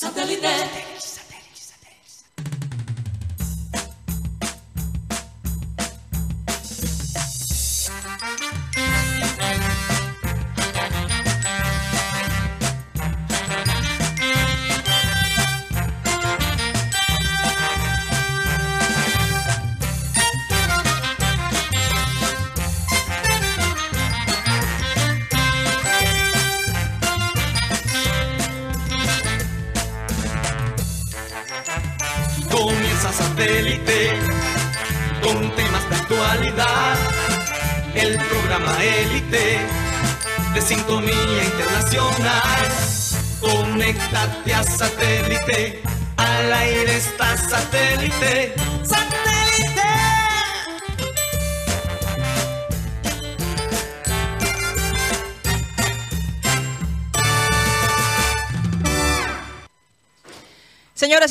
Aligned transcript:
Satellite. 0.00 1.29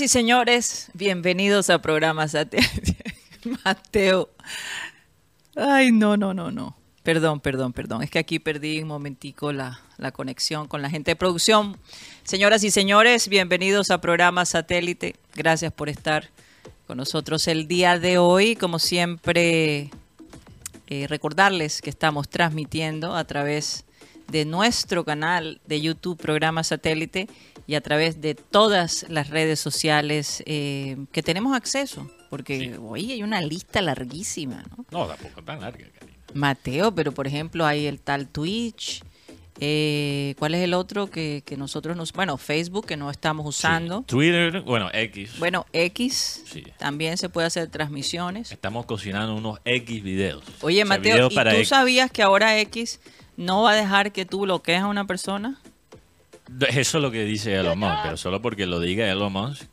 Señores, 0.10 0.90
bienvenidos 0.96 1.70
a 1.70 1.84
programa 1.84 2.28
Satélite. 2.28 2.98
Mateo. 3.64 4.32
Ay, 5.56 5.92
no, 5.92 6.18
no, 6.18 6.34
no, 6.34 6.50
no. 6.50 6.76
Perdón, 7.04 7.40
perdón, 7.40 7.74
perdón. 7.74 8.02
Es 8.02 8.10
que 8.10 8.18
aquí 8.18 8.40
perdí 8.40 8.82
un 8.82 8.88
momentico 8.88 9.54
la, 9.54 9.82
la 9.98 10.12
conexión 10.12 10.68
con 10.68 10.82
la 10.82 10.90
gente 10.90 11.12
de 11.12 11.16
producción. 11.16 11.78
Señoras 12.24 12.64
y 12.64 12.72
señores, 12.72 13.30
bienvenidos 13.30 13.92
a 13.92 14.02
programa 14.02 14.46
Satélite. 14.46 15.16
Gracias 15.36 15.72
por 15.72 15.90
estar 15.90 16.32
con 16.88 16.98
nosotros 16.98 17.48
el 17.48 17.68
día 17.68 18.00
de 18.00 18.18
hoy. 18.18 18.56
Como 18.56 18.80
siempre, 18.80 19.92
eh, 20.88 21.06
recordarles 21.08 21.84
que 21.84 21.92
estamos 21.92 22.28
transmitiendo 22.30 23.16
a 23.16 23.26
través 23.26 23.86
de 24.28 24.46
nuestro 24.46 25.06
canal 25.06 25.62
de 25.68 25.82
YouTube, 25.82 26.18
programa 26.18 26.64
Satélite, 26.64 27.28
y 27.70 27.76
a 27.76 27.82
través 27.82 28.20
de 28.20 28.34
todas 28.34 29.06
las 29.10 29.30
redes 29.30 29.60
sociales 29.60 30.42
eh, 30.48 30.98
que 31.12 31.22
tenemos 31.22 31.56
acceso. 31.56 32.10
Porque 32.32 32.78
hoy 32.82 33.12
hay 33.12 33.22
una 33.22 33.42
lista 33.42 33.80
larguísima, 33.82 34.64
¿no? 34.76 34.86
No, 34.92 35.06
tampoco 35.06 35.44
tan 35.44 35.62
larga, 35.62 35.86
Karina. 36.00 36.18
Mateo, 36.34 36.96
pero 36.96 37.12
por 37.12 37.28
ejemplo 37.28 37.68
hay 37.68 37.86
el 37.86 38.00
tal 38.00 38.28
Twitch. 38.28 39.04
eh, 39.60 40.34
¿Cuál 40.40 40.56
es 40.56 40.62
el 40.64 40.74
otro 40.74 41.12
que, 41.12 41.44
que 41.46 41.58
nosotros 41.58 41.96
nos... 41.96 42.12
Bueno, 42.14 42.38
Facebook, 42.38 42.88
que 42.88 42.98
no 42.98 43.12
estamos 43.12 43.46
usando. 43.46 44.00
Sí. 44.00 44.06
Twitter, 44.08 44.62
bueno, 44.62 44.90
X. 44.94 45.38
Bueno, 45.38 45.66
X, 45.74 46.44
Sí. 46.48 46.64
también 46.80 47.18
se 47.18 47.30
puede 47.30 47.46
hacer 47.48 47.68
transmisiones. 47.70 48.52
Estamos 48.52 48.86
cocinando 48.88 49.36
unos 49.36 49.60
X 49.66 50.02
videos. 50.02 50.44
Oye, 50.62 50.82
O 50.84 50.86
sea, 50.88 50.98
Mateo, 50.98 51.30
videos 51.30 51.34
¿y 51.34 51.36
tú 51.36 51.56
X. 51.58 51.68
sabías 51.70 52.10
que 52.10 52.24
ahora 52.24 52.58
X 52.62 53.00
no 53.38 53.62
va 53.64 53.72
a 53.72 53.76
dejar 53.76 54.12
que 54.12 54.26
tú 54.26 54.40
bloquees 54.42 54.82
a 54.82 54.88
una 54.88 55.06
persona? 55.06 55.60
Eso 56.70 56.98
es 56.98 57.02
lo 57.02 57.12
que 57.12 57.24
dice 57.26 57.56
Elon 57.56 57.78
Musk, 57.80 57.98
pero 58.04 58.18
solo 58.18 58.42
porque 58.42 58.66
lo 58.66 58.80
diga 58.80 59.10
Elon 59.10 59.32
Musk 59.34 59.64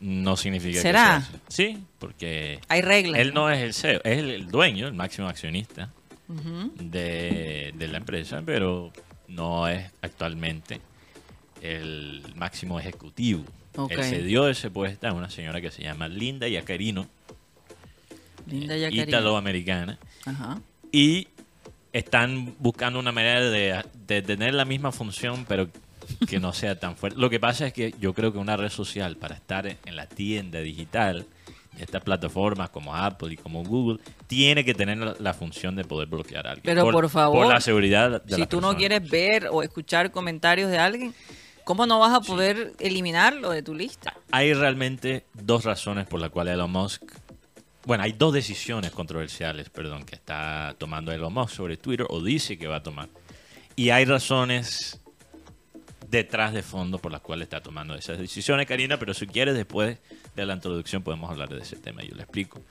no 0.00 0.36
significa 0.36 0.80
¿Será? 0.82 1.22
que 1.24 1.30
sea. 1.32 1.40
Sí, 1.48 1.78
porque 1.98 2.60
Hay 2.68 2.82
reglas. 2.82 3.20
él 3.20 3.32
no 3.32 3.48
es 3.50 3.60
el 3.62 3.72
CEO, 3.74 4.00
es 4.04 4.18
el, 4.18 4.48
dueño, 4.48 4.86
el 4.86 4.92
máximo 4.94 5.28
accionista 5.28 5.90
de, 6.78 7.72
de 7.74 7.88
la 7.88 7.98
empresa, 7.98 8.42
pero 8.44 8.92
no 9.28 9.66
es 9.68 9.90
actualmente 10.02 10.80
el 11.62 12.22
máximo 12.36 12.78
ejecutivo. 12.78 13.44
Ok. 13.76 13.92
Él 13.92 14.04
cedió 14.04 14.48
ese 14.48 14.70
puesto 14.70 15.08
a 15.08 15.12
una 15.12 15.30
señora 15.30 15.60
que 15.60 15.70
se 15.70 15.82
llama 15.82 16.06
Linda 16.08 16.46
Yacarino, 16.48 17.06
Linda 18.46 18.74
eh, 18.76 18.80
Yacarino. 18.80 19.02
ítalo-americana. 19.04 19.98
Ajá. 20.26 20.60
y 20.92 21.28
están 21.92 22.54
buscando 22.58 22.98
una 22.98 23.12
manera 23.12 23.40
de, 23.40 23.82
de 24.06 24.20
tener 24.22 24.52
la 24.54 24.64
misma 24.64 24.90
función, 24.92 25.44
pero 25.48 25.68
que 26.28 26.40
no 26.40 26.52
sea 26.52 26.78
tan 26.78 26.96
fuerte. 26.96 27.18
Lo 27.18 27.30
que 27.30 27.40
pasa 27.40 27.66
es 27.66 27.72
que 27.72 27.94
yo 28.00 28.14
creo 28.14 28.32
que 28.32 28.38
una 28.38 28.56
red 28.56 28.70
social 28.70 29.16
para 29.16 29.34
estar 29.34 29.66
en 29.66 29.96
la 29.96 30.06
tienda 30.06 30.60
digital, 30.60 31.26
estas 31.78 32.02
plataformas 32.02 32.70
como 32.70 32.94
Apple 32.94 33.34
y 33.34 33.36
como 33.36 33.64
Google, 33.64 33.98
tiene 34.26 34.64
que 34.64 34.74
tener 34.74 34.98
la, 34.98 35.16
la 35.18 35.34
función 35.34 35.76
de 35.76 35.84
poder 35.84 36.08
bloquear 36.08 36.46
a 36.46 36.50
alguien. 36.52 36.64
Pero, 36.64 36.90
por 36.90 37.08
favor, 37.08 37.44
Por 37.44 37.54
la 37.54 37.60
seguridad 37.60 38.22
de 38.22 38.36
si 38.36 38.46
tú 38.46 38.60
no 38.60 38.76
quieres 38.76 39.08
ver 39.08 39.48
o 39.50 39.62
escuchar 39.62 40.10
comentarios 40.10 40.70
de 40.70 40.78
alguien, 40.78 41.14
¿cómo 41.64 41.86
no 41.86 41.98
vas 41.98 42.14
a 42.14 42.20
poder 42.20 42.74
eliminarlo 42.78 43.50
de 43.50 43.62
tu 43.62 43.74
lista? 43.74 44.14
Hay 44.30 44.52
realmente 44.54 45.24
dos 45.34 45.64
razones 45.64 46.06
por 46.06 46.20
las 46.20 46.30
cuales 46.30 46.54
Elon 46.54 46.70
Musk. 46.70 47.02
Bueno, 47.86 48.04
hay 48.04 48.12
dos 48.12 48.32
decisiones 48.32 48.92
controversiales, 48.92 49.68
perdón, 49.68 50.04
que 50.04 50.14
está 50.14 50.74
tomando 50.78 51.12
Elon 51.12 51.32
Musk 51.32 51.54
sobre 51.54 51.76
Twitter 51.76 52.06
o 52.08 52.22
dice 52.22 52.56
que 52.56 52.66
va 52.66 52.76
a 52.76 52.82
tomar. 52.82 53.08
Y 53.76 53.90
hay 53.90 54.04
razones 54.04 55.00
detrás 56.14 56.52
de 56.54 56.62
fondo 56.62 56.98
por 56.98 57.12
las 57.12 57.20
cuales 57.20 57.44
está 57.46 57.60
tomando 57.60 57.94
esas 57.94 58.18
decisiones, 58.18 58.66
Karina, 58.66 58.98
pero 58.98 59.12
si 59.12 59.26
quieres 59.26 59.54
después 59.54 59.98
de 60.34 60.46
la 60.46 60.54
introducción 60.54 61.02
podemos 61.02 61.30
hablar 61.30 61.48
de 61.50 61.60
ese 61.60 61.76
tema, 61.76 62.02
yo 62.02 62.14
le 62.14 62.22
explico. 62.22 62.62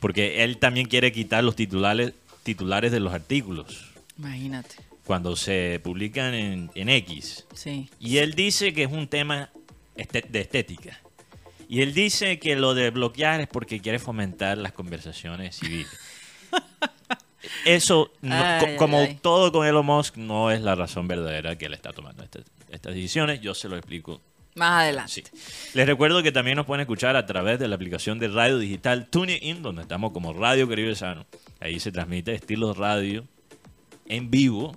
Porque 0.00 0.42
él 0.44 0.58
también 0.58 0.86
quiere 0.88 1.12
quitar 1.12 1.42
los 1.44 1.56
titulares, 1.56 2.12
titulares 2.42 2.90
de 2.92 3.00
los 3.00 3.12
artículos 3.14 3.84
Imagínate. 4.18 4.76
cuando 5.04 5.36
se 5.36 5.80
publican 5.82 6.34
en, 6.34 6.70
en 6.74 6.88
X. 6.88 7.46
Sí. 7.54 7.88
Y 8.00 8.18
él 8.18 8.34
dice 8.34 8.72
que 8.74 8.82
es 8.84 8.90
un 8.92 9.06
tema 9.08 9.50
este- 9.96 10.24
de 10.28 10.40
estética. 10.40 10.98
Y 11.68 11.82
él 11.82 11.94
dice 11.94 12.38
que 12.40 12.56
lo 12.56 12.74
de 12.74 12.90
bloquear 12.90 13.40
es 13.40 13.46
porque 13.46 13.80
quiere 13.80 13.98
fomentar 14.00 14.58
las 14.58 14.72
conversaciones 14.72 15.56
civiles. 15.56 15.88
Eso, 17.64 18.12
no- 18.20 18.34
Ay, 18.34 18.60
co- 18.60 18.66
ay, 18.66 18.76
como 18.76 18.98
ay. 19.00 19.18
todo 19.22 19.50
con 19.52 19.66
Elon 19.66 19.86
Musk, 19.86 20.16
no 20.16 20.50
es 20.50 20.60
la 20.60 20.74
razón 20.74 21.08
verdadera 21.08 21.56
que 21.56 21.66
él 21.66 21.74
está 21.74 21.92
tomando 21.92 22.22
este- 22.24 22.42
estas 22.70 22.94
decisiones. 22.94 23.40
Yo 23.40 23.54
se 23.54 23.68
lo 23.68 23.76
explico. 23.76 24.20
Más 24.56 24.82
adelante. 24.82 25.12
Sí. 25.12 25.22
Les 25.74 25.86
recuerdo 25.86 26.22
que 26.22 26.32
también 26.32 26.56
nos 26.56 26.66
pueden 26.66 26.80
escuchar 26.80 27.14
a 27.16 27.24
través 27.24 27.58
de 27.60 27.68
la 27.68 27.76
aplicación 27.76 28.18
de 28.18 28.28
radio 28.28 28.58
digital 28.58 29.06
TuneIn, 29.08 29.62
donde 29.62 29.82
estamos 29.82 30.12
como 30.12 30.32
Radio 30.32 30.68
Caribe 30.68 30.94
Sano. 30.96 31.24
Ahí 31.60 31.78
se 31.78 31.92
transmite 31.92 32.34
estilo 32.34 32.74
radio 32.74 33.24
en 34.06 34.28
vivo, 34.28 34.76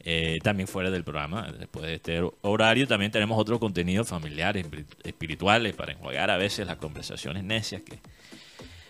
eh, 0.00 0.40
también 0.42 0.68
fuera 0.68 0.90
del 0.90 1.04
programa. 1.04 1.50
Después 1.58 1.86
de 1.86 1.94
este 1.94 2.22
horario 2.42 2.86
también 2.86 3.10
tenemos 3.10 3.38
otros 3.40 3.58
contenidos 3.58 4.08
familiares, 4.08 4.66
espiri- 4.66 4.84
espirituales, 5.04 5.74
para 5.74 5.92
enjuagar 5.92 6.30
a 6.30 6.36
veces 6.36 6.66
las 6.66 6.76
conversaciones 6.76 7.44
necias 7.44 7.80
que, 7.80 7.98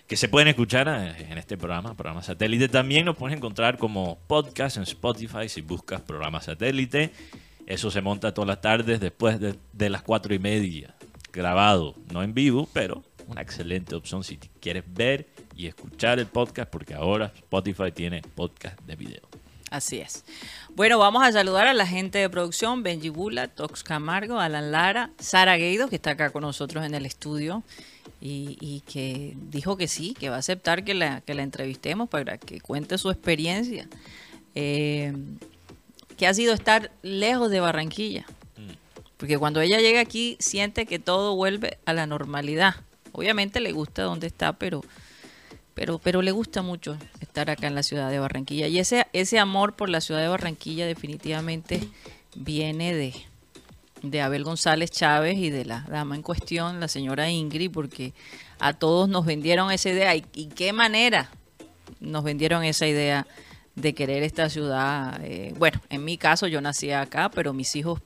que 0.09 0.16
se 0.16 0.28
pueden 0.28 0.49
escuchar 0.49 0.88
eh, 0.88 1.26
en 1.31 1.38
este 1.38 1.56
programa, 1.56 1.94
programa 1.94 2.25
satélite. 2.25 2.69
También 2.69 3.05
nos 3.05 3.16
puedes 3.16 3.37
encontrar 3.37 3.78
como 3.78 4.19
podcast 4.26 4.78
en 4.78 4.82
Spotify 4.82 5.49
si 5.49 5.60
buscas 5.60 6.00
programa 6.00 6.41
satélite. 6.43 7.12
Eso 7.68 7.90
se 7.90 8.00
monta 8.00 8.32
todas 8.32 8.48
las 8.48 8.62
tardes 8.62 8.98
después 8.98 9.38
de, 9.38 9.54
de 9.74 9.90
las 9.90 10.00
cuatro 10.00 10.34
y 10.34 10.38
media, 10.38 10.94
grabado, 11.30 11.94
no 12.10 12.22
en 12.22 12.32
vivo, 12.32 12.66
pero 12.72 13.04
una 13.26 13.42
excelente 13.42 13.94
opción 13.94 14.24
si 14.24 14.38
quieres 14.38 14.84
ver 14.86 15.28
y 15.54 15.66
escuchar 15.66 16.18
el 16.18 16.24
podcast, 16.24 16.70
porque 16.70 16.94
ahora 16.94 17.30
Spotify 17.36 17.92
tiene 17.92 18.22
podcast 18.22 18.80
de 18.86 18.96
video. 18.96 19.20
Así 19.70 19.98
es. 19.98 20.24
Bueno, 20.74 20.98
vamos 20.98 21.22
a 21.22 21.30
saludar 21.30 21.66
a 21.66 21.74
la 21.74 21.86
gente 21.86 22.16
de 22.16 22.30
producción, 22.30 22.82
Benji 22.82 23.10
Bula, 23.10 23.48
Tox 23.48 23.84
Camargo, 23.84 24.40
Alan 24.40 24.72
Lara, 24.72 25.10
Sara 25.18 25.58
Gueido, 25.58 25.90
que 25.90 25.96
está 25.96 26.12
acá 26.12 26.30
con 26.30 26.40
nosotros 26.40 26.87
en 26.87 26.94
el 26.94 27.04
estudio 27.04 27.62
y, 28.19 28.56
y 28.62 28.81
que 28.90 29.37
dijo 29.50 29.76
que 29.76 29.88
sí, 29.88 30.14
que 30.19 30.31
va 30.31 30.37
a 30.37 30.38
aceptar 30.38 30.84
que 30.84 30.94
la, 30.94 31.20
que 31.20 31.34
la 31.34 31.43
entrevistemos 31.43 32.08
para 32.08 32.38
que 32.38 32.62
cuente 32.62 32.96
su 32.96 33.10
experiencia. 33.10 33.87
Eh, 34.54 35.12
que 36.19 36.26
ha 36.26 36.35
sido 36.35 36.53
estar 36.53 36.91
lejos 37.03 37.50
de 37.50 37.61
Barranquilla. 37.61 38.26
Porque 39.17 39.38
cuando 39.38 39.61
ella 39.61 39.79
llega 39.79 40.00
aquí 40.00 40.37
siente 40.38 40.87
que 40.87 40.99
todo 40.99 41.35
vuelve 41.35 41.79
a 41.87 41.93
la 41.93 42.06
normalidad. 42.06 42.76
Obviamente 43.12 43.61
le 43.61 43.73
gusta 43.73 44.03
donde 44.03 44.26
está, 44.26 44.53
pero 44.53 44.82
pero, 45.79 45.99
pero 45.99 46.23
le 46.23 46.32
gusta 46.32 46.61
mucho 46.61 46.99
estar 47.20 47.50
acá 47.50 47.69
en 47.69 47.76
la 47.76 47.85
ciudad 47.85 48.11
de 48.11 48.19
Barranquilla. 48.19 48.67
Y 48.67 48.81
ese, 48.81 49.06
ese 49.12 49.38
amor 49.38 49.76
por 49.76 49.88
la 49.88 50.00
ciudad 50.00 50.20
de 50.20 50.26
Barranquilla 50.26 50.87
definitivamente 50.87 51.88
viene 52.35 52.93
de, 52.93 53.15
de 54.03 54.20
Abel 54.20 54.43
González 54.43 54.91
Chávez 54.91 55.38
y 55.38 55.50
de 55.50 55.65
la 55.65 55.87
dama 55.88 56.17
en 56.17 56.23
cuestión, 56.23 56.81
la 56.81 56.88
señora 56.88 57.31
Ingrid, 57.31 57.70
porque 57.70 58.12
a 58.59 58.73
todos 58.73 59.09
nos 59.09 59.25
vendieron 59.25 59.70
esa 59.70 59.91
idea. 59.91 60.17
¿Y, 60.17 60.25
y 60.35 60.47
qué 60.47 60.73
manera 60.73 61.31
nos 62.00 62.25
vendieron 62.25 62.65
esa 62.65 62.88
idea 62.88 63.29
de 63.80 63.94
querer 63.94 64.22
esta 64.22 64.48
ciudad? 64.50 65.20
Eh, 65.25 65.54
bueno, 65.56 65.80
en 65.90 66.04
mi 66.04 66.19
caso 66.19 66.46
yo 66.46 66.60
nací 66.60 66.90
acá, 66.90 67.30
pero 67.30 67.52
mis 67.52 67.75
hijos 67.76 68.00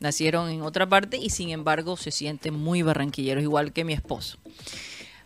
nacieron 0.00 0.48
en 0.50 0.62
otra 0.62 0.88
parte 0.88 1.16
y 1.16 1.30
sin 1.30 1.50
embargo 1.50 1.96
se 1.96 2.10
sienten 2.10 2.54
muy 2.54 2.82
barranquilleros, 2.82 3.42
igual 3.42 3.72
que 3.72 3.84
mi 3.84 3.92
esposo. 3.92 4.38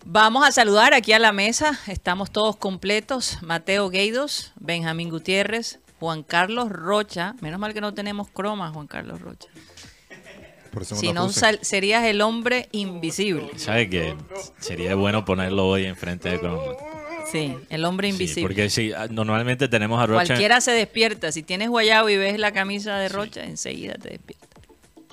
Vamos 0.05 0.45
a 0.47 0.51
saludar 0.51 0.95
aquí 0.95 1.13
a 1.13 1.19
la 1.19 1.33
mesa, 1.33 1.79
estamos 1.87 2.31
todos 2.33 2.57
completos, 2.57 3.39
Mateo 3.43 3.89
Gueidos, 3.91 4.53
Benjamín 4.59 5.11
Gutiérrez, 5.11 5.79
Juan 6.01 6.25
Carlos 6.25 6.71
Rocha, 6.71 7.37
menos 7.41 7.61
mal 7.61 7.73
que 7.73 7.81
no 7.81 7.95
tenemos 7.95 8.29
croma, 8.29 8.71
Juan 8.73 8.89
Carlos 8.89 9.21
Rocha. 9.21 9.49
Si 10.95 11.13
no, 11.13 11.29
sal- 11.29 11.59
serías 11.63 12.03
el 12.05 12.23
hombre 12.23 12.69
invisible. 12.73 13.51
¿Sabe 13.57 13.91
que 13.91 14.17
sería 14.59 14.95
bueno 14.95 15.25
ponerlo 15.25 15.69
hoy 15.69 15.85
enfrente 15.85 16.31
de 16.31 16.39
Chroma? 16.41 16.63
Sí, 17.33 17.57
el 17.71 17.85
hombre 17.85 18.09
Sí, 18.09 18.13
invisible. 18.15 18.43
porque 18.43 18.71
sí, 18.71 18.93
ah, 18.97 19.09
normalmente 19.11 19.67
tenemos 19.69 20.01
a 20.01 20.07
Rocha 20.07 20.27
Cualquiera 20.27 20.61
se 20.61 20.73
despierta. 20.73 21.33
Si 21.33 21.43
tienes 21.43 21.69
guayabo 21.71 22.09
y 22.11 22.17
ves 22.17 22.39
la 22.39 22.53
camisa 22.53 22.99
de 22.99 23.09
Rocha, 23.09 23.43
enseguida 23.45 23.95
te 23.95 24.11
despierta. 24.11 24.47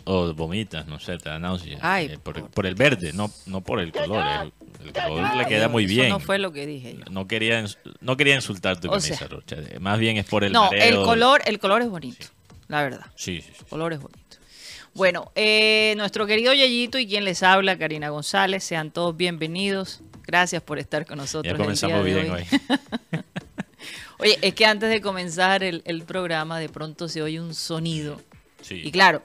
o 0.06 0.34
vomitas, 0.34 0.88
no 0.88 1.00
sé, 1.00 1.18
te 1.20 1.30
da 1.30 1.38
náusea. 1.40 1.78
Ay, 1.82 2.08
Eh, 2.08 2.18
por, 2.22 2.34
por- 2.42 2.50
por 2.50 2.66
el 2.66 2.74
verde, 2.76 3.12
no, 3.14 3.32
no 3.46 3.62
por 3.62 3.80
el 3.80 3.92
color. 3.92 4.24
El, 4.82 4.88
el 4.88 4.94
color 4.94 5.36
le 5.36 5.46
queda 5.46 5.68
muy 5.70 5.86
Eso 5.86 5.94
bien. 5.94 6.10
no 6.10 6.20
fue 6.20 6.40
lo 6.40 6.52
que 6.52 6.66
dije 6.66 6.96
yo. 6.98 7.06
No 7.12 7.28
quería, 7.28 7.64
no 8.02 8.18
quería 8.18 8.34
insultar 8.36 8.80
tu 8.80 8.88
O 8.88 8.92
camisa, 8.92 9.16
sea, 9.16 9.28
Rocha. 9.28 9.58
Eh, 9.60 9.78
Más 9.80 10.00
bien 10.00 10.18
es 10.18 10.26
por 10.26 10.44
el 10.44 10.52
no, 10.52 10.64
mareo. 10.66 10.84
el 11.02 11.06
color, 11.06 11.42
el 11.46 11.60
color 11.60 11.82
es 11.84 11.90
bonito, 11.90 12.26
la 12.70 12.82
verdad. 12.82 13.06
Sí, 13.16 13.42
sí, 13.42 13.50
sí. 13.52 13.58
El 13.62 13.66
color 13.68 13.94
es 13.94 14.00
bonito. 14.02 14.20
Bueno, 14.96 15.32
eh, 15.36 15.94
nuestro 15.98 16.26
querido 16.26 16.54
Yayito 16.54 16.98
y 16.98 17.06
quien 17.08 17.24
les 17.24 17.44
habla, 17.44 17.78
Karina 17.78 18.10
González, 18.10 18.64
sean 18.64 18.90
todos 18.90 19.16
bienvenidos. 19.16 20.02
Gracias 20.30 20.62
por 20.62 20.78
estar 20.78 21.08
con 21.08 21.18
nosotros. 21.18 21.52
Ya 21.52 21.58
comenzamos 21.58 22.06
bien 22.06 22.30
hoy. 22.30 22.30
hoy. 22.30 22.60
Oye, 24.20 24.38
es 24.44 24.54
que 24.54 24.64
antes 24.68 24.92
de 24.92 25.02
comenzar 25.02 25.64
el, 25.64 25.82
el 25.86 26.04
programa, 26.04 26.60
de 26.60 26.70
pronto 26.70 27.08
se 27.10 27.24
oye 27.24 27.42
un 27.42 27.56
sonido. 27.56 28.22
Sí. 28.62 28.80
Y 28.84 28.92
claro, 28.92 29.24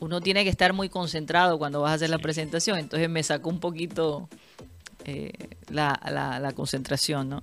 uno 0.00 0.22
tiene 0.22 0.44
que 0.44 0.48
estar 0.50 0.72
muy 0.72 0.88
concentrado 0.88 1.58
cuando 1.58 1.82
vas 1.82 1.90
a 1.90 1.94
hacer 1.96 2.08
la 2.08 2.18
presentación, 2.18 2.78
entonces 2.78 3.10
me 3.10 3.22
sacó 3.22 3.50
un 3.50 3.60
poquito 3.60 4.30
eh, 5.04 5.30
la, 5.68 6.00
la- 6.10 6.40
la 6.40 6.52
concentración, 6.52 7.28
¿no? 7.28 7.42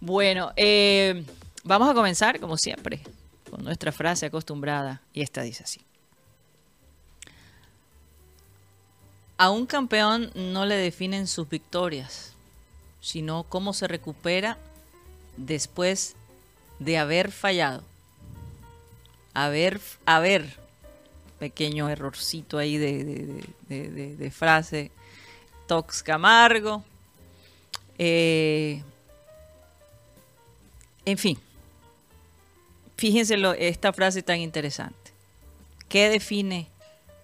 Bueno, 0.00 0.52
eh, 0.56 1.22
vamos 1.64 1.90
a 1.90 1.92
comenzar, 1.92 2.40
como 2.40 2.56
siempre, 2.56 3.00
con 3.50 3.62
nuestra 3.62 3.92
frase 3.92 4.24
acostumbrada, 4.24 5.02
y 5.12 5.20
esta 5.20 5.42
dice 5.42 5.64
así. 5.64 5.80
A 9.36 9.50
un 9.50 9.66
campeón 9.66 10.30
no 10.34 10.64
le 10.66 10.76
definen 10.76 11.26
sus 11.26 11.48
victorias, 11.48 12.34
sino 13.00 13.44
cómo 13.44 13.72
se 13.72 13.88
recupera 13.88 14.58
después 15.36 16.14
de 16.78 16.98
haber 16.98 17.30
fallado. 17.32 17.82
Haber, 19.34 19.80
haber, 20.06 20.56
pequeño 21.38 21.88
errorcito 21.88 22.58
ahí 22.58 22.76
de, 22.76 24.30
frase. 24.34 24.90
Tox 25.66 26.02
Camargo. 26.02 26.82
Eh, 27.98 28.82
en 31.04 31.18
fin. 31.18 31.38
Fíjense 32.96 33.36
lo- 33.36 33.52
esta 33.52 33.92
frase 33.92 34.22
tan 34.22 34.38
interesante. 34.38 34.96
¿Qué 35.88 36.08
define, 36.08 36.66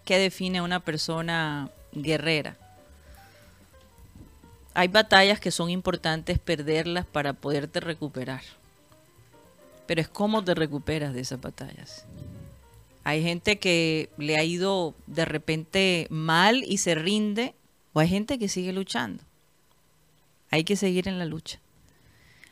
qué 0.04 0.18
define 0.18 0.62
una 0.62 0.80
persona 0.80 1.68
guerrera? 1.92 2.56
Hay 4.74 4.88
batallas 4.88 5.38
que 5.38 5.50
son 5.52 5.70
importantes 5.70 6.38
perderlas 6.38 7.06
para 7.06 7.32
poderte 7.32 7.80
recuperar. 7.80 8.42
Pero 9.86 10.00
es 10.00 10.08
cómo 10.08 10.42
te 10.42 10.54
recuperas 10.54 11.14
de 11.14 11.20
esas 11.20 11.40
batallas. 11.40 12.04
Hay 13.04 13.22
gente 13.22 13.58
que 13.58 14.08
le 14.16 14.36
ha 14.36 14.44
ido 14.44 14.94
de 15.06 15.24
repente 15.26 16.06
mal 16.10 16.64
y 16.66 16.78
se 16.78 16.94
rinde, 16.94 17.54
o 17.92 18.00
hay 18.00 18.08
gente 18.08 18.38
que 18.38 18.48
sigue 18.48 18.72
luchando. 18.72 19.22
Hay 20.50 20.64
que 20.64 20.74
seguir 20.76 21.06
en 21.06 21.18
la 21.18 21.26
lucha. 21.26 21.60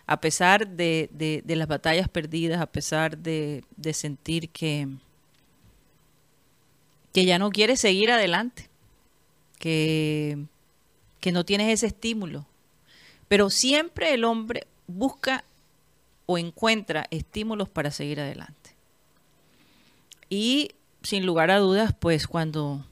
A 0.07 0.21
pesar 0.21 0.69
de, 0.69 1.09
de- 1.13 1.57
las 1.57 1.69
batallas 1.69 2.09
perdidas, 2.09 2.61
a 2.61 2.67
pesar 2.67 3.17
de, 3.19 3.65
de 3.77 3.95
sentir 3.95 4.51
que, 4.51 4.89
que 7.13 7.25
ya 7.25 7.39
no 7.39 7.51
quieres 7.51 7.81
seguir 7.81 8.11
adelante, 8.11 8.69
que, 9.59 10.45
que 11.23 11.33
no 11.33 11.45
tienes 11.45 11.73
ese 11.73 11.87
estímulo. 11.87 12.45
Pero 13.29 13.49
siempre 13.49 14.13
el 14.13 14.25
hombre 14.25 14.67
busca 14.89 15.45
o 16.27 16.37
encuentra 16.37 17.07
estímulos 17.11 17.69
para 17.69 17.93
seguir 17.93 18.21
adelante. 18.21 18.75
Y 20.29 20.73
sin 21.03 21.25
lugar 21.25 21.53
a 21.53 21.59
dudas, 21.59 21.95
pues 21.99 22.27
cuando 22.27 22.85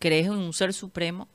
crees 0.00 0.26
en 0.26 0.32
un 0.32 0.52
ser 0.52 0.74
supremo, 0.74 1.28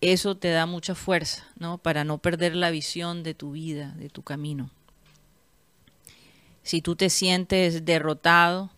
eso 0.00 0.36
te 0.36 0.50
da 0.50 0.66
mucha 0.66 0.96
fuerza, 0.96 1.46
¿no? 1.56 1.78
Para 1.78 2.02
no 2.02 2.18
perder 2.18 2.56
la 2.56 2.70
visión 2.70 3.22
de 3.22 3.34
tu 3.34 3.52
vida, 3.52 3.92
de 3.92 4.10
tu 4.10 4.22
camino. 4.22 4.68
Si 6.64 6.82
tú 6.82 6.96
te 6.96 7.08
sientes 7.08 7.84
derrotado, 7.84 8.70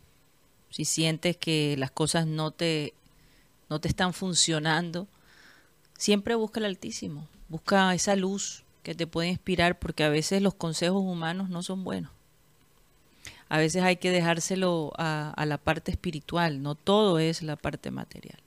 si 0.68 0.84
sientes 0.84 1.38
que 1.38 1.76
las 1.78 1.90
cosas 1.90 2.26
no 2.26 2.50
te, 2.50 2.92
no 3.70 3.80
te 3.80 3.88
están 3.88 4.12
funcionando, 4.12 5.08
siempre 5.96 6.34
busca 6.34 6.60
el 6.60 6.66
Altísimo, 6.66 7.28
busca 7.48 7.94
esa 7.94 8.16
luz 8.16 8.64
que 8.82 8.94
te 8.94 9.06
puede 9.06 9.28
inspirar, 9.28 9.78
porque 9.78 10.04
a 10.04 10.08
veces 10.08 10.42
los 10.42 10.54
consejos 10.54 11.02
humanos 11.02 11.48
no 11.48 11.62
son 11.62 11.84
buenos. 11.84 12.12
A 13.48 13.58
veces 13.58 13.82
hay 13.82 13.96
que 13.96 14.10
dejárselo 14.10 14.92
a, 14.98 15.30
a 15.30 15.46
la 15.46 15.58
parte 15.58 15.90
espiritual, 15.90 16.62
no 16.62 16.74
todo 16.74 17.18
es 17.18 17.42
la 17.42 17.56
parte 17.56 17.90
material. 17.90 18.38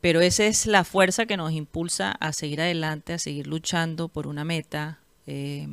Pero 0.00 0.20
esa 0.20 0.44
es 0.44 0.66
la 0.66 0.84
fuerza 0.84 1.26
que 1.26 1.36
nos 1.36 1.52
impulsa 1.52 2.12
a 2.12 2.32
seguir 2.32 2.60
adelante, 2.60 3.12
a 3.12 3.18
seguir 3.18 3.46
luchando 3.46 4.08
por 4.08 4.26
una 4.26 4.44
meta 4.44 4.98
eh, 5.26 5.68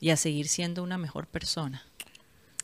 y 0.00 0.10
a 0.10 0.16
seguir 0.16 0.48
siendo 0.48 0.82
una 0.82 0.98
mejor 0.98 1.26
persona. 1.26 1.82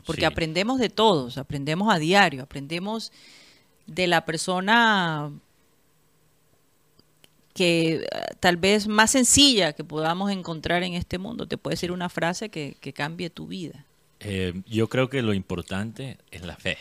Porque 0.05 0.21
Sí. 0.23 0.27
aprendemos 0.27 0.79
de 0.79 0.91
todos, 0.91 1.39
aprendemos 1.39 1.93
a 1.93 1.99
diario, 1.99 2.43
aprendemos 2.43 3.11
de 3.87 4.07
la 4.07 4.25
persona 4.25 5.33
que 7.57 7.95
eh, 7.95 8.09
tal 8.39 8.57
vez 8.57 8.87
más 8.87 9.11
sencilla 9.11 9.73
que 9.73 9.83
podamos 9.83 10.31
encontrar 10.31 10.83
en 10.83 10.95
este 10.95 11.19
mundo. 11.19 11.49
Te 11.49 11.57
puede 11.57 11.75
decir 11.75 11.91
una 11.91 12.09
frase 12.09 12.51
que, 12.51 12.77
que 12.81 12.93
cambie 12.93 13.31
tu 13.31 13.47
vida. 13.47 13.85
Eh, 14.21 14.63
yo 14.67 14.89
creo 14.89 15.09
que 15.09 15.23
lo 15.23 15.35
importante 15.35 16.19
es 16.31 16.43
la 16.45 16.57
fe. 16.57 16.77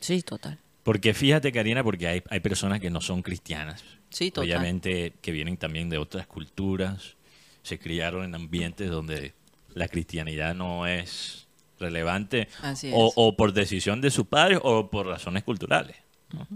Sí, 0.00 0.22
total. 0.22 0.58
Porque 0.82 1.14
fíjate, 1.14 1.52
Karina, 1.52 1.84
porque 1.84 2.08
hay, 2.08 2.22
hay 2.28 2.40
personas 2.40 2.80
que 2.80 2.90
no 2.90 3.00
son 3.00 3.22
cristianas. 3.22 3.84
Sí, 4.10 4.30
total. 4.30 4.48
Obviamente 4.48 5.12
que 5.20 5.32
vienen 5.32 5.56
también 5.56 5.88
de 5.88 5.98
otras 5.98 6.26
culturas, 6.26 7.16
se 7.62 7.78
criaron 7.78 8.24
en 8.24 8.34
ambientes 8.34 8.90
donde 8.90 9.34
la 9.74 9.88
cristianidad 9.88 10.54
no 10.54 10.86
es 10.86 11.46
relevante 11.78 12.48
Así 12.62 12.90
o, 12.94 13.08
es. 13.08 13.14
o 13.16 13.36
por 13.36 13.52
decisión 13.52 14.00
de 14.00 14.10
sus 14.10 14.26
padres 14.26 14.60
o 14.62 14.88
por 14.90 15.06
razones 15.06 15.42
culturales. 15.44 15.96
¿no? 16.32 16.46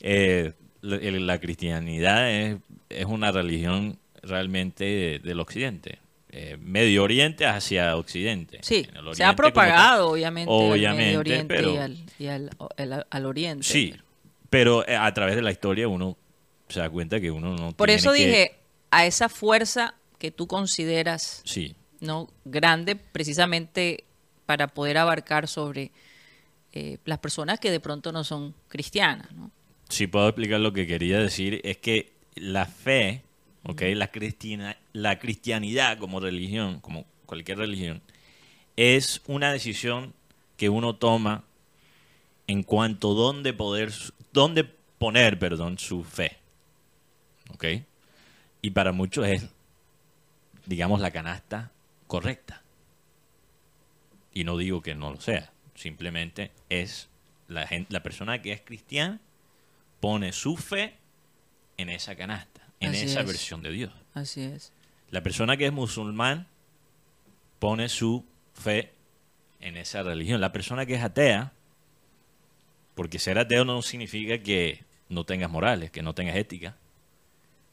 Eh, 0.00 0.52
la, 0.84 1.38
cristianidad 1.40 2.30
es, 2.30 2.56
es 2.90 3.04
una 3.06 3.32
religión 3.32 3.98
realmente 4.22 4.84
de- 4.84 5.18
del 5.20 5.40
occidente. 5.40 5.98
eh, 6.36 6.56
Medio 6.60 7.04
Oriente 7.04 7.46
hacia 7.46 7.96
Occidente. 7.96 8.58
Sí, 8.62 8.84
se 9.12 9.22
ha 9.22 9.36
propagado 9.36 10.10
obviamente, 10.10 10.50
Obviamente, 10.52 10.86
al 10.88 10.96
Medio 10.96 11.20
Oriente 11.20 11.54
pero- 11.54 11.72
y, 11.72 11.76
al, 11.76 11.96
y 12.18 12.26
al- 12.26 12.50
al- 12.76 13.06
al 13.08 13.26
Oriente. 13.26 13.62
Sí, 13.64 13.90
pero- 13.92 14.04
pero 14.50 14.88
eh, 14.88 14.96
a 14.96 15.14
través 15.14 15.36
de 15.36 15.42
la 15.42 15.52
historia 15.52 15.86
uno 15.86 16.16
se 16.68 16.80
da 16.80 16.90
cuenta 16.90 17.20
que 17.20 17.30
uno 17.30 17.54
no 17.54 17.70
Por 17.72 17.86
tiene 17.86 18.00
eso 18.00 18.12
que- 18.12 18.18
dije, 18.18 18.56
a 18.90 19.06
esa 19.06 19.28
fuerza 19.28 19.94
que 20.18 20.32
tú 20.32 20.48
consideras 20.48 21.40
Sí, 21.44 21.76
no 22.00 22.28
grande 22.44 22.96
precisamente 22.96 24.02
para 24.44 24.66
poder 24.68 24.98
abarcar 24.98 25.46
sobre 25.46 25.92
eh, 26.72 26.98
las 27.04 27.18
personas 27.20 27.60
que 27.60 27.70
de 27.70 27.78
pronto 27.78 28.10
no 28.10 28.24
son 28.24 28.54
cristianas. 28.66 29.30
¿no? 29.32 29.52
Si 29.88 30.06
puedo 30.06 30.28
explicar 30.28 30.60
lo 30.60 30.72
que 30.72 30.86
quería 30.86 31.18
decir, 31.18 31.60
es 31.64 31.78
que 31.78 32.12
la 32.34 32.66
fe, 32.66 33.22
¿ok? 33.64 33.82
la, 33.94 34.08
cristiana, 34.08 34.76
la 34.92 35.18
cristianidad 35.18 35.98
como 35.98 36.20
religión, 36.20 36.80
como 36.80 37.04
cualquier 37.26 37.58
religión, 37.58 38.02
es 38.76 39.22
una 39.26 39.52
decisión 39.52 40.14
que 40.56 40.68
uno 40.68 40.96
toma 40.96 41.44
en 42.46 42.62
cuanto 42.62 43.12
a 43.12 43.14
dónde 43.14 43.52
poder, 43.52 43.92
dónde 44.32 44.64
poner, 44.64 45.38
perdón, 45.38 45.78
su 45.78 46.04
fe, 46.04 46.36
¿ok? 47.52 47.64
Y 48.62 48.70
para 48.70 48.92
muchos 48.92 49.26
es, 49.26 49.46
digamos, 50.66 51.00
la 51.00 51.10
canasta 51.10 51.70
correcta. 52.06 52.62
Y 54.32 54.44
no 54.44 54.56
digo 54.56 54.82
que 54.82 54.94
no 54.94 55.12
lo 55.12 55.20
sea, 55.20 55.52
simplemente 55.74 56.50
es 56.68 57.08
la, 57.48 57.66
gen- 57.66 57.86
la 57.88 58.02
persona 58.02 58.42
que 58.42 58.52
es 58.52 58.60
cristiana 58.60 59.20
pone 60.04 60.34
su 60.34 60.58
fe 60.58 60.98
en 61.78 61.88
esa 61.88 62.14
canasta, 62.14 62.60
en 62.78 62.90
Así 62.90 63.06
esa 63.06 63.20
es. 63.20 63.26
versión 63.26 63.62
de 63.62 63.70
Dios. 63.70 63.90
Así 64.12 64.42
es. 64.42 64.70
La 65.08 65.22
persona 65.22 65.56
que 65.56 65.64
es 65.64 65.72
musulmán 65.72 66.46
pone 67.58 67.88
su 67.88 68.22
fe 68.52 68.92
en 69.60 69.78
esa 69.78 70.02
religión. 70.02 70.42
La 70.42 70.52
persona 70.52 70.84
que 70.84 70.96
es 70.96 71.02
atea 71.02 71.54
Porque 72.94 73.18
ser 73.18 73.38
ateo 73.38 73.64
no 73.64 73.80
significa 73.80 74.42
que 74.42 74.84
no 75.08 75.24
tengas 75.24 75.50
morales, 75.50 75.90
que 75.90 76.02
no 76.02 76.14
tengas 76.14 76.36
ética. 76.36 76.76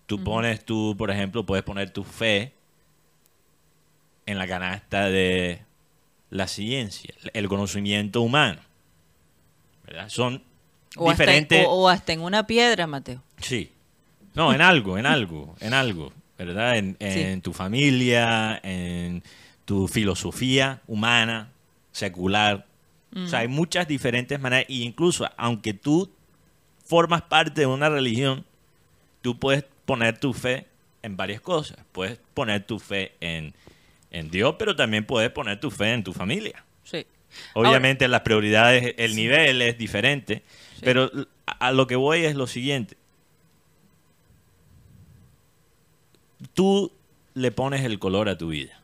Tú 0.05 0.23
pones 0.23 0.63
tú, 0.63 0.95
por 0.97 1.11
ejemplo, 1.11 1.45
puedes 1.45 1.65
poner 1.65 1.91
tu 1.91 2.05
fe 2.05 2.53
en 4.25 4.37
la 4.37 4.47
canasta 4.47 5.09
de 5.09 5.63
la 6.29 6.47
ciencia, 6.47 7.13
el 7.33 7.49
conocimiento 7.49 8.21
humano. 8.21 8.61
¿Verdad? 9.83 10.07
Son 10.07 10.49
O 10.97 11.09
hasta, 11.09 11.23
diferentes. 11.23 11.65
o- 11.65 11.69
o 11.71 11.89
hasta 11.89 12.13
en 12.13 12.21
una 12.21 12.45
piedra, 12.47 12.87
Mateo. 12.87 13.21
Sí. 13.39 13.71
No, 14.33 14.53
en 14.53 14.61
algo, 14.61 14.97
en 14.97 15.05
algo, 15.05 15.55
en 15.59 15.73
algo, 15.73 16.13
¿verdad? 16.37 16.77
En, 16.77 16.95
en 16.99 17.41
tu 17.41 17.53
familia, 17.53 18.59
en 18.63 19.23
tu 19.65 19.87
filosofía 19.87 20.81
humana, 20.87 21.49
secular. 21.91 22.65
O 23.13 23.27
sea, 23.27 23.39
hay 23.39 23.49
muchas 23.49 23.87
diferentes 23.89 24.39
maneras. 24.39 24.65
E 24.69 24.75
incluso, 24.75 25.29
aunque 25.35 25.73
tú 25.73 26.09
formas 26.85 27.21
parte 27.23 27.61
de 27.61 27.67
una 27.67 27.89
religión, 27.89 28.45
tú 29.21 29.37
puedes 29.37 29.65
poner 29.85 30.17
tu 30.17 30.33
fe 30.33 30.65
en 31.03 31.17
varias 31.17 31.41
cosas. 31.41 31.77
Puedes 31.91 32.19
poner 32.33 32.63
tu 32.65 32.79
fe 32.79 33.11
en, 33.19 33.53
en 34.11 34.31
Dios, 34.31 34.55
pero 34.57 34.75
también 34.77 35.05
puedes 35.05 35.29
poner 35.31 35.59
tu 35.59 35.69
fe 35.71 35.91
en 35.93 36.03
tu 36.05 36.13
familia. 36.13 36.63
Sí. 36.85 37.05
Obviamente 37.53 38.07
las 38.07 38.21
prioridades, 38.21 38.93
el 38.97 39.15
nivel 39.15 39.61
es 39.61 39.77
diferente, 39.77 40.41
pero 40.81 41.09
a, 41.45 41.71
lo 41.71 41.87
que 41.87 41.95
voy 41.95 42.25
es 42.25 42.35
lo 42.35 42.47
siguiente. 42.47 42.97
Tú 46.53 46.91
le 47.33 47.51
pones 47.51 47.83
el 47.83 47.99
color 47.99 48.29
a 48.29 48.37
tu 48.37 48.49
vida. 48.49 48.79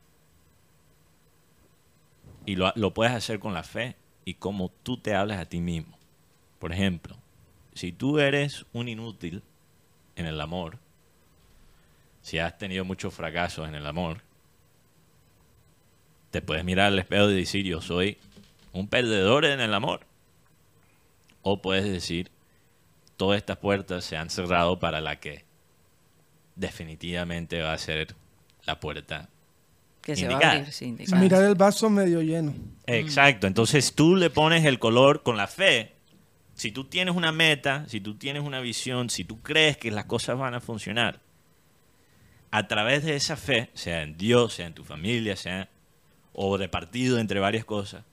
Y 2.46 2.56
lo, 2.56 2.72
lo 2.76 2.94
puedes 2.94 3.14
hacer 3.14 3.40
con 3.40 3.54
la 3.54 3.64
fe 3.64 3.96
y 4.24 4.36
como 4.36 4.72
tú 4.84 4.98
te 4.98 5.16
hablas 5.16 5.40
a 5.40 5.46
ti 5.46 5.60
mismo. 5.60 5.98
Por 6.60 6.72
ejemplo, 6.72 7.18
si 7.74 7.92
tú 7.92 8.20
eres 8.20 8.66
un 8.74 8.88
inútil 8.88 9.44
en 10.16 10.26
el 10.26 10.40
amor, 10.40 10.80
si 12.22 12.40
has 12.40 12.58
tenido 12.58 12.86
muchos 12.86 13.14
fracasos 13.14 13.68
en 13.68 13.76
el 13.76 13.86
amor, 13.86 14.22
te 16.32 16.42
puedes 16.42 16.66
mirar 16.66 16.88
al 16.88 17.00
espejo 17.00 17.30
y 17.30 17.36
decir 17.36 17.66
yo 17.66 17.82
soy 17.82 18.18
un 18.74 18.88
perdedor 18.88 19.46
en 19.46 19.60
el 19.60 19.74
amor. 19.74 20.07
O 21.50 21.62
puedes 21.62 21.86
decir 21.86 22.30
todas 23.16 23.38
estas 23.38 23.56
puertas 23.56 24.04
se 24.04 24.18
han 24.18 24.30
cerrado 24.30 24.80
para 24.80 25.00
la 25.00 25.22
que 25.22 25.46
definitivamente 26.58 27.62
va 27.62 27.72
a 27.72 27.78
ser 27.78 28.18
la 28.66 28.82
puerta. 28.82 29.30
Que 30.02 30.18
se 30.18 30.28
va 30.28 30.40
a 30.40 30.52
abrir, 30.52 30.74
sí, 30.74 30.88
indicada. 30.88 31.22
Mirar 31.22 31.44
el 31.46 31.56
vaso 31.56 31.90
medio 31.90 32.22
lleno. 32.22 32.54
Exacto, 32.86 33.48
entonces 33.48 33.94
tú 33.96 34.18
le 34.18 34.30
pones 34.30 34.66
el 34.66 34.78
color 34.78 35.24
con 35.24 35.38
la 35.38 35.48
fe. 35.48 35.94
Si 36.54 36.74
tú 36.74 36.84
tienes 36.84 37.16
una 37.16 37.32
meta, 37.32 37.86
si 37.88 38.02
tú 38.02 38.16
tienes 38.16 38.44
una 38.44 38.60
visión, 38.60 39.10
si 39.10 39.24
tú 39.24 39.42
crees 39.42 39.78
que 39.78 39.90
las 39.90 40.04
cosas 40.04 40.38
van 40.38 40.54
a 40.54 40.60
funcionar, 40.60 41.22
a 42.52 42.68
través 42.68 43.06
de 43.06 43.16
esa 43.16 43.38
fe, 43.38 43.70
sea 43.74 44.02
en 44.02 44.18
Dios, 44.18 44.56
sea 44.56 44.68
en 44.68 44.74
tu 44.74 44.84
familia, 44.84 45.38
sea 45.38 45.70
o 46.34 46.58
repartido 46.58 47.20
entre 47.20 47.40
varias 47.40 47.64
cosas, 47.64 48.04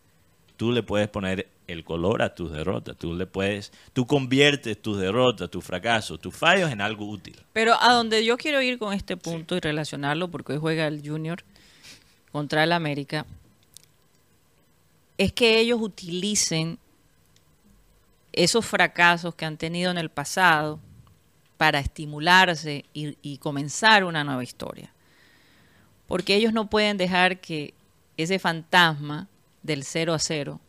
tú 0.57 0.71
le 0.71 0.85
puedes 0.85 1.09
poner 1.09 1.49
el 1.67 1.85
color 1.85 2.23
a 2.23 2.35
tus 2.35 2.53
derrotas. 2.53 2.97
Tú 2.97 3.15
le 3.15 3.27
puedes, 3.27 3.73
tú 3.93 4.07
conviertes 4.07 4.81
tus 4.81 4.99
derrotas, 4.99 5.51
tus 5.51 5.65
fracasos, 5.65 6.21
tus 6.21 6.35
fallos 6.35 6.71
en 6.71 6.81
algo 6.81 7.09
útil. 7.09 7.37
Pero 7.53 7.75
a 7.81 7.93
donde 7.93 8.25
yo 8.25 8.37
quiero 8.37 8.61
ir 8.61 8.79
con 8.79 8.93
este 8.93 9.17
punto 9.17 9.57
y 9.57 9.61
relacionarlo, 9.61 10.29
porque 10.31 10.53
hoy 10.53 10.59
juega 10.59 10.87
el 10.87 11.07
Junior 11.07 11.43
contra 12.33 12.65
el 12.65 12.73
América, 12.73 13.27
es 15.17 15.33
que 15.33 15.59
ellos 15.59 15.81
utilicen 15.81 16.79
esos 18.33 18.67
fracasos 18.67 19.35
que 19.35 19.45
han 19.45 19.57
tenido 19.57 19.91
en 19.91 19.99
el 19.99 20.11
pasado 20.11 20.81
para 21.57 21.79
estimularse 21.79 22.85
y, 22.93 23.17
y 23.23 23.39
comenzar 23.39 24.05
una 24.05 24.25
nueva 24.25 24.43
historia. 24.43 24.93
Porque 26.09 26.35
ellos 26.35 26.53
no 26.53 26.69
pueden 26.69 26.97
dejar 26.97 27.41
que 27.41 27.75
ese 28.17 28.39
fantasma 28.39 29.29
del 29.63 29.85
0 29.85 30.15
a 30.15 30.19
0 30.19 30.61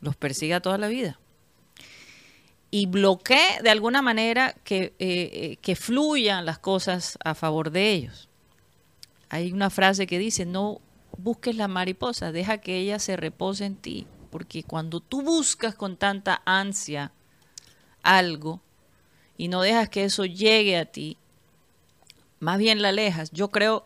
los 0.00 0.16
persiga 0.16 0.60
toda 0.60 0.78
la 0.78 0.88
vida 0.88 1.18
y 2.70 2.86
bloquee 2.86 3.62
de 3.62 3.70
alguna 3.70 4.02
manera 4.02 4.54
que, 4.64 4.94
eh, 4.98 5.30
eh, 5.32 5.56
que 5.62 5.76
fluyan 5.76 6.44
las 6.44 6.58
cosas 6.58 7.18
a 7.24 7.34
favor 7.34 7.70
de 7.70 7.92
ellos. 7.92 8.28
Hay 9.28 9.52
una 9.52 9.70
frase 9.70 10.06
que 10.06 10.18
dice, 10.18 10.44
no 10.44 10.80
busques 11.16 11.56
la 11.56 11.68
mariposa, 11.68 12.32
deja 12.32 12.58
que 12.58 12.76
ella 12.76 12.98
se 12.98 13.16
repose 13.16 13.64
en 13.64 13.76
ti, 13.76 14.06
porque 14.30 14.62
cuando 14.62 15.00
tú 15.00 15.22
buscas 15.22 15.74
con 15.74 15.96
tanta 15.96 16.42
ansia 16.44 17.12
algo 18.02 18.60
y 19.36 19.48
no 19.48 19.62
dejas 19.62 19.88
que 19.88 20.04
eso 20.04 20.24
llegue 20.24 20.76
a 20.76 20.84
ti, 20.84 21.16
más 22.40 22.58
bien 22.58 22.82
la 22.82 22.90
alejas. 22.90 23.30
Yo 23.30 23.48
creo 23.48 23.84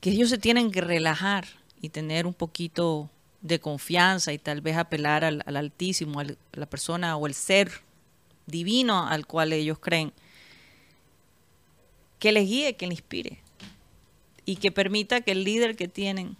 que 0.00 0.10
ellos 0.10 0.30
se 0.30 0.38
tienen 0.38 0.70
que 0.70 0.80
relajar 0.80 1.46
y 1.80 1.90
tener 1.90 2.26
un 2.26 2.34
poquito 2.34 3.10
de 3.42 3.58
confianza 3.60 4.32
y 4.32 4.38
tal 4.38 4.60
vez 4.60 4.76
apelar 4.76 5.24
al, 5.24 5.42
al 5.46 5.56
Altísimo, 5.56 6.20
al- 6.20 6.38
a 6.56 6.60
la 6.60 6.66
persona 6.66 7.16
o 7.16 7.26
el 7.26 7.34
ser 7.34 7.70
divino 8.46 9.06
al 9.06 9.26
cual 9.26 9.52
ellos 9.52 9.78
creen, 9.78 10.12
que 12.18 12.32
les 12.32 12.48
guíe, 12.48 12.76
que 12.76 12.86
les 12.86 12.98
inspire 12.98 13.40
y 14.44 14.56
que 14.56 14.70
permita 14.72 15.20
que 15.20 15.32
el 15.32 15.44
líder 15.44 15.76
que 15.76 15.88
tienen 15.88 16.36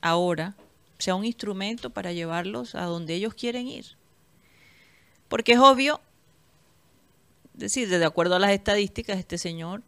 ahora 0.00 0.54
sea 0.98 1.14
un 1.14 1.24
instrumento 1.24 1.90
para 1.90 2.12
llevarlos 2.12 2.74
a 2.74 2.84
donde 2.84 3.14
ellos 3.14 3.34
quieren 3.34 3.66
ir. 3.68 3.86
Porque 5.28 5.52
es 5.52 5.58
obvio, 5.58 6.00
es 7.54 7.60
decir, 7.60 7.88
de 7.88 8.04
acuerdo 8.04 8.36
a 8.36 8.38
las 8.38 8.52
estadísticas, 8.52 9.18
este 9.18 9.38
señor 9.38 9.82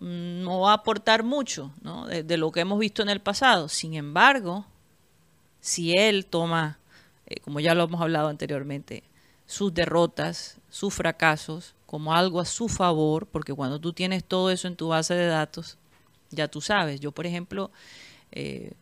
no 0.00 0.60
va 0.60 0.72
a 0.72 0.74
aportar 0.74 1.22
mucho 1.22 1.72
¿no? 1.80 2.06
de 2.06 2.36
lo 2.36 2.52
que 2.52 2.60
hemos 2.60 2.78
visto 2.78 3.02
en 3.02 3.08
el 3.08 3.20
pasado. 3.20 3.68
Sin 3.68 3.94
embargo, 3.94 4.66
si 5.60 5.92
él 5.92 6.26
toma, 6.26 6.78
eh, 7.26 7.40
como 7.40 7.60
ya 7.60 7.74
lo 7.74 7.84
hemos 7.84 8.00
hablado 8.00 8.28
anteriormente, 8.28 9.02
sus 9.46 9.72
derrotas, 9.72 10.58
sus 10.70 10.92
fracasos, 10.94 11.74
como 11.86 12.14
algo 12.14 12.40
a 12.40 12.44
su 12.44 12.68
favor, 12.68 13.26
porque 13.26 13.54
cuando 13.54 13.80
tú 13.80 13.92
tienes 13.92 14.24
todo 14.24 14.50
eso 14.50 14.66
en 14.68 14.76
tu 14.76 14.88
base 14.88 15.14
de 15.14 15.26
datos, 15.26 15.78
ya 16.30 16.48
tú 16.48 16.60
sabes. 16.60 17.00
Yo, 17.00 17.12
por 17.12 17.26
ejemplo, 17.26 17.70
eh, 18.32 18.72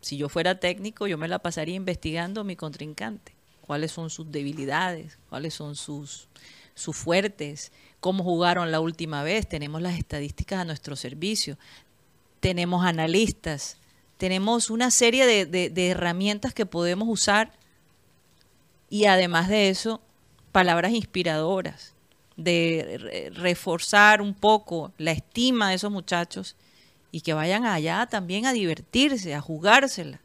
si 0.00 0.16
yo 0.16 0.28
fuera 0.28 0.60
técnico, 0.60 1.08
yo 1.08 1.18
me 1.18 1.28
la 1.28 1.40
pasaría 1.40 1.74
investigando 1.74 2.40
a 2.40 2.44
mi 2.44 2.54
contrincante. 2.54 3.34
Cuáles 3.60 3.90
son 3.90 4.10
sus 4.10 4.30
debilidades, 4.30 5.18
cuáles 5.28 5.54
son 5.54 5.74
sus, 5.74 6.28
sus 6.74 6.96
fuertes, 6.96 7.72
cómo 7.98 8.22
jugaron 8.22 8.70
la 8.70 8.78
última 8.78 9.24
vez. 9.24 9.48
Tenemos 9.48 9.82
las 9.82 9.98
estadísticas 9.98 10.60
a 10.60 10.64
nuestro 10.64 10.94
servicio. 10.94 11.58
Tenemos 12.38 12.84
analistas. 12.84 13.78
Tenemos 14.18 14.70
una 14.70 14.90
serie 14.90 15.26
de, 15.26 15.46
de- 15.70 15.88
herramientas 15.90 16.54
que 16.54 16.66
podemos 16.66 17.08
usar 17.08 17.52
y 18.88 19.06
además 19.06 19.48
de 19.48 19.68
eso, 19.68 20.00
palabras 20.52 20.92
inspiradoras, 20.92 21.94
de 22.36 22.96
re- 23.00 23.30
reforzar 23.30 24.22
un 24.22 24.34
poco 24.34 24.92
la 24.98 25.12
estima 25.12 25.70
de 25.70 25.76
esos 25.76 25.90
muchachos 25.90 26.56
y 27.10 27.22
que 27.22 27.32
vayan 27.34 27.64
allá 27.66 28.06
también 28.06 28.46
a 28.46 28.52
divertirse, 28.52 29.34
a 29.34 29.40
jugársela, 29.40 30.20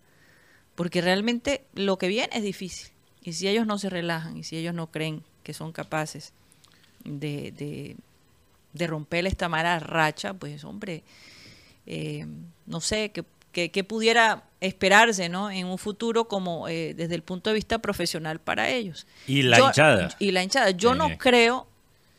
porque 0.76 1.02
realmente 1.02 1.66
lo 1.74 1.98
que 1.98 2.08
viene 2.08 2.30
es 2.34 2.44
difícil. 2.44 2.92
Y 3.24 3.34
si 3.34 3.48
ellos 3.48 3.68
no 3.68 3.78
se 3.78 3.90
relajan 3.90 4.38
y 4.38 4.44
si 4.44 4.58
ellos 4.58 4.74
no 4.74 4.88
creen 4.92 5.24
que 5.44 5.54
son 5.54 5.72
capaces 5.72 6.34
de, 7.04 7.52
de, 7.52 7.96
de 8.74 8.88
romper 8.88 9.26
esta 9.28 9.48
mala 9.50 9.80
racha, 9.80 10.34
pues 10.34 10.64
hombre, 10.64 11.04
eh, 11.86 12.26
no 12.66 12.82
sé, 12.82 13.10
que, 13.12 13.24
que- 13.52 13.72
que 13.72 13.84
pudiera 13.84 14.44
esperarse 14.62 15.28
¿no? 15.30 15.50
en 15.52 15.66
un 15.68 15.78
futuro 15.78 16.28
como 16.28 16.68
eh, 16.68 16.94
desde 16.96 17.16
el 17.16 17.24
punto 17.24 17.50
de 17.50 17.56
vista 17.56 17.80
profesional 17.80 18.40
para 18.40 18.70
ellos. 18.70 19.08
Y 19.28 19.42
la 19.44 19.58
Yo- 19.58 19.68
hinchada. 19.68 20.10
Y 20.20 20.32
la 20.32 20.44
hinchada. 20.44 20.72
Yo 20.72 20.94
no 20.96 21.08
Eh. 21.10 21.18
creo, 21.20 21.68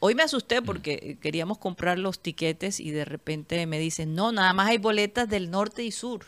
hoy 0.01 0.15
me 0.15 0.23
asusté 0.25 0.61
porque 0.63 1.17
queríamos 1.21 1.59
comprar 1.59 1.99
los 1.99 2.19
tiquetes 2.21 2.81
y 2.81 2.91
de 2.91 3.05
repente 3.05 3.65
me 3.67 3.79
dicen, 3.79 4.15
no, 4.15 4.33
nada 4.33 4.53
más 4.53 4.69
hay 4.69 4.79
boletas 4.79 5.29
del 5.29 5.51
norte 5.51 5.85
y 5.85 5.93
sur. 5.93 6.27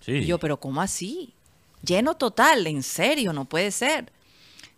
Sí. 0.00 0.12
Y 0.12 0.24
yo, 0.26 0.38
pero 0.38 0.58
¿cómo 0.60 0.80
así? 0.80 1.34
Lleno 1.84 2.14
total, 2.14 2.66
en 2.66 2.82
serio, 2.82 3.32
no 3.32 3.44
puede 3.46 3.70
ser. 3.70 4.12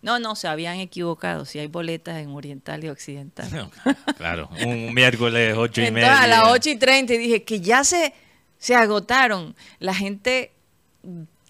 No, 0.00 0.18
no, 0.18 0.34
se 0.34 0.48
habían 0.48 0.80
equivocado. 0.80 1.44
Si 1.44 1.60
hay 1.60 1.68
boletas 1.68 2.16
en 2.20 2.30
Oriental 2.30 2.82
y 2.82 2.88
Occidental. 2.88 3.48
No, 3.52 3.70
claro, 4.16 4.48
un 4.64 4.92
miércoles 4.94 5.54
ocho 5.56 5.80
y 5.80 5.84
Entonces, 5.84 5.92
media. 6.10 6.22
a 6.22 6.26
las 6.26 6.42
8 6.48 6.70
y 6.70 6.76
30 6.76 7.14
y 7.14 7.18
dije 7.18 7.44
que 7.44 7.60
ya 7.60 7.84
se, 7.84 8.12
se 8.62 8.76
agotaron. 8.76 9.56
La 9.80 9.92
gente 9.92 10.52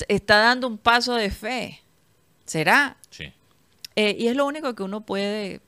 está 0.08 0.38
dando 0.38 0.66
un 0.66 0.78
paso 0.78 1.14
de 1.14 1.30
fe. 1.30 1.82
¿Será? 2.46 2.96
Sí. 3.10 3.24
Eh, 3.96 4.16
y 4.18 4.28
es 4.28 4.34
lo 4.36 4.46
único 4.46 4.74
que 4.74 4.82
uno 4.82 5.02
puede 5.02 5.60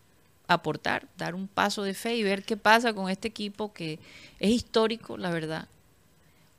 aportar, 0.48 1.06
dar 1.18 1.34
un 1.34 1.46
paso 1.46 1.82
de 1.82 1.92
fe 1.92 2.16
y 2.16 2.22
ver 2.22 2.44
qué 2.44 2.56
pasa 2.56 2.94
con 2.94 3.10
este 3.10 3.28
equipo 3.28 3.74
que 3.74 3.98
es 4.40 4.50
histórico, 4.50 5.18
la 5.18 5.30
verdad. 5.30 5.68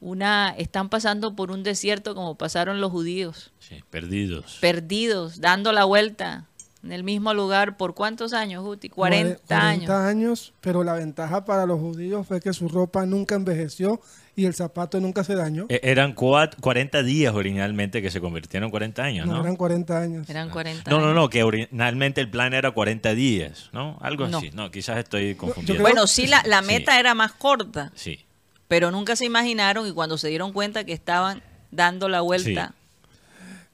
Una, 0.01 0.53
están 0.55 0.89
pasando 0.89 1.35
por 1.35 1.49
un 1.49 1.63
desierto 1.63 2.13
como 2.13 2.35
pasaron 2.35 2.79
los 2.79 2.91
judíos, 2.91 3.51
Sí, 3.57 3.83
perdidos. 3.89 4.59
perdidos, 4.61 5.41
dando 5.41 5.71
la 5.71 5.85
vuelta 5.85 6.45
en 6.83 6.91
el 6.91 7.03
mismo 7.03 7.33
lugar 7.33 7.75
por 7.77 7.95
cuántos 7.95 8.33
años, 8.33 8.63
Guti? 8.63 8.89
Cuare- 8.89 9.21
40 9.39 9.57
años. 9.67 9.85
40 9.87 10.07
años, 10.07 10.53
pero 10.61 10.83
la 10.83 10.93
ventaja 10.93 11.43
para 11.45 11.65
los 11.65 11.79
judíos 11.79 12.27
fue 12.27 12.39
que 12.39 12.53
su 12.53 12.67
ropa 12.69 13.07
nunca 13.07 13.33
envejeció 13.33 13.99
y 14.37 14.45
el 14.45 14.53
zapato 14.53 14.99
nunca 14.99 15.23
se 15.23 15.33
dañó. 15.35 15.65
E- 15.69 15.79
Eran 15.83 16.13
cuat- 16.15 16.55
40 16.59 17.03
días 17.03 17.33
originalmente 17.33 18.01
que 18.01 18.11
se 18.11 18.19
convirtieron 18.19 18.65
en 18.67 18.71
40 18.71 19.03
años, 19.03 19.25
no, 19.27 19.33
¿no? 19.35 19.41
eran 19.41 19.55
40 19.55 20.01
años. 20.01 20.29
Eran 20.29 20.49
40 20.49 20.89
No, 20.91 20.97
no, 20.99 21.05
años. 21.05 21.15
no, 21.15 21.29
que 21.29 21.43
originalmente 21.43 22.19
el 22.21 22.29
plan 22.29 22.53
era 22.53 22.71
40 22.71 23.15
días, 23.15 23.69
¿no? 23.71 23.97
Algo 24.01 24.27
No. 24.27 24.39
así. 24.39 24.51
No, 24.53 24.71
quizás 24.71 24.97
estoy 24.97 25.35
confundiendo. 25.35 25.73
creo- 25.75 25.81
Bueno, 25.93 26.07
sí, 26.07 26.27
la, 26.27 26.43
la 26.45 26.61
Sí. 26.61 26.67
meta 26.67 26.99
era 26.99 27.13
más 27.13 27.31
corta, 27.33 27.91
Sí. 27.95 28.19
pero 28.67 28.91
nunca 28.91 29.15
se 29.15 29.25
imaginaron 29.25 29.87
y 29.87 29.91
cuando 29.93 30.17
se 30.17 30.27
dieron 30.27 30.51
cuenta 30.51 30.83
que 30.83 30.93
estaban 30.93 31.41
dando 31.71 32.09
la 32.09 32.21
vuelta 32.21 32.73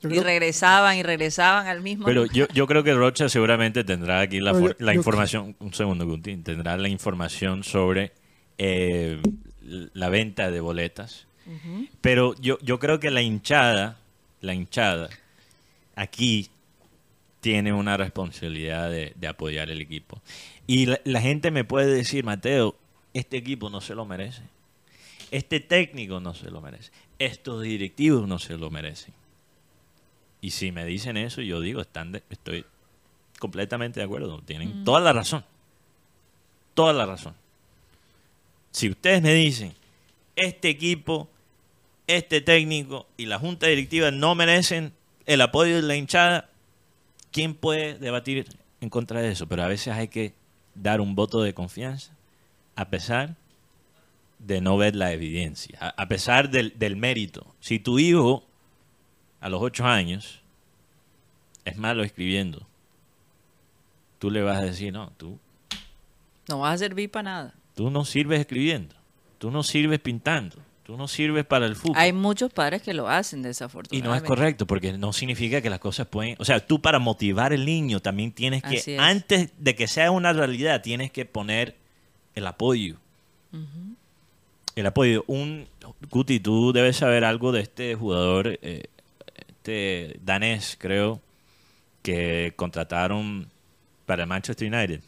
y 0.04 0.20
regresaban 0.20 0.98
y 0.98 1.04
regresaban 1.04 1.68
al 1.68 1.82
mismo 1.82 2.06
Pero 2.06 2.26
yo, 2.26 2.48
yo 2.54 2.66
creo 2.66 2.84
que 2.84 2.94
Rocha 2.94 3.30
seguramente 3.30 3.84
tendrá 3.84 4.20
aquí 4.22 4.40
la, 4.40 4.52
Pero 4.54 4.66
for- 4.66 4.78
yo- 4.80 4.86
la 4.86 4.94
yo- 4.94 5.00
información, 5.00 5.56
un 5.60 5.74
segundo, 5.74 6.06
Guntín, 6.08 6.44
tendrá 6.44 6.76
la 6.78 6.88
información 6.90 7.64
sobre 7.64 8.12
eh, 8.58 9.20
la 9.94 10.10
venta 10.10 10.52
de 10.52 10.60
boletas. 10.60 11.26
Pero 12.02 12.36
yo, 12.40 12.58
yo 12.62 12.80
creo 12.80 13.00
que 13.00 13.10
la 13.12 13.22
hinchada, 13.22 13.98
la 14.42 14.54
hinchada, 14.54 15.10
aquí 15.96 16.50
tiene 17.42 17.74
una 17.74 17.98
responsabilidad 17.98 18.90
de, 18.92 19.14
de 19.16 19.28
apoyar 19.28 19.70
el 19.70 19.82
equipo. 19.82 20.22
Y 20.68 20.86
la, 20.86 21.02
la 21.04 21.22
gente 21.22 21.50
me 21.52 21.64
puede 21.64 21.94
decir, 21.94 22.24
Mateo, 22.24 22.76
este 23.14 23.38
equipo 23.38 23.70
no 23.70 23.82
se 23.82 23.96
lo 23.96 24.06
merece. 24.06 24.44
Este 25.32 25.60
técnico 25.60 26.20
no 26.20 26.34
se 26.36 26.52
lo 26.52 26.62
merece. 26.62 26.92
Estos 27.18 27.62
directivos 27.64 28.28
no 28.28 28.38
se 28.40 28.58
lo 28.58 28.70
merecen. 28.70 29.14
Y 30.42 30.52
si 30.52 30.72
me 30.72 30.86
dicen 30.86 31.18
eso, 31.18 31.42
yo 31.42 31.60
digo, 31.62 31.82
están 31.82 32.12
de- 32.12 32.24
estoy 32.30 32.66
completamente 33.40 34.00
de 34.00 34.06
acuerdo. 34.06 34.42
Tienen 34.42 34.84
toda 34.84 35.00
la 35.00 35.14
razón. 35.14 35.44
Toda 36.74 36.94
la 36.94 37.06
razón. 37.06 37.34
Si 38.72 38.90
ustedes 38.90 39.22
me 39.22 39.34
dicen, 39.34 39.74
este 40.36 40.70
equipo, 40.70 41.30
este 42.08 42.42
técnico 42.42 43.08
y 43.18 43.26
la 43.26 43.40
junta 43.40 43.68
directiva 43.68 44.12
no 44.12 44.36
merecen 44.36 44.94
el 45.26 45.42
apoyo 45.42 45.76
de 45.76 45.82
la 45.82 45.96
hinchada, 45.96 46.50
¿quién 47.32 47.54
puede 47.54 47.98
debatir 47.98 48.46
en 48.80 48.90
contra 48.90 49.22
de 49.22 49.32
eso? 49.32 49.48
Pero 49.48 49.64
a 49.64 49.68
veces 49.68 49.94
hay 49.94 50.08
que 50.08 50.34
dar 50.74 51.02
un 51.02 51.16
voto 51.16 51.42
de 51.42 51.54
confianza, 51.54 52.14
a 52.76 52.90
pesar 52.90 53.36
de 54.40 54.62
no 54.62 54.78
ver 54.78 54.96
la 54.96 55.12
evidencia, 55.12 55.78
a, 55.80 56.08
pesar 56.08 56.50
del, 56.50 56.74
del 56.78 56.96
mérito. 56.96 57.54
Si 57.60 57.80
tu 57.80 58.00
hijo 58.00 58.44
a 59.40 59.50
los 59.50 59.62
ocho 59.62 59.86
años 59.86 60.42
es 61.66 61.78
malo 61.78 62.04
escribiendo, 62.04 62.66
tú 64.18 64.32
le 64.32 64.42
vas 64.42 64.60
a 64.60 64.66
decir, 64.66 64.92
no, 64.94 65.12
tú, 65.18 65.40
No 66.48 66.60
va 66.60 66.72
a 66.72 66.78
servir 66.78 67.10
para 67.12 67.24
nada. 67.24 67.54
Tú 67.76 67.90
no 67.90 68.06
sirves 68.06 68.40
escribiendo, 68.40 68.96
tú 69.38 69.52
no 69.52 69.64
sirves 69.64 70.00
pintando, 70.00 70.58
tú 70.84 70.98
no 70.98 71.08
sirves 71.08 71.46
para 71.46 71.66
el 71.66 71.76
fútbol. 71.76 71.98
Hay 71.98 72.14
muchos 72.14 72.52
padres 72.52 72.82
que 72.82 72.94
lo 72.94 73.08
hacen, 73.08 73.40
Y 73.40 73.44
desafortunadamente. 73.44 74.08
no 74.08 74.16
es 74.16 74.24
correcto, 74.24 74.68
porque 74.68 74.94
no 74.98 75.14
significa 75.14 75.62
que 75.62 75.70
las 75.70 75.80
cosas 75.80 76.08
pueden... 76.08 76.36
O 76.40 76.46
sea, 76.46 76.66
tú 76.66 76.82
para 76.82 77.00
motivar 77.00 77.54
al 77.54 77.66
niño 77.66 78.00
también 78.00 78.32
tienes 78.32 78.64
que, 78.64 78.98
antes 79.00 79.52
de 79.58 79.76
que 79.76 79.88
sea 79.88 80.12
una 80.12 80.34
realidad, 80.34 80.82
tienes 80.82 81.12
que 81.12 81.26
poner 81.26 81.76
el 82.36 82.48
apoyo. 82.48 82.98
El 84.76 84.86
apoyo. 84.86 85.24
Un, 85.28 85.68
Guti, 86.10 86.40
tú 86.40 86.72
debes 86.74 86.98
saber 86.98 87.26
algo 87.26 87.52
de 87.52 87.62
este 87.62 87.96
jugador, 87.96 88.60
eh, 88.62 88.86
este 89.50 90.20
danés, 90.24 90.78
creo, 90.80 91.22
que 92.02 92.54
contrataron 92.56 93.50
para 94.06 94.24
el 94.24 94.30
Manchester 94.30 94.74
United. 94.74 95.02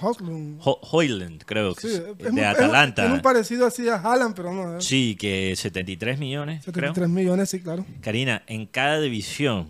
Hoglund. 0.00 0.60
Ho- 0.64 0.78
Hoyland, 0.90 1.42
creo 1.44 1.74
que 1.74 1.80
Sí, 1.82 1.88
es, 1.88 2.02
de 2.04 2.12
un- 2.12 2.20
es 2.20 2.32
un- 2.32 2.38
Atalanta. 2.44 3.06
Es 3.06 3.12
un 3.12 3.20
parecido 3.20 3.66
así 3.66 3.88
a 3.88 3.96
Haaland, 3.96 4.34
pero 4.34 4.52
no. 4.52 4.80
Sí, 4.80 5.16
que 5.18 5.54
73 5.56 6.18
millones, 6.18 6.60
creo. 6.64 6.72
73 6.94 7.08
millones, 7.08 7.50
sí, 7.50 7.60
claro. 7.60 7.84
Karina, 8.00 8.42
en 8.46 8.66
cada 8.66 9.00
división, 9.00 9.68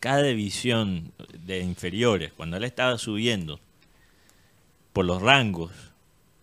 cada 0.00 0.22
división 0.22 1.12
de 1.46 1.60
inferiores, 1.60 2.32
cuando 2.32 2.56
él 2.56 2.64
estaba 2.64 2.98
subiendo 2.98 3.60
por 4.92 5.04
los 5.04 5.22
rangos, 5.22 5.72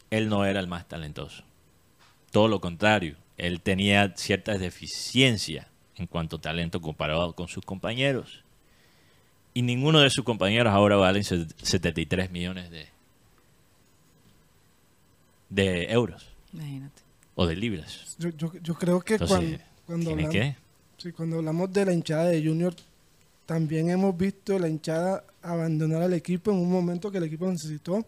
él 0.10 0.30
no 0.30 0.46
era 0.46 0.60
el 0.60 0.68
más 0.68 0.88
talentoso. 0.88 1.44
Todo 2.32 2.48
lo 2.48 2.62
contrario, 2.62 3.16
él 3.38 3.62
tenía 3.62 4.14
ciertas 4.16 4.60
deficiencias 4.60 5.68
en 5.96 6.08
cuanto 6.08 6.38
a 6.38 6.42
talento 6.42 6.82
comparado 6.82 7.34
con 7.34 7.48
sus 7.48 7.64
compañeros. 7.66 8.44
Y 9.60 9.62
ninguno 9.62 10.00
de 10.00 10.10
sus 10.10 10.24
compañeros 10.24 10.72
ahora 10.72 10.96
valen 10.96 11.22
se- 11.26 11.46
73 11.62 12.32
millones 12.32 12.72
de, 12.72 12.88
de 15.50 15.92
euros 15.92 16.26
Imagínate. 16.54 17.02
o 17.36 17.46
de 17.46 17.56
libras. 17.56 18.16
Yo, 18.18 18.30
yo, 18.30 18.54
yo 18.62 18.74
creo 18.76 19.02
que 19.02 19.16
Entonces, 19.16 19.38
cuando, 19.38 19.60
cuando, 19.86 20.06
¿tiene 20.16 20.26
hablamos, 20.28 20.56
que? 20.98 21.04
sí, 21.04 21.12
cuando 21.12 21.36
hablamos 21.38 21.74
de 21.74 21.86
la 21.86 21.94
hinchada 21.94 22.26
de 22.30 22.44
Junior, 22.44 22.74
también 23.46 23.90
hemos 23.90 24.16
visto 24.18 24.58
la 24.60 24.70
hinchada 24.70 25.24
abandonar 25.42 26.04
al 26.04 26.14
equipo 26.14 26.52
en 26.52 26.58
un 26.58 26.72
momento 26.72 27.12
que 27.12 27.18
el 27.18 27.24
equipo 27.26 27.50
necesitó. 27.52 28.06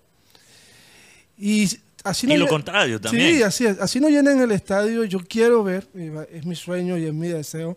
Y 1.37 1.65
así 2.03 2.27
Y 2.27 2.29
no 2.29 2.37
lo 2.37 2.45
lle- 2.45 2.49
contrario 2.49 3.01
también. 3.01 3.35
Sí, 3.37 3.43
así 3.43 3.65
es. 3.65 3.79
Así 3.79 3.99
no 3.99 4.09
llenen 4.09 4.39
el 4.39 4.51
estadio. 4.51 5.03
Yo 5.05 5.19
quiero 5.27 5.63
ver, 5.63 5.87
y 5.95 6.11
es 6.35 6.45
mi 6.45 6.55
sueño 6.55 6.97
y 6.97 7.05
es 7.05 7.13
mi 7.13 7.27
deseo, 7.27 7.75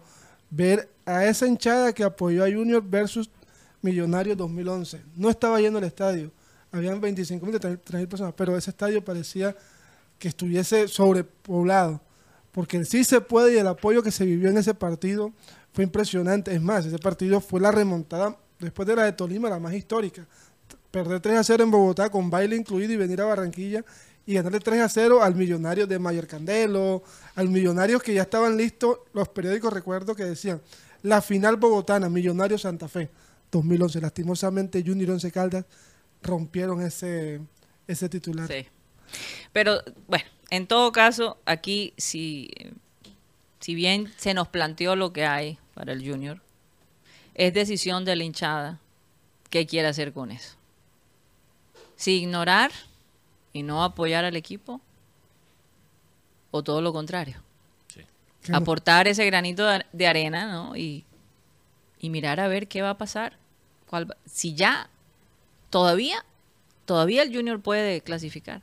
ver 0.51 0.89
a 1.07 1.25
esa 1.25 1.47
hinchada 1.47 1.93
que 1.93 2.05
apoyó 2.05 2.45
a 2.45 2.51
Junior 2.53 2.83
versus 2.87 3.31
Millonarios 3.85 4.35
2011. 4.39 5.03
No 5.15 5.29
estaba 5.29 5.61
yendo 5.61 5.79
al 5.79 5.85
estadio. 5.85 6.33
Habían 6.73 7.03
25 7.03 7.45
mil, 7.45 7.61
30 7.61 7.99
mil 7.99 8.09
personas, 8.09 8.33
pero 8.35 8.57
ese 8.57 8.71
estadio 8.71 9.05
parecía 9.05 9.55
que 10.19 10.29
estuviese 10.29 10.89
sobrepoblado. 10.89 12.01
Porque 12.51 12.83
sí 12.87 13.05
se 13.05 13.21
puede 13.21 13.53
y 13.53 13.59
el 13.59 13.67
apoyo 13.67 14.03
que 14.03 14.11
se 14.11 14.25
vivió 14.25 14.49
en 14.49 14.57
ese 14.57 14.73
partido 14.73 15.35
fue 15.75 15.85
impresionante. 15.85 16.55
Es 16.55 16.63
más, 16.63 16.87
ese 16.87 16.99
partido 16.99 17.43
fue 17.43 17.61
la 17.61 17.73
remontada 17.73 18.39
después 18.59 18.89
de 18.89 18.97
la 18.97 19.05
de 19.05 19.13
Tolima, 19.13 19.51
la 19.51 19.59
más 19.59 19.75
histórica. 19.75 20.27
Perder 20.91 21.21
3 21.21 21.41
a 21.41 21.45
0 21.45 21.65
en 21.65 21.71
Bogotá 21.71 22.09
con 22.09 22.31
baile 22.31 22.57
incluido 22.57 22.95
y 22.95 22.97
venir 22.97 23.21
a 23.21 23.27
Barranquilla 23.27 23.85
y 24.25 24.33
ganarle 24.33 24.61
3 24.61 24.81
a 24.81 24.89
0 24.89 25.23
al 25.23 25.35
millonario 25.35 25.87
de 25.87 25.99
Mayor 25.99 26.27
Candelo, 26.27 27.03
al 27.35 27.51
millonario 27.51 28.01
que 28.01 28.15
ya 28.15 28.23
estaban 28.23 28.57
listos, 28.57 29.01
los 29.13 29.29
periódicos 29.29 29.75
recuerdo 29.75 30.15
que 30.15 30.25
decían, 30.25 30.63
la 31.03 31.21
final 31.21 31.57
bogotana, 31.57 32.09
Millonario 32.09 32.57
Santa 32.57 32.89
Fe, 32.89 33.11
2011. 33.59 34.01
Lastimosamente 34.01 34.83
Junior 34.85 35.13
Once 35.13 35.31
Caldas 35.31 35.65
rompieron 36.23 36.81
ese, 36.83 37.41
ese 37.87 38.09
titular. 38.09 38.49
Sí. 38.49 38.67
Pero 39.53 39.81
bueno, 40.09 40.25
en 40.51 40.67
todo 40.67 40.91
caso, 40.93 41.39
aquí 41.45 41.93
si, 41.97 42.51
si 43.61 43.75
bien 43.75 44.13
se 44.17 44.35
nos 44.35 44.49
planteó 44.49 44.97
lo 44.97 45.13
que 45.13 45.25
hay 45.27 45.59
para 45.75 45.93
el 45.93 46.09
Junior, 46.09 46.41
es 47.35 47.53
decisión 47.55 48.05
de 48.05 48.17
la 48.17 48.25
hinchada 48.25 48.81
qué 49.51 49.67
quiere 49.67 49.89
hacer 49.89 50.13
con 50.13 50.31
eso. 50.31 50.57
Si 51.97 52.23
ignorar 52.23 52.73
y 53.53 53.63
no 53.63 53.85
apoyar 53.85 54.25
al 54.25 54.37
equipo, 54.37 54.81
o 56.51 56.63
todo 56.63 56.81
lo 56.81 56.93
contrario. 56.93 57.37
No- 58.49 58.57
Aportar 58.59 59.09
ese 59.09 59.25
granito 59.27 59.67
de 59.67 59.85
de 59.93 60.07
arena, 60.07 60.47
¿no? 60.53 60.77
Y, 60.77 61.05
y 61.99 62.11
mirar 62.11 62.41
a 62.41 62.49
ver 62.49 62.69
qué 62.69 62.83
va 62.83 62.91
a 62.91 62.99
pasar. 62.99 63.39
Cuál 63.95 64.11
va- 64.11 64.17
si 64.27 64.55
ya, 64.57 64.91
todavía, 65.71 66.25
todavía 66.85 67.23
el 67.23 67.33
Junior 67.33 67.61
puede 67.61 68.01
clasificar. 68.01 68.61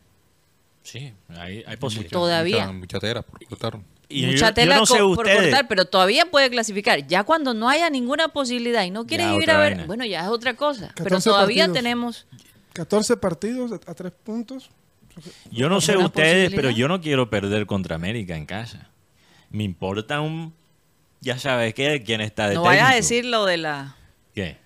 Sí, 0.83 1.13
hay, 1.29 1.63
hay 1.65 1.77
posibilidades. 1.77 2.11
Todavía. 2.11 2.65
Mucha, 2.67 2.73
mucha 2.79 2.99
tela 2.99 3.21
por 3.21 3.45
cortar. 3.45 3.79
Y 4.09 4.25
Mucha 4.25 4.35
yo- 4.37 4.45
yo 4.47 4.53
tela 4.53 4.75
no 4.75 4.85
sé 4.85 4.97
por 4.97 5.19
ustedes. 5.19 5.41
cortar, 5.43 5.67
pero 5.69 5.85
todavía 5.85 6.25
puede 6.25 6.49
clasificar. 6.49 7.07
Ya 7.07 7.23
cuando 7.23 7.53
no 7.53 7.69
haya 7.69 7.89
ninguna 7.89 8.27
posibilidad 8.27 8.83
y 8.83 8.91
no 8.91 9.05
quiere 9.07 9.23
Ya, 9.23 9.31
vivir 9.31 9.43
otra 9.49 9.55
a 9.55 9.63
ver, 9.63 9.71
vaina. 9.75 9.85
bueno, 9.87 10.03
ya 10.03 10.23
es 10.23 10.27
otra 10.27 10.55
cosa. 10.57 10.91
Pero 10.95 11.05
14 11.11 11.29
todavía 11.29 11.63
partidos. 11.63 11.77
tenemos 11.77 12.27
14 12.73 13.15
partidos 13.15 13.71
a, 13.71 13.75
a 13.89 13.95
3 13.95 14.11
puntos. 14.11 14.69
Yo 15.49 15.69
no 15.69 15.79
sé 15.79 15.91
¿Alguna 15.93 16.07
ustedes, 16.07 16.51
pero 16.53 16.71
yo 16.71 16.89
no 16.89 16.99
quiero 16.99 17.29
perder 17.29 17.65
contra 17.67 17.95
América 17.95 18.35
en 18.35 18.45
casa. 18.45 18.89
Me 19.49 19.63
importa 19.63 20.19
un... 20.19 20.53
Ya 21.21 21.37
sabes 21.39 21.73
qué, 21.73 22.03
quién 22.05 22.19
está 22.19 22.49
de 22.49 22.55
no 22.55 22.63
vayas 22.63 22.91
a 22.91 22.95
decir 22.95 23.23
lo 23.25 23.45
de 23.45 23.55
las 23.57 23.93
¿Qué? 24.33 24.57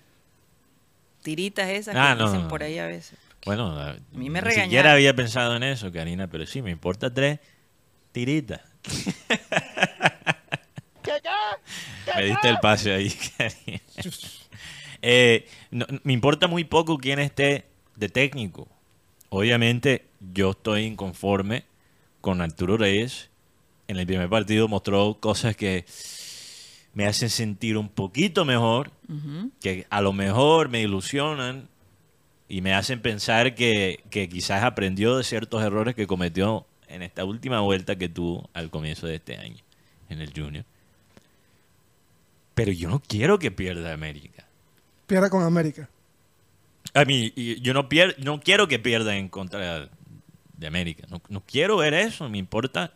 Tiritas 1.26 1.68
esas 1.68 1.96
Ah, 1.96 2.12
que 2.14 2.20
no, 2.22 2.26
dicen 2.30 2.42
no, 2.44 2.48
por 2.48 2.62
ahí 2.62 2.78
a 2.78 2.86
veces. 2.86 3.18
Bueno, 3.44 3.76
a 3.80 3.94
mí 4.12 4.30
me 4.30 4.38
ni 4.38 4.40
regañaron. 4.40 4.64
siquiera 4.70 4.92
había 4.92 5.14
pensado 5.14 5.56
en 5.56 5.64
eso, 5.64 5.90
Karina, 5.90 6.28
pero 6.28 6.46
sí, 6.46 6.62
me 6.62 6.70
importa 6.70 7.12
tres 7.12 7.40
tiritas. 8.12 8.60
me 12.16 12.24
diste 12.26 12.48
el 12.48 12.58
pase 12.58 12.92
ahí, 12.94 13.10
Karina. 13.36 13.80
Eh, 15.02 15.48
no- 15.70 15.86
me 16.04 16.12
importa 16.12 16.46
muy 16.46 16.64
poco 16.64 16.98
quién 16.98 17.18
esté 17.18 17.66
de 17.96 18.08
técnico. 18.08 18.68
Obviamente, 19.28 20.06
yo 20.32 20.52
estoy 20.52 20.84
inconforme 20.84 21.64
con 22.20 22.40
Arturo 22.40 22.76
Reyes. 22.76 23.30
En 23.88 23.98
el 23.98 24.06
primer 24.06 24.28
partido 24.28 24.66
mostró 24.68 25.18
cosas 25.20 25.54
que 25.56 25.84
me 26.94 27.06
hacen 27.06 27.30
sentir 27.30 27.76
un 27.76 27.88
poquito 27.88 28.44
mejor 28.44 28.90
Que 29.60 29.86
a 29.90 30.00
lo 30.00 30.12
mejor 30.12 30.68
me 30.68 30.80
ilusionan 30.82 31.68
y 32.48 32.60
me 32.60 32.74
hacen 32.74 33.00
pensar 33.02 33.54
que, 33.54 34.02
que 34.10 34.28
quizás 34.28 34.62
aprendió 34.64 35.16
de 35.16 35.24
ciertos 35.24 35.62
errores 35.62 35.94
que 35.94 36.06
cometió 36.06 36.66
en 36.88 37.02
esta 37.02 37.24
última 37.24 37.60
vuelta 37.60 37.96
que 37.96 38.08
tuvo 38.08 38.48
al 38.52 38.70
comienzo 38.70 39.06
de 39.06 39.16
este 39.16 39.36
año 39.36 39.62
en 40.08 40.20
el 40.20 40.32
Junior. 40.34 40.64
Pero 42.54 42.72
yo 42.72 42.88
no 42.88 43.00
quiero 43.00 43.38
que 43.38 43.50
pierda 43.50 43.92
América. 43.92 44.46
Pierda 45.06 45.28
con 45.30 45.42
América. 45.42 45.88
A 46.94 47.04
mí, 47.04 47.32
yo 47.60 47.74
no, 47.74 47.88
pier- 47.88 48.16
no 48.18 48.40
quiero 48.40 48.66
que 48.68 48.78
pierda 48.78 49.16
en 49.16 49.28
contra 49.28 49.90
de 50.56 50.66
América. 50.66 51.06
No, 51.10 51.20
no 51.28 51.42
quiero 51.44 51.76
ver 51.76 51.92
eso. 51.94 52.28
Me 52.30 52.38
importa 52.38 52.94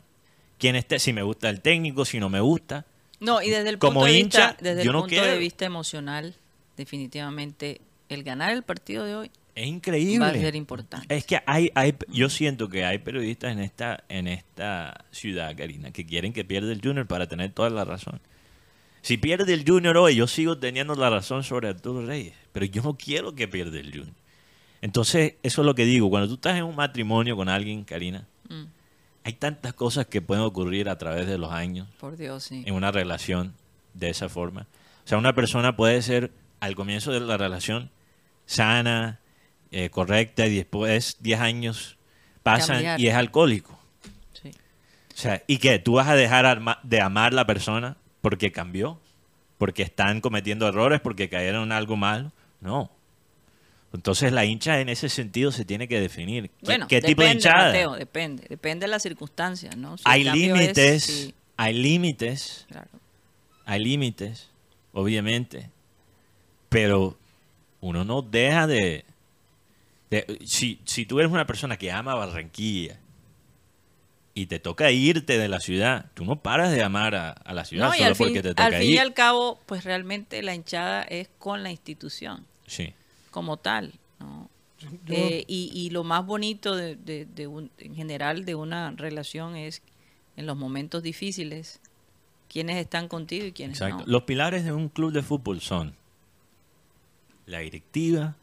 quién 0.59 0.77
esté, 0.77 0.99
si 0.99 1.13
me 1.13 1.23
gusta 1.23 1.51
el 1.51 1.61
técnico, 1.61 2.05
si 2.05 2.19
no 2.19 2.31
me 2.31 2.41
gusta. 2.41 2.87
No, 3.21 3.43
y 3.43 3.51
desde 3.51 3.69
el 3.69 3.79
Como 3.79 4.01
punto, 4.01 4.07
de, 4.13 4.19
hincha, 4.19 4.49
vista, 4.49 4.63
desde 4.65 4.85
yo 4.85 4.91
el 4.91 4.95
no 4.95 5.01
punto 5.03 5.11
quiero. 5.15 5.27
de 5.33 5.39
vista 5.39 5.65
emocional, 5.67 6.35
definitivamente 6.77 7.81
el 8.09 8.23
ganar 8.25 8.53
el 8.53 8.63
partido 8.63 9.05
de 9.05 9.15
hoy 9.15 9.31
Es 9.55 9.67
increíble. 9.67 10.19
va 10.19 10.29
a 10.29 10.33
ser 10.35 10.57
importante. 10.57 11.15
Es 11.15 11.25
que 11.25 11.41
hay, 11.47 11.71
hay, 11.75 11.95
yo 12.09 12.29
siento 12.31 12.69
que 12.69 12.85
hay 12.85 12.99
periodistas 12.99 13.53
en 13.53 13.61
esta, 13.61 14.03
en 14.09 14.27
esta 14.27 15.05
ciudad, 15.11 15.55
Karina, 15.57 15.91
que 15.93 16.05
quieren 16.07 16.33
que 16.33 16.45
pierda 16.45 16.73
el 16.73 16.81
Junior 16.83 17.07
para 17.07 17.29
tener 17.29 17.53
toda 17.53 17.71
la 17.71 17.85
razón. 17.85 18.21
Si 19.03 19.17
pierde 19.17 19.55
el 19.55 19.65
Junior 19.67 19.97
hoy, 19.97 20.15
yo 20.17 20.27
sigo 20.27 20.59
teniendo 20.59 20.95
la 20.95 21.09
razón 21.11 21.43
sobre 21.45 21.69
Arturo 21.69 22.05
Reyes, 22.05 22.35
pero 22.53 22.67
yo 22.67 22.83
no 22.83 22.95
quiero 22.97 23.35
que 23.35 23.49
pierda 23.49 23.79
el 23.79 23.91
Junior. 23.91 24.15
Entonces, 24.83 25.35
eso 25.43 25.61
es 25.63 25.67
lo 25.67 25.75
que 25.75 25.85
digo. 25.85 26.09
Cuando 26.11 26.27
tú 26.29 26.35
estás 26.35 26.57
en 26.57 26.65
un 26.65 26.75
matrimonio 26.75 27.37
con 27.37 27.49
alguien, 27.49 27.85
Karina, 27.85 28.27
Mm, 28.49 28.65
hay 29.25 29.33
tantas 29.35 29.75
cosas 29.75 30.07
que 30.07 30.23
pueden 30.23 30.45
ocurrir 30.45 30.89
a 30.89 30.99
través 30.99 31.27
de 31.27 31.39
los 31.39 31.53
años 31.53 31.89
por 31.99 32.17
Dios, 32.17 32.45
sí. 32.45 32.63
en 32.67 32.75
una 32.75 32.91
relación 32.91 33.55
de 33.95 34.11
esa 34.11 34.29
forma. 34.29 34.67
O 35.05 35.09
sea, 35.09 35.19
una 35.19 35.35
persona 35.35 35.77
puede 35.77 36.01
ser 36.03 36.31
al 36.61 36.75
comienzo 36.75 37.13
de 37.13 37.21
la 37.21 37.37
relación 37.37 37.91
sana, 38.47 39.21
eh, 39.71 39.91
correcta, 39.91 40.47
y 40.47 40.57
después 40.57 41.17
10 41.21 41.41
años 41.41 41.97
pasan 42.43 42.77
Cambiar. 42.77 43.01
y 43.01 43.09
es 43.09 43.15
alcohólico. 43.15 43.79
sí. 44.33 44.51
O 44.51 45.17
sea, 45.17 45.43
¿y 45.47 45.59
qué? 45.59 45.79
¿Tú 45.79 45.95
vas 45.95 46.09
a 46.09 46.15
dejar 46.15 46.61
de 46.83 47.01
amar 47.01 47.33
a 47.33 47.37
la 47.37 47.47
persona 47.47 47.97
porque 48.21 48.53
cambió? 48.53 48.99
¿Porque 49.59 49.83
están 49.83 50.21
cometiendo 50.21 50.67
errores? 50.67 51.01
¿Porque 51.01 51.29
cayeron 51.29 51.65
en 51.65 51.73
algo 51.73 51.97
malo? 51.97 52.33
No. 52.61 52.91
Entonces 53.93 54.31
la 54.33 54.45
hincha 54.45 54.81
en 54.81 54.89
ese 54.89 55.09
sentido 55.09 55.51
se 55.51 55.65
tiene 55.65 55.89
que 55.89 56.01
definir. 56.01 56.51
¿Qué, 56.51 56.57
Bueno, 56.65 56.87
qué 56.89 57.01
tipo 57.03 57.23
de 57.23 57.33
hinchada? 57.33 57.67
Mateo, 57.69 57.97
depende. 57.97 58.47
Depende 58.49 58.85
de 58.87 58.91
las 58.91 59.03
circunstancias, 59.03 59.77
¿no? 59.77 59.99
Si 59.99 60.05
hay 60.07 60.23
límites, 60.25 61.03
sí, 61.05 61.35
hay 61.57 61.75
límites 61.75 62.67
claro. 62.71 62.89
hay 63.67 63.83
límites, 63.83 64.49
obviamente, 64.93 65.71
pero 66.69 67.19
uno 67.81 68.05
no 68.05 68.23
deja 68.23 68.67
de... 68.69 69.05
de- 70.11 70.39
si, 70.45 70.81
si 70.85 71.05
tú 71.05 71.19
eres 71.19 71.33
una 71.33 71.47
persona 71.47 71.77
que 71.77 71.91
ama 71.91 72.15
Barranquilla 72.15 72.97
y 74.35 74.47
te 74.47 74.61
toca 74.61 74.91
irte 74.93 75.37
de 75.39 75.49
la 75.49 75.59
ciudad, 75.59 76.07
tú 76.15 76.25
no 76.25 76.37
paras 76.41 76.71
de 76.71 76.83
amar 76.85 77.17
a, 77.17 77.31
a 77.33 77.53
la 77.53 77.65
ciudad 77.65 77.87
No, 77.89 77.93
solo 77.95 78.05
al 78.07 78.15
fin, 78.15 78.27
porque 78.29 78.43
te 78.43 78.49
al 78.51 78.55
toca 78.55 78.71
fin 78.79 78.83
y 78.89 78.93
ir. 78.93 79.01
al 79.01 79.13
cabo, 79.15 79.59
pues 79.67 79.83
realmente 79.83 80.41
la 80.43 80.55
hinchada 80.55 81.03
es 81.03 81.29
con 81.41 81.65
la 81.65 81.71
institución 81.73 82.47
Sí. 82.69 82.95
Como 83.31 83.57
tal, 83.57 83.95
¿no? 84.19 84.49
Yo- 85.07 85.15
Eh, 85.15 85.45
y, 85.47 85.71
y 85.75 85.91
lo 85.91 86.05
más 86.05 86.25
bonito 86.25 86.75
de, 86.75 86.97
de- 86.97 87.27
de 87.27 87.47
un- 87.47 87.71
en 87.79 87.95
general 87.95 88.45
de 88.45 88.55
una 88.55 88.93
relación 88.93 89.55
es 89.57 89.83
en 90.37 90.47
los 90.47 90.57
momentos 90.57 91.03
difíciles 91.03 91.81
quiénes 92.49 92.77
están 92.79 93.07
contigo 93.09 93.45
y 93.47 93.53
quiénes 93.53 93.77
Exacto. 93.81 94.05
no. 94.07 94.11
Los 94.13 94.23
pilares 94.23 94.65
de 94.65 94.73
un 94.73 94.89
club 94.89 95.13
de 95.13 95.23
fútbol 95.23 95.61
son 95.61 95.95
la 97.47 97.59
directiva, 97.61 98.37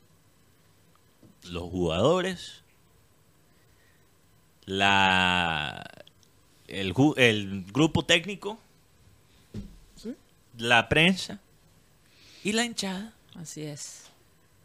los 1.50 1.64
jugadores, 1.72 2.62
la 4.66 5.84
el, 6.68 6.94
ju- 6.94 7.14
el 7.18 7.64
grupo 7.72 8.04
técnico, 8.06 8.60
Sí. 9.96 10.14
la 10.58 10.90
prensa 10.90 11.40
y 12.44 12.52
la 12.52 12.66
hinchada. 12.66 13.14
Así 13.36 13.64
es. 13.64 14.07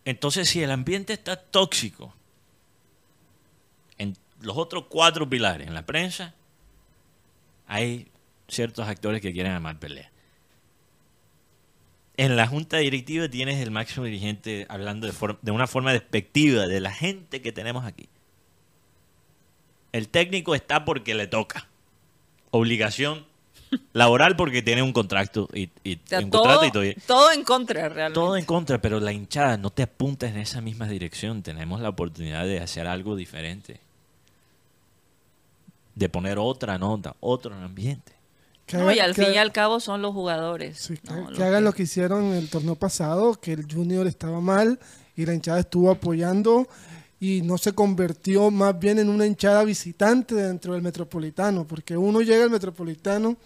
Entonces, 0.05 0.49
si 0.49 0.63
el 0.63 0.71
ambiente 0.71 1.13
está 1.13 1.37
tóxico 1.37 2.15
en 3.99 4.17
los 4.41 4.57
otros 4.57 4.87
cuatro 4.89 5.29
pilares, 5.29 5.69
en 5.69 5.75
la 5.75 5.87
prensa, 5.87 6.35
hay 7.67 8.09
ciertos 8.49 8.89
actores 8.89 9.21
que 9.21 9.33
quieren 9.33 9.53
armar 9.53 9.79
pelea. 9.79 10.11
En 12.17 12.37
la 12.37 12.47
junta 12.47 12.79
directiva 12.79 13.29
tienes 13.29 13.61
el 13.61 13.71
máximo 13.71 14.05
dirigente 14.05 14.67
hablando 14.69 15.07
de, 15.07 15.37
de 15.41 15.51
una 15.51 15.67
forma 15.67 15.93
despectiva 15.93 16.67
de 16.67 16.81
la 16.81 16.93
gente 16.93 17.41
que 17.41 17.53
tenemos 17.53 17.85
aquí. 17.85 18.09
El 19.93 20.09
técnico 20.09 20.55
está 20.55 20.85
porque 20.85 21.15
le 21.15 21.27
toca. 21.27 21.69
Obligación 22.51 23.27
laboral 23.93 24.37
porque 24.37 24.63
tiene 24.63 24.83
un 24.83 24.93
contrato 24.93 25.49
y, 25.53 25.71
y- 25.85 25.97
O 25.97 25.99
sea, 26.07 26.21
un 26.21 26.31
todo, 26.31 26.43
contrato 26.43 26.65
y 26.67 26.71
todo. 26.71 27.03
todo 27.07 27.33
en 27.33 27.43
contra 27.45 27.89
realmente. 27.89 28.15
Todo 28.21 28.37
en 28.37 28.45
contra, 28.45 28.81
pero 28.81 29.01
la 29.01 29.13
hinchada, 29.13 29.57
no 29.57 29.71
te 29.71 29.83
apuntes 29.83 30.31
en 30.31 30.39
esa 30.39 30.61
misma 30.61 30.87
dirección. 30.89 31.43
Tenemos 31.43 31.81
la 31.81 31.89
oportunidad 31.91 32.45
de 32.45 32.61
hacer 32.61 32.87
algo 32.87 33.17
diferente. 33.17 33.81
De 35.95 36.09
poner 36.09 36.39
otra 36.39 36.79
nota, 36.79 37.15
otro 37.21 37.55
ambiente. 37.55 38.13
Que 38.67 38.77
No, 38.79 38.85
haga- 38.85 38.95
y 38.97 39.01
al 39.01 39.15
fin 39.15 39.27
y 39.35 39.39
al 39.39 39.53
cabo 39.53 39.81
son 39.81 40.01
los 40.01 40.13
jugadores. 40.15 40.79
sí, 40.79 40.97
que, 40.97 41.11
¿no? 41.13 41.27
que 41.27 41.31
Los 41.33 41.41
hagan 41.41 41.61
que- 41.61 41.65
lo 41.65 41.73
que 41.73 41.83
hicieron 41.83 42.25
en 42.27 42.35
el 42.35 42.49
torneo 42.49 42.77
pasado, 42.77 43.35
que 43.35 43.53
el 43.53 43.67
Junior 43.71 44.07
estaba 44.07 44.41
mal 44.41 44.79
y 45.17 45.27
la 45.27 45.35
hinchada 45.35 45.61
estuvo 45.61 45.91
apoyando 45.91 46.67
y 47.21 47.43
no 47.43 47.59
se 47.59 47.73
convirtió 47.73 48.51
más 48.51 48.79
bien 48.79 48.99
en 48.99 49.09
una 49.09 49.27
hinchada 49.27 49.63
visitante 49.65 50.35
dentro 50.35 50.73
del 50.73 50.83
Metropolitano, 50.83 51.67
porque 51.67 51.97
uno 51.97 52.21
llega 52.23 52.45
al 52.45 52.51
Metropolitano 52.51 53.37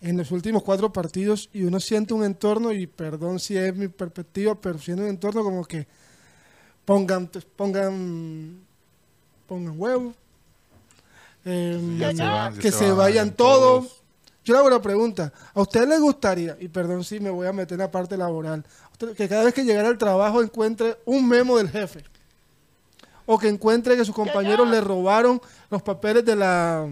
en 0.00 0.16
los 0.16 0.30
últimos 0.30 0.62
cuatro 0.62 0.92
partidos 0.92 1.50
y 1.52 1.64
uno 1.64 1.78
siente 1.78 2.14
un 2.14 2.24
entorno, 2.24 2.72
y 2.72 2.86
perdón 2.86 3.38
si 3.38 3.56
es 3.56 3.74
mi 3.74 3.88
perspectiva, 3.88 4.54
pero 4.54 4.78
siente 4.78 5.02
un 5.02 5.10
entorno 5.10 5.42
como 5.42 5.64
que 5.64 5.86
pongan, 6.84 7.30
pongan, 7.56 8.60
pongan 9.46 9.80
huevos, 9.80 10.14
em, 11.44 11.98
se 11.98 12.22
van, 12.22 12.54
que 12.56 12.72
se 12.72 12.78
se 12.78 12.88
van, 12.88 12.96
vayan 12.96 13.30
todos. 13.32 13.86
todos. 13.86 14.00
Yo 14.42 14.54
le 14.54 14.58
hago 14.58 14.68
una 14.68 14.80
pregunta. 14.80 15.32
¿A 15.52 15.60
usted 15.60 15.86
le 15.86 15.98
gustaría, 15.98 16.56
y 16.58 16.68
perdón 16.68 17.04
si 17.04 17.20
me 17.20 17.28
voy 17.28 17.46
a 17.46 17.52
meter 17.52 17.74
en 17.74 17.80
la 17.80 17.90
parte 17.90 18.16
laboral, 18.16 18.64
que 19.16 19.28
cada 19.28 19.44
vez 19.44 19.52
que 19.52 19.64
llegara 19.64 19.88
al 19.88 19.98
trabajo 19.98 20.42
encuentre 20.42 20.98
un 21.04 21.28
memo 21.28 21.58
del 21.58 21.68
jefe? 21.68 22.02
O 23.26 23.38
que 23.38 23.48
encuentre 23.48 23.96
que 23.96 24.04
sus 24.04 24.14
compañeros 24.14 24.68
le 24.68 24.80
robaron 24.80 25.40
los 25.70 25.82
papeles 25.82 26.24
de 26.24 26.36
la 26.36 26.88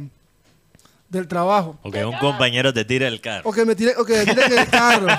del 1.09 1.27
trabajo. 1.29 1.79
O 1.83 1.91
que 1.91 2.05
un 2.05 2.17
compañero 2.19 2.73
te 2.73 2.85
tire 2.85 3.07
el 3.07 3.21
carro. 3.21 3.49
O 3.49 3.53
que 3.53 3.65
me 3.65 3.75
tire, 3.75 3.95
o 3.97 4.05
que 4.05 4.15
me 4.15 4.27
tiren 4.27 4.59
el 4.59 4.69
carro. 4.69 5.07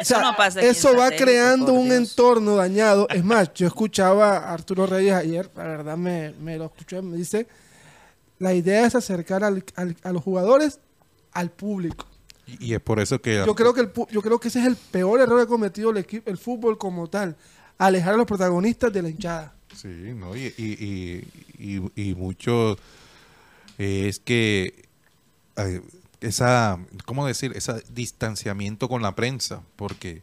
O 0.00 0.04
sea, 0.04 0.18
Eso 0.18 0.30
no 0.30 0.36
pasa 0.36 0.60
eso 0.60 0.90
va 0.92 1.04
satélite, 1.06 1.24
creando 1.24 1.72
un 1.72 1.86
Dios. 1.88 2.10
entorno 2.10 2.54
dañado. 2.54 3.08
Es 3.08 3.24
más, 3.24 3.52
yo 3.54 3.66
escuchaba 3.66 4.36
a 4.36 4.52
Arturo 4.52 4.86
Reyes 4.86 5.14
ayer, 5.14 5.50
la 5.56 5.64
verdad 5.64 5.96
me, 5.96 6.34
me 6.40 6.56
lo 6.56 6.66
escuché, 6.66 7.02
me 7.02 7.16
dice, 7.16 7.48
la 8.38 8.52
idea 8.54 8.86
es 8.86 8.94
acercar 8.94 9.42
al- 9.42 9.64
al- 9.74 9.96
a 10.04 10.12
los 10.12 10.22
jugadores 10.22 10.78
al 11.32 11.50
público. 11.50 12.06
Y, 12.46 12.66
y 12.66 12.74
es 12.74 12.80
por 12.80 13.00
eso 13.00 13.20
que... 13.20 13.42
Yo 13.44 13.54
creo 13.56 13.74
que 13.74 13.80
el, 13.80 13.90
yo 14.10 14.22
creo 14.22 14.38
que 14.38 14.48
ese 14.48 14.60
es 14.60 14.66
el 14.66 14.76
peor 14.76 15.20
error 15.20 15.38
que 15.38 15.44
ha 15.44 15.46
cometido 15.46 15.90
el, 15.90 15.96
equipo, 15.96 16.30
el 16.30 16.38
fútbol 16.38 16.78
como 16.78 17.08
tal, 17.08 17.34
alejar 17.78 18.14
a 18.14 18.18
los 18.18 18.26
protagonistas 18.26 18.92
de 18.92 19.02
la 19.02 19.08
hinchada. 19.08 19.54
Sí, 19.74 19.88
¿no? 19.88 20.36
Y, 20.36 20.54
y, 20.56 21.24
y, 21.58 21.82
y, 21.96 22.10
y 22.10 22.14
mucho 22.14 22.76
eh, 23.78 24.06
es 24.08 24.20
que 24.20 24.87
eh, 25.58 25.82
esa, 26.20 26.78
¿cómo 27.04 27.26
decir? 27.26 27.52
Ese 27.54 27.82
distanciamiento 27.92 28.88
con 28.88 29.02
la 29.02 29.14
prensa, 29.14 29.62
porque 29.76 30.22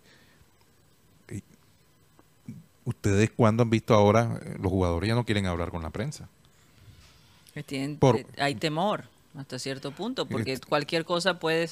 eh, 1.29 1.41
ustedes 2.85 3.31
cuando 3.35 3.63
han 3.63 3.69
visto 3.69 3.93
ahora, 3.93 4.39
eh, 4.43 4.55
los 4.59 4.71
jugadores 4.71 5.07
ya 5.07 5.15
no 5.15 5.25
quieren 5.25 5.45
hablar 5.45 5.71
con 5.71 5.81
la 5.83 5.89
prensa. 5.89 6.27
tienen- 7.65 7.97
Por- 7.97 8.17
eh, 8.17 8.25
hay 8.37 8.55
temor 8.55 9.05
hasta 9.37 9.59
cierto 9.59 9.91
punto, 9.91 10.25
porque 10.25 10.59
cualquier 10.59 11.05
cosa 11.05 11.39
puede 11.39 11.69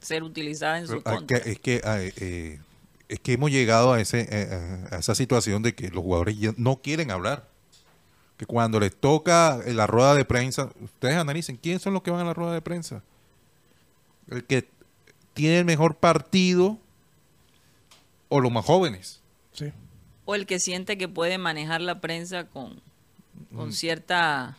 ser 0.00 0.22
utilizada 0.22 0.78
en 0.78 0.86
su 0.86 1.02
ah, 1.04 1.14
contra. 1.14 1.38
es 1.38 1.58
que 1.58 1.80
ah, 1.84 1.98
eh, 2.00 2.60
es 3.08 3.20
que 3.20 3.32
hemos 3.32 3.50
llegado 3.50 3.92
a 3.92 4.00
ese 4.00 4.86
a 4.90 4.98
esa 4.98 5.14
situación 5.14 5.62
de 5.62 5.74
que 5.74 5.90
los 5.90 6.02
jugadores 6.02 6.38
ya 6.38 6.52
no 6.56 6.76
quieren 6.76 7.10
hablar. 7.10 7.48
Que 8.36 8.44
cuando 8.46 8.78
les 8.80 8.94
toca 8.94 9.58
la 9.66 9.86
rueda 9.86 10.14
de 10.14 10.24
prensa, 10.24 10.70
ustedes 10.82 11.16
analicen 11.16 11.56
quiénes 11.56 11.82
son 11.82 11.94
los 11.94 12.02
que 12.02 12.10
van 12.10 12.20
a 12.20 12.24
la 12.24 12.34
rueda 12.34 12.52
de 12.52 12.60
prensa. 12.60 13.02
El 14.30 14.44
que 14.44 14.68
tiene 15.34 15.58
el 15.60 15.64
mejor 15.64 15.96
partido 15.96 16.78
o 18.28 18.40
los 18.40 18.52
más 18.52 18.64
jóvenes. 18.64 19.20
Sí. 19.52 19.72
O 20.24 20.34
el 20.34 20.46
que 20.46 20.58
siente 20.58 20.98
que 20.98 21.08
puede 21.08 21.38
manejar 21.38 21.80
la 21.80 22.00
prensa 22.00 22.44
con, 22.44 22.80
Mm. 23.50 23.56
con 23.56 23.72
cierta 23.72 24.56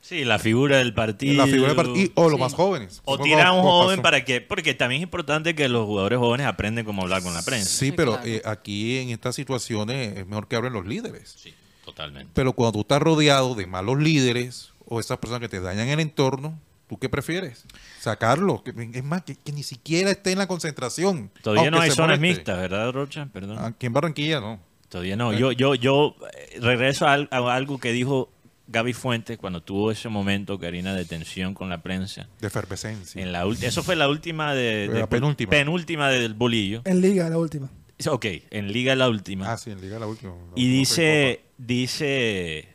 Sí, 0.00 0.24
la 0.26 0.38
figura 0.38 0.76
del 0.78 0.92
partido. 0.92 1.34
La 1.34 1.44
figura 1.46 1.68
del 1.68 1.76
partido. 1.76 2.10
O 2.16 2.24
los 2.28 2.34
Sí. 2.34 2.40
más 2.42 2.52
jóvenes. 2.54 3.00
O 3.06 3.18
tirar 3.18 3.46
a 3.46 3.52
un 3.52 3.62
joven 3.62 3.96
pasó. 3.96 4.02
para 4.02 4.22
que. 4.24 4.42
Porque 4.42 4.74
también 4.74 5.00
es 5.00 5.04
importante 5.04 5.54
que 5.54 5.66
los 5.68 5.86
jugadores 5.86 6.18
jóvenes 6.18 6.46
aprenden 6.46 6.84
cómo 6.84 7.02
hablar 7.02 7.22
con 7.22 7.32
la 7.32 7.40
prensa. 7.42 7.70
Sí, 7.70 7.86
Sí, 7.86 7.92
pero 7.92 8.12
claro. 8.12 8.26
eh, 8.28 8.42
aquí 8.44 8.98
en 8.98 9.08
estas 9.10 9.34
situaciones 9.34 10.18
es 10.18 10.26
mejor 10.26 10.46
que 10.46 10.56
hablen 10.56 10.74
los 10.74 10.84
líderes. 10.84 11.34
Sí, 11.38 11.54
totalmente. 11.84 12.30
Pero 12.34 12.52
cuando 12.52 12.72
tú 12.72 12.80
estás 12.80 13.00
rodeado 13.02 13.54
de 13.54 13.66
malos 13.66 13.98
líderes 13.98 14.72
o 14.86 15.00
esas 15.00 15.18
personas 15.18 15.40
que 15.40 15.48
te 15.48 15.60
dañan 15.60 15.88
el 15.88 16.00
entorno, 16.00 16.58
¿tú 16.88 16.98
qué 16.98 17.08
prefieres? 17.08 17.64
Sacarlo. 18.00 18.62
Que- 18.62 18.74
Es 18.92 19.04
más, 19.04 19.22
que, 19.22 19.34
que 19.36 19.52
ni 19.52 19.62
siquiera 19.62 20.10
esté 20.10 20.32
en 20.32 20.38
la 20.38 20.46
concentración. 20.46 21.30
Todavía 21.42 21.70
no 21.70 21.80
hay 21.80 21.90
zonas 21.90 22.18
moleste. 22.18 22.26
mixtas, 22.36 22.58
¿verdad, 22.58 22.92
Rocha? 22.92 23.28
Perdón. 23.32 23.58
Aquí 23.58 23.86
en 23.86 23.92
Barranquilla 23.92 24.40
no. 24.40 24.58
Todavía 24.88 25.16
no. 25.16 25.32
Yo, 25.32 25.50
yo, 25.52 25.74
yo 25.74 26.14
eh, 26.32 26.58
regreso 26.60 27.06
a, 27.06 27.14
al- 27.14 27.28
a 27.32 27.38
algo 27.54 27.78
que 27.78 27.90
dijo 27.92 28.30
Gaby 28.68 28.92
Fuentes 28.92 29.38
cuando 29.38 29.62
tuvo 29.62 29.90
ese 29.90 30.08
momento, 30.08 30.58
Karina, 30.58 30.94
de 30.94 31.04
tensión 31.04 31.52
con 31.54 31.68
la 31.68 31.82
prensa. 31.82 32.28
De 32.40 32.46
efervescencia. 32.46 33.20
En 33.22 33.32
la 33.32 33.44
eso 33.60 33.82
fue 33.82 33.96
la 33.96 34.08
última 34.08 34.54
de, 34.54 34.86
La 34.88 35.00
de- 35.00 35.06
penúltima. 35.06 35.50
penúltima 35.50 36.08
del 36.10 36.34
bolillo. 36.34 36.82
En 36.84 37.00
Liga, 37.00 37.28
la 37.28 37.38
última. 37.38 37.68
Ok, 38.06 38.26
en 38.50 38.72
Liga 38.72 38.94
la 38.94 39.08
última. 39.08 39.52
Ah, 39.52 39.56
sí, 39.56 39.70
en 39.70 39.80
Liga 39.80 39.98
la 39.98 40.06
última. 40.06 40.34
y 40.54 40.68
dice, 40.68 41.42
dice 41.58 42.68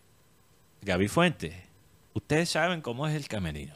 Gaby 0.82 1.08
Fuentes, 1.08 1.54
ustedes 2.14 2.50
saben 2.50 2.82
cómo 2.82 3.08
es 3.08 3.16
el 3.16 3.28
camerino. 3.28 3.76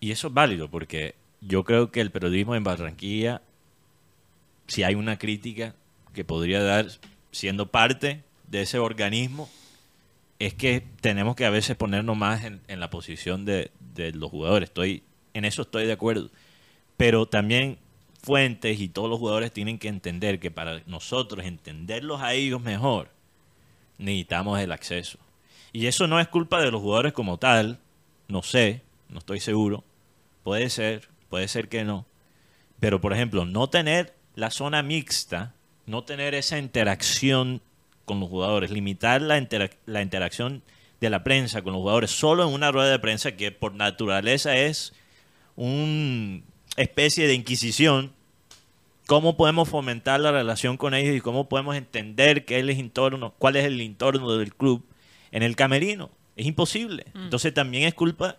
Y 0.00 0.10
eso 0.10 0.28
es 0.28 0.34
válido 0.34 0.68
porque 0.68 1.14
yo 1.40 1.64
creo 1.64 1.90
que 1.90 2.00
el 2.00 2.10
periodismo 2.10 2.56
en 2.56 2.64
Barranquilla, 2.64 3.42
si 4.66 4.82
hay 4.82 4.94
una 4.94 5.18
crítica 5.18 5.74
que 6.12 6.24
podría 6.24 6.62
dar 6.62 6.86
siendo 7.30 7.70
parte 7.70 8.22
de 8.48 8.62
ese 8.62 8.78
organismo, 8.78 9.48
es 10.38 10.54
que 10.54 10.82
tenemos 11.00 11.36
que 11.36 11.46
a 11.46 11.50
veces 11.50 11.76
ponernos 11.76 12.16
más 12.16 12.44
en, 12.44 12.60
en 12.66 12.80
la 12.80 12.90
posición 12.90 13.44
de, 13.44 13.70
de 13.94 14.12
los 14.12 14.30
jugadores. 14.30 14.70
Estoy, 14.70 15.04
en 15.34 15.44
eso 15.44 15.62
estoy 15.62 15.86
de 15.86 15.92
acuerdo. 15.92 16.30
Pero 16.96 17.26
también 17.26 17.78
Fuentes 18.22 18.80
y 18.80 18.88
todos 18.88 19.10
los 19.10 19.18
jugadores 19.18 19.52
tienen 19.52 19.78
que 19.78 19.88
entender 19.88 20.38
que 20.38 20.50
para 20.50 20.80
nosotros 20.86 21.44
entenderlos 21.44 22.20
a 22.20 22.34
ellos 22.34 22.60
mejor, 22.60 23.08
necesitamos 23.98 24.60
el 24.60 24.72
acceso. 24.72 25.18
Y 25.72 25.86
eso 25.86 26.06
no 26.06 26.20
es 26.20 26.28
culpa 26.28 26.60
de 26.60 26.70
los 26.70 26.80
jugadores 26.80 27.12
como 27.12 27.38
tal, 27.38 27.78
no 28.28 28.42
sé, 28.42 28.82
no 29.08 29.18
estoy 29.18 29.40
seguro. 29.40 29.84
Puede 30.44 30.70
ser, 30.70 31.08
puede 31.28 31.48
ser 31.48 31.68
que 31.68 31.84
no. 31.84 32.06
Pero, 32.78 33.00
por 33.00 33.12
ejemplo, 33.12 33.44
no 33.44 33.68
tener 33.68 34.14
la 34.34 34.50
zona 34.50 34.82
mixta, 34.82 35.54
no 35.86 36.04
tener 36.04 36.34
esa 36.34 36.58
interacción 36.58 37.60
con 38.04 38.20
los 38.20 38.28
jugadores, 38.28 38.70
limitar 38.70 39.22
la, 39.22 39.44
la 39.86 40.02
interacción 40.02 40.62
de 41.00 41.10
la 41.10 41.24
prensa 41.24 41.62
con 41.62 41.72
los 41.72 41.80
jugadores 41.80 42.10
solo 42.10 42.46
en 42.46 42.54
una 42.54 42.70
rueda 42.70 42.90
de 42.90 42.98
prensa 42.98 43.32
que 43.32 43.50
por 43.50 43.74
naturaleza 43.74 44.56
es 44.56 44.92
una 45.56 46.42
especie 46.76 47.26
de 47.26 47.34
inquisición. 47.34 48.12
¿Cómo 49.06 49.36
podemos 49.36 49.68
fomentar 49.68 50.20
la 50.20 50.30
relación 50.30 50.76
con 50.76 50.94
ellos 50.94 51.16
y 51.16 51.20
cómo 51.20 51.48
podemos 51.48 51.76
entender 51.76 52.44
qué 52.44 52.56
es 52.56 52.62
el 52.62 52.70
entorno, 52.70 53.34
cuál 53.38 53.56
es 53.56 53.64
el 53.64 53.80
entorno 53.80 54.32
del 54.36 54.54
club 54.54 54.84
en 55.32 55.42
el 55.42 55.56
camerino? 55.56 56.10
Es 56.36 56.46
imposible. 56.46 57.06
Entonces 57.14 57.52
también 57.52 57.84
es 57.84 57.94
culpa 57.94 58.38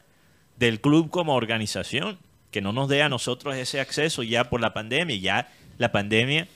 del 0.58 0.80
club 0.82 1.10
como 1.10 1.36
organización, 1.36 2.18
que 2.50 2.62
no 2.62 2.72
nos 2.72 2.88
dé 2.88 3.04
a 3.04 3.10
nosotros 3.10 3.56
ese 3.56 3.80
acceso 3.80 4.24
ya 4.24 4.50
por 4.50 4.62
la 4.62 4.74
pandemia. 4.74 5.18
Ya 5.18 5.52
la 5.78 5.92
pandemia, 5.92 6.48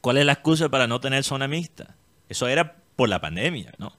¿cuál 0.00 0.18
es 0.18 0.26
la 0.26 0.32
excusa 0.32 0.68
para 0.68 0.86
no 0.86 1.00
tener 1.00 1.24
zona 1.24 1.48
mixta? 1.48 1.94
Eso 2.28 2.48
era 2.48 2.76
por 2.96 3.08
la 3.08 3.20
pandemia, 3.20 3.72
¿no? 3.78 3.92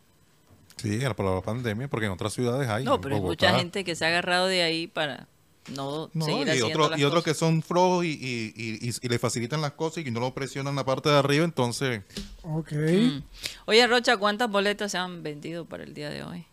Sí, 0.78 1.00
era 1.02 1.16
por 1.16 1.26
la 1.26 1.42
pandemia, 1.42 1.88
porque 1.88 2.06
en 2.06 2.12
otras 2.12 2.34
ciudades 2.34 2.70
hay. 2.70 2.86
No, 2.86 3.02
pero 3.02 3.16
hay 3.16 3.22
mucha 3.22 3.58
gente 3.58 3.84
que 3.84 3.96
se 3.96 4.06
ha 4.06 4.10
agarrado 4.10 4.48
de 4.48 4.62
ahí 4.62 4.88
para 4.88 5.28
no, 5.76 6.10
No, 6.14 6.26
seguir 6.26 6.48
y 6.48 6.50
haciendo 6.52 6.68
otros 6.70 6.92
las 6.92 7.00
y 7.00 7.04
otros 7.04 7.24
cosas. 7.24 7.36
que 7.36 7.40
son 7.40 7.62
flojos 7.62 8.06
y, 8.06 8.10
y, 8.10 8.54
y- 8.56 8.90
y- 8.90 8.94
y 9.02 9.08
le 9.08 9.20
facilitan 9.20 9.62
las 9.62 9.74
cosas 9.74 10.06
y 10.06 10.10
no 10.12 10.20
lo 10.20 10.34
presionan 10.34 10.76
la 10.76 10.84
parte 10.86 11.10
de 11.10 11.18
arriba, 11.18 11.46
entonces 11.46 12.02
Ok. 12.44 12.72
Mm. 12.74 13.22
Oye, 13.66 13.86
Rocha, 13.88 14.18
¿cuántas 14.18 14.50
boletas 14.50 14.92
se 14.92 14.98
han 14.98 15.22
vendido 15.22 15.66
para 15.66 15.84
el 15.84 15.94
día 15.94 16.10
de 16.10 16.24
hoy? 16.24 16.46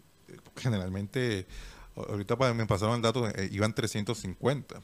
generalmente, 0.56 1.46
ahorita 1.96 2.36
me 2.54 2.66
pasaron 2.66 2.96
el 2.96 3.02
dato, 3.02 3.28
eh, 3.28 3.48
iban 3.52 3.74
350. 3.74 4.80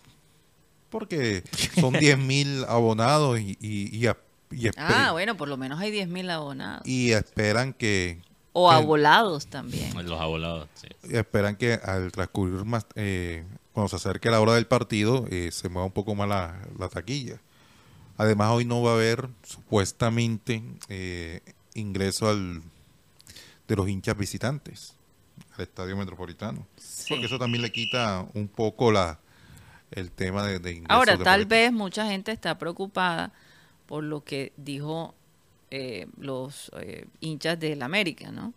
Porque 0.91 1.43
son 1.81 1.95
10.000 1.95 2.67
abonados 2.69 3.41
y, 3.41 3.57
y, 3.61 3.97
y, 3.97 4.07
a- 4.07 4.17
y 4.51 4.65
espe- 4.69 4.75
Ah, 4.77 5.13
bueno, 5.13 5.37
por 5.37 5.49
lo 5.49 5.57
menos 5.57 5.81
hay 5.81 5.91
10.000 5.91 6.31
abonados. 6.31 6.87
y 6.87 7.13
esperan 7.13 7.73
que 7.73 8.21
O 8.53 8.71
abolados 8.71 9.47
también. 9.47 9.93
Los 10.07 10.21
abolados, 10.21 10.69
sí. 10.75 10.89
y 11.09 11.17
esperan 11.17 11.57
que 11.57 11.73
al 11.75 12.13
transcurrir 12.13 12.65
más, 12.67 12.87
eh, 12.95 13.45
cuando 13.73 13.89
se 13.89 13.97
acerque 13.97 14.31
la 14.31 14.41
hora 14.41 14.55
del 14.55 14.67
partido, 14.67 15.27
eh, 15.31 15.51
se 15.53 15.69
mueva 15.69 15.87
un 15.87 15.93
poco 15.93 16.15
más 16.15 16.29
la, 16.29 16.69
la 16.79 16.89
taquilla. 16.89 17.41
Además, 18.19 18.51
hoy 18.51 18.65
no 18.65 18.83
va 18.83 18.93
a 18.93 18.95
haber 18.95 19.29
supuestamente 19.43 20.63
eh, 20.89 21.41
ingreso 21.75 22.29
al, 22.29 22.63
de 23.69 23.77
los 23.77 23.89
hinchas 23.89 24.17
visitantes 24.17 24.95
al 25.57 25.63
estadio 25.63 25.97
metropolitano. 25.97 26.67
Porque 27.09 27.27
eso 27.27 27.39
también 27.39 27.63
le 27.63 27.73
quita 27.73 28.27
un 28.35 28.49
poco 28.49 28.93
la 28.93 29.19
el 29.91 30.11
tema 30.11 30.47
de, 30.47 30.59
de 30.59 30.73
ingresos 30.73 30.97
Ahora, 30.97 31.17
de 31.17 31.25
tal 31.25 31.45
vez 31.45 31.71
mucha 31.71 32.07
gente 32.07 32.33
está 32.33 32.59
preocupada 32.59 33.31
por 33.87 34.03
lo 34.03 34.25
que 34.25 34.53
dijo 34.57 35.15
eh, 35.71 36.07
los 36.19 36.71
eh, 36.81 37.07
hinchas 37.21 37.61
del 37.61 37.83
América, 37.83 38.31
¿no? 38.31 38.55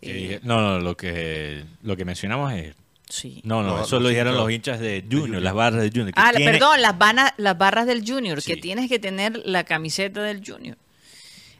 Eh, 0.00 0.38
no, 0.44 0.60
no, 0.60 0.78
lo 0.78 0.96
que, 0.96 1.64
lo 1.82 1.96
que 1.96 2.04
mencionamos 2.04 2.52
es... 2.52 2.76
sí. 3.08 3.40
No, 3.44 3.62
no, 3.62 3.76
No, 3.76 3.84
eso 3.84 3.96
los 3.96 4.04
lo 4.04 4.08
dijeron 4.10 4.34
hinchas- 4.34 4.38
los 4.42 4.50
hinchas 4.52 4.80
de 4.80 5.02
Junior, 5.02 5.20
Junior. 5.22 5.42
las 5.42 5.54
barras 5.54 5.82
de 5.82 5.90
Junior. 5.90 6.12
Ah, 6.16 6.32
tiene- 6.34 6.52
perdón, 6.52 6.82
las, 6.82 6.96
vana- 6.98 7.34
las 7.36 7.56
barras 7.58 7.86
del 7.86 8.04
Junior, 8.08 8.42
que 8.42 8.56
tienes 8.56 8.88
que 8.88 8.98
tener 8.98 9.42
la 9.46 9.64
camiseta 9.64 10.22
del 10.22 10.42
Junior. 10.46 10.76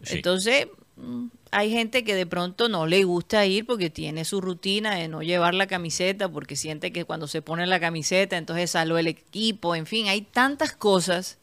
Sí. 0.02 0.16
Entonces, 0.16 0.68
mm, 0.96 1.26
hay 1.50 1.70
gente 1.70 2.04
que 2.04 2.14
de 2.14 2.26
pronto 2.26 2.68
no 2.68 2.86
le 2.86 3.02
gusta 3.04 3.44
ir 3.46 3.66
porque 3.66 3.90
tiene 3.90 4.24
su 4.24 4.40
rutina 4.40 4.94
de 4.94 5.08
no 5.08 5.22
llevar 5.22 5.54
la 5.54 5.66
camiseta, 5.66 6.28
porque 6.28 6.54
siente 6.56 6.92
que 6.92 7.04
cuando 7.04 7.26
se 7.26 7.42
pone 7.42 7.66
la 7.66 7.80
camiseta, 7.80 8.36
entonces 8.36 8.70
saló 8.70 8.98
el 8.98 9.06
equipo, 9.08 9.74
en 9.74 9.86
fin, 9.86 10.08
hay 10.08 10.22
tantas 10.22 10.72
cosas. 10.72 11.38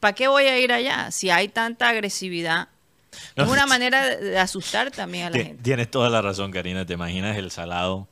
¿Para 0.00 0.14
qué 0.14 0.28
voy 0.28 0.44
a 0.44 0.58
ir 0.58 0.72
allá 0.72 1.10
si 1.10 1.28
hay 1.30 1.48
tanta 1.48 1.90
agresividad? 1.90 2.68
No, 3.36 3.44
es 3.44 3.50
una 3.50 3.66
manera 3.66 4.16
de 4.16 4.38
asustar 4.38 4.90
también 4.90 5.26
a 5.26 5.30
la 5.30 5.36
gente. 5.38 5.62
Tienes 5.62 5.90
toda 5.90 6.08
la 6.08 6.22
razón, 6.22 6.50
Karina. 6.50 6.86
¿Te 6.86 6.94
imaginas 6.94 7.36
el 7.36 7.50
salado? 7.50 8.08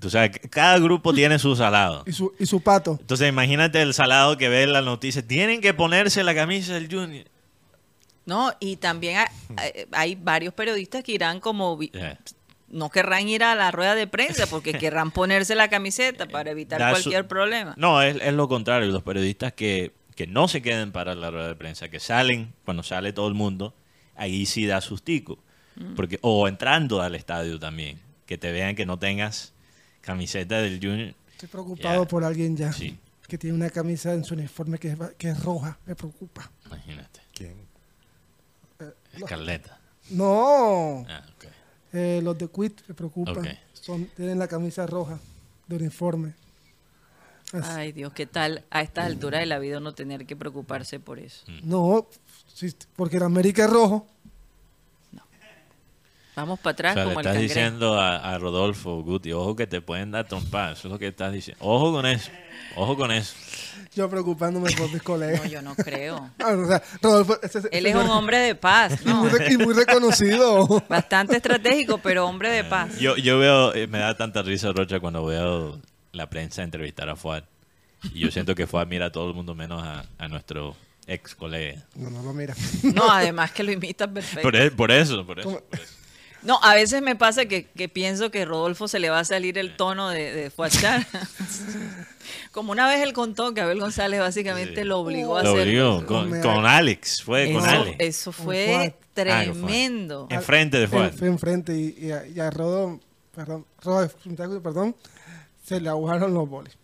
Tú 0.00 0.08
sabes, 0.10 0.30
cada 0.50 0.78
grupo 0.78 1.12
tiene 1.12 1.38
su 1.38 1.54
salado. 1.54 2.04
Y 2.06 2.12
su, 2.12 2.32
y 2.38 2.46
su 2.46 2.60
pato. 2.62 2.96
Entonces, 3.00 3.28
imagínate 3.28 3.82
el 3.82 3.92
salado 3.94 4.36
que 4.38 4.48
ve 4.48 4.62
en 4.62 4.72
la 4.72 4.80
noticia. 4.80 5.26
Tienen 5.26 5.60
que 5.60 5.74
ponerse 5.74 6.24
la 6.24 6.34
camisa 6.34 6.74
del 6.74 6.90
Junior. 6.90 7.26
No, 8.24 8.52
y 8.60 8.76
también 8.76 9.24
hay, 9.92 10.14
varios 10.14 10.54
periodistas 10.54 11.02
que 11.04 11.12
irán 11.12 11.40
como 11.40 11.78
Yeah. 11.80 12.18
no 12.68 12.88
querrán 12.90 13.28
ir 13.28 13.42
a 13.42 13.54
la 13.54 13.70
rueda 13.72 13.94
de 13.94 14.06
prensa 14.06 14.46
porque 14.46 14.72
querrán 14.78 15.10
ponerse 15.10 15.54
la 15.54 15.68
camiseta 15.68 16.26
para 16.26 16.50
evitar 16.50 16.78
Da 16.78 16.94
su- 16.94 17.02
cualquier 17.02 17.26
problema. 17.28 17.74
No, 17.76 18.00
es, 18.02 18.16
es 18.22 18.32
lo 18.32 18.48
contrario. 18.48 18.88
Los 18.90 19.02
periodistas 19.02 19.52
que, 19.52 19.92
que 20.16 20.26
no 20.26 20.48
se 20.48 20.62
queden 20.62 20.92
para 20.92 21.14
la 21.14 21.30
rueda 21.30 21.48
de 21.48 21.56
prensa, 21.56 21.88
que 21.88 22.00
salen 22.00 22.52
cuando 22.64 22.82
sale 22.82 23.12
todo 23.12 23.28
el 23.28 23.34
mundo, 23.34 23.74
ahí 24.16 24.46
sí 24.46 24.64
da 24.66 24.80
sustico. 24.80 25.38
Mm. 25.76 25.94
Porque, 25.94 26.18
o 26.22 26.46
entrando 26.48 27.02
al 27.02 27.14
estadio 27.14 27.58
también. 27.58 28.00
Que 28.26 28.38
te 28.38 28.52
vean 28.52 28.76
que 28.76 28.86
no 28.86 28.96
tengas 28.98 29.52
camiseta 30.00 30.60
del 30.60 30.78
Junior. 30.80 31.14
Estoy 31.32 31.48
preocupado 31.48 32.02
Ya. 32.04 32.08
por 32.08 32.24
alguien 32.24 32.56
ya. 32.56 32.72
Sí. 32.72 32.98
Que 33.26 33.38
tiene 33.38 33.56
una 33.56 33.70
camisa 33.70 34.12
en 34.12 34.24
su 34.24 34.34
uniforme 34.34 34.78
que 34.78 34.88
es, 34.92 34.98
que 35.16 35.30
es 35.30 35.42
roja. 35.44 35.78
Me 35.86 35.94
preocupa. 35.94 36.50
Imagínate. 36.66 37.20
¿Quién? 37.32 37.54
Escarleta. 39.14 39.78
No. 40.10 41.04
Ah. 41.08 41.22
Eh, 41.92 42.20
los 42.22 42.38
de 42.38 42.48
Quit 42.48 42.80
me 42.88 42.94
preocupan. 42.94 43.46
Son, 43.72 44.06
tienen 44.16 44.38
la 44.38 44.46
camisa 44.48 44.86
roja 44.86 45.18
de 45.66 45.76
uniforme. 45.76 46.34
Así- 47.52 47.68
Ay, 47.70 47.92
Dios, 47.92 48.12
¿qué 48.12 48.26
tal 48.26 48.64
a 48.70 48.82
esta 48.82 49.04
altura 49.04 49.40
de 49.40 49.46
la 49.46 49.58
vida 49.58 49.80
no 49.80 49.92
tener 49.92 50.24
que 50.24 50.36
preocuparse 50.36 51.00
por 51.00 51.18
eso? 51.18 51.44
No, 51.64 52.06
sí, 52.54 52.72
porque 52.94 53.16
el 53.16 53.24
América 53.24 53.64
es 53.64 53.70
rojo. 53.70 54.06
Vamos 56.36 56.58
para 56.60 56.72
atrás 56.72 56.92
O 56.92 56.94
sea, 56.94 57.04
le 57.04 57.08
como 57.10 57.20
el 57.20 57.26
estás 57.26 57.34
cangrejo. 57.36 57.54
diciendo 57.54 58.00
a, 58.00 58.16
a 58.34 58.38
Rodolfo 58.38 59.02
Guti, 59.02 59.32
ojo 59.32 59.56
que 59.56 59.66
te 59.66 59.80
pueden 59.80 60.10
dar 60.12 60.26
trompas. 60.28 60.78
Eso 60.78 60.88
es 60.88 60.92
lo 60.92 60.98
que 60.98 61.08
estás 61.08 61.32
diciendo. 61.32 61.62
Ojo 61.64 61.92
con 61.92 62.06
eso. 62.06 62.30
Ojo 62.76 62.96
con 62.96 63.10
eso. 63.10 63.34
Yo 63.96 64.08
preocupándome 64.08 64.70
por 64.72 64.90
mis 64.92 65.02
colegas. 65.02 65.42
No, 65.42 65.48
yo 65.50 65.60
no 65.62 65.74
creo. 65.74 66.30
Ah, 66.38 66.52
o 66.52 66.66
sea, 66.66 66.82
Rodolfo, 67.02 67.36
ese- 67.42 67.58
ese 67.58 67.68
Él 67.72 67.86
es 67.86 67.92
señor- 67.94 68.04
un 68.04 68.10
hombre 68.10 68.38
de 68.38 68.54
paz, 68.54 69.00
y 69.04 69.08
muy, 69.08 69.28
re- 69.28 69.52
y 69.52 69.56
muy 69.56 69.74
reconocido. 69.74 70.66
Bastante 70.88 71.36
estratégico, 71.36 71.98
pero 71.98 72.26
hombre 72.26 72.50
de 72.50 72.62
paz. 72.64 72.96
Yo, 72.98 73.16
yo 73.16 73.38
veo, 73.38 73.74
eh, 73.74 73.86
me 73.88 73.98
da 73.98 74.16
tanta 74.16 74.42
risa, 74.42 74.72
Rocha, 74.72 75.00
cuando 75.00 75.24
veo 75.26 75.80
la 76.12 76.30
prensa 76.30 76.62
entrevistar 76.62 77.08
a 77.08 77.16
Fuad. 77.16 77.42
Y 78.14 78.20
yo 78.20 78.30
siento 78.30 78.54
que 78.54 78.66
Fuad 78.68 78.86
mira 78.86 79.06
a 79.06 79.12
todo 79.12 79.28
el 79.28 79.34
mundo 79.34 79.54
menos 79.56 79.82
a, 79.82 80.04
a 80.18 80.28
nuestro 80.28 80.76
ex 81.06 81.34
colega. 81.34 81.82
No, 81.96 82.08
no 82.08 82.22
lo 82.22 82.32
mira. 82.32 82.54
No, 82.94 83.10
además 83.10 83.50
que 83.50 83.64
lo 83.64 83.72
imita 83.72 84.06
perfecto. 84.08 84.42
Por, 84.42 84.54
e- 84.56 84.70
por 84.70 84.90
eso, 84.92 85.26
por 85.26 85.40
eso. 85.40 85.50
Por 85.50 85.64
eso. 85.80 85.94
No, 86.42 86.58
a 86.62 86.74
veces 86.74 87.02
me 87.02 87.16
pasa 87.16 87.44
que, 87.46 87.64
que 87.66 87.88
pienso 87.88 88.30
que 88.30 88.44
Rodolfo 88.44 88.88
se 88.88 88.98
le 88.98 89.10
va 89.10 89.18
a 89.20 89.24
salir 89.24 89.58
el 89.58 89.76
tono 89.76 90.08
de, 90.08 90.32
de 90.32 90.50
Fuachar. 90.50 91.06
Como 92.52 92.72
una 92.72 92.88
vez 92.88 93.00
él 93.02 93.12
contó 93.12 93.54
que 93.54 93.60
Abel 93.60 93.80
González 93.80 94.20
básicamente 94.20 94.82
Sí. 94.82 94.84
lo 94.86 94.98
obligó 95.00 95.36
a 95.36 95.42
Lo 95.42 95.50
hacer. 95.52 95.62
obligó, 95.62 96.06
con, 96.06 96.66
Alex, 96.66 97.22
fue 97.22 97.52
con 97.52 97.64
Alex. 97.64 97.96
eso 97.98 98.32
fue 98.32 98.94
tremendo. 99.14 100.26
Enfrente 100.30 100.78
de 100.78 100.88
Fuad. 100.88 101.12
fue 101.12 101.28
enfrente 101.28 101.74
y, 101.76 101.94
y 102.06 102.12
a, 102.12 102.26
y 102.26 102.40
a 102.40 102.50
Rodo, 102.50 103.00
perdón, 103.34 103.66
Rodo, 103.82 104.08
perdón, 104.62 104.96
se 105.64 105.80
le 105.80 105.88
agujaron 105.88 106.32
los 106.34 106.48
boles. 106.48 106.76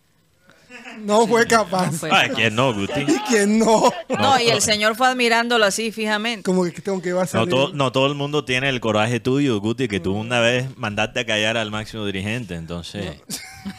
No 0.99 1.27
fue 1.27 1.45
capaz. 1.47 1.87
No 1.91 1.91
fue. 1.93 2.09
¿quién 2.35 2.55
no, 2.55 2.73
Guti? 2.73 3.01
¿Y 3.01 3.19
quién 3.29 3.59
no? 3.59 3.91
No, 4.09 4.39
y 4.39 4.47
el 4.49 4.61
señor 4.61 4.95
fue 4.95 5.07
admirándolo 5.07 5.65
así 5.65 5.91
fijamente. 5.91 6.43
Como 6.43 6.63
que 6.65 6.71
tengo 6.81 7.01
que 7.01 7.13
va 7.13 7.21
a 7.21 7.25
No 7.25 7.29
salir. 7.29 7.49
todo, 7.49 7.73
no 7.73 7.91
todo 7.91 8.07
el 8.07 8.15
mundo 8.15 8.43
tiene 8.45 8.69
el 8.69 8.79
coraje 8.79 9.19
tuyo, 9.19 9.59
Guti, 9.59 9.87
que 9.87 9.99
tú 9.99 10.13
una 10.13 10.39
vez 10.39 10.75
mandaste 10.77 11.21
a 11.21 11.25
callar 11.25 11.57
al 11.57 11.71
máximo 11.71 12.05
dirigente. 12.05 12.55
Entonces, 12.55 13.21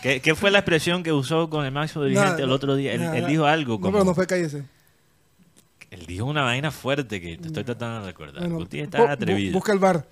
¿qué, 0.02 0.20
qué 0.20 0.34
fue 0.34 0.50
la 0.50 0.58
expresión 0.60 1.02
que 1.02 1.12
usó 1.12 1.50
con 1.50 1.64
el 1.64 1.72
máximo 1.72 2.04
dirigente 2.04 2.30
Nada, 2.32 2.44
el 2.44 2.52
otro 2.52 2.76
día? 2.76 2.92
Él, 2.94 3.02
nada. 3.02 3.18
él 3.18 3.26
dijo 3.26 3.44
algo 3.44 3.74
No, 3.74 3.80
como... 3.80 3.92
pero 3.92 4.04
no 4.04 4.14
fue 4.14 4.26
cállese. 4.26 4.62
Él 5.90 6.04
dijo 6.06 6.26
una 6.26 6.42
vaina 6.42 6.70
fuerte 6.70 7.20
que 7.20 7.38
te 7.38 7.46
estoy 7.48 7.64
tratando 7.64 8.00
de 8.00 8.06
recordar. 8.12 8.40
Bueno, 8.42 8.56
Guti 8.56 8.80
está 8.80 8.98
bu- 8.98 9.08
atrevido. 9.10 9.52
Busca 9.54 9.72
el 9.72 9.78
bar. 9.78 10.06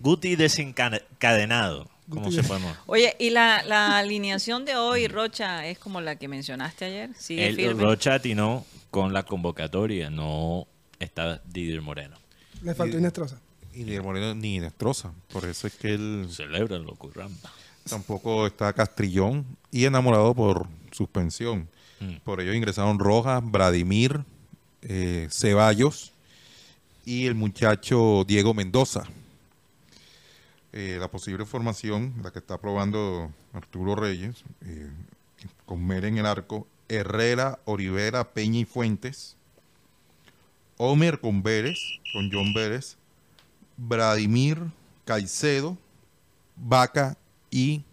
Guti 0.00 0.36
desencadenado. 0.36 1.88
¿Cómo 2.10 2.24
Guti 2.26 2.36
se 2.36 2.42
podemos...? 2.42 2.76
Oye, 2.86 3.16
¿y 3.18 3.30
la, 3.30 3.62
la 3.62 3.96
alineación 3.98 4.64
de 4.66 4.76
hoy, 4.76 5.08
Rocha, 5.08 5.66
es 5.66 5.78
como 5.78 6.00
la 6.02 6.16
que 6.16 6.28
mencionaste 6.28 6.84
ayer? 6.84 7.10
¿Sigue 7.16 7.46
El 7.48 7.56
firme? 7.56 7.82
Rocha 7.82 8.14
atinó 8.14 8.66
con 8.90 9.12
la 9.14 9.22
convocatoria, 9.22 10.10
no 10.10 10.66
está 10.98 11.40
Didier 11.46 11.80
Moreno. 11.80 12.16
Le 12.62 12.74
faltó 12.74 12.98
Inestrosa. 12.98 13.40
Y 13.72 13.78
Guillermo 13.84 14.08
Moreno 14.10 14.34
ni 14.34 14.60
destroza. 14.60 15.12
Por 15.32 15.46
eso 15.46 15.66
es 15.66 15.74
que 15.74 15.94
él 15.94 16.26
Celébralo, 16.30 16.94
curramba. 16.96 17.50
tampoco 17.88 18.46
está 18.46 18.72
castrillón 18.72 19.44
y 19.72 19.86
enamorado 19.86 20.34
por 20.34 20.68
suspensión. 20.92 21.68
Mm. 22.00 22.16
Por 22.22 22.40
ello 22.40 22.52
ingresaron 22.52 22.98
Rojas, 22.98 23.42
Vladimir, 23.42 24.20
eh, 24.84 25.28
Ceballos 25.30 26.12
y 27.04 27.26
el 27.26 27.34
muchacho 27.34 28.24
Diego 28.26 28.54
Mendoza. 28.54 29.04
Eh, 30.72 30.96
la 30.98 31.08
posible 31.08 31.44
formación, 31.46 32.14
la 32.22 32.32
que 32.32 32.40
está 32.40 32.58
probando 32.58 33.30
Arturo 33.52 33.94
Reyes, 33.94 34.42
eh, 34.62 34.90
con 35.66 35.86
Mere 35.86 36.08
en 36.08 36.18
el 36.18 36.26
arco, 36.26 36.66
Herrera, 36.88 37.60
Olivera, 37.64 38.32
Peña 38.32 38.60
y 38.60 38.64
Fuentes, 38.64 39.36
Homer 40.76 41.20
con 41.20 41.42
Vélez, 41.42 41.78
con 42.12 42.30
John 42.32 42.52
Vélez, 42.52 42.96
Vladimir, 43.76 44.58
Caicedo, 45.04 45.78
Vaca 46.56 47.16
y 47.50 47.84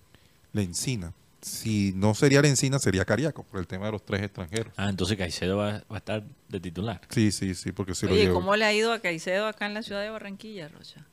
Lencina. 0.53 1.13
Si 1.41 1.91
no 1.95 2.13
sería 2.13 2.41
Lencina, 2.41 2.77
sería 2.77 3.03
Cariaco, 3.03 3.43
por 3.43 3.59
el 3.59 3.65
tema 3.67 3.87
de 3.87 3.93
los 3.93 4.05
tres 4.05 4.21
extranjeros. 4.21 4.73
Ah, 4.77 4.89
entonces 4.89 5.17
Caicedo 5.17 5.57
va, 5.57 5.71
va 5.91 5.95
a 5.95 5.97
estar 5.97 6.23
de 6.49 6.59
titular. 6.59 7.01
Sí, 7.09 7.31
sí, 7.31 7.55
sí, 7.55 7.71
porque 7.71 7.95
se 7.95 8.05
lo 8.05 8.13
Oye, 8.13 8.23
llevo. 8.25 8.35
¿cómo 8.35 8.55
le 8.55 8.65
ha 8.65 8.73
ido 8.73 8.93
a 8.93 8.99
Caicedo 8.99 9.47
acá 9.47 9.65
en 9.65 9.73
la 9.73 9.81
ciudad 9.81 10.01
de 10.01 10.09
Barranquilla, 10.11 10.67
Rocha? 10.67 11.05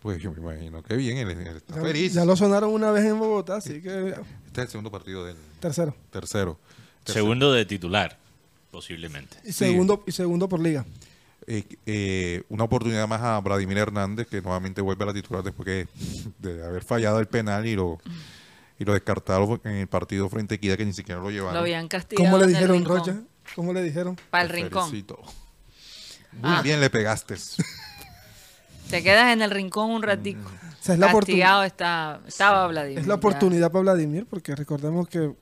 Pues 0.00 0.20
yo 0.20 0.32
me 0.32 0.38
imagino 0.38 0.82
que 0.82 0.96
bien, 0.96 1.18
él, 1.18 1.30
él 1.30 1.56
está 1.58 1.76
Ya, 1.76 1.82
feliz. 1.82 2.14
ya 2.14 2.24
lo 2.24 2.34
sonaron 2.34 2.72
una 2.72 2.90
vez 2.90 3.04
en 3.04 3.18
Bogotá, 3.18 3.56
así 3.56 3.80
que 3.80 4.08
Este 4.08 4.20
es 4.54 4.58
el 4.58 4.68
segundo 4.68 4.90
partido 4.90 5.24
del 5.24 5.36
tercero. 5.60 5.94
tercero. 6.10 6.58
Tercero. 7.04 7.20
Segundo 7.20 7.52
de 7.52 7.64
titular, 7.64 8.18
posiblemente. 8.70 9.36
Y 9.44 9.52
segundo, 9.52 10.02
y 10.06 10.12
segundo 10.12 10.48
por 10.48 10.60
liga. 10.60 10.84
Eh, 11.46 11.64
eh, 11.86 12.42
una 12.48 12.64
oportunidad 12.64 13.06
más 13.08 13.20
a 13.22 13.38
Vladimir 13.40 13.78
Hernández, 13.78 14.26
que 14.26 14.40
nuevamente 14.42 14.80
vuelve 14.80 15.04
a 15.04 15.06
la 15.08 15.14
titular 15.14 15.42
después 15.42 15.66
que, 15.66 15.88
de 16.38 16.64
haber 16.64 16.82
fallado 16.82 17.20
el 17.20 17.26
penal 17.26 17.66
y 17.66 17.74
lo, 17.76 18.00
y 18.80 18.84
lo 18.84 18.94
descartaron 18.94 19.60
en 19.64 19.72
el 19.76 19.86
partido 19.86 20.28
frente 20.28 20.54
a 20.54 20.56
Equidad, 20.56 20.76
que 20.76 20.84
ni 20.86 20.92
siquiera 20.92 21.20
lo 21.20 21.30
llevaron. 21.30 21.54
Lo 21.54 21.60
habían 21.60 21.86
castigado. 21.86 22.24
¿Cómo 22.30 22.38
le 22.44 22.48
dijeron. 22.48 22.84
Rocha? 22.84 23.20
¿Cómo 23.54 23.72
le 23.72 23.82
dijeron? 23.82 24.16
Para 24.30 24.42
el 24.44 24.48
rincón. 24.50 24.88
felicito. 24.88 25.18
Muy 26.32 26.40
Ah. 26.42 26.62
bien 26.62 26.80
le 26.80 26.90
pegaste. 26.90 27.36
Te 28.90 29.02
quedas 29.02 29.32
en 29.32 29.42
el 29.42 29.50
rincón 29.50 29.90
un 29.90 30.02
ratico. 30.02 30.40
O 30.48 30.82
sea, 30.82 30.94
es 30.94 30.98
la, 31.00 31.12
Castigado 31.12 31.62
está, 31.62 32.20
estaba 32.26 32.66
Vladimir. 32.66 32.98
es 33.00 33.06
la 33.06 33.14
ya. 33.14 33.18
oportunidad 33.18 33.70
para 33.70 33.82
Vladimir, 33.82 34.26
porque 34.28 34.56
recordemos 34.56 35.08
que 35.08 35.32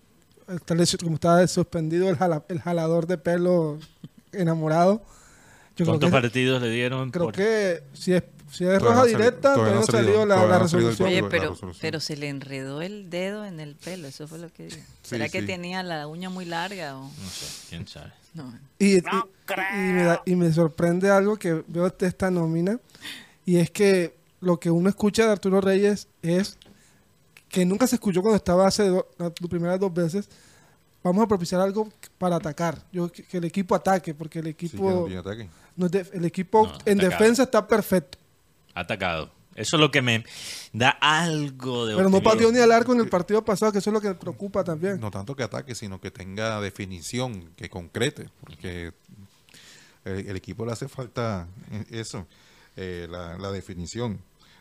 como 1.02 1.14
estaba 1.14 1.46
suspendido 1.46 2.08
el, 2.10 2.16
jala- 2.16 2.44
el 2.48 2.60
jalador 2.60 3.06
de 3.06 3.16
pelo 3.18 3.78
enamorado. 4.32 5.02
Yo 5.76 5.84
creo 5.84 5.86
¿Cuántos 5.86 6.08
que, 6.10 6.12
partidos 6.12 6.60
le 6.62 6.70
dieron? 6.70 7.10
creo 7.10 7.26
por- 7.26 7.34
que 7.34 7.82
si 7.92 8.14
es, 8.14 8.22
si 8.50 8.64
es 8.64 8.80
roja 8.82 8.94
no 8.94 9.00
ha 9.00 9.02
salido- 9.02 9.18
directa, 9.18 9.54
todavía 9.54 9.74
no 9.74 9.80
ha 9.80 9.84
salido- 9.86 10.26
la, 10.26 10.58
resolución. 10.58 11.08
Oye, 11.08 11.22
la 11.22 11.28
pero, 11.28 11.50
resolución. 11.50 11.78
pero 11.80 12.00
se 12.00 12.16
le 12.16 12.28
enredó 12.28 12.82
el 12.82 13.10
dedo 13.10 13.44
en 13.44 13.60
el 13.60 13.74
pelo, 13.76 14.08
eso 14.08 14.26
fue 14.28 14.38
lo 14.38 14.52
que 14.52 14.64
dijo. 14.64 14.78
¿Será 15.02 15.26
Sí, 15.26 15.32
que 15.32 15.40
sí. 15.40 15.46
tenía 15.46 15.82
la 15.82 16.06
uña 16.06 16.30
muy 16.30 16.44
larga 16.44 16.96
o 16.96 17.04
No 17.04 17.28
sé, 17.30 17.46
quién 17.68 17.86
sabe. 17.88 18.12
no? 18.34 18.52
Y, 18.78 18.96
y- 18.96 18.98
y 18.98 19.92
me 19.92 20.04
da- 20.04 20.22
y 20.24 20.36
me 20.36 20.52
sorprende 20.52 21.10
algo 21.10 21.36
que 21.36 21.62
veo 21.66 21.88
de 21.90 22.06
esta 22.06 22.30
nómina, 22.30 22.78
y 23.46 23.56
es 23.56 23.70
que 23.70 24.14
lo 24.40 24.58
que 24.60 24.70
uno 24.70 24.88
escucha 24.88 25.24
de 25.26 25.32
Arturo 25.32 25.60
Reyes 25.60 26.06
es 26.22 26.58
que 27.48 27.64
nunca 27.64 27.86
se 27.86 27.96
escuchó 27.96 28.20
cuando 28.22 28.36
estaba 28.36 28.66
hace 28.66 28.84
do- 28.88 29.08
las 29.18 29.32
primeras 29.32 29.80
dos 29.80 29.92
veces. 29.92 30.28
Vamos 31.02 31.24
a 31.24 31.28
propiciar 31.28 31.60
algo 31.60 31.88
para 32.18 32.36
atacar. 32.36 32.82
Yo 32.92 33.10
que, 33.10 33.22
que 33.22 33.38
el 33.38 33.44
equipo 33.44 33.74
ataque, 33.74 34.14
porque 34.14 34.40
el 34.40 34.48
equipo, 34.48 35.08
no 35.76 35.86
el 35.86 36.24
equipo 36.24 36.66
No, 36.66 36.72
en 36.84 36.98
atacado. 37.00 37.10
defensa 37.20 37.42
está 37.44 37.66
perfecto, 37.66 38.18
Atacado. 38.80 39.32
Eso 39.54 39.76
es 39.76 39.80
lo 39.80 39.90
que 39.90 40.02
me 40.02 40.24
da 40.72 40.90
algo 40.90 41.84
de 41.84 41.96
pero 41.96 42.08
no 42.10 42.22
pateó 42.22 42.52
ni 42.52 42.60
al 42.60 42.70
arco 42.70 42.92
en 42.92 43.00
el 43.00 43.08
partido 43.08 43.44
pasado, 43.44 43.72
que 43.72 43.78
eso 43.78 43.90
es 43.90 43.94
lo 43.94 44.00
que 44.00 44.14
preocupa 44.14 44.62
también. 44.62 45.00
No 45.00 45.10
tanto 45.10 45.34
que 45.34 45.42
ataque, 45.42 45.74
sino 45.74 46.00
que 46.00 46.12
tenga 46.12 46.60
definición, 46.60 47.50
que 47.56 47.68
concrete, 47.68 48.30
porque 48.40 48.92
el, 50.04 50.28
el 50.28 50.36
equipo 50.36 50.64
le 50.64 50.72
hace 50.72 50.88
falta 50.88 51.48
eh, 51.72 51.86
eso, 51.90 52.26
eh, 52.76 53.08
la, 53.10 53.36
la 53.36 53.50
definición. 53.50 54.20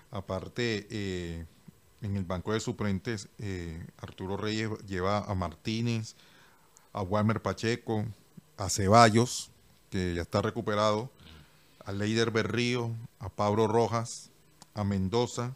Aparte, 0.09 0.87
eh, 0.89 1.45
en 2.01 2.15
el 2.15 2.23
banco 2.23 2.53
de 2.53 2.59
suplentes, 2.59 3.27
eh, 3.37 3.85
Arturo 3.97 4.35
Reyes 4.35 4.69
lleva 4.87 5.19
a 5.19 5.35
Martínez, 5.35 6.15
a 6.93 7.03
Walmer 7.03 7.41
Pacheco, 7.41 8.05
a 8.57 8.69
Ceballos, 8.69 9.51
que 9.91 10.15
ya 10.15 10.23
está 10.23 10.41
recuperado, 10.41 11.11
a 11.87 11.91
Leider 11.93 12.31
Berrío, 12.31 12.91
a 13.19 13.29
Pablo 13.29 13.65
Rojas, 13.67 14.29
a 14.75 14.83
Mendoza, 14.83 15.55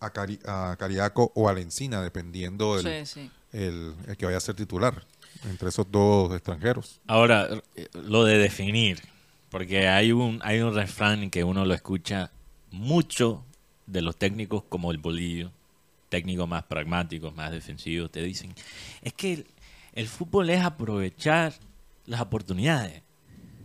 a, 0.00 0.12
Cari- 0.12 0.40
a 0.46 0.76
Cariaco 0.78 1.32
o 1.34 1.48
a 1.48 1.54
Lencina, 1.54 2.02
dependiendo 2.02 2.76
del, 2.76 3.06
Sí, 3.06 3.20
sí. 3.20 3.30
el, 3.52 3.94
el 4.06 4.16
que 4.16 4.26
vaya 4.26 4.36
a 4.38 4.40
ser 4.40 4.54
titular 4.54 5.04
entre 5.44 5.68
esos 5.70 5.90
dos 5.90 6.32
extranjeros. 6.34 7.00
Ahora, 7.06 7.48
lo 7.94 8.24
de 8.24 8.38
definir, 8.38 9.00
porque 9.50 9.88
hay 9.88 10.12
un, 10.12 10.40
hay 10.42 10.60
un 10.60 10.74
refrán 10.74 11.30
que 11.30 11.44
uno 11.44 11.64
lo 11.64 11.74
escucha 11.74 12.30
mucho 12.70 13.44
de 13.86 14.02
los 14.02 14.16
técnicos 14.16 14.64
como 14.68 14.90
el 14.90 14.98
Bolillo, 14.98 15.50
técnicos 16.10 16.48
más 16.48 16.64
pragmáticos, 16.64 17.34
más 17.34 17.50
defensivos, 17.50 18.10
te 18.10 18.22
dicen, 18.22 18.54
es 19.02 19.12
que 19.14 19.32
el, 19.32 19.46
el 19.94 20.08
fútbol 20.08 20.50
es 20.50 20.62
aprovechar 20.62 21.54
las 22.06 22.20
oportunidades. 22.20 23.02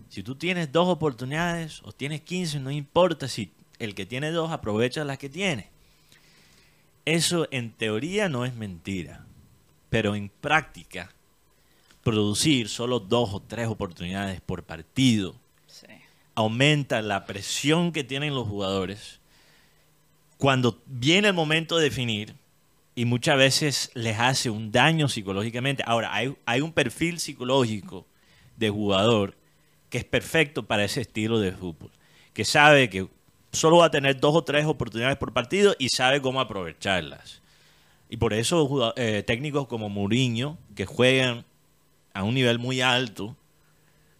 Si 0.10 0.24
tú 0.24 0.36
tienes 0.36 0.72
dos 0.72 0.88
oportunidades 0.88 1.82
o 1.84 1.92
tienes 1.92 2.22
15, 2.22 2.60
no 2.60 2.72
importa 2.72 3.28
si 3.28 3.52
el 3.78 3.96
que 3.96 4.06
tiene 4.06 4.32
dos 4.32 4.52
aprovecha 4.52 5.04
las 5.04 5.20
que 5.20 5.30
tiene. 5.30 5.70
Eso 7.06 7.48
en 7.52 7.72
teoría 7.72 8.28
no 8.28 8.44
es 8.44 8.56
mentira, 8.56 9.26
pero 9.90 10.16
en 10.16 10.30
práctica 10.30 11.14
producir 12.04 12.70
solo 12.70 13.00
dos 13.00 13.34
o 13.34 13.40
tres 13.40 13.68
oportunidades 13.68 14.42
por 14.42 14.64
partido 14.64 15.36
sí. 15.68 15.88
aumenta 16.34 17.02
la 17.02 17.26
presión 17.26 17.92
que 17.92 18.04
tienen 18.04 18.34
los 18.34 18.48
jugadores 18.48 19.20
cuando 20.38 20.82
viene 20.86 21.28
el 21.28 21.34
momento 21.34 21.78
de 21.78 21.84
definir 21.84 22.36
y 22.96 23.06
muchas 23.06 23.38
veces 23.38 23.92
les 23.94 24.18
hace 24.20 24.50
un 24.50 24.72
daño 24.72 25.08
psicológicamente. 25.08 25.84
Ahora, 25.86 26.14
hay, 26.14 26.36
hay 26.46 26.62
un 26.62 26.74
perfil 26.74 27.20
psicológico 27.20 28.06
de 28.58 28.70
jugador 28.70 29.36
que 29.90 29.98
es 29.98 30.06
perfecto 30.06 30.64
para 30.64 30.84
ese 30.84 31.02
estilo 31.02 31.40
de 31.40 31.52
fútbol, 31.52 31.92
que 32.34 32.46
sabe 32.46 32.90
que 32.90 33.08
solo 33.52 33.78
va 33.78 33.86
a 33.86 33.92
tener 33.92 34.20
dos 34.20 34.36
o 34.36 34.44
tres 34.44 34.66
oportunidades 34.66 35.18
por 35.18 35.34
partido 35.34 35.76
y 35.80 35.90
sabe 35.90 36.22
cómo 36.22 36.40
aprovecharlas. 36.40 37.42
Y 38.10 38.18
por 38.18 38.34
eso 38.34 38.94
eh, 38.96 39.24
técnicos 39.26 39.68
como 39.68 39.90
Mourinho, 39.90 40.58
que 40.76 40.86
juegan 40.86 41.46
a 42.14 42.24
un 42.24 42.34
nivel 42.34 42.60
muy 42.60 42.82
alto, 42.82 43.36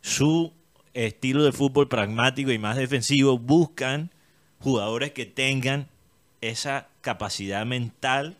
su 0.02 0.54
estilo 0.94 1.44
de 1.44 1.52
fútbol 1.52 1.88
pragmático 1.88 2.52
y 2.52 2.58
más 2.58 2.78
defensivo 2.78 3.38
buscan 3.38 4.12
jugadores 4.60 5.12
que 5.12 5.26
tengan 5.26 5.88
esa 6.42 6.88
capacidad 7.02 7.66
mental 7.66 8.38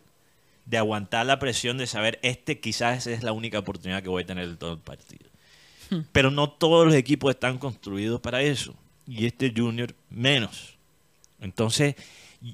de 0.66 0.78
aguantar 0.78 1.26
la 1.26 1.38
presión 1.38 1.78
de 1.78 1.86
saber 1.86 2.18
este 2.22 2.60
quizás 2.60 3.06
es 3.06 3.22
la 3.22 3.32
única 3.32 3.58
oportunidad 3.58 4.02
que 4.02 4.08
voy 4.08 4.22
a 4.22 4.26
tener 4.26 4.48
de 4.48 4.56
todo 4.56 4.74
el 4.74 4.78
partido. 4.78 5.29
Pero 6.12 6.30
no 6.30 6.50
todos 6.50 6.86
los 6.86 6.94
equipos 6.94 7.30
están 7.30 7.58
construidos 7.58 8.20
para 8.20 8.42
eso. 8.42 8.74
Y 9.06 9.26
este 9.26 9.52
Junior 9.54 9.94
menos. 10.08 10.78
Entonces, 11.40 11.96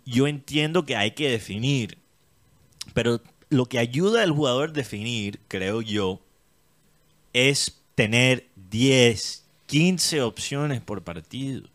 yo 0.05 0.27
entiendo 0.27 0.85
que 0.85 0.97
hay 0.97 1.13
que 1.13 1.31
definir, 1.31 1.99
pero 2.95 3.21
lo 3.51 3.67
que 3.67 3.79
ayuda 3.79 4.23
al 4.23 4.33
jugador 4.33 4.71
a 4.71 4.73
definir, 4.73 5.41
creo 5.49 5.83
yo, 5.83 6.21
es 7.33 7.83
tener 7.95 8.49
10, 8.71 9.45
15 9.67 10.23
opciones 10.23 10.81
por 10.81 11.03
partido. 11.03 11.69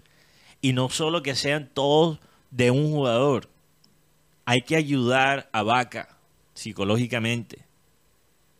Y 0.61 0.73
no 0.73 0.89
solo 0.89 1.21
que 1.21 1.35
sean 1.35 1.69
todos 1.73 2.19
de 2.49 2.71
un 2.71 2.91
jugador. 2.91 3.49
Hay 4.45 4.63
que 4.63 4.75
ayudar 4.75 5.49
a 5.53 5.63
Vaca 5.63 6.17
psicológicamente. 6.53 7.65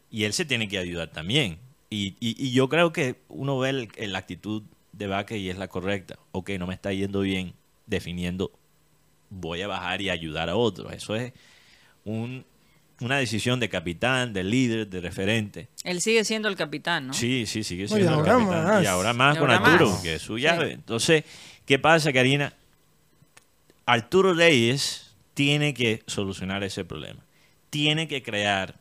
Y 0.10 0.24
él 0.24 0.34
se 0.34 0.46
tiene 0.46 0.68
que 0.68 0.78
ayudar 0.78 1.10
también. 1.10 1.60
Y, 1.94 2.16
y- 2.22 2.36
y 2.48 2.52
yo 2.54 2.70
creo 2.70 2.92
que 2.94 3.18
uno 3.28 3.60
ve 3.60 3.70
el- 3.70 3.90
el- 3.98 4.14
la 4.14 4.20
actitud 4.20 4.64
de 4.94 5.08
Vaca 5.08 5.36
y 5.36 5.50
es 5.50 5.58
la 5.58 5.68
correcta. 5.68 6.18
Ok, 6.32 6.52
no 6.58 6.66
me 6.66 6.74
está 6.74 6.92
yendo 6.94 7.20
bien 7.20 7.54
definiendo, 7.86 8.50
voy 9.30 9.62
a 9.62 9.68
bajar 9.68 10.02
y 10.02 10.10
ayudar 10.10 10.50
a 10.50 10.56
otros. 10.56 10.92
Eso 10.94 11.16
es 11.16 11.34
un- 12.06 12.46
una 13.02 13.18
decisión 13.18 13.60
de 13.60 13.68
capitán, 13.68 14.32
de 14.32 14.44
líder, 14.44 14.88
de 14.88 15.02
referente. 15.02 15.68
Él 15.84 16.00
sigue 16.02 16.24
siendo 16.24 16.48
el 16.48 16.56
capitán, 16.56 17.08
¿no? 17.08 17.14
Sí, 17.14 17.46
sí, 17.46 17.64
sigue 17.64 17.88
siendo 17.88 18.20
el 18.20 18.26
capitán. 18.26 18.48
más. 18.48 18.84
Y 18.84 18.86
ahora 18.88 19.12
más 19.14 19.36
Y 19.36 19.40
con 19.40 19.52
Arturo, 19.52 19.90
más. 19.90 20.02
que 20.02 20.16
es 20.16 20.22
su 20.22 20.38
Sí. 20.38 20.44
llave. 20.44 20.72
Entonces, 20.72 21.26
¿qué 21.66 21.78
pasa, 21.78 22.14
Karina? 22.14 22.54
Arturo 23.86 24.34
Reyes 24.34 25.14
tiene 25.34 25.74
que 25.74 26.04
solucionar 26.08 26.64
ese 26.64 26.86
problema. 26.86 27.22
Tiene 27.70 28.08
que 28.08 28.22
crear 28.24 28.80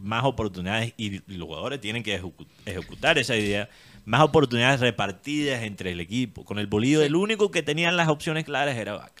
más 0.00 0.24
oportunidades 0.24 0.94
y 0.96 1.20
los 1.32 1.46
jugadores 1.46 1.80
tienen 1.80 2.02
que 2.02 2.20
ejecu- 2.20 2.46
ejecutar 2.66 3.18
esa 3.18 3.36
idea. 3.36 3.68
Más 4.04 4.22
oportunidades 4.22 4.80
repartidas 4.80 5.62
entre 5.62 5.92
el 5.92 6.00
equipo. 6.00 6.44
Con 6.44 6.58
el 6.58 6.66
bolillo, 6.66 7.02
el 7.02 7.14
único 7.14 7.50
que 7.50 7.62
tenían 7.62 7.96
las 7.96 8.08
opciones 8.08 8.44
claras 8.44 8.76
era 8.76 8.94
Vaca. 8.94 9.12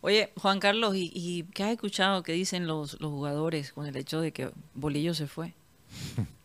Oye, 0.00 0.30
Juan 0.36 0.60
Carlos, 0.60 0.94
¿y, 0.94 1.10
y 1.12 1.42
qué 1.54 1.64
has 1.64 1.70
escuchado 1.72 2.22
que 2.22 2.32
dicen 2.32 2.66
los, 2.68 3.00
los 3.00 3.10
jugadores 3.10 3.72
con 3.72 3.86
el 3.86 3.96
hecho 3.96 4.20
de 4.20 4.32
que 4.32 4.50
Bolillo 4.74 5.12
se 5.12 5.26
fue? 5.26 5.54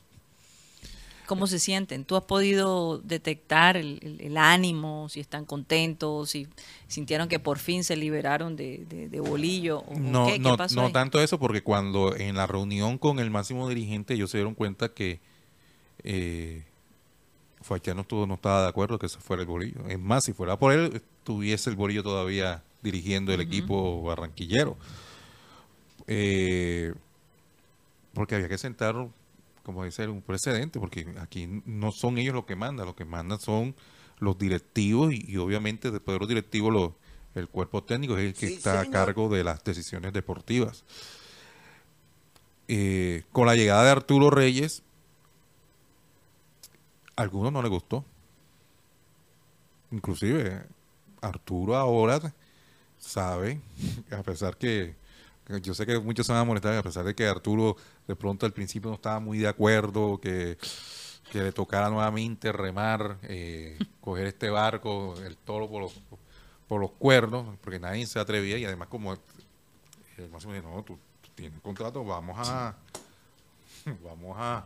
¿Cómo 1.35 1.47
se 1.47 1.59
sienten? 1.59 2.05
¿Tú 2.05 2.15
has 2.15 2.23
podido 2.23 2.99
detectar 2.99 3.75
el, 3.77 3.99
el- 4.03 4.21
el 4.21 4.37
ánimo, 4.37 5.09
si 5.09 5.19
están 5.19 5.45
contentos, 5.45 6.29
si 6.29 6.47
sintieron 6.87 7.27
que 7.27 7.39
por 7.39 7.57
fin 7.57 7.83
se 7.83 7.95
liberaron 7.95 8.55
de, 8.55 8.85
de- 8.87 9.09
de 9.09 9.19
Bolillo? 9.19 9.79
¿O- 9.79 9.93
o 9.93 9.99
No, 9.99 10.25
qué, 10.27 10.33
¿Qué 10.33 10.39
no, 10.39 10.57
pasó 10.57 10.81
no 10.81 10.91
tanto 10.91 11.19
eso, 11.21 11.39
porque 11.39 11.63
cuando 11.63 12.15
en 12.15 12.35
la 12.35 12.45
reunión 12.45 12.97
con 12.97 13.19
el 13.19 13.31
máximo 13.31 13.67
dirigente 13.67 14.13
ellos 14.13 14.29
se 14.29 14.37
dieron 14.37 14.53
cuenta 14.53 14.89
que 14.89 15.19
eh, 16.03 16.63
no, 17.95 18.01
estuvo- 18.01 18.27
no 18.27 18.35
estaba 18.35 18.61
de 18.63 18.67
acuerdo 18.69 18.99
que 18.99 19.09
se 19.09 19.19
fuera 19.19 19.41
el 19.41 19.47
bolillo. 19.47 19.87
Es 19.87 19.99
más, 19.99 20.23
si 20.25 20.33
fuera 20.33 20.57
por 20.59 20.71
él, 20.73 20.91
estuviese 20.93 21.69
el 21.69 21.75
bolillo 21.75 22.03
todavía 22.03 22.61
dirigiendo 22.81 23.33
el 23.33 23.41
equipo 23.41 24.03
barranquillero. 24.03 24.77
Eh, 26.07 26.93
porque 28.13 28.35
había 28.35 28.49
que 28.49 28.57
sentar, 28.57 28.95
como 29.63 29.83
dice, 29.85 30.07
un 30.07 30.21
precedente, 30.21 30.79
porque 30.79 31.15
aquí 31.19 31.47
no 31.65 31.91
son 31.91 32.17
ellos 32.17 32.35
los 32.35 32.45
que 32.45 32.55
mandan, 32.55 32.85
los 32.85 32.95
que 32.95 33.05
mandan 33.05 33.39
son 33.39 33.75
los 34.19 34.37
directivos 34.37 35.13
y, 35.13 35.25
y 35.27 35.37
obviamente 35.37 35.89
después 35.89 36.15
de 36.15 36.19
los 36.19 36.29
directivos 36.29 36.71
los, 36.71 36.91
el 37.35 37.47
cuerpo 37.47 37.83
técnico 37.83 38.17
es 38.17 38.25
el 38.25 38.33
que 38.33 38.47
está 38.47 38.81
a 38.81 38.89
cargo 38.89 39.29
de 39.29 39.43
las 39.43 39.63
decisiones 39.63 40.13
deportivas. 40.13 40.83
Eh, 42.67 43.23
con 43.31 43.47
la 43.47 43.55
llegada 43.55 43.83
de 43.83 43.91
Arturo 43.91 44.29
Reyes, 44.29 44.83
a 47.15 47.23
algunos 47.23 47.51
no 47.51 47.61
les 47.61 47.71
gustó. 47.71 48.05
Inclusive 49.91 50.63
Arturo 51.21 51.75
ahora 51.75 52.33
sabe, 52.99 53.59
a 54.11 54.23
pesar 54.23 54.57
que 54.57 54.95
yo 55.61 55.73
sé 55.73 55.85
que 55.85 55.99
muchos 55.99 56.25
se 56.25 56.31
van 56.31 56.41
a 56.41 56.45
molestar, 56.45 56.75
a 56.75 56.83
pesar 56.83 57.03
de 57.03 57.15
que 57.15 57.27
Arturo 57.27 57.75
de 58.07 58.15
pronto 58.15 58.45
al 58.45 58.53
principio 58.53 58.89
no 58.89 58.95
estaba 58.95 59.19
muy 59.19 59.39
de 59.39 59.47
acuerdo, 59.47 60.19
que, 60.19 60.57
que 61.31 61.39
le 61.41 61.51
tocara 61.51 61.89
nuevamente 61.89 62.51
remar, 62.51 63.17
eh, 63.23 63.77
coger 64.01 64.27
este 64.27 64.49
barco, 64.49 65.15
el 65.25 65.37
toro 65.37 65.69
por 65.69 65.81
los, 65.83 65.93
por 66.67 66.79
los 66.79 66.91
cuernos, 66.91 67.57
porque 67.61 67.79
nadie 67.79 68.05
se 68.05 68.19
atrevía 68.19 68.57
y 68.57 68.65
además 68.65 68.87
como 68.87 69.13
el 69.13 70.29
máximo 70.29 70.53
dijo, 70.53 70.69
no, 70.69 70.83
tú, 70.83 70.97
tú 71.21 71.29
tienes 71.35 71.59
contrato, 71.61 72.03
vamos 72.05 72.37
a, 72.47 72.75
vamos 74.03 74.37
a, 74.39 74.65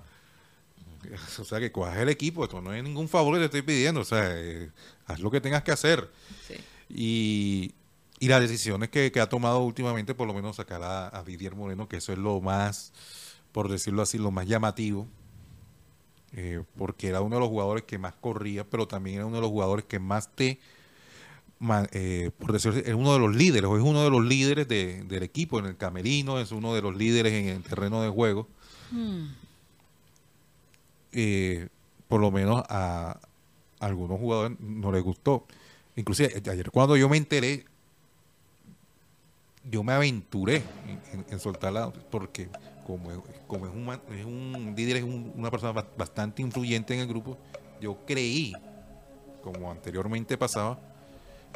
o 1.39 1.43
sea, 1.43 1.59
que 1.59 1.71
cojas 1.71 1.97
el 1.97 2.09
equipo, 2.09 2.43
esto 2.43 2.61
no 2.61 2.73
es 2.73 2.83
ningún 2.83 3.07
favor 3.07 3.33
que 3.35 3.39
te 3.39 3.45
estoy 3.45 3.61
pidiendo, 3.61 4.01
o 4.01 4.05
sea, 4.05 4.29
eh, 4.35 4.69
haz 5.05 5.19
lo 5.19 5.31
que 5.31 5.41
tengas 5.41 5.63
que 5.63 5.71
hacer. 5.71 6.09
Sí. 6.47 6.55
Y, 6.89 7.73
y 8.19 8.27
las 8.27 8.41
decisiones 8.41 8.89
que, 8.89 9.11
que 9.11 9.19
ha 9.19 9.29
tomado 9.29 9.59
últimamente, 9.59 10.15
por 10.15 10.27
lo 10.27 10.33
menos 10.33 10.55
sacar 10.57 10.81
a, 10.83 11.15
a 11.17 11.23
Didier 11.23 11.55
Moreno, 11.55 11.87
que 11.87 11.97
eso 11.97 12.11
es 12.13 12.17
lo 12.19 12.41
más, 12.41 12.91
por 13.51 13.69
decirlo 13.69 14.01
así, 14.01 14.17
lo 14.17 14.31
más 14.31 14.47
llamativo, 14.47 15.07
eh, 16.33 16.63
porque 16.77 17.07
era 17.09 17.21
uno 17.21 17.35
de 17.35 17.39
los 17.41 17.49
jugadores 17.49 17.83
que 17.83 17.97
más 17.97 18.13
corría, 18.15 18.63
pero 18.63 18.87
también 18.87 19.17
era 19.17 19.25
uno 19.25 19.35
de 19.37 19.41
los 19.41 19.51
jugadores 19.51 19.85
que 19.85 19.99
más 19.99 20.29
te, 20.35 20.59
eh, 21.91 22.31
por 22.37 22.51
decirlo 22.53 22.77
así, 22.79 22.87
es 22.89 22.95
uno 22.95 23.13
de 23.13 23.19
los 23.19 23.35
líderes, 23.35 23.69
o 23.69 23.77
es 23.77 23.83
uno 23.83 24.03
de 24.03 24.09
los 24.09 24.23
líderes 24.23 24.67
de- 24.67 25.03
del 25.03 25.23
equipo 25.23 25.59
en 25.59 25.65
el 25.65 25.77
camerino, 25.77 26.39
es 26.39 26.51
uno 26.51 26.73
de 26.75 26.81
los 26.81 26.95
líderes 26.95 27.33
en 27.33 27.47
el 27.49 27.63
terreno 27.63 28.01
de 28.01 28.09
juego. 28.09 28.47
Eh, 31.11 31.67
por 32.07 32.21
lo 32.21 32.31
menos 32.31 32.63
a, 32.69 33.19
a 33.79 33.85
algunos 33.85 34.19
jugadores 34.19 34.57
no 34.59 34.91
les 34.91 35.03
gustó. 35.03 35.45
Inclusive 35.95 36.41
ayer 36.49 36.69
cuando 36.71 36.95
yo 36.95 37.09
me 37.09 37.17
enteré, 37.17 37.65
yo 39.69 39.83
me 39.83 39.93
aventuré 39.93 40.63
en, 41.13 41.25
en- 41.29 41.39
soltarla 41.39 41.91
porque 42.09 42.49
como, 42.83 43.09
como 43.47 43.65
es, 43.67 43.71
un, 43.73 43.89
es 44.13 44.25
líder, 44.77 44.97
es 44.97 45.03
un- 45.03 45.33
una 45.35 45.51
persona 45.51 45.71
ba- 45.73 45.91
bastante 45.95 46.41
influyente 46.41 46.93
en 46.93 47.01
el 47.01 47.07
grupo, 47.07 47.39
yo 47.79 47.97
creí, 48.05 48.61
como 49.41 49.71
anteriormente 49.71 50.37
pasaba, 50.37 50.79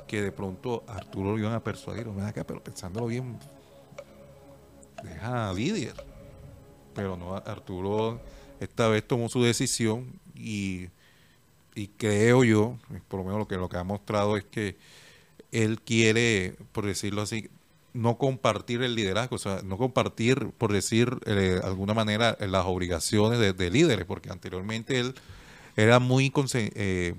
que 0.08 0.22
de 0.22 0.32
pronto 0.32 0.84
Arturo 0.88 1.32
lo 1.34 1.40
iban 1.40 1.54
a 1.54 1.64
persuadir, 1.64 2.08
ven 2.10 2.26
acá, 2.26 2.46
pero 2.46 2.64
pensándolo 2.64 3.08
bien, 3.08 3.40
deja 5.02 5.50
a 5.50 5.54
Didier. 5.54 5.96
Pero 6.94 7.18
no, 7.18 7.36
Arturo 7.36 8.22
esta 8.60 8.88
vez 8.90 9.08
tomó 9.08 9.30
su 9.30 9.44
decisión 9.44 10.20
y, 10.36 10.88
y 11.76 11.88
creo 11.90 12.44
yo, 12.44 12.78
por 13.08 13.20
lo 13.22 13.26
menos 13.26 13.40
lo 13.40 13.48
que, 13.48 13.58
lo 13.58 13.70
que 13.70 13.78
ha 13.78 13.84
mostrado 13.84 14.38
es 14.38 14.46
que 14.46 14.78
él 15.52 15.82
quiere, 15.82 16.56
por 16.74 16.86
decirlo 16.86 17.22
así, 17.24 17.50
no 17.94 18.18
compartir 18.18 18.82
el 18.84 18.96
liderazgo, 18.96 19.36
o 19.36 19.40
sea, 19.40 19.62
no 19.64 19.78
compartir, 19.78 20.50
por 20.58 20.72
decir 20.72 21.18
eh, 21.26 21.34
de 21.34 21.60
alguna 21.60 21.94
manera, 21.94 22.38
las 22.40 22.66
obligaciones 22.66 23.40
de, 23.40 23.54
de 23.54 23.70
líderes, 23.70 24.06
porque 24.06 24.30
anteriormente 24.30 25.00
él 25.00 25.16
era 25.76 26.00
muy 26.00 26.32
eh, 26.54 27.16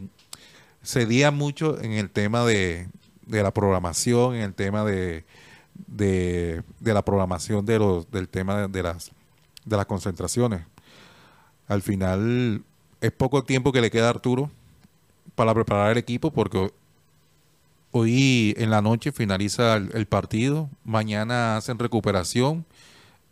cedía 0.82 1.30
mucho 1.30 1.80
en 1.80 1.92
el 1.92 2.10
tema 2.10 2.44
de, 2.44 2.88
de 3.26 3.42
la 3.42 3.52
programación, 3.52 4.34
en 4.34 4.42
el 4.42 4.54
tema 4.54 4.84
de, 4.84 5.24
de, 5.86 6.62
la 6.80 7.02
programación 7.02 7.64
de 7.66 7.78
los, 7.78 8.10
del 8.10 8.28
tema 8.28 8.62
de, 8.62 8.68
de 8.68 8.82
las 8.82 9.10
de 9.64 9.76
las 9.76 9.86
concentraciones. 9.86 10.62
Al 11.68 11.82
final 11.82 12.62
es 13.00 13.12
poco 13.12 13.44
tiempo 13.44 13.72
que 13.72 13.80
le 13.80 13.90
queda 13.90 14.06
a 14.06 14.10
Arturo 14.10 14.50
para 15.34 15.54
preparar 15.54 15.92
el 15.92 15.98
equipo 15.98 16.30
porque 16.30 16.72
hoy 17.92 18.54
en 18.58 18.70
la 18.70 18.82
noche 18.82 19.12
finaliza 19.12 19.76
el, 19.76 19.90
el 19.94 20.06
partido, 20.06 20.68
mañana 20.84 21.56
hacen 21.56 21.78
recuperación, 21.78 22.64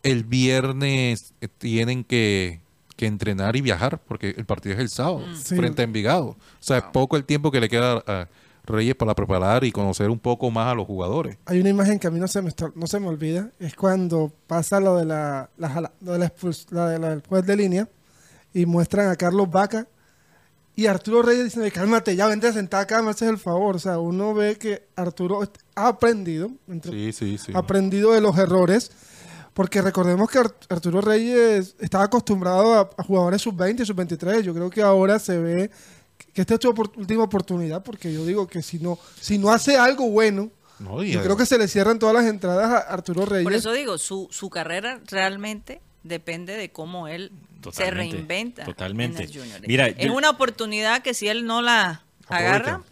el 0.03 0.25
viernes 0.25 1.35
eh, 1.41 1.49
tienen 1.59 2.05
que, 2.05 2.61
que 2.97 3.07
entrenar 3.07 3.57
y 3.57 3.61
viajar 3.63 3.99
porque 3.99 4.35
el 4.37 4.45
partido 4.47 4.75
es 4.75 4.81
el 4.81 4.89
sábado 4.89 5.23
Sí. 5.35 5.57
frente 5.57 5.83
a 5.83 5.85
Envigado. 5.85 6.27
O 6.29 6.37
sea, 6.61 6.79
es 6.79 6.85
poco 6.85 7.17
el 7.17 7.25
tiempo 7.25 7.51
que 7.51 7.61
le 7.61 7.69
queda 7.69 8.03
a 8.07 8.29
Reyes 8.65 8.95
para 8.95 9.15
preparar 9.15 9.65
y 9.65 9.73
conocer 9.73 10.11
un 10.11 10.19
poco 10.19 10.51
más 10.51 10.69
a 10.69 10.75
los 10.75 10.87
jugadores. 10.87 11.37
Hay 11.47 11.59
una 11.61 11.71
imagen 11.71 11.99
que 11.99 12.07
a 12.07 12.11
mí 12.11 12.21
no 12.21 12.29
se 12.29 12.41
me, 12.43 12.53
no 12.75 12.87
se 12.87 13.01
me 13.01 13.09
olvida. 13.09 13.51
Es 13.59 13.75
cuando 13.75 14.31
pasa 14.47 14.79
lo 14.81 14.97
de 14.97 15.07
la, 15.07 15.51
la, 15.57 15.69
jala- 15.71 15.93
lo 16.03 16.13
de 16.13 16.19
la 16.21 16.27
expuls- 16.33 16.71
la 16.71 16.89
de 16.89 16.99
la- 16.99 17.09
del 17.11 17.23
juez 17.27 17.45
de 17.47 17.57
línea 17.57 17.89
y 18.55 18.67
muestran 18.67 19.09
a 19.11 19.17
Carlos 19.17 19.51
Vaca 19.51 19.89
y 20.77 20.87
Arturo 20.87 21.21
Reyes 21.23 21.45
diciendo, 21.45 21.71
cálmate, 21.75 22.17
ya 22.17 22.27
vente 22.27 22.47
a 22.49 22.53
sentar 22.53 22.83
acá, 22.83 23.03
me 23.03 23.11
haces 23.11 23.29
el 23.29 23.39
favor. 23.39 23.77
O 23.77 23.79
sea, 23.79 23.99
uno 23.99 24.33
ve 24.35 24.57
que 24.57 24.89
Arturo 24.97 25.41
ha 25.75 25.89
aprendido, 25.89 26.51
entre- 26.69 26.93
Sí, 26.93 27.13
sí, 27.13 27.39
sí. 27.39 27.53
ha 27.55 27.59
aprendido 27.59 28.13
de 28.13 28.21
los 28.21 28.39
errores. 28.39 28.91
Porque 29.53 29.83
recordemos 29.83 30.31
que 30.31 30.39
Ar- 30.39 30.55
Arturo 30.69 31.01
Reyes 31.01 31.75
estaba 31.81 32.05
acostumbrado 32.05 32.75
a, 32.75 32.89
a 32.97 33.03
jugadores 33.03 33.43
sub-20 33.43 33.81
y 33.83 33.85
sub-23. 33.87 34.41
Yo 34.43 34.55
creo 34.55 34.71
que 34.71 34.81
ahora 34.81 35.19
se 35.19 35.39
ve 35.39 35.71
que 36.33 36.41
esta 36.43 36.55
es 36.55 36.61
su 36.63 36.69
opor- 36.73 36.93
última 36.97 37.25
oportunidad. 37.25 37.83
Porque 37.83 38.13
yo 38.13 38.25
digo 38.25 38.47
que 38.47 38.63
si 38.63 38.79
no, 38.79 38.99
si 39.21 39.39
no 39.39 39.51
hace 39.53 39.77
algo 39.77 40.09
bueno, 40.09 40.51
No, 40.79 41.03
yo 41.03 41.21
creo 41.23 41.37
que 41.37 41.45
se 41.47 41.59
le 41.59 41.67
cierran 41.69 41.99
todas 41.99 42.15
las 42.15 42.25
entradas 42.27 42.71
a 42.71 42.79
Arturo 42.93 43.27
Reyes. 43.27 43.45
Por 43.45 43.53
eso 43.53 43.73
digo, 43.73 43.99
su, 43.99 44.29
su 44.31 44.49
carrera 44.49 45.01
realmente 45.11 45.81
depende 46.03 46.57
de 46.57 46.71
cómo 46.71 47.09
él 47.09 47.31
se 47.73 47.91
reinventa. 47.91 48.65
totalmente. 48.65 49.23
en 49.25 49.29
el 49.31 49.39
Junior. 49.39 49.61
Mira, 49.67 49.87
es 49.89 50.07
yo- 50.07 50.15
una 50.15 50.31
oportunidad 50.31 51.03
que 51.03 51.15
si 51.15 51.29
él 51.29 51.45
no 51.45 51.61
la 51.63 52.03
agarra, 52.29 52.83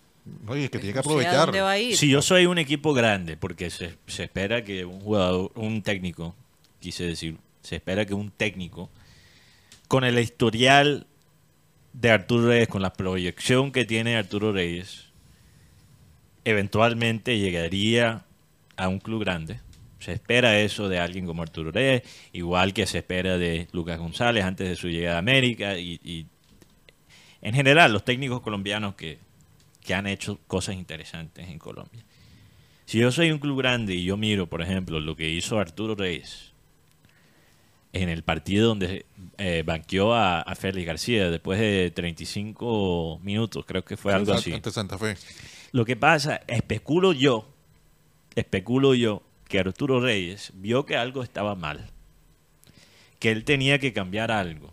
Oye, 0.46 0.68
que 0.68 0.78
tiene 0.78 0.92
que 0.92 0.98
aprovechar. 0.98 1.46
dónde 1.46 1.60
va 1.62 1.70
a 1.72 1.78
ir. 1.78 1.96
Si 1.96 2.08
yo 2.08 2.20
soy 2.20 2.44
un 2.46 2.58
equipo 2.58 2.92
grande, 2.92 3.36
porque 3.38 3.70
se, 3.70 3.96
se 4.06 4.24
espera 4.24 4.62
que 4.62 4.84
un 4.84 5.00
jugador, 5.00 5.52
un 5.54 5.82
técnico, 5.82 6.34
quise 6.80 7.04
decir, 7.04 7.38
se 7.62 7.76
espera 7.76 8.04
que 8.04 8.12
un 8.14 8.30
técnico, 8.30 8.90
con 9.88 10.04
el 10.04 10.18
historial 10.18 11.06
de 11.94 12.10
Arturo 12.10 12.48
Reyes, 12.48 12.68
con 12.68 12.82
la 12.82 12.92
proyección 12.92 13.72
que 13.72 13.86
tiene 13.86 14.16
Arturo 14.18 14.52
Reyes, 14.52 15.06
eventualmente 16.44 17.38
llegaría 17.38 18.24
a 18.76 18.88
un 18.88 18.98
club 18.98 19.20
grande. 19.22 19.60
Se 19.98 20.12
espera 20.12 20.60
eso 20.60 20.88
de 20.88 20.98
alguien 20.98 21.26
como 21.26 21.42
Arturo 21.42 21.70
Reyes, 21.70 22.02
igual 22.32 22.72
que 22.72 22.86
se 22.86 22.98
espera 22.98 23.36
de 23.36 23.66
Lucas 23.72 23.98
González 23.98 24.44
antes 24.44 24.68
de 24.68 24.76
su 24.76 24.88
llegada 24.88 25.16
a 25.16 25.18
América 25.18 25.76
y, 25.78 26.00
y 26.04 26.26
en 27.42 27.54
general 27.54 27.92
los 27.92 28.04
técnicos 28.04 28.40
colombianos 28.40 28.94
que, 28.94 29.18
que 29.82 29.94
han 29.94 30.06
hecho 30.06 30.38
cosas 30.46 30.76
interesantes 30.76 31.48
en 31.48 31.58
Colombia. 31.58 32.04
Si 32.84 32.98
yo 32.98 33.12
soy 33.12 33.30
un 33.30 33.38
club 33.38 33.58
grande 33.58 33.94
y 33.94 34.04
yo 34.04 34.16
miro, 34.16 34.46
por 34.46 34.62
ejemplo, 34.62 35.00
lo 35.00 35.16
que 35.16 35.28
hizo 35.28 35.58
Arturo 35.58 35.94
Reyes 35.94 36.52
en 37.92 38.08
el 38.08 38.22
partido 38.22 38.68
donde 38.68 39.06
eh, 39.38 39.62
banqueó 39.64 40.14
a, 40.14 40.40
a 40.40 40.54
Félix 40.54 40.86
García 40.86 41.30
después 41.30 41.58
de 41.58 41.90
35 41.94 43.20
minutos, 43.22 43.64
creo 43.66 43.84
que 43.84 43.96
fue 43.96 44.12
algo 44.12 44.32
así. 44.32 44.52
Ante 44.52 44.70
Santa 44.70 44.98
Fe. 44.98 45.16
Lo 45.72 45.84
que 45.84 45.96
pasa, 45.96 46.40
especulo 46.46 47.12
yo, 47.12 47.48
especulo 48.34 48.94
yo, 48.94 49.22
que 49.48 49.58
Arturo 49.58 50.00
Reyes 50.00 50.52
vio 50.54 50.84
que 50.86 50.96
algo 50.96 51.22
estaba 51.22 51.54
mal, 51.54 51.90
que 53.18 53.30
él 53.30 53.44
tenía 53.44 53.78
que 53.78 53.92
cambiar 53.92 54.30
algo 54.30 54.72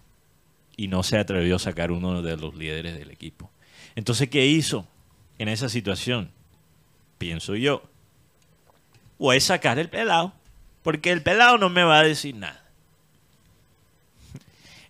y 0.77 0.87
no 0.89 1.01
se 1.03 1.17
atrevió 1.17 1.55
a 1.55 1.59
sacar 1.59 1.91
uno 1.91 2.21
de 2.21 2.37
los 2.37 2.53
líderes 2.55 2.97
del 2.97 3.09
equipo. 3.11 3.49
Entonces, 3.95 4.29
¿qué 4.29 4.45
hizo 4.45 4.85
en 5.39 5.47
esa 5.47 5.69
situación? 5.69 6.29
Pienso 7.17 7.55
yo, 7.55 7.81
voy 9.17 9.37
a 9.37 9.39
sacar 9.39 9.79
el 9.79 9.89
pelado, 9.89 10.33
porque 10.83 11.11
el 11.11 11.21
pelado 11.21 11.57
no 11.57 11.69
me 11.69 11.83
va 11.83 11.99
a 11.99 12.03
decir 12.03 12.35
nada. 12.35 12.61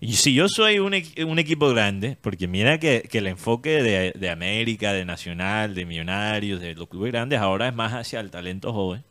Y 0.02 0.14
si 0.14 0.34
yo 0.34 0.50
soy 0.50 0.80
un, 0.80 0.94
equi- 0.94 1.24
un 1.26 1.40
equipo 1.40 1.70
grande, 1.70 2.18
porque 2.22 2.48
mira 2.48 2.80
que, 2.80 3.08
que 3.10 3.20
el 3.20 3.28
enfoque 3.28 3.82
de, 3.82 4.12
de 4.12 4.30
América, 4.30 4.92
de 4.92 5.06
Nacional, 5.06 5.74
de 5.74 5.86
Millonarios, 5.86 6.60
de 6.60 6.76
los 6.76 6.90
clubes 6.90 7.12
grandes, 7.12 7.40
ahora 7.40 7.68
es 7.70 7.74
más 7.76 7.94
hacia 7.94 8.20
el 8.20 8.30
talento 8.30 8.74
joven. 8.74 9.04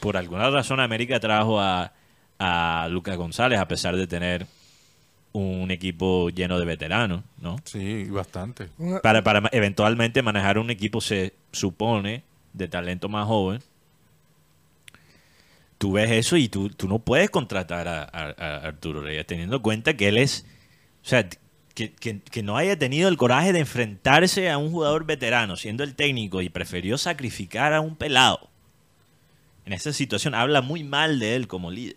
Por 0.00 0.16
alguna 0.16 0.50
razón 0.50 0.80
América 0.80 1.20
trajo 1.20 1.60
a, 1.60 1.92
a 2.38 2.88
Lucas 2.90 3.16
González, 3.16 3.58
a 3.58 3.68
pesar 3.68 3.96
de 3.96 4.06
tener 4.06 4.46
un 5.32 5.70
equipo 5.70 6.28
lleno 6.30 6.58
de 6.58 6.64
veteranos, 6.64 7.22
¿no? 7.40 7.56
Sí, 7.64 8.04
bastante. 8.04 8.68
Para, 9.02 9.22
para 9.22 9.48
eventualmente 9.52 10.22
manejar 10.22 10.58
un 10.58 10.70
equipo, 10.70 11.00
se 11.00 11.34
supone, 11.52 12.24
de 12.52 12.66
talento 12.66 13.08
más 13.08 13.26
joven. 13.26 13.60
Tú 15.78 15.92
ves 15.92 16.10
eso 16.10 16.36
y 16.36 16.48
tú, 16.48 16.68
tú 16.68 16.88
no 16.88 16.98
puedes 16.98 17.30
contratar 17.30 17.88
a, 17.88 18.02
a- 18.02 18.34
a 18.36 18.56
Arturo 18.66 19.00
Reyes, 19.02 19.26
teniendo 19.26 19.56
en 19.56 19.62
cuenta 19.62 19.94
que 19.96 20.08
él 20.08 20.18
es. 20.18 20.44
O 21.02 21.08
sea, 21.08 21.26
que, 21.74 21.92
que- 21.92 22.20
que 22.20 22.42
no 22.42 22.56
haya 22.58 22.78
tenido 22.78 23.08
el 23.08 23.16
coraje 23.16 23.52
de 23.54 23.60
enfrentarse 23.60 24.50
a 24.50 24.58
un 24.58 24.70
jugador 24.72 25.06
veterano, 25.06 25.56
siendo 25.56 25.82
el 25.82 25.94
técnico, 25.94 26.42
y 26.42 26.50
prefirió 26.50 26.98
sacrificar 26.98 27.72
a 27.72 27.80
un 27.80 27.96
pelado. 27.96 28.49
En 29.66 29.72
esa 29.72 29.92
situación 29.92 30.34
habla 30.34 30.62
muy 30.62 30.84
mal 30.84 31.18
de 31.18 31.36
él 31.36 31.46
como 31.48 31.70
líder. 31.70 31.96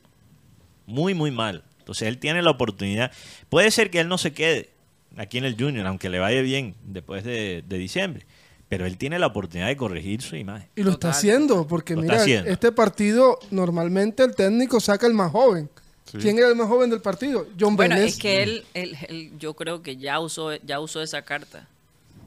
Muy, 0.86 1.14
muy 1.14 1.32
mal. 1.32 1.64
Entonces 1.80 2.08
él 2.08 2.18
tiene 2.18 2.42
la 2.42 2.52
oportunidad. 2.52 3.12
Puede 3.50 3.72
ser 3.72 3.90
que 3.90 4.00
él 4.00 4.08
no 4.08 4.18
se 4.18 4.34
quede 4.34 4.70
aquí 5.18 5.38
en 5.38 5.46
el 5.46 5.56
Junior, 5.58 5.86
aunque 5.88 6.10
le 6.10 6.20
vaya 6.20 6.42
bien 6.42 6.76
después 6.86 7.24
de, 7.24 7.64
de 7.68 7.78
diciembre. 7.78 8.26
Pero 8.70 8.86
él 8.86 8.98
tiene 8.98 9.20
la 9.20 9.28
oportunidad 9.28 9.68
de 9.68 9.78
corregir 9.78 10.22
su 10.22 10.36
imagen. 10.36 10.68
Y 10.76 10.84
lo 10.84 10.92
está 10.92 11.10
haciendo, 11.10 11.68
porque 11.68 11.94
Lo 11.96 12.02
mira, 12.02 12.16
haciendo. 12.16 12.50
este 12.50 12.72
partido 12.72 13.38
normalmente 13.52 14.24
el 14.24 14.34
técnico 14.36 14.80
saca 14.80 15.06
el 15.06 15.14
más 15.14 15.32
joven. 15.32 15.70
Sí. 16.12 16.18
¿Quién 16.18 16.38
era 16.38 16.48
el 16.50 16.56
más 16.56 16.68
joven 16.68 16.90
del 16.90 17.02
partido? 17.02 17.48
John 17.60 17.76
Bueno, 17.76 17.96
Vélez. 17.96 18.14
es 18.14 18.20
que 18.20 18.44
él, 18.44 18.66
él- 18.74 18.96
él- 19.08 19.32
yo 19.40 19.54
creo 19.54 19.82
que 19.84 19.98
ya 19.98 20.20
usó, 20.20 20.54
ya 20.56 20.80
usó 20.80 21.02
esa 21.02 21.22
carta. 21.22 21.68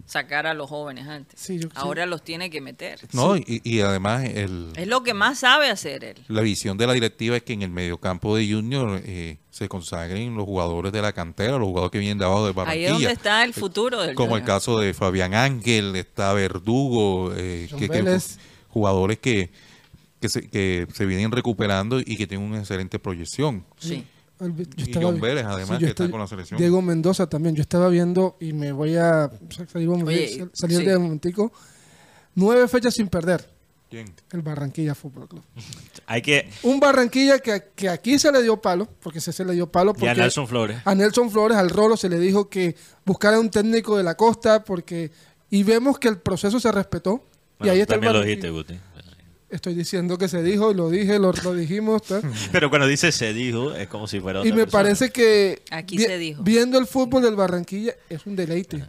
Sacar 0.07 0.47
a 0.47 0.55
los 0.55 0.69
jóvenes 0.71 1.09
antes. 1.09 1.39
Sí, 1.41 1.57
yo- 1.59 1.69
sí. 1.69 1.75
Ahora 1.75 2.07
los 2.07 2.23
tiene 2.23 2.49
que 2.49 2.61
meter. 2.61 3.01
No, 3.13 3.37
y, 3.37 3.61
y 3.65 3.81
además 3.81 4.25
el, 4.25 4.73
Es 4.77 4.87
lo 4.87 5.03
que 5.03 5.15
más 5.15 5.41
sabe 5.41 5.69
hacer 5.69 6.05
él. 6.05 6.25
la 6.29 6.43
visión 6.43 6.79
de 6.79 6.87
la 6.87 6.93
directiva 6.93 7.37
es 7.37 7.43
que 7.43 7.53
en 7.55 7.63
el 7.63 7.71
mediocampo 7.71 8.37
de 8.37 8.49
Junior 8.51 9.01
eh, 9.05 9.39
se 9.51 9.69
consagren 9.69 10.37
los 10.37 10.45
jugadores 10.45 10.93
de 10.93 11.03
la 11.03 11.13
cantera, 11.13 11.59
los 11.59 11.67
jugadores 11.67 11.91
que 11.91 11.99
vienen 11.99 12.19
de 12.19 12.25
abajo 12.25 12.45
de 12.45 12.51
Ahí 12.51 12.55
Barranquilla. 12.55 12.87
es 12.87 12.93
donde 12.93 13.13
está 13.13 13.45
el 13.45 13.53
futuro 13.53 14.01
del 14.03 14.15
Como 14.15 14.37
el 14.37 14.45
caso 14.45 14.79
de 14.79 14.95
Fabián 14.95 15.35
Ángel, 15.35 15.97
está 15.97 16.33
Verdugo, 16.35 17.33
eh, 17.37 17.69
que, 17.77 18.21
jugadores 18.69 19.19
que, 19.19 19.51
que, 20.21 20.29
se, 20.29 20.49
que 20.49 20.87
se 20.95 21.05
vienen 21.07 21.33
recuperando 21.33 21.99
y 22.01 22.17
que 22.17 22.27
tienen 22.27 22.47
una 22.49 22.59
excelente 22.61 22.99
proyección. 22.99 23.65
Sí. 23.79 24.05
El- 24.41 24.69
Y 24.77 24.93
John 24.95 25.21
Vélez, 25.21 25.45
además, 25.47 25.69
yo 25.71 25.79
que 25.79 25.85
está 25.87 26.05
estoy- 26.05 26.11
con 26.11 26.21
la 26.21 26.27
selección. 26.27 26.59
Diego 26.59 26.83
Mendoza 26.83 27.27
también. 27.29 27.55
Yo 27.57 27.63
estaba 27.63 27.89
viendo 27.89 28.37
y 28.41 28.53
me 28.53 28.73
voy 28.73 28.97
a 28.97 29.31
salir, 29.71 29.89
un- 29.89 30.07
Oye, 30.07 30.47
salir 30.53 30.79
sí. 30.79 30.85
de 30.85 30.97
un 30.97 31.05
momentico. 31.05 31.53
Nueve 32.35 32.69
fechas 32.69 32.95
sin 32.95 33.09
perder. 33.09 33.49
¿Quién? 33.89 34.13
El 34.33 34.43
Barranquilla 34.43 34.95
Fútbol 34.95 35.29
Club. 35.29 35.43
Hay 36.07 36.21
que. 36.21 36.51
Un 36.65 36.81
Barranquilla 36.81 37.39
que, 37.39 37.65
que 37.75 37.89
aquí 37.89 38.19
se 38.19 38.31
le 38.33 38.43
dio 38.43 38.61
palo, 38.61 38.89
porque 39.01 39.21
se, 39.21 39.33
se 39.33 39.45
le 39.45 39.53
dio 39.55 39.71
palo 39.71 39.95
porque 39.95 40.13
Nelson 40.15 40.47
Flores. 40.49 40.79
a 40.85 40.95
Nelson 40.95 41.31
Flores, 41.31 41.57
al 41.57 41.71
Rolo, 41.71 41.97
se 41.97 42.09
le 42.09 42.19
dijo 42.19 42.49
que 42.51 42.75
buscara 43.05 43.39
un 43.41 43.49
técnico 43.51 43.97
de 43.97 44.03
la 44.03 44.17
costa, 44.17 44.65
porque 44.65 45.13
y 45.51 45.63
vemos 45.63 45.99
que 45.99 46.09
el 46.09 46.19
proceso 46.19 46.59
se 46.61 46.71
respetó. 46.73 47.25
y 47.61 47.69
ahí 47.69 47.81
está 47.81 47.95
el 47.95 48.01
también 48.01 48.13
lo 48.13 48.19
Barranquilla. 48.19 48.51
dijiste, 48.53 48.75
Guti. 48.75 48.81
Estoy 49.49 49.75
diciendo 49.75 50.19
que 50.19 50.27
se 50.29 50.43
dijo, 50.43 50.73
lo 50.75 50.91
dije, 50.91 51.19
lo, 51.21 51.33
lo 51.33 51.55
dijimos. 51.55 52.03
Pero 52.53 52.69
cuando 52.69 52.87
dice 52.89 53.13
se 53.13 53.33
dijo, 53.33 53.73
es 53.75 53.87
como 53.89 54.09
si 54.09 54.19
fuera 54.21 54.41
Y 54.41 54.49
otra 54.49 54.55
me 54.57 54.63
persona. 54.65 54.83
parece 54.83 55.11
que 55.11 55.63
Aquí 55.71 55.97
vi- 55.97 56.05
se 56.05 56.19
dijo. 56.19 56.43
viendo 56.43 56.79
el 56.79 56.87
fútbol 56.87 57.23
del 57.23 57.37
Barranquilla 57.37 57.95
es 58.09 58.27
un 58.27 58.35
deleite. 58.35 58.85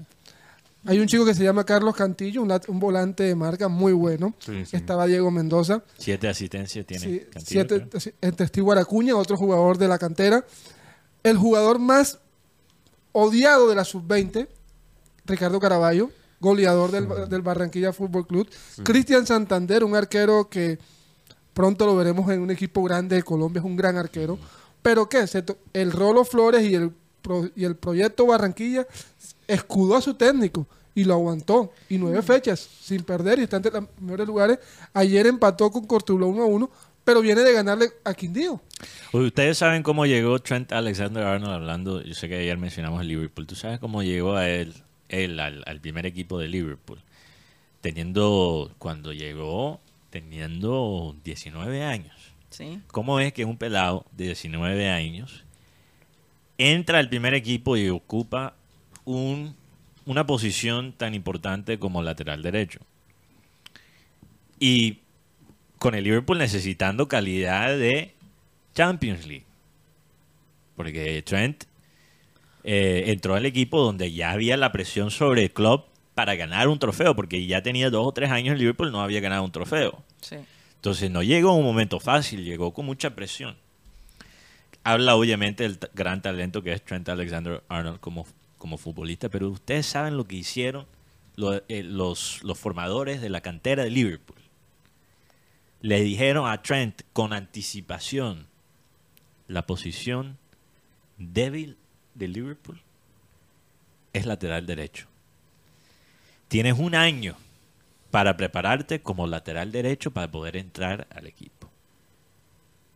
Hay 0.86 1.00
un 1.00 1.08
chico 1.08 1.26
que 1.26 1.34
se 1.34 1.44
llama 1.44 1.66
Carlos 1.66 1.96
Cantillo, 1.96 2.42
un, 2.42 2.52
un 2.70 2.80
volante 2.80 3.24
de 3.24 3.36
marca 3.36 3.68
muy 3.68 3.92
bueno. 3.94 4.34
Sí, 4.40 4.66
sí. 4.66 4.78
Estaba 4.78 5.06
Diego 5.06 5.30
Mendoza. 5.30 5.84
Siete 5.98 6.30
asistencias 6.30 6.86
tiene 6.86 7.04
Sí, 7.06 7.20
Cantillo, 7.32 7.46
siete, 7.46 7.88
creo. 7.90 8.14
el 8.22 8.36
testigo 8.36 8.72
Aracuña, 8.72 9.16
otro 9.16 9.36
jugador 9.38 9.78
de 9.78 9.88
la 9.90 9.98
cantera. 10.00 10.46
El 11.24 11.36
jugador 11.38 11.78
más 11.80 12.20
odiado 13.12 13.68
de 13.70 13.76
la 13.76 13.84
sub-20, 13.84 14.48
Ricardo 15.26 15.60
Caraballo, 15.60 16.10
goleador 16.40 16.92
del, 16.92 17.30
del 17.30 17.42
Barranquilla 17.42 17.94
Fútbol 17.94 18.28
Club. 18.28 18.48
Cristian 18.84 19.26
Santander, 19.26 19.84
un 19.84 19.96
arquero 19.96 20.50
que 20.50 20.78
pronto 21.54 21.86
lo 21.86 21.96
veremos 21.96 22.30
en 22.32 22.42
un 22.42 22.52
equipo 22.52 22.84
grande 22.84 23.16
de 23.16 23.24
Colombia, 23.24 23.60
es 23.60 23.66
un 23.66 23.76
gran 23.76 23.98
arquero. 23.98 24.38
Pero 24.82 25.08
to- 25.08 25.58
el 25.74 25.92
Rolo 25.92 26.24
Flores 26.24 26.64
y 26.70 26.76
el, 26.76 26.92
pro- 27.22 27.50
y 27.56 27.66
el 27.66 27.76
proyecto 27.76 28.26
Barranquilla 28.28 28.86
escudó 29.48 29.96
a 29.96 30.02
su 30.02 30.14
técnico 30.14 30.68
y 30.96 31.04
lo 31.04 31.14
aguantó. 31.16 31.72
Y 31.90 31.98
nueve 31.98 32.22
fechas 32.22 32.60
sin 32.60 33.04
perder 33.04 33.40
y 33.40 33.44
está 33.44 33.58
entre 33.58 33.72
los 33.72 33.84
mejores 34.00 34.28
lugares. 34.28 34.60
Ayer 34.94 35.28
empató 35.28 35.70
con 35.72 35.86
Cortuluá 35.86 36.28
1 36.30 36.44
a 36.44 36.46
1, 36.46 36.70
pero 37.04 37.22
viene 37.22 37.42
de 37.42 37.54
ganarle 37.54 37.92
a 38.04 38.14
Quindío. 38.14 38.62
Ustedes 39.14 39.58
saben 39.58 39.82
cómo 39.84 40.06
llegó 40.06 40.40
Trent 40.40 40.72
Alexander 40.72 41.24
Arnold 41.24 41.54
hablando. 41.54 42.02
Yo 42.02 42.14
sé 42.14 42.28
que 42.30 42.36
ayer 42.38 42.58
mencionamos 42.58 43.02
el 43.02 43.08
Liverpool. 43.08 43.48
¿Tú 43.48 43.56
sabes 43.56 43.80
cómo 43.80 44.04
llegó 44.04 44.36
a 44.36 44.48
él, 44.50 44.74
él 45.10 45.40
al, 45.40 45.64
al 45.66 45.80
primer 45.80 46.06
equipo 46.06 46.40
de 46.40 46.48
Liverpool? 46.48 47.00
Teniendo, 47.82 48.72
cuando 48.80 49.14
llegó, 49.14 49.80
teniendo 50.10 51.16
19 51.24 51.84
años. 51.84 52.16
Sí. 52.50 52.80
¿Cómo 52.88 53.20
es 53.20 53.34
que 53.34 53.46
un 53.46 53.58
pelado 53.58 54.06
de 54.14 54.26
19 54.26 54.90
años 54.90 55.44
entra 56.58 57.00
al 57.00 57.10
primer 57.10 57.34
equipo 57.34 57.78
y 57.78 57.90
ocupa 57.90 58.56
un, 59.06 59.56
una 60.06 60.26
posición 60.26 60.94
tan 60.94 61.14
importante 61.14 61.78
como 61.78 62.02
lateral 62.02 62.42
derecho? 62.42 62.80
Y 64.60 65.00
con 65.78 65.94
el 65.94 66.04
Liverpool 66.04 66.40
necesitando 66.40 67.08
calidad 67.08 67.78
de 67.78 68.14
Champions 68.74 69.28
League. 69.28 69.46
Porque 70.76 71.22
Trent 71.24 71.66
eh, 72.64 73.06
entró 73.08 73.36
al 73.36 73.46
equipo 73.46 73.82
donde 73.82 74.12
ya 74.12 74.32
había 74.32 74.58
la 74.58 74.72
presión 74.72 75.12
sobre 75.12 75.44
el 75.44 75.52
club 75.52 75.84
para 76.16 76.36
ganar 76.36 76.68
un 76.68 76.80
trofeo, 76.80 77.16
porque 77.16 77.46
ya 77.46 77.62
tenía 77.62 77.90
dos 77.90 78.08
o 78.08 78.12
tres 78.12 78.32
años 78.32 78.54
en 78.54 78.60
Liverpool, 78.60 78.92
no 78.92 79.02
había 79.02 79.20
ganado 79.20 79.44
un 79.44 79.52
trofeo. 79.52 80.04
Sí. 80.22 80.38
Entonces 80.76 81.12
no 81.12 81.22
llegó 81.24 81.52
en 81.54 81.60
un 81.60 81.66
momento 81.66 82.00
fácil, 82.00 82.44
llegó 82.44 82.74
con 82.74 82.86
mucha 82.86 83.16
presión. 83.16 83.56
Habla 84.84 85.16
obviamente 85.16 85.64
del 85.64 85.78
gran 85.94 86.22
talento 86.22 86.64
que 86.64 86.72
es 86.74 86.84
Trent 86.84 87.08
Alexander 87.10 87.62
Arnold 87.68 88.00
como, 88.00 88.26
como 88.58 88.78
futbolista, 88.78 89.30
pero 89.30 89.50
ustedes 89.50 89.86
saben 89.86 90.18
lo 90.18 90.26
que 90.26 90.38
hicieron 90.38 90.86
lo- 91.36 91.62
eh, 91.68 91.84
los, 91.84 92.42
los 92.44 92.58
formadores 92.58 93.22
de 93.22 93.30
la 93.30 93.42
cantera 93.42 93.84
de 93.84 93.90
Liverpool. 93.92 94.38
Le 95.82 96.02
dijeron 96.02 96.50
a 96.50 96.62
Trent 96.64 97.02
con 97.14 97.34
anticipación 97.34 98.48
la 99.48 99.66
posición 99.68 100.38
débil 101.18 101.78
de 102.18 102.28
Liverpool 102.28 102.82
es 104.14 104.26
lateral 104.26 104.66
derecho. 104.66 105.08
tienes 106.48 106.78
un 106.80 106.96
año 106.96 107.36
para 108.12 108.38
prepararte 108.38 109.02
como 109.02 109.28
lateral 109.28 109.72
derecho 109.72 110.12
para 110.12 110.32
poder 110.32 110.56
entrar 110.56 111.08
al 111.14 111.28
equipo. 111.28 111.70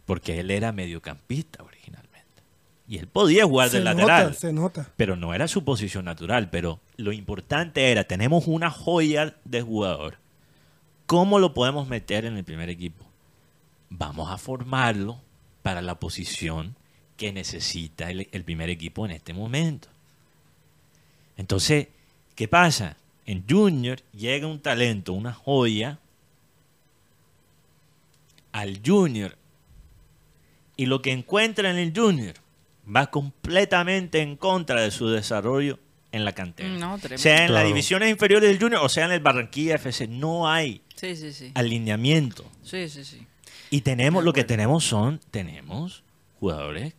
Porque 0.05 0.39
él 0.39 0.51
era 0.51 0.71
mediocampista 0.71 1.63
originalmente. 1.63 2.43
Y 2.87 2.97
él 2.97 3.07
podía 3.07 3.45
jugar 3.45 3.69
de 3.69 3.79
se 3.79 3.83
lateral. 3.83 4.23
nota, 4.25 4.33
se 4.33 4.53
nota. 4.53 4.89
pero 4.95 5.15
no 5.15 5.33
era 5.33 5.47
su 5.47 5.63
posición 5.63 6.05
natural. 6.05 6.49
Pero 6.49 6.79
lo 6.97 7.11
importante 7.11 7.91
era, 7.91 8.05
tenemos 8.05 8.47
una 8.47 8.71
joya 8.71 9.35
de 9.43 9.61
jugador. 9.61 10.17
¿Cómo 11.05 11.39
lo 11.39 11.53
podemos 11.53 11.87
meter 11.87 12.25
en 12.25 12.37
el 12.37 12.43
primer 12.43 12.69
equipo? 12.69 13.05
Vamos 13.89 14.31
a 14.31 14.37
formarlo 14.37 15.19
para 15.61 15.81
la 15.81 15.99
posición 15.99 16.75
que 17.21 17.31
necesita 17.31 18.09
el, 18.09 18.27
el 18.31 18.43
primer 18.43 18.71
equipo 18.71 19.05
en 19.05 19.11
este 19.11 19.31
momento. 19.31 19.87
Entonces, 21.37 21.87
¿qué 22.33 22.47
pasa? 22.47 22.97
En 23.27 23.45
Junior 23.47 23.99
llega 24.11 24.47
un 24.47 24.59
talento, 24.59 25.13
una 25.13 25.31
joya, 25.31 25.99
al 28.53 28.79
Junior. 28.83 29.37
Y 30.75 30.87
lo 30.87 31.03
que 31.03 31.11
encuentra 31.11 31.69
en 31.69 31.77
el 31.77 31.93
Junior 31.95 32.33
va 32.87 33.11
completamente 33.11 34.21
en 34.23 34.35
contra 34.35 34.81
de 34.81 34.89
su 34.89 35.07
desarrollo 35.07 35.77
en 36.11 36.25
la 36.25 36.31
cantera. 36.33 36.69
No, 36.69 36.97
sea 37.17 37.45
en 37.45 37.53
las 37.53 37.67
divisiones 37.67 38.09
inferiores 38.09 38.49
del 38.49 38.59
Junior 38.59 38.81
o 38.83 38.89
sea 38.89 39.05
en 39.05 39.11
el 39.11 39.19
Barranquilla 39.19 39.75
FC. 39.75 40.07
No 40.07 40.49
hay 40.49 40.81
Sí, 40.95 41.15
sí, 41.15 41.33
sí. 41.33 41.51
alineamiento. 41.53 42.49
Sí, 42.63 42.89
sí, 42.89 43.05
sí. 43.05 43.27
Y 43.69 43.81
tenemos, 43.81 44.23
lo 44.23 44.33
que 44.33 44.43
tenemos 44.43 44.83
son, 44.83 45.21
tenemos 45.29 46.03
jugadores 46.39 46.95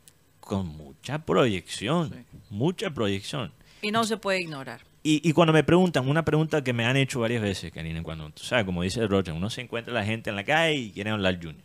con 0.56 0.66
mucha 0.68 1.18
proyección. 1.18 2.10
Sí. 2.10 2.38
Mucha 2.50 2.90
proyección. 2.90 3.52
Y 3.80 3.90
no 3.90 4.04
se 4.04 4.16
puede 4.16 4.40
ignorar. 4.42 4.80
Y, 5.02 5.26
y 5.28 5.32
cuando 5.32 5.52
me 5.52 5.64
preguntan, 5.64 6.08
una 6.08 6.24
pregunta 6.24 6.62
que 6.62 6.72
me 6.72 6.84
han 6.84 6.96
hecho 6.96 7.20
varias 7.20 7.42
veces, 7.42 7.72
Karina, 7.72 8.02
cuando, 8.02 8.30
tú 8.30 8.42
sabes, 8.44 8.64
como 8.64 8.82
dice 8.82 9.06
Roger, 9.06 9.34
uno 9.34 9.50
se 9.50 9.62
encuentra 9.62 9.92
la 9.92 10.04
gente 10.04 10.30
en 10.30 10.36
la 10.36 10.44
calle 10.44 10.74
y 10.76 10.90
quieren 10.92 11.14
hablar 11.14 11.36
Junior. 11.36 11.64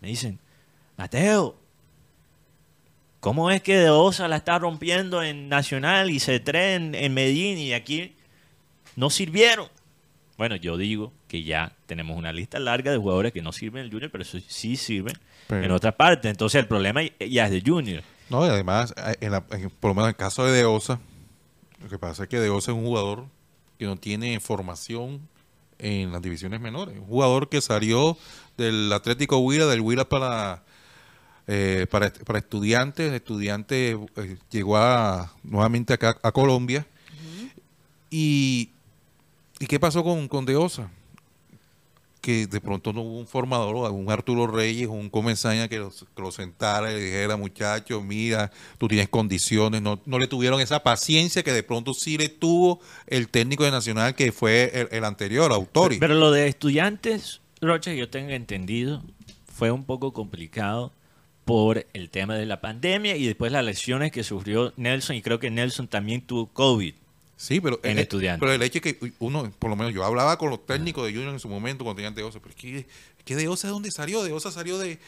Me 0.00 0.08
dicen, 0.08 0.38
Mateo, 0.98 1.56
¿cómo 3.20 3.50
es 3.50 3.62
que 3.62 3.76
De 3.78 3.88
Osa 3.88 4.28
la 4.28 4.36
está 4.36 4.58
rompiendo 4.58 5.22
en 5.22 5.48
Nacional 5.48 6.10
y 6.10 6.20
se 6.20 6.42
en, 6.44 6.94
en 6.94 7.14
Medellín 7.14 7.56
y 7.56 7.72
aquí 7.72 8.14
no 8.96 9.08
sirvieron? 9.08 9.68
Bueno, 10.36 10.56
yo 10.56 10.76
digo 10.76 11.12
que 11.28 11.44
ya 11.44 11.72
tenemos 11.86 12.18
una 12.18 12.32
lista 12.32 12.58
larga 12.58 12.90
de 12.90 12.98
jugadores 12.98 13.32
que 13.32 13.40
no 13.40 13.52
sirven 13.52 13.80
en 13.80 13.86
el 13.86 13.92
Junior, 13.92 14.10
pero 14.10 14.22
eso 14.22 14.38
sí 14.46 14.76
sirven 14.76 15.14
Pero- 15.46 15.64
en 15.64 15.70
otras 15.70 15.94
partes. 15.94 16.30
Entonces 16.30 16.60
el 16.60 16.66
problema 16.66 17.00
ya 17.20 17.46
es 17.46 17.50
de 17.52 17.62
Junior. 17.64 18.02
No, 18.30 18.44
y 18.46 18.48
además, 18.48 18.94
eh, 18.96 19.16
en 19.20 19.32
la- 19.32 19.44
en- 19.50 19.70
por 19.70 19.90
lo 19.90 19.94
menos 19.94 20.08
en 20.08 20.14
el 20.14 20.16
caso 20.16 20.44
de 20.44 20.52
Deosa, 20.52 21.00
lo 21.82 21.88
que 21.88 21.98
pasa 21.98 22.24
es 22.24 22.28
que 22.28 22.40
Deosa 22.40 22.72
es 22.72 22.76
un 22.78 22.84
jugador 22.84 23.26
que 23.78 23.84
no 23.86 23.96
tiene 23.96 24.40
formación 24.40 25.28
en 25.78 26.12
las 26.12 26.22
divisiones 26.22 26.60
menores. 26.60 26.98
Un 26.98 27.06
jugador 27.06 27.48
que 27.48 27.60
salió 27.60 28.16
del 28.56 28.92
Atlético 28.92 29.38
Huila, 29.38 29.66
del 29.66 29.80
Huila 29.80 30.08
para, 30.08 30.62
eh, 31.46 31.86
para, 31.90 32.06
est- 32.06 32.22
para 32.24 32.38
estudiantes. 32.38 33.12
Estudiante 33.12 33.98
eh, 34.16 34.38
llegó 34.50 34.76
a- 34.78 35.32
nuevamente 35.42 35.92
acá 35.92 36.16
a 36.22 36.32
Colombia. 36.32 36.86
y, 38.10 38.70
¿Y 39.58 39.66
qué 39.66 39.78
pasó 39.80 40.02
con, 40.04 40.28
con 40.28 40.44
Deosa? 40.46 40.90
Que 42.24 42.46
de 42.46 42.58
pronto 42.58 42.94
no 42.94 43.02
hubo 43.02 43.18
un 43.18 43.26
formador, 43.26 43.92
un 43.92 44.10
Arturo 44.10 44.46
Reyes, 44.46 44.88
un 44.88 45.10
Comenzaña 45.10 45.68
que 45.68 45.74
que 46.16 46.22
lo 46.22 46.32
sentara 46.32 46.90
y 46.90 46.94
le 46.94 47.04
dijera, 47.04 47.36
muchacho, 47.36 48.00
mira, 48.00 48.50
tú 48.78 48.88
tienes 48.88 49.10
condiciones, 49.10 49.82
no, 49.82 50.00
no 50.06 50.18
le 50.18 50.26
tuvieron 50.26 50.58
esa 50.58 50.82
paciencia 50.82 51.42
que 51.42 51.52
de 51.52 51.62
pronto 51.62 51.92
sí 51.92 52.16
le 52.16 52.30
tuvo 52.30 52.80
el 53.06 53.28
técnico 53.28 53.64
de 53.64 53.72
Nacional 53.72 54.14
que 54.14 54.32
fue 54.32 54.88
el, 54.90 55.04
anterior, 55.04 55.52
Autori. 55.52 55.98
Pero 55.98 56.14
lo 56.14 56.30
de 56.30 56.46
estudiantes, 56.46 57.42
Rocha, 57.60 57.92
yo 57.92 58.08
tengo 58.08 58.30
entendido, 58.30 59.02
fue 59.44 59.70
un 59.70 59.84
poco 59.84 60.14
complicado 60.14 60.92
por 61.44 61.86
el 61.92 62.08
tema 62.08 62.36
de 62.36 62.46
la 62.46 62.62
pandemia 62.62 63.16
y 63.16 63.26
después 63.26 63.52
las 63.52 63.66
lesiones 63.66 64.12
que 64.12 64.24
sufrió 64.24 64.72
Nelson 64.78 65.16
y 65.16 65.20
creo 65.20 65.38
que 65.38 65.50
Nelson 65.50 65.88
también 65.88 66.22
tuvo 66.22 66.46
COVID. 66.46 66.94
Sí, 67.36 67.60
pero 67.60 67.80
En 67.82 67.92
el, 67.92 67.98
estudiante. 68.00 68.40
pero 68.40 68.52
el 68.52 68.62
hecho 68.62 68.78
es 68.78 68.82
que 68.82 69.12
uno, 69.18 69.50
por 69.58 69.68
lo 69.70 69.76
menos 69.76 69.92
yo 69.92 70.04
hablaba 70.04 70.38
con 70.38 70.50
los 70.50 70.64
técnicos 70.64 71.04
de 71.06 71.12
Junior 71.12 71.32
en 71.32 71.40
su 71.40 71.48
momento 71.48 71.84
cuando 71.84 71.96
tenían 71.96 72.14
de 72.14 72.22
Osa, 72.22 72.38
pero 72.38 72.50
es 72.50 72.56
que, 72.56 72.78
es 72.78 72.86
que 73.24 73.34
de 73.36 73.48
Osa 73.48 73.66
de 73.68 73.72
dónde 73.72 73.90
salió, 73.90 74.22
de 74.22 74.32
Osa 74.32 74.52
salió 74.52 74.78
de, 74.78 74.98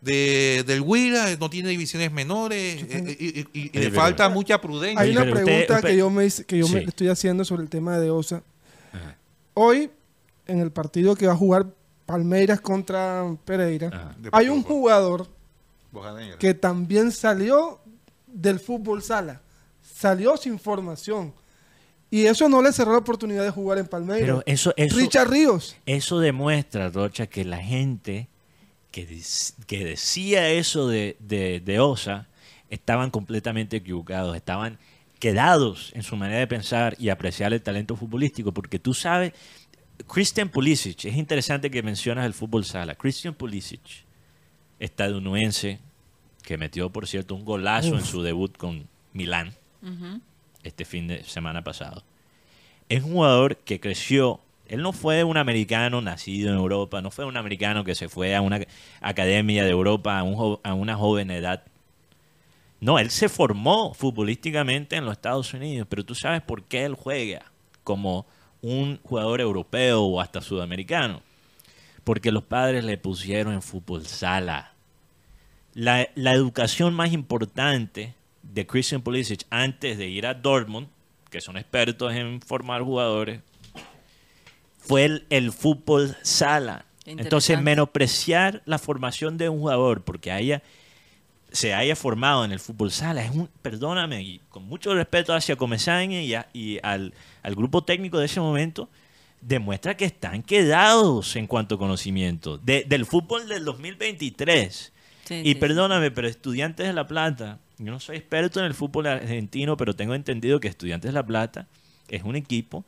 de 0.00 0.64
del 0.66 0.80
Huila, 0.80 1.36
no 1.38 1.48
tiene 1.48 1.68
divisiones 1.70 2.10
menores 2.12 2.82
eh, 2.88 3.16
y, 3.18 3.24
y- 3.26 3.46
y- 3.52 3.60
y 3.72 3.78
le 3.78 3.88
pero- 3.90 3.94
falta 3.94 4.28
mucha 4.28 4.60
prudencia. 4.60 5.00
Hay 5.00 5.12
una 5.12 5.22
pregunta 5.22 5.76
usted- 5.76 5.88
que 5.88 5.96
yo 5.96 6.10
me 6.10 6.24
hice- 6.26 6.44
que 6.44 6.58
yo 6.58 6.68
me 6.68 6.82
estoy 6.82 7.08
haciendo 7.08 7.44
sobre 7.44 7.62
el 7.62 7.68
tema 7.68 7.98
de 7.98 8.10
Osa. 8.10 8.42
Ajá. 8.92 9.16
Hoy, 9.54 9.90
en 10.46 10.58
el 10.60 10.70
partido 10.72 11.14
que 11.14 11.26
va 11.28 11.32
a 11.34 11.36
jugar 11.36 11.66
Palmeiras 12.04 12.60
contra 12.60 13.24
Pereira, 13.44 13.88
Ajá. 13.88 14.16
hay 14.32 14.48
un 14.48 14.62
jugador 14.62 15.28
Bojanera. 15.92 16.36
que 16.38 16.52
también 16.54 17.10
salió 17.12 17.80
del 18.26 18.58
fútbol 18.60 19.02
sala. 19.02 19.40
Salió 19.82 20.36
sin 20.36 20.58
formación. 20.58 21.32
Y 22.10 22.26
eso 22.26 22.48
no 22.48 22.62
le 22.62 22.72
cerró 22.72 22.92
la 22.92 22.98
oportunidad 22.98 23.42
de 23.42 23.50
jugar 23.50 23.78
en 23.78 23.86
Palmeiras. 23.86 24.22
Pero 24.22 24.42
eso, 24.46 24.72
eso, 24.76 24.96
Richard 24.96 25.28
Ríos. 25.28 25.76
eso 25.86 26.20
demuestra, 26.20 26.88
Rocha, 26.88 27.26
que 27.26 27.44
la 27.44 27.58
gente 27.58 28.28
que, 28.90 29.20
que 29.66 29.84
decía 29.84 30.48
eso 30.50 30.88
de, 30.88 31.16
de, 31.18 31.60
de 31.60 31.80
Osa 31.80 32.28
estaban 32.70 33.10
completamente 33.10 33.76
equivocados, 33.78 34.36
estaban 34.36 34.78
quedados 35.18 35.92
en 35.94 36.02
su 36.02 36.16
manera 36.16 36.40
de 36.40 36.46
pensar 36.46 36.96
y 36.98 37.08
apreciar 37.08 37.52
el 37.52 37.62
talento 37.62 37.96
futbolístico, 37.96 38.52
porque 38.52 38.78
tú 38.78 38.94
sabes, 38.94 39.32
Christian 40.06 40.48
Pulisic, 40.48 41.04
es 41.06 41.16
interesante 41.16 41.70
que 41.70 41.82
mencionas 41.82 42.26
el 42.26 42.34
fútbol 42.34 42.64
sala, 42.64 42.94
Christian 42.94 43.34
Pulisic, 43.34 43.80
estadounidense, 44.78 45.80
que 46.42 46.58
metió, 46.58 46.90
por 46.90 47.06
cierto, 47.06 47.34
un 47.34 47.44
golazo 47.44 47.96
en 47.96 48.04
su 48.04 48.22
debut 48.22 48.56
con 48.56 48.88
Milán. 49.12 49.52
Este 50.66 50.84
fin 50.84 51.08
de 51.08 51.24
semana 51.24 51.62
pasado. 51.62 52.02
Es 52.88 53.02
un 53.02 53.12
jugador 53.12 53.56
que 53.58 53.80
creció. 53.80 54.40
Él 54.68 54.82
no 54.82 54.92
fue 54.92 55.24
un 55.24 55.36
americano 55.36 56.00
nacido 56.00 56.50
en 56.50 56.56
Europa, 56.56 57.00
no 57.00 57.10
fue 57.10 57.24
un 57.24 57.36
americano 57.36 57.84
que 57.84 57.94
se 57.94 58.08
fue 58.08 58.34
a 58.34 58.40
una 58.40 58.60
academia 59.00 59.64
de 59.64 59.70
Europa 59.70 60.18
a, 60.18 60.22
un 60.22 60.58
a 60.62 60.74
una 60.74 60.96
joven 60.96 61.30
edad. 61.30 61.62
No, 62.80 62.98
él 62.98 63.10
se 63.10 63.28
formó 63.28 63.94
futbolísticamente 63.94 64.96
en 64.96 65.04
los 65.04 65.12
Estados 65.12 65.54
Unidos, 65.54 65.86
pero 65.88 66.04
tú 66.04 66.14
sabes 66.14 66.42
por 66.42 66.64
qué 66.64 66.84
él 66.84 66.94
juega 66.94 67.50
como 67.84 68.26
un 68.60 69.00
jugador 69.02 69.40
europeo 69.40 70.02
o 70.02 70.20
hasta 70.20 70.40
sudamericano. 70.40 71.22
Porque 72.04 72.30
los 72.30 72.44
padres 72.44 72.84
le 72.84 72.98
pusieron 72.98 73.54
en 73.54 73.62
fútbol 73.62 74.06
sala. 74.06 74.72
La, 75.74 76.08
la 76.14 76.32
educación 76.32 76.94
más 76.94 77.12
importante 77.12 78.14
de 78.52 78.66
Christian 78.66 79.02
Pulisic 79.02 79.44
antes 79.50 79.98
de 79.98 80.08
ir 80.08 80.26
a 80.26 80.34
Dortmund, 80.34 80.88
que 81.30 81.40
son 81.40 81.56
expertos 81.56 82.12
en 82.14 82.40
formar 82.40 82.82
jugadores, 82.82 83.40
fue 84.78 85.04
el, 85.04 85.26
el 85.30 85.52
fútbol 85.52 86.16
sala. 86.22 86.86
Entonces, 87.04 87.60
menospreciar 87.60 88.62
la 88.64 88.78
formación 88.78 89.38
de 89.38 89.48
un 89.48 89.60
jugador 89.60 90.02
porque 90.02 90.32
haya 90.32 90.62
se 91.52 91.72
haya 91.72 91.94
formado 91.96 92.44
en 92.44 92.50
el 92.52 92.58
fútbol 92.58 92.90
sala 92.90 93.24
es 93.24 93.30
un, 93.30 93.48
perdóname, 93.62 94.20
y 94.22 94.40
con 94.50 94.64
mucho 94.64 94.92
respeto 94.94 95.32
hacia 95.32 95.56
Comesaña 95.56 96.20
y, 96.20 96.34
a- 96.34 96.48
y 96.52 96.78
al, 96.82 97.14
al 97.42 97.54
grupo 97.54 97.82
técnico 97.84 98.18
de 98.18 98.26
ese 98.26 98.40
momento, 98.40 98.90
demuestra 99.40 99.96
que 99.96 100.04
están 100.04 100.42
quedados 100.42 101.34
en 101.36 101.46
cuanto 101.46 101.76
a 101.76 101.78
conocimiento 101.78 102.58
de- 102.58 102.84
del 102.86 103.06
fútbol 103.06 103.48
del 103.48 103.64
2023. 103.64 104.92
Sí, 105.24 105.34
Y 105.44 105.44
sí. 105.44 105.54
perdóname, 105.54 106.10
pero 106.10 106.28
Estudiantes 106.28 106.86
de 106.88 106.92
La 106.92 107.06
Plata, 107.06 107.58
yo 107.78 107.92
no 107.92 108.00
soy 108.00 108.16
experto 108.16 108.60
en 108.60 108.66
el 108.66 108.74
fútbol 108.74 109.06
argentino, 109.06 109.76
pero 109.76 109.94
tengo 109.94 110.14
entendido 110.14 110.60
que 110.60 110.68
Estudiantes 110.68 111.08
de 111.10 111.12
La 111.12 111.26
Plata 111.26 111.66
es 112.08 112.22
un 112.22 112.36
equipo 112.36 112.84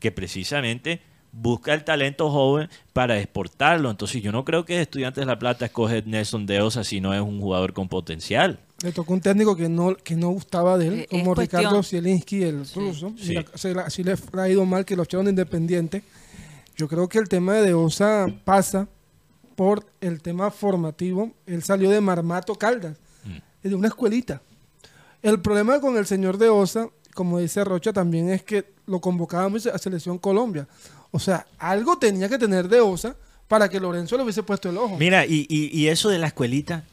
que 0.00 0.10
precisamente 0.12 1.00
busca 1.34 1.72
el 1.72 1.84
talento 1.84 2.30
joven 2.30 2.68
para 2.92 3.18
exportarlo. 3.18 3.90
Entonces 3.90 4.22
yo 4.22 4.32
no 4.32 4.44
creo 4.44 4.64
que 4.64 4.80
Estudiantes 4.80 5.22
de 5.22 5.26
La 5.26 5.38
Plata 5.38 5.64
escoge 5.66 6.02
Nelson 6.04 6.44
de 6.46 6.60
Osa 6.60 6.84
si 6.84 7.00
no 7.00 7.14
es 7.14 7.20
un 7.20 7.40
jugador 7.40 7.72
con 7.72 7.88
potencial. 7.88 8.58
Le 8.82 8.92
tocó 8.92 9.12
un 9.14 9.20
técnico 9.20 9.54
que 9.56 9.68
no, 9.68 9.94
que 9.96 10.16
no 10.16 10.30
gustaba 10.30 10.76
de 10.76 10.88
él, 10.88 10.94
Eh, 11.00 11.06
como 11.08 11.34
Ricardo 11.34 11.82
Zielinski, 11.82 12.42
el 12.42 12.66
Sí. 12.66 12.80
ruso. 12.80 13.14
Sí. 13.16 13.34
La- 13.34 13.44
se 13.54 13.74
la- 13.74 13.82
así 13.82 14.02
le 14.02 14.14
ha 14.38 14.48
ido 14.48 14.66
mal 14.66 14.84
que 14.84 14.96
lo 14.96 15.04
echaron 15.04 15.24
de 15.26 15.30
independiente. 15.30 16.02
Yo 16.76 16.88
creo 16.88 17.08
que 17.08 17.18
el 17.18 17.28
tema 17.28 17.54
de 17.54 17.74
Osa 17.74 18.26
pasa 18.44 18.88
por 19.54 19.86
el 20.00 20.20
tema 20.20 20.50
formativo. 20.50 21.30
Él 21.46 21.62
salió 21.62 21.90
de 21.90 22.00
Marmato 22.00 22.54
Caldas. 22.56 22.96
De 23.70 23.74
una 23.74 23.88
escuelita. 23.88 24.42
El 25.22 25.40
problema 25.40 25.80
con 25.80 25.96
el 25.96 26.06
señor 26.06 26.36
de 26.38 26.48
Osa, 26.48 26.88
como 27.14 27.38
dice 27.38 27.64
Rocha, 27.64 27.92
también 27.92 28.28
es 28.30 28.42
que 28.42 28.72
lo 28.86 29.00
convocábamos 29.00 29.66
a 29.66 29.78
Selección 29.78 30.18
Colombia. 30.18 30.66
O 31.10 31.18
sea, 31.18 31.46
algo 31.58 31.98
tenía 31.98 32.28
que 32.28 32.38
tener 32.38 32.68
de 32.68 32.80
Osa 32.80 33.16
para 33.46 33.68
que 33.68 33.78
Lorenzo 33.78 34.16
le 34.16 34.22
hubiese 34.24 34.42
puesto 34.42 34.70
el 34.70 34.78
ojo. 34.78 34.96
Mira, 34.96 35.26
y, 35.26 35.46
y- 35.48 35.88
eso 35.88 36.08
de 36.08 36.18
la 36.18 36.28
escuelita, 36.28 36.84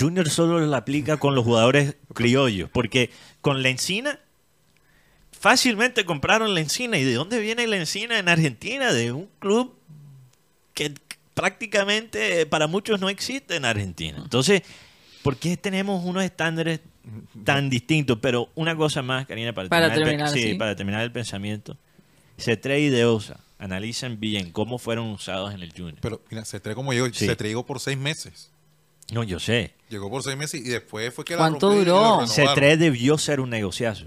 Junior 0.00 0.28
solo 0.30 0.60
lo 0.60 0.76
aplica 0.76 1.16
con 1.16 1.34
los 1.34 1.44
jugadores 1.44 1.96
criollos, 2.14 2.70
porque 2.70 3.10
con 3.40 3.62
la 3.62 3.68
encina 3.68 4.20
fácilmente 5.32 6.04
compraron 6.04 6.54
la 6.54 6.60
encina. 6.60 6.98
¿Y 6.98 7.04
de 7.04 7.14
dónde 7.14 7.40
viene 7.40 7.66
la 7.66 7.76
encina 7.76 8.18
en 8.18 8.28
Argentina? 8.28 8.92
De 8.92 9.12
un 9.12 9.28
club 9.40 9.74
que 10.74 10.94
prácticamente 11.34 12.46
para 12.46 12.66
muchos 12.66 13.00
no 13.00 13.08
existe 13.08 13.56
en 13.56 13.64
Argentina. 13.64 14.18
Entonces, 14.22 14.62
¿por 15.22 15.36
qué 15.36 15.56
tenemos 15.56 16.04
unos 16.04 16.24
estándares 16.24 16.80
tan 17.44 17.70
distintos? 17.70 18.18
Pero 18.20 18.48
una 18.54 18.76
cosa 18.76 19.02
más, 19.02 19.26
Karina, 19.26 19.52
para, 19.52 19.68
Para 19.68 19.92
terminar, 19.92 20.28
sí, 20.30 20.42
sí. 20.42 20.54
para 20.54 20.76
terminar 20.76 21.02
el 21.02 21.12
pensamiento. 21.12 21.76
C3 22.38 22.80
y 22.80 22.88
Deosa 22.88 23.40
analizan 23.58 24.18
bien 24.18 24.50
cómo 24.52 24.78
fueron 24.78 25.08
usados 25.10 25.54
en 25.54 25.60
el 25.60 25.72
Junior. 25.72 25.98
Pero 26.00 26.22
mira, 26.30 26.44
Cetré 26.44 26.74
como 26.74 26.92
llegó, 26.92 27.06
Sí. 27.12 27.26
Cetré 27.26 27.48
llegó 27.48 27.66
por 27.66 27.80
seis 27.80 27.98
meses. 27.98 28.50
No, 29.12 29.24
yo 29.24 29.38
sé. 29.40 29.74
Llegó 29.88 30.08
por 30.08 30.22
seis 30.22 30.36
meses 30.36 30.60
y 30.64 30.68
después 30.68 31.12
fue 31.12 31.24
que 31.24 31.34
la 31.34 31.40
¿Cuánto 31.40 31.74
y 31.74 31.78
duró? 31.80 32.20
C3 32.22 32.76
debió 32.76 33.18
ser 33.18 33.40
un 33.40 33.50
negociazo. 33.50 34.06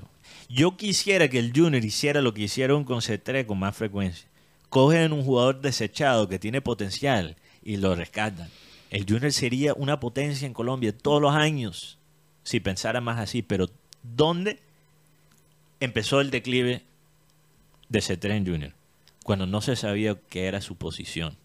Yo 0.49 0.77
quisiera 0.77 1.27
que 1.29 1.39
el 1.39 1.51
Junior 1.55 1.83
hiciera 1.83 2.21
lo 2.21 2.33
que 2.33 2.43
hicieron 2.43 2.83
con 2.83 2.99
C3 3.01 3.45
con 3.45 3.59
más 3.59 3.75
frecuencia. 3.75 4.27
Cogen 4.69 5.11
un 5.13 5.23
jugador 5.23 5.61
desechado 5.61 6.27
que 6.27 6.39
tiene 6.39 6.61
potencial 6.61 7.35
y 7.63 7.77
lo 7.77 7.95
rescatan. 7.95 8.49
El 8.93 9.05
Junior 9.09 9.31
sería 9.31 9.73
una 9.73 9.99
potencia 9.99 10.45
en 10.45 10.53
Colombia 10.53 10.95
todos 10.97 11.21
los 11.21 11.33
años 11.33 11.97
si 12.43 12.59
pensara 12.59 13.01
más 13.01 13.19
así. 13.19 13.41
Pero 13.41 13.67
¿dónde 14.03 14.59
empezó 15.79 16.21
el 16.21 16.29
declive 16.31 16.83
de 17.89 17.99
C3 17.99 18.31
en 18.31 18.45
Junior? 18.45 18.71
Cuando 19.23 19.47
no 19.47 19.61
se 19.61 19.75
sabía 19.75 20.15
qué 20.29 20.45
era 20.47 20.61
su 20.61 20.75
posición. 20.75 21.37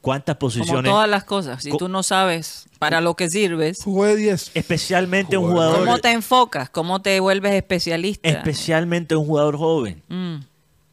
¿Cuántas 0.00 0.36
Como 0.36 0.50
posiciones? 0.50 0.90
todas 0.90 1.08
las 1.08 1.24
cosas. 1.24 1.62
Si 1.62 1.70
tú 1.76 1.88
no 1.88 2.02
sabes 2.02 2.66
para 2.78 3.00
lo 3.00 3.14
que 3.14 3.28
sirves, 3.30 3.82
Jugó 3.82 4.04
de 4.06 4.16
10. 4.16 4.50
Especialmente 4.54 5.36
un 5.38 5.44
Jugador- 5.50 5.70
jugador, 5.72 5.86
¿cómo 5.88 5.98
te 5.98 6.12
enfocas? 6.12 6.70
¿Cómo 6.70 7.00
te 7.02 7.20
vuelves 7.20 7.52
especialista? 7.54 8.28
especialmente 8.28 9.16
un 9.16 9.26
jugador 9.26 9.56
joven. 9.56 10.02
Mm, 10.08 10.36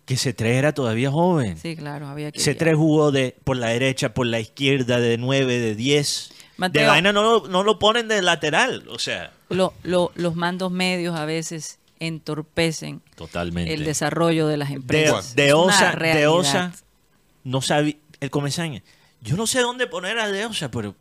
que 0.06 0.16
C3 0.16 0.41
era 0.45 0.74
todavía 0.74 1.12
joven. 1.12 1.58
sí, 1.58 1.76
claro, 1.76 2.08
había 2.08 2.32
que... 2.32 2.39
C3 2.39 2.76
jugó 2.76 3.12
de, 3.12 3.36
por 3.43 3.58
la 3.58 3.68
derecha, 3.68 4.14
por 4.14 4.26
la 4.28 4.39
izquierda, 4.39 4.99
de 4.99 5.18
9, 5.18 5.60
de 5.60 5.76
10. 5.76 6.32
De 6.72 6.86
vaina 6.86 7.12
no 7.14 7.22
lo, 7.24 7.47
no 7.47 7.64
lo 7.64 7.80
ponen 7.80 8.08
de 8.08 8.22
lateral. 8.22 8.86
O 8.89 8.99
sea, 8.99 9.32
Lo- 9.49 9.74
lo- 9.84 10.12
los 10.16 10.36
mandos 10.36 10.72
medios 10.72 11.16
a 11.18 11.26
veces 11.26 11.80
entorpecen 11.99 13.02
totalmente. 13.16 13.74
el 13.74 13.84
desarrollo 13.84 14.47
de 14.47 14.58
las 14.58 14.70
de, 14.70 14.76
empresas. 14.76 15.36
de 15.36 15.54
una 15.54 15.64
Osa, 15.74 15.95
de. 15.95 16.28
Osa, 16.28 16.74
no 17.43 17.62
sabía, 17.62 17.95
el 18.20 18.30
Comesaña, 18.30 18.84
yo 19.22 19.36
no 19.38 19.47
sé 19.47 19.62
dónde 19.62 19.88
poner 19.88 20.20
a 20.20 20.30
De 20.30 20.45
Osa, 20.45 20.70
pero 20.72 20.95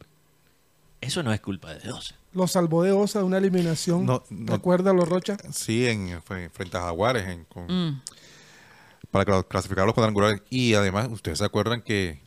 eso 1.01 1.23
no 1.23 1.33
es 1.33 1.41
culpa 1.41 1.73
de 1.75 1.81
De 1.81 1.93
Osa. 1.93 2.15
Lo 2.33 2.47
salvó 2.47 2.83
de 2.83 2.93
Osa 2.93 3.19
de 3.21 3.25
una 3.25 3.39
eliminación. 3.39 4.07
No, 4.07 4.21
¿Te 4.21 4.35
no. 4.35 4.55
acuerdas, 4.55 4.95
los 4.95 5.09
Rocha? 5.09 5.37
Sí, 5.53 5.87
en, 5.87 6.23
fue 6.23 6.49
frente 6.51 6.77
a 6.77 6.83
Jaguares 6.83 7.27
en- 7.29 7.45
con- 7.45 7.67
Mm, 7.67 8.03
para 9.11 9.25
cla- 9.25 9.47
clasificar 9.47 9.85
los 9.87 9.95
cuadrangulares. 9.95 10.43
Y 10.51 10.75
además, 10.75 11.09
ustedes 11.11 11.39
se 11.39 11.45
acuerdan 11.45 11.83
que 11.83 12.21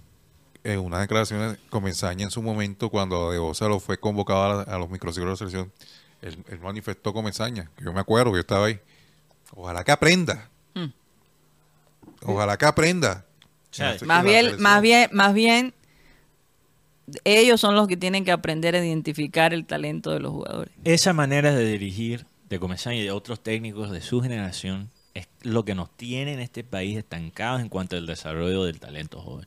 en 0.63 0.79
unas 0.79 1.01
declaraciones 1.01 1.57
Comenzaña 1.69 2.23
en 2.25 2.31
su 2.31 2.41
momento, 2.41 2.89
cuando 2.89 3.31
De 3.31 3.37
Osa 3.39 3.67
lo 3.67 3.79
fue 3.79 3.97
convocado 3.99 4.43
a, 4.43 4.65
la- 4.65 4.75
a 4.75 4.77
los 4.79 4.89
microciclos 4.89 5.39
de 5.39 5.45
la 5.45 5.51
selección, 5.51 5.71
él, 6.21 6.37
él 6.49 6.59
manifestó 6.59 7.13
Comenzaña, 7.13 7.69
que 7.77 7.83
yo 7.85 7.93
me 7.93 7.99
acuerdo 7.99 8.31
que 8.31 8.37
yo 8.37 8.41
estaba 8.41 8.67
ahí. 8.67 8.79
Ojalá 9.55 9.83
que 9.83 9.91
aprenda. 9.91 10.49
Mm. 10.73 10.85
Ojalá 12.25 12.57
que 12.57 12.65
aprenda. 12.65 13.25
Más 14.05 14.23
bien, 14.23 14.61
más 14.61 14.81
bien, 14.81 15.09
más 15.11 15.33
bien, 15.33 15.73
ellos 17.25 17.59
son 17.59 17.75
los 17.75 17.87
que 17.87 17.97
tienen 17.97 18.23
que 18.23 18.31
aprender 18.31 18.75
a 18.75 18.85
identificar 18.85 19.53
el 19.53 19.65
talento 19.65 20.11
de 20.11 20.19
los 20.19 20.31
jugadores. 20.31 20.73
Esa 20.85 21.11
manera 21.13 21.53
de 21.53 21.65
dirigir 21.65 22.25
de 22.49 22.59
Comesaña 22.59 22.97
y 22.97 23.03
de 23.03 23.11
otros 23.11 23.41
técnicos 23.41 23.91
de 23.91 24.01
su 24.01 24.21
generación 24.21 24.89
es 25.13 25.27
lo 25.41 25.63
que 25.65 25.75
nos 25.75 25.89
tiene 25.91 26.33
en 26.33 26.39
este 26.39 26.63
país 26.63 26.97
estancados 26.97 27.61
en 27.61 27.69
cuanto 27.69 27.95
al 27.95 28.05
desarrollo 28.05 28.63
del 28.63 28.79
talento 28.79 29.21
joven. 29.21 29.45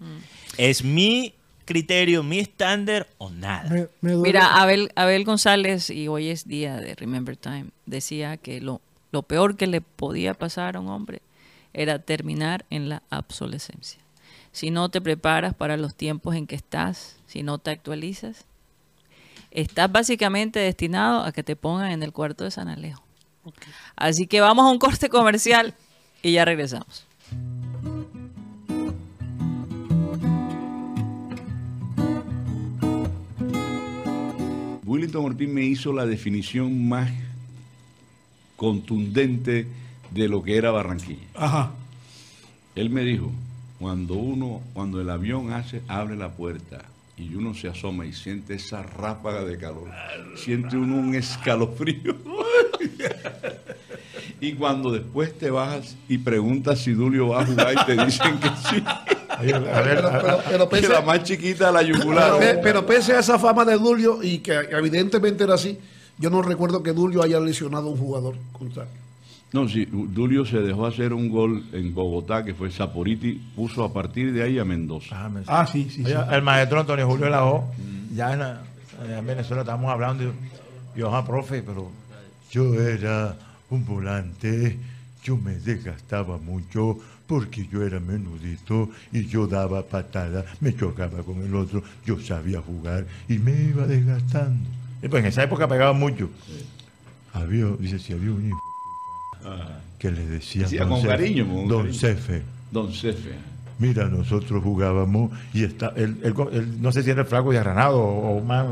Es 0.57 0.85
mi 0.85 1.35
criterio, 1.65 2.23
mi 2.23 2.39
estándar 2.39 3.09
o 3.19 3.31
nada. 3.31 3.69
Me, 3.71 3.89
me 4.01 4.13
duele. 4.13 4.29
Mira, 4.29 4.61
Abel, 4.61 4.93
Abel 4.95 5.25
González, 5.25 5.91
y 5.91 6.09
hoy 6.09 6.29
es 6.29 6.47
día 6.47 6.77
de 6.77 6.95
Remember 6.95 7.37
Time, 7.37 7.67
decía 7.85 8.37
que 8.37 8.61
lo, 8.61 8.81
lo 9.11 9.23
peor 9.23 9.57
que 9.57 9.67
le 9.67 9.81
podía 9.81 10.35
pasar 10.35 10.77
a 10.77 10.81
un 10.81 10.89
hombre 10.89 11.21
era 11.75 11.99
terminar 11.99 12.65
en 12.71 12.89
la 12.89 13.03
obsolescencia. 13.11 14.01
Si 14.53 14.71
no 14.71 14.89
te 14.89 15.03
preparas 15.03 15.55
para 15.55 15.77
los 15.77 15.95
tiempos 15.95 16.35
en 16.35 16.47
que 16.47 16.55
estás, 16.55 17.17
si 17.27 17.43
no 17.43 17.59
te 17.59 17.71
actualizas, 17.71 18.47
estás 19.51 19.93
básicamente 19.93 20.61
destinado 20.61 21.23
a 21.25 21.33
que 21.33 21.43
te 21.43 21.57
pongan 21.57 21.91
en 21.91 22.03
el 22.03 22.13
cuarto 22.13 22.45
de 22.45 22.51
San 22.51 22.69
Alejo. 22.69 23.06
Así 23.97 24.27
que 24.27 24.41
vamos 24.41 24.65
a 24.65 24.71
un 24.71 24.79
corte 24.79 25.09
comercial 25.09 25.75
y 26.23 26.33
ya 26.33 26.45
regresamos. 26.45 27.07
Willington 34.85 35.25
Ortiz 35.25 35.49
me 35.49 35.65
hizo 35.65 35.93
la 35.93 36.07
definición 36.07 36.89
más 36.89 37.11
contundente 38.57 39.67
de 40.11 40.29
lo 40.29 40.43
que 40.43 40.57
era 40.57 40.71
Barranquilla. 40.71 41.27
Ajá. 41.35 41.73
Él 42.75 42.91
me 42.91 43.03
dijo, 43.03 43.33
cuando 43.79 44.15
uno, 44.15 44.63
cuando 44.75 45.01
el 45.01 45.11
avión 45.11 45.53
hace, 45.53 45.83
abre 45.89 46.17
la 46.17 46.33
puerta 46.33 46.85
y 47.17 47.35
uno 47.35 47.55
se 47.55 47.69
asoma 47.69 48.07
y 48.07 48.13
siente 48.13 48.55
esa 48.55 48.83
ráfaga 48.83 49.45
de 49.45 49.59
calor, 49.59 49.91
siente 50.37 50.77
uno 50.77 50.97
un 50.97 51.15
escalofrío. 51.15 52.17
y 54.41 54.53
cuando 54.55 54.93
después 54.93 55.37
te 55.39 55.51
bajas 55.51 55.97
y 56.09 56.19
preguntas 56.19 56.81
si 56.81 56.93
Dulio 56.93 57.29
va 57.29 57.43
a 57.43 57.47
jugar 57.47 57.73
y 57.73 57.85
te 57.87 58.05
dicen 58.05 58.39
que 58.39 58.49
sí, 58.69 58.83
Oye, 59.41 59.55
a 59.55 59.59
ver, 59.59 59.97
Pero, 59.97 60.11
pero- 60.21 60.39
pero 60.49 60.69
que 60.71 60.77
pese, 60.77 60.89
la 60.93 61.01
más 61.03 61.23
chiquita 61.23 61.67
de 61.67 61.73
la 61.73 61.83
yugular. 61.83 62.33
pero, 62.39 62.53
pe- 62.55 62.61
pero 62.63 62.87
pese 62.87 63.13
a 63.15 63.21
esa 63.21 63.39
fama 63.39 63.65
de 63.65 63.75
Dulio 63.79 64.23
y 64.23 64.39
que 64.39 64.53
evidentemente 64.71 65.45
era 65.45 65.55
así, 65.55 65.79
yo 66.19 66.31
no 66.31 66.41
recuerdo 66.43 66.83
que 66.83 66.93
Dulio 66.93 67.23
haya 67.23 67.39
lesionado 67.41 67.89
a 67.89 67.91
un 67.93 67.99
jugador 67.99 68.35
contrario. 68.53 68.93
No, 69.53 69.69
sí, 69.69 69.87
Dulio 69.91 70.45
se 70.45 70.59
dejó 70.59 70.87
hacer 70.87 71.13
un 71.13 71.31
gol 71.31 71.65
en 71.73 71.95
Bogotá 71.95 72.45
que 72.45 72.53
fue 72.55 72.71
Saporiti, 72.71 73.35
puso 73.55 73.85
a 73.85 73.93
partir 73.93 74.33
de 74.33 74.43
ahí 74.43 74.59
a 74.59 74.65
Mendoza. 74.65 75.09
Ah, 75.25 75.29
me- 75.29 75.41
Ah, 75.47 75.67
sí, 75.71 75.89
sí, 75.91 76.03
Oye, 76.05 76.15
sí. 76.15 76.21
El 76.31 76.43
maestro 76.43 76.81
Antonio 76.81 77.07
Julio 77.07 77.29
Lajo, 77.29 77.71
ya 78.15 78.33
en, 78.35 79.11
en 79.13 79.27
Venezuela 79.27 79.63
estábamos 79.63 79.91
hablando, 79.91 80.25
y 80.25 80.99
yo, 80.99 81.09
ajá, 81.09 81.27
profe, 81.27 81.63
pero 81.63 81.91
yo 82.51 82.75
era 82.81 83.37
un 83.71 83.85
volante, 83.85 84.79
yo 85.25 85.37
me 85.37 85.55
desgastaba 85.57 86.39
mucho 86.39 86.99
porque 87.27 87.67
yo 87.67 87.83
era 87.85 87.99
menudito 87.99 88.91
y 89.13 89.27
yo 89.27 89.47
daba 89.49 89.83
patadas, 89.83 90.45
me 90.61 90.75
chocaba 90.75 91.23
con 91.25 91.43
el 91.43 91.55
otro, 91.57 91.83
yo 92.05 92.21
sabía 92.21 92.61
jugar 92.61 93.05
y 93.29 93.39
me 93.39 93.53
iba 93.65 93.87
desgastando. 93.87 94.69
Y 95.03 95.09
pues 95.09 95.23
en 95.25 95.29
esa 95.29 95.43
época 95.43 95.67
pegaba 95.67 95.93
mucho. 95.93 96.31
Había, 97.33 97.67
dice, 97.79 97.99
si 97.99 98.13
había 98.13 98.31
un 98.31 98.47
hijo 98.49 98.61
que 99.99 100.11
le 100.11 100.27
decía 100.27 100.63
Decía 100.63 100.87
con 100.89 101.03
cariño, 101.03 101.47
con 101.47 101.69
Don 101.69 101.83
cariño. 101.83 101.99
Cefe. 101.99 102.43
Don 102.71 102.93
Cefe. 102.93 103.33
Mira, 103.79 104.07
nosotros 104.09 104.63
jugábamos 104.63 105.31
y 105.53 105.65
está, 105.65 105.93
él, 105.97 106.19
él- 106.23 106.35
él- 106.53 106.81
no 106.81 106.93
sé 106.93 107.03
si 107.03 107.11
era 107.11 107.21
el 107.23 107.27
flaco 107.27 107.53
de 107.53 107.59
Granado 107.59 107.99
o, 108.01 108.39
o 108.39 108.45
más. 108.45 108.67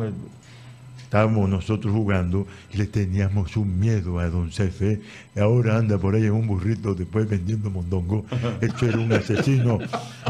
Estábamos 1.14 1.48
nosotros 1.48 1.92
jugando 1.92 2.44
y 2.72 2.76
le 2.76 2.86
teníamos 2.88 3.56
un 3.56 3.78
miedo 3.78 4.18
a 4.18 4.28
don 4.28 4.50
Cefe. 4.50 5.00
Y 5.36 5.38
ahora 5.38 5.76
anda 5.76 5.96
por 5.96 6.16
ahí 6.16 6.24
en 6.24 6.32
un 6.32 6.48
burrito 6.48 6.92
después 6.92 7.30
vendiendo 7.30 7.70
mondongo. 7.70 8.26
Esto 8.60 8.86
era 8.86 8.98
un 8.98 9.12
asesino. 9.12 9.78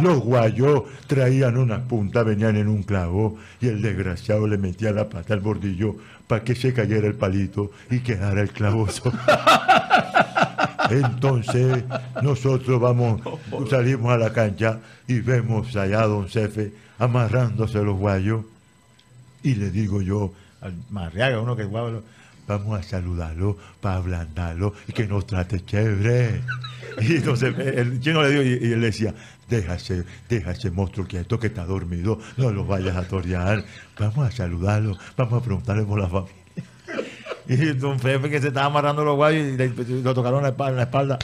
Los 0.03 0.19
guayos 0.19 0.83
traían 1.07 1.57
unas 1.57 1.81
puntas, 1.85 2.27
venían 2.27 2.59
en 2.59 2.69
un 2.69 2.83
clavo 2.83 3.39
y 3.63 3.69
el 3.69 3.81
desgraciado 3.81 4.47
le 4.47 4.59
metía 4.59 4.93
la 4.93 5.09
pata 5.09 5.33
al 5.33 5.41
bordillo 5.41 5.97
para 6.27 6.45
que 6.45 6.55
se 6.55 6.75
cayera 6.75 7.07
el 7.07 7.15
palito 7.15 7.71
y 7.91 8.01
quedara 8.01 8.43
el 8.43 8.51
clavo 8.51 8.87
solo. 8.87 9.19
Entonces 10.91 11.83
nosotros 12.23 12.79
vamos, 12.79 13.23
salimos 13.71 14.13
a 14.13 14.19
la 14.19 14.35
cancha 14.35 14.81
y 15.09 15.21
vemos 15.21 15.75
allá 15.77 16.03
a 16.03 16.09
don 16.09 16.29
Cefe 16.29 16.75
amarrándose 16.99 17.83
los 17.83 17.97
guayos 17.97 18.45
y 19.43 19.55
le 19.55 19.71
digo 19.71 20.03
yo 20.03 20.33
al 20.65 20.75
Marriaga, 20.91 21.41
uno 21.41 21.55
que 21.55 21.65
jugaba, 21.65 22.01
vamos 22.49 22.79
a 22.79 22.83
saludarlo 22.83 23.57
para 23.81 23.97
ablandarlo 23.97 24.75
y 24.89 24.93
que 24.93 25.07
nos 25.07 25.27
trate 25.27 25.65
chévere. 25.65 26.43
Y 27.01 27.17
entonces 27.17 27.55
el 27.59 28.01
chino 28.01 28.23
le 28.23 28.31
digo 28.31 28.43
y, 28.43 28.69
y 28.69 28.73
él 28.73 28.81
le 28.81 28.87
decía, 28.87 29.15
déjase, 29.49 30.05
déjase 30.29 30.71
monstruo 30.71 31.07
quieto 31.07 31.39
que 31.39 31.49
está 31.49 31.65
dormido, 31.65 32.19
no 32.37 32.51
lo 32.51 32.65
vayas 32.65 32.97
a 32.97 33.07
torear, 33.07 33.65
vamos 33.99 34.27
a 34.27 34.31
saludarlo, 34.31 34.97
vamos 35.17 35.43
a 35.43 35.45
preguntarle 35.45 35.85
por 35.85 36.01
la 36.01 36.09
familia. 36.09 36.45
Y 37.47 37.57
don 37.75 37.99
Pepe 37.99 38.31
que 38.31 38.41
se 38.41 38.49
estaba 38.49 38.67
amarrando 38.67 39.05
los 39.05 39.17
guayos 39.17 39.47
y 39.47 39.57
le, 39.57 39.69
lo 40.03 40.15
tocaron 40.15 40.43
la 40.43 40.49
espalda. 40.51 40.77
La 40.77 40.83
espalda. 40.85 41.19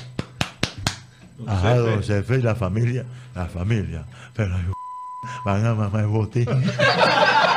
Ajá, 1.46 1.76
don 1.76 2.02
Cefe 2.02 2.36
y 2.36 2.42
la 2.42 2.54
familia, 2.54 3.06
la 3.34 3.46
familia. 3.46 4.04
Pero 4.34 4.54
van 5.46 5.64
a 5.64 5.74
mamar 5.74 6.02
el 6.02 6.08
botín. 6.08 6.46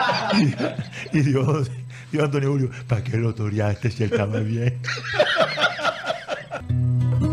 y, 1.12 1.22
Dios, 1.22 1.72
Dios 2.12 2.26
Antonio 2.26 2.52
Julio, 2.52 2.70
¿para 2.88 3.04
qué 3.04 3.18
lo 3.18 3.34
toreaste 3.34 3.92
si 3.92 4.04
él 4.04 4.12
estaba 4.12 4.40
bien? 4.40 4.80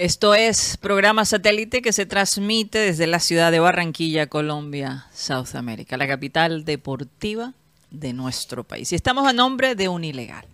Esto 0.00 0.34
es 0.34 0.78
programa 0.78 1.26
satélite 1.26 1.82
que 1.82 1.92
se 1.92 2.06
transmite 2.06 2.78
desde 2.78 3.06
la 3.06 3.20
ciudad 3.20 3.52
de 3.52 3.60
Barranquilla, 3.60 4.28
Colombia, 4.28 5.04
South 5.12 5.54
America, 5.54 5.98
la 5.98 6.08
capital 6.08 6.64
deportiva 6.64 7.52
de 7.90 8.14
nuestro 8.14 8.64
país. 8.64 8.90
Y 8.92 8.94
estamos 8.94 9.28
a 9.28 9.34
nombre 9.34 9.74
de 9.74 9.90
Unilegal, 9.90 10.46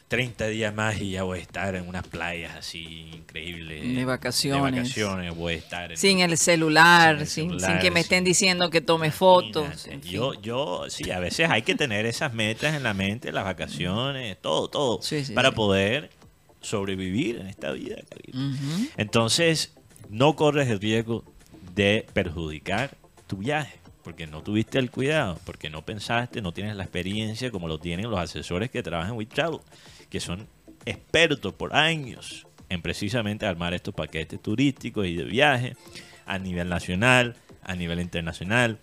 30 0.07 0.47
días 0.47 0.73
más 0.73 1.01
y 1.01 1.11
ya 1.11 1.23
voy 1.23 1.39
a 1.39 1.41
estar 1.41 1.75
en 1.75 1.87
unas 1.87 2.07
playas 2.07 2.55
así 2.55 3.09
increíbles. 3.13 3.95
De 3.95 4.05
vacaciones. 4.05 4.73
De 4.73 4.79
vacaciones, 4.81 5.35
voy 5.35 5.53
a 5.53 5.57
estar 5.57 5.91
en 5.91 5.97
Sin 5.97 6.19
el 6.19 6.37
celular, 6.37 7.15
Sin 7.15 7.21
el 7.21 7.27
sin, 7.27 7.49
celular, 7.59 7.71
sin 7.71 7.79
que 7.79 7.91
me 7.91 7.99
estén 8.01 8.23
diciendo 8.23 8.69
que 8.69 8.81
tome 8.81 9.11
fotos. 9.11 9.65
Imagínate. 9.65 9.93
en 9.93 10.01
fin. 10.03 10.11
Yo, 10.11 10.33
yo, 10.41 10.85
sí, 10.89 11.09
a 11.11 11.19
veces 11.19 11.49
hay 11.49 11.63
que 11.63 11.73
tener 11.75 12.05
esas 12.05 12.33
metas 12.33 12.75
en 12.75 12.83
la 12.83 12.93
mente, 12.93 13.31
las 13.31 13.43
vacaciones, 13.45 14.37
todo, 14.41 14.67
todo, 14.69 15.01
Sí, 15.01 15.25
sí, 15.25 15.33
para 15.33 15.49
sí. 15.49 15.55
poder 15.55 16.11
sobrevivir 16.61 17.37
en 17.37 17.47
esta 17.47 17.71
vida. 17.71 17.97
Entonces, 18.97 19.73
no 20.09 20.35
corres 20.35 20.69
el 20.69 20.79
riesgo 20.79 21.23
de 21.73 22.05
perjudicar 22.13 22.95
tu 23.27 23.37
viaje, 23.37 23.79
porque 24.03 24.27
no 24.27 24.41
tuviste 24.43 24.77
el 24.79 24.91
cuidado, 24.91 25.39
porque 25.45 25.69
no 25.69 25.83
pensaste, 25.83 26.41
no 26.41 26.51
tienes 26.51 26.75
la 26.75 26.83
experiencia 26.83 27.51
como 27.51 27.67
lo 27.67 27.79
tienen 27.79 28.09
los 28.09 28.19
asesores 28.19 28.69
que 28.69 28.83
trabajan 28.83 29.11
en 29.13 29.17
WeTravel, 29.17 29.59
que 30.15 30.21
son 30.21 30.47
expertos 30.85 31.53
por 31.53 31.75
años 31.75 32.47
en 32.69 32.81
precisamente 32.81 33.45
armar 33.45 33.73
estos 33.73 33.93
paquetes 33.93 34.41
turísticos 34.41 35.05
y 35.07 35.13
de 35.17 35.25
viaje 35.25 35.75
a 36.25 36.39
nivel 36.39 36.69
nacional, 36.69 37.35
a 37.61 37.75
nivel 37.75 37.99
internacional. 37.99 38.77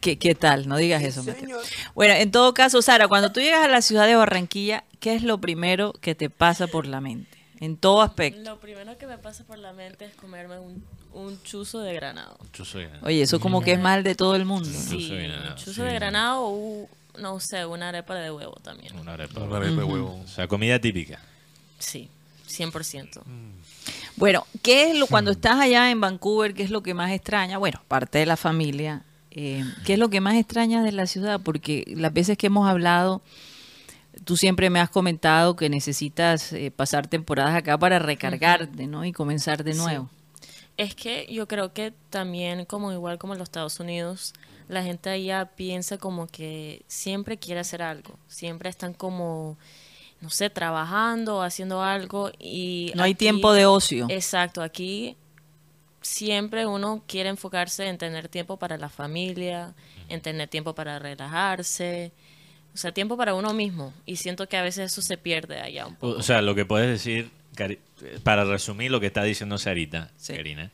¿Qué, 0.01 0.17
qué 0.19 0.35
tal? 0.35 0.67
No 0.67 0.77
digas 0.77 1.01
eso, 1.03 1.23
Mateo. 1.23 1.59
Bueno, 1.95 2.13
en 2.15 2.29
todo 2.31 2.53
caso, 2.53 2.81
Sara, 2.81 3.07
cuando 3.07 3.31
tú 3.31 3.39
llegas 3.39 3.63
a 3.63 3.69
la 3.69 3.81
ciudad 3.81 4.05
de 4.05 4.15
Barranquilla, 4.15 4.83
¿qué 4.99 5.15
es 5.15 5.23
lo 5.23 5.37
primero 5.39 5.93
que 5.93 6.13
te 6.15 6.29
pasa 6.29 6.67
por 6.67 6.85
la 6.85 6.99
mente? 6.99 7.37
En 7.61 7.77
todo 7.77 8.01
aspecto. 8.01 8.41
Lo 8.41 8.59
primero 8.59 8.97
que 8.97 9.07
me 9.07 9.17
pasa 9.17 9.45
por 9.45 9.57
la 9.57 9.71
mente 9.71 10.03
es 10.05 10.13
comerme 10.15 10.59
un, 10.59 10.83
un 11.13 11.41
chuzo 11.43 11.79
de 11.79 11.93
granado. 11.93 12.37
Yo 12.53 12.65
soy- 12.65 12.89
Oye, 13.03 13.21
eso 13.21 13.39
como 13.39 13.61
que 13.61 13.71
es 13.73 13.79
mal 13.79 14.03
de 14.03 14.15
todo 14.15 14.35
el 14.35 14.43
mundo. 14.43 14.67
¿no? 14.69 14.75
Chuzo 14.77 14.89
Sí, 14.97 15.09
de 15.09 15.23
granado, 15.27 15.49
un 15.51 15.55
chuzo 15.55 15.73
sí. 15.73 15.81
de 15.83 15.93
granado 15.93 16.41
o, 16.43 16.89
no 17.19 17.39
sé, 17.39 17.65
una 17.65 17.87
arepa 17.89 18.15
de 18.15 18.29
huevo 18.31 18.55
también. 18.61 18.93
Una 18.99 19.13
arepa. 19.13 19.39
Una 19.39 19.55
arepa 19.57 19.75
de 19.77 19.83
huevo. 19.83 20.19
O 20.21 20.27
sea, 20.27 20.47
comida 20.49 20.77
típica. 20.79 21.21
Sí, 21.79 22.09
100%. 22.49 23.21
Bueno, 24.15 24.45
¿qué 24.61 24.91
es 24.91 24.97
lo 24.97 25.07
cuando 25.07 25.31
estás 25.31 25.59
allá 25.59 25.89
en 25.91 25.99
Vancouver, 25.99 26.53
qué 26.53 26.63
es 26.63 26.69
lo 26.69 26.83
que 26.83 26.93
más 26.93 27.11
extraña? 27.11 27.57
Bueno, 27.57 27.79
aparte 27.83 28.19
de 28.19 28.25
la 28.25 28.37
familia, 28.37 29.03
eh, 29.31 29.63
¿qué 29.85 29.93
es 29.93 29.99
lo 29.99 30.09
que 30.09 30.21
más 30.21 30.35
extrañas 30.35 30.83
de 30.83 30.91
la 30.91 31.07
ciudad? 31.07 31.41
Porque 31.43 31.83
las 31.95 32.13
veces 32.13 32.37
que 32.37 32.47
hemos 32.47 32.69
hablado, 32.69 33.21
tú 34.23 34.37
siempre 34.37 34.69
me 34.69 34.79
has 34.79 34.89
comentado 34.89 35.55
que 35.55 35.69
necesitas 35.69 36.53
eh, 36.53 36.71
pasar 36.71 37.07
temporadas 37.07 37.55
acá 37.55 37.77
para 37.77 37.99
recargarte, 37.99 38.87
¿no? 38.87 39.03
Y 39.05 39.11
comenzar 39.11 39.63
de 39.63 39.73
Sí. 39.73 39.79
nuevo. 39.79 40.09
Es 40.77 40.95
que 40.95 41.27
yo 41.31 41.47
creo 41.47 41.73
que 41.73 41.93
también, 42.09 42.65
como 42.65 42.91
igual 42.91 43.17
como 43.19 43.33
en 43.33 43.39
los 43.39 43.47
Estados 43.47 43.79
Unidos, 43.79 44.33
la 44.69 44.81
gente 44.81 45.09
allá 45.09 45.45
piensa 45.55 45.97
como 45.97 46.27
que 46.27 46.83
siempre 46.87 47.37
quiere 47.37 47.59
hacer 47.59 47.81
algo. 47.83 48.17
Siempre 48.27 48.69
están 48.69 48.93
como, 48.93 49.57
no 50.23 50.29
sé, 50.29 50.49
trabajando 50.49 51.35
o 51.35 51.41
haciendo 51.41 51.83
algo 51.83 52.31
y... 52.39 52.93
No 52.95 53.03
hay 53.03 53.13
tiempo 53.13 53.51
de 53.51 53.65
ocio. 53.65 54.07
Exacto, 54.09 54.61
aquí 54.61 55.17
siempre 56.01 56.65
uno 56.65 57.03
quiere 57.07 57.27
enfocarse 57.27 57.87
en 57.89 57.97
tener 57.97 58.29
tiempo 58.29 58.55
para 58.57 58.77
la 58.77 58.87
familia, 58.87 59.73
en 60.07 60.21
tener 60.21 60.47
tiempo 60.47 60.73
para 60.73 60.97
relajarse, 60.97 62.13
o 62.73 62.77
sea, 62.77 62.93
tiempo 62.93 63.17
para 63.17 63.33
uno 63.35 63.53
mismo. 63.53 63.93
Y 64.05 64.15
siento 64.15 64.47
que 64.47 64.55
a 64.55 64.61
veces 64.61 64.93
eso 64.93 65.01
se 65.01 65.17
pierde 65.17 65.59
allá 65.59 65.87
un 65.87 65.95
poco. 65.95 66.17
O 66.17 66.23
sea, 66.23 66.41
lo 66.41 66.55
que 66.55 66.63
puedes 66.63 66.87
decir, 66.87 67.29
para 68.23 68.45
resumir 68.45 68.91
lo 68.91 69.01
que 69.01 69.07
está 69.07 69.23
diciendo 69.23 69.57
Sarita, 69.57 70.09
Sí. 70.15 70.33
Karina, 70.33 70.71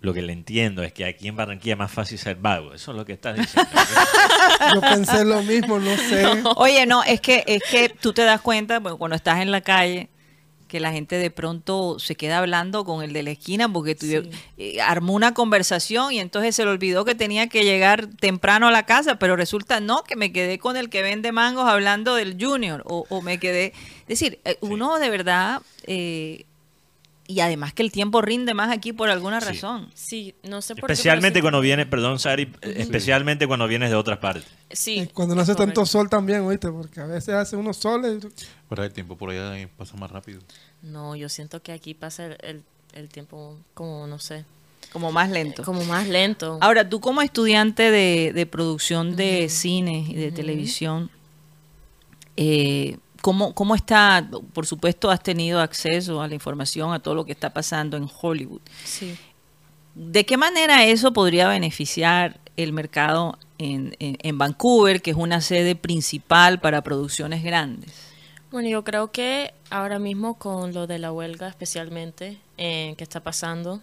lo 0.00 0.14
que 0.14 0.22
le 0.22 0.32
entiendo 0.32 0.82
es 0.82 0.92
que 0.92 1.04
aquí 1.04 1.28
en 1.28 1.36
Barranquilla 1.36 1.74
es 1.74 1.78
más 1.78 1.92
fácil 1.92 2.18
ser 2.18 2.36
vago. 2.36 2.72
Eso 2.72 2.90
es 2.92 2.96
lo 2.96 3.04
que 3.04 3.12
estás 3.12 3.36
diciendo. 3.36 3.70
Yo 4.74 4.80
pensé 4.80 5.24
lo 5.24 5.42
mismo, 5.42 5.78
no 5.78 5.96
sé. 5.96 6.24
Oye, 6.56 6.86
no, 6.86 7.02
es 7.04 7.20
que, 7.20 7.44
es 7.46 7.62
que 7.70 7.88
tú 7.90 8.12
te 8.12 8.22
das 8.22 8.40
cuenta 8.40 8.78
bueno, 8.80 8.96
cuando 8.98 9.16
estás 9.16 9.40
en 9.40 9.50
la 9.50 9.60
calle 9.60 10.08
que 10.68 10.78
la 10.78 10.92
gente 10.92 11.16
de 11.16 11.32
pronto 11.32 11.98
se 11.98 12.14
queda 12.14 12.38
hablando 12.38 12.84
con 12.84 13.02
el 13.02 13.12
de 13.12 13.24
la 13.24 13.32
esquina 13.32 13.68
porque 13.70 13.96
tú, 13.96 14.06
Sí. 14.06 14.20
eh, 14.56 14.80
armó 14.80 15.14
una 15.14 15.34
conversación 15.34 16.12
y 16.12 16.20
entonces 16.20 16.54
se 16.54 16.64
le 16.64 16.70
olvidó 16.70 17.04
que 17.04 17.16
tenía 17.16 17.48
que 17.48 17.64
llegar 17.64 18.06
temprano 18.06 18.68
a 18.68 18.70
la 18.70 18.86
casa, 18.86 19.18
pero 19.18 19.34
resulta 19.34 19.80
no, 19.80 20.04
que 20.04 20.14
me 20.14 20.32
quedé 20.32 20.60
con 20.60 20.76
el 20.76 20.88
que 20.88 21.02
vende 21.02 21.32
mangos 21.32 21.68
hablando 21.68 22.14
del 22.14 22.36
junior 22.40 22.84
o, 22.86 23.04
o 23.08 23.20
me 23.20 23.38
quedé... 23.38 23.72
Es 24.02 24.20
decir, 24.20 24.38
eh, 24.44 24.58
uno 24.60 24.98
de 25.00 25.10
verdad... 25.10 25.60
eh, 25.88 26.46
y 27.30 27.40
además 27.40 27.72
que 27.72 27.82
el 27.82 27.92
tiempo 27.92 28.20
rinde 28.22 28.54
más 28.54 28.70
aquí 28.70 28.92
por 28.92 29.08
alguna 29.10 29.40
Sí. 29.40 29.46
razón. 29.48 29.88
Sí, 29.94 30.34
no 30.42 30.60
sé 30.62 30.74
por 30.74 30.88
qué. 30.88 30.92
especialmente 30.94 31.40
cuando 31.40 31.60
vienes, 31.60 31.86
perdón, 31.86 32.18
Sari, 32.18 32.42
eh, 32.62 32.74
especialmente 32.78 33.46
cuando 33.46 33.66
vienes 33.68 33.90
de 33.90 33.96
otras 33.96 34.18
partes. 34.18 34.44
sí- 34.70 35.00
Sí. 35.00 35.10
Cuando 35.14 35.34
no 35.34 35.42
hace 35.42 35.54
tanto 35.54 35.84
sol 35.86 36.08
también, 36.08 36.40
oíste, 36.42 36.68
porque 36.70 37.00
a 37.00 37.06
veces 37.06 37.34
hace 37.34 37.56
unos 37.56 37.76
soles. 37.76 38.26
Pero 38.68 38.84
el 38.84 38.92
tiempo 38.92 39.16
por 39.16 39.30
allá 39.30 39.68
pasa 39.76 39.96
más 39.96 40.10
rápido. 40.10 40.40
No, 40.82 41.14
yo 41.16 41.28
siento 41.28 41.62
que 41.62 41.72
aquí 41.72 41.94
pasa 41.94 42.26
el, 42.26 42.36
el- 42.42 42.62
el 42.94 43.08
tiempo 43.08 43.56
como, 43.74 44.06
no 44.08 44.18
sé, 44.18 44.44
Como 44.92 45.12
más 45.12 45.30
lento. 45.30 45.62
como 45.62 45.84
más 45.84 46.08
lento. 46.08 46.58
Ahora, 46.60 46.88
tú 46.88 47.00
como 47.00 47.22
estudiante 47.22 47.90
de, 47.92 48.32
de 48.34 48.46
producción 48.46 49.14
de 49.14 49.48
cine 49.48 50.04
y 50.08 50.14
de 50.14 50.32
televisión, 50.32 51.10
eh, 52.36 52.96
¿cómo, 53.20 53.54
¿cómo 53.54 53.74
está? 53.74 54.28
Por 54.52 54.66
supuesto, 54.66 55.10
has 55.10 55.22
tenido 55.22 55.60
acceso 55.60 56.20
a 56.22 56.28
la 56.28 56.34
información, 56.34 56.92
a 56.92 56.98
todo 57.00 57.14
lo 57.14 57.24
que 57.24 57.32
está 57.32 57.50
pasando 57.52 57.96
en 57.96 58.08
Hollywood. 58.20 58.60
Sí. 58.84 59.16
¿De 59.94 60.24
qué 60.24 60.36
manera 60.36 60.84
eso 60.84 61.12
podría 61.12 61.48
beneficiar 61.48 62.38
el 62.56 62.72
mercado 62.72 63.38
en, 63.58 63.96
en- 63.98 64.16
en 64.22 64.38
Vancouver, 64.38 65.02
que 65.02 65.10
es 65.10 65.16
una 65.16 65.40
sede 65.40 65.74
principal 65.76 66.60
para 66.60 66.82
producciones 66.82 67.42
grandes? 67.42 67.92
Bueno, 68.50 68.68
yo 68.68 68.82
creo 68.84 69.10
que 69.12 69.52
ahora 69.70 69.98
mismo 69.98 70.34
con 70.34 70.72
lo 70.74 70.86
de 70.86 70.98
la 70.98 71.12
huelga 71.12 71.48
especialmente 71.48 72.38
eh, 72.58 72.94
que 72.98 73.04
está 73.04 73.20
pasando, 73.20 73.80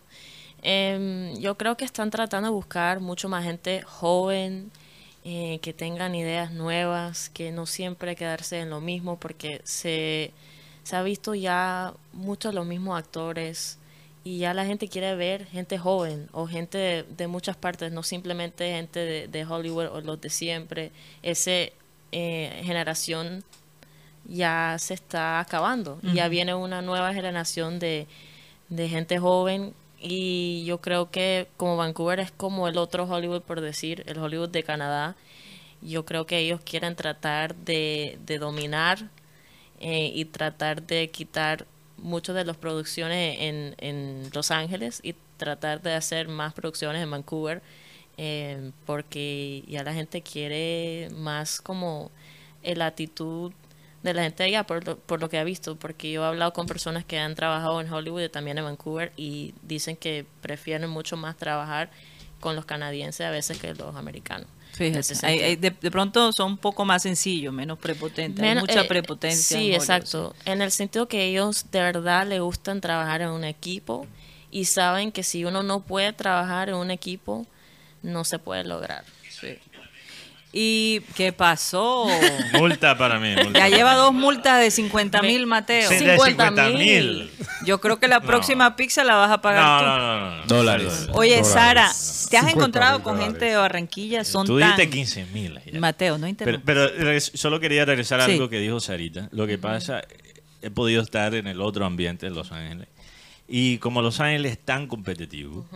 em, 0.62 1.36
yo 1.40 1.56
creo 1.58 1.78
que 1.78 1.86
están 1.86 2.10
tratando 2.10 2.50
de 2.50 2.54
buscar 2.56 3.00
mucho 3.00 3.30
más 3.30 3.44
gente 3.44 3.82
joven, 3.84 4.72
eh, 5.30 5.60
que 5.62 5.74
tengan 5.74 6.16
ideas 6.16 6.54
nuevas, 6.54 7.28
que 7.28 7.52
no 7.52 7.66
siempre 7.66 8.16
quedarse 8.16 8.62
en 8.62 8.70
lo 8.70 8.80
mismo, 8.80 9.20
porque 9.20 9.60
se, 9.66 10.32
se 10.84 10.96
ha 10.96 11.04
visto 11.04 11.36
ya 11.36 11.94
muchos 12.14 12.54
los 12.54 12.66
mismos 12.66 12.98
actores 12.98 13.78
y 14.24 14.38
ya 14.38 14.54
la 14.54 14.66
gente 14.66 14.88
quiere 14.88 15.18
ver 15.18 15.46
gente 15.48 15.78
joven 15.78 16.30
o 16.32 16.48
gente 16.48 16.78
de, 16.78 17.04
de 17.04 17.28
muchas 17.28 17.58
partes, 17.58 17.92
no 17.92 18.04
simplemente 18.04 18.72
gente 18.72 19.02
de, 19.02 19.28
de 19.28 19.46
Hollywood 19.46 19.88
o 19.88 20.00
los 20.00 20.22
de 20.22 20.30
siempre. 20.30 20.94
Ese 21.24 21.74
eh, 22.14 22.62
generación 22.64 23.44
ya 24.24 24.78
se 24.80 24.94
está 24.94 25.42
acabando 25.42 26.00
ya 26.14 26.30
viene 26.30 26.56
una 26.56 26.82
nueva 26.82 27.14
generación 27.14 27.80
de, 27.80 28.08
de 28.70 28.88
gente 28.88 29.20
joven 29.20 29.74
y 30.00 30.64
yo 30.66 30.80
creo 30.80 31.10
que 31.12 31.48
como 31.58 31.78
Vancouver 31.78 32.20
es 32.20 32.32
como 32.32 32.68
el 32.68 32.78
otro 32.78 33.06
Hollywood 33.06 33.42
por 33.42 33.62
decir, 33.62 34.04
el 34.08 34.18
Hollywood 34.20 34.50
de 34.50 34.64
Canadá, 34.64 35.16
yo 35.82 36.06
creo 36.06 36.26
que 36.26 36.40
ellos 36.40 36.62
quieren 36.64 36.96
tratar 36.96 37.56
de, 37.56 38.18
de 38.26 38.40
dominar 38.40 39.10
eh, 39.80 40.12
y 40.14 40.26
tratar 40.26 40.84
de 40.84 41.10
quitar 41.10 41.66
muchas 41.98 42.36
de 42.36 42.46
las 42.46 42.58
producciones 42.58 43.38
en, 43.40 43.76
en 43.80 44.30
Los 44.34 44.52
Ángeles 44.52 45.00
y 45.04 45.16
tratar 45.38 45.82
de 45.82 45.94
hacer 45.94 46.28
más 46.28 46.54
producciones 46.54 47.02
en 47.04 47.12
Vancouver 47.12 47.62
eh, 48.18 48.72
porque 48.86 49.64
ya 49.68 49.84
la 49.84 49.94
gente 49.94 50.22
quiere 50.22 51.10
más 51.16 51.62
como 51.62 52.12
la 52.64 52.88
actitud 52.88 53.54
de 54.04 54.14
la 54.14 54.24
gente 54.24 54.44
allá 54.44 54.64
por 54.66 54.86
lo, 54.86 54.98
por 54.98 55.20
lo 55.20 55.30
que 55.30 55.38
ha 55.38 55.44
visto, 55.44 55.76
porque 55.76 56.12
yo 56.12 56.24
he 56.24 56.28
hablado 56.28 56.54
con 56.54 56.66
personas 56.68 57.04
que 57.06 57.20
han 57.20 57.36
trabajado 57.36 57.82
en 57.82 57.92
Hollywood 57.92 58.22
y 58.24 58.30
también 58.30 58.58
en 58.58 58.64
Vancouver 58.66 59.12
y 59.18 59.54
dicen 59.64 59.98
que 59.98 60.26
prefieren 60.42 60.90
mucho 60.90 61.18
más 61.18 61.36
trabajar 61.36 61.90
con 62.40 62.56
los 62.56 62.66
canadienses 62.66 63.26
a 63.26 63.32
veces 63.32 63.58
que 63.58 63.74
los 63.74 63.96
americanos. 63.96 64.48
en 64.72 64.76
Fíjate, 64.78 65.00
ese 65.00 65.14
hay- 65.26 65.40
sentido. 65.40 65.46
hay- 65.48 65.56
de, 65.56 65.72
de 65.72 65.92
pronto 65.92 66.32
son 66.32 66.52
un 66.52 66.58
poco 66.60 66.86
más 66.86 67.02
sencillos, 67.02 67.52
menos 67.52 67.80
prepotentes. 67.80 68.46
Hay 68.46 68.56
mucha 68.56 68.82
eh, 68.82 68.86
prepotencia. 68.88 69.58
en 69.58 69.64
Sí, 69.64 69.66
Hollywood, 69.70 69.82
exacto. 69.82 70.36
En 70.46 70.62
el 70.62 70.72
sentido 70.72 71.08
que 71.08 71.26
ellos 71.26 71.66
de 71.72 71.80
verdad 71.82 72.28
les 72.28 72.40
gustan 72.40 72.80
trabajar 72.80 73.22
en 73.22 73.30
un 73.30 73.44
equipo 73.44 74.06
y 74.52 74.66
saben 74.66 75.12
que 75.12 75.24
si 75.24 75.44
uno 75.46 75.64
no 75.64 75.82
puede 75.82 76.14
trabajar 76.14 76.70
en 76.70 76.76
un 76.76 76.92
equipo, 76.92 77.48
no 78.04 78.24
se 78.24 78.38
puede 78.38 78.64
lograr. 78.66 79.04
¿Y 80.54 81.02
qué 81.16 81.34
pasó? 81.34 82.08
Multa 82.54 82.98
para 82.98 83.20
mí. 83.20 83.36
multa 83.44 83.60
Ya 83.60 83.70
lleva 83.76 83.94
dos 83.96 84.14
multas 84.14 84.60
de 84.62 84.72
50 84.72 85.22
mil, 85.22 85.46
Mateo. 85.46 85.88
Sí, 85.90 85.96
de 86.04 86.18
50 86.18 86.48
50 86.48 86.70
mil. 86.78 87.30
Yo 87.66 87.80
creo 87.82 88.00
que 88.00 88.08
la 88.08 88.22
próxima 88.22 88.76
pizza 88.76 89.04
la 89.04 89.16
vas 89.16 89.30
a 89.32 89.42
pagar 89.42 89.64
No, 89.64 89.80
tú. 89.80 89.86
no, 89.86 90.36
no. 90.38 90.46
Dólares. 90.48 91.08
Oye, 91.14 91.42
Dólares. 91.42 91.48
Sara, 91.48 91.82
¿te 92.30 92.38
has 92.38 92.46
50 92.46 92.50
encontrado 92.52 93.04
con 93.04 93.16
dólares. 93.18 93.34
gente 93.34 93.46
de 93.46 93.58
Barranquilla? 93.58 94.24
Son 94.24 94.48
Tú 94.48 94.58
tan... 94.60 94.76
dijiste 94.78 94.90
15 94.90 95.26
mil. 95.34 95.60
Mateo, 95.80 96.14
no 96.18 96.22
Pero, 96.22 96.30
interrumpas. 96.30 96.64
pero 96.66 96.88
regres- 96.98 97.32
solo 97.36 97.60
quería 97.60 97.86
regresar 97.86 98.22
a 98.22 98.26
Sí. 98.26 98.32
algo 98.32 98.50
que 98.50 98.60
dijo 98.60 98.80
Sarita. 98.80 99.28
Lo 99.32 99.46
que 99.48 99.58
pasa, 99.58 100.02
he 100.62 100.72
podido 100.72 101.02
estar 101.02 101.36
en 101.36 101.48
el 101.48 101.62
otro 101.62 101.86
ambiente 101.86 102.26
en 102.26 102.34
Los 102.34 102.52
Ángeles. 102.52 102.88
Y 103.50 103.78
como 103.80 104.02
Los 104.02 104.20
Ángeles 104.22 104.54
es 104.54 104.60
tan 104.60 104.88
competitivo, 104.88 105.68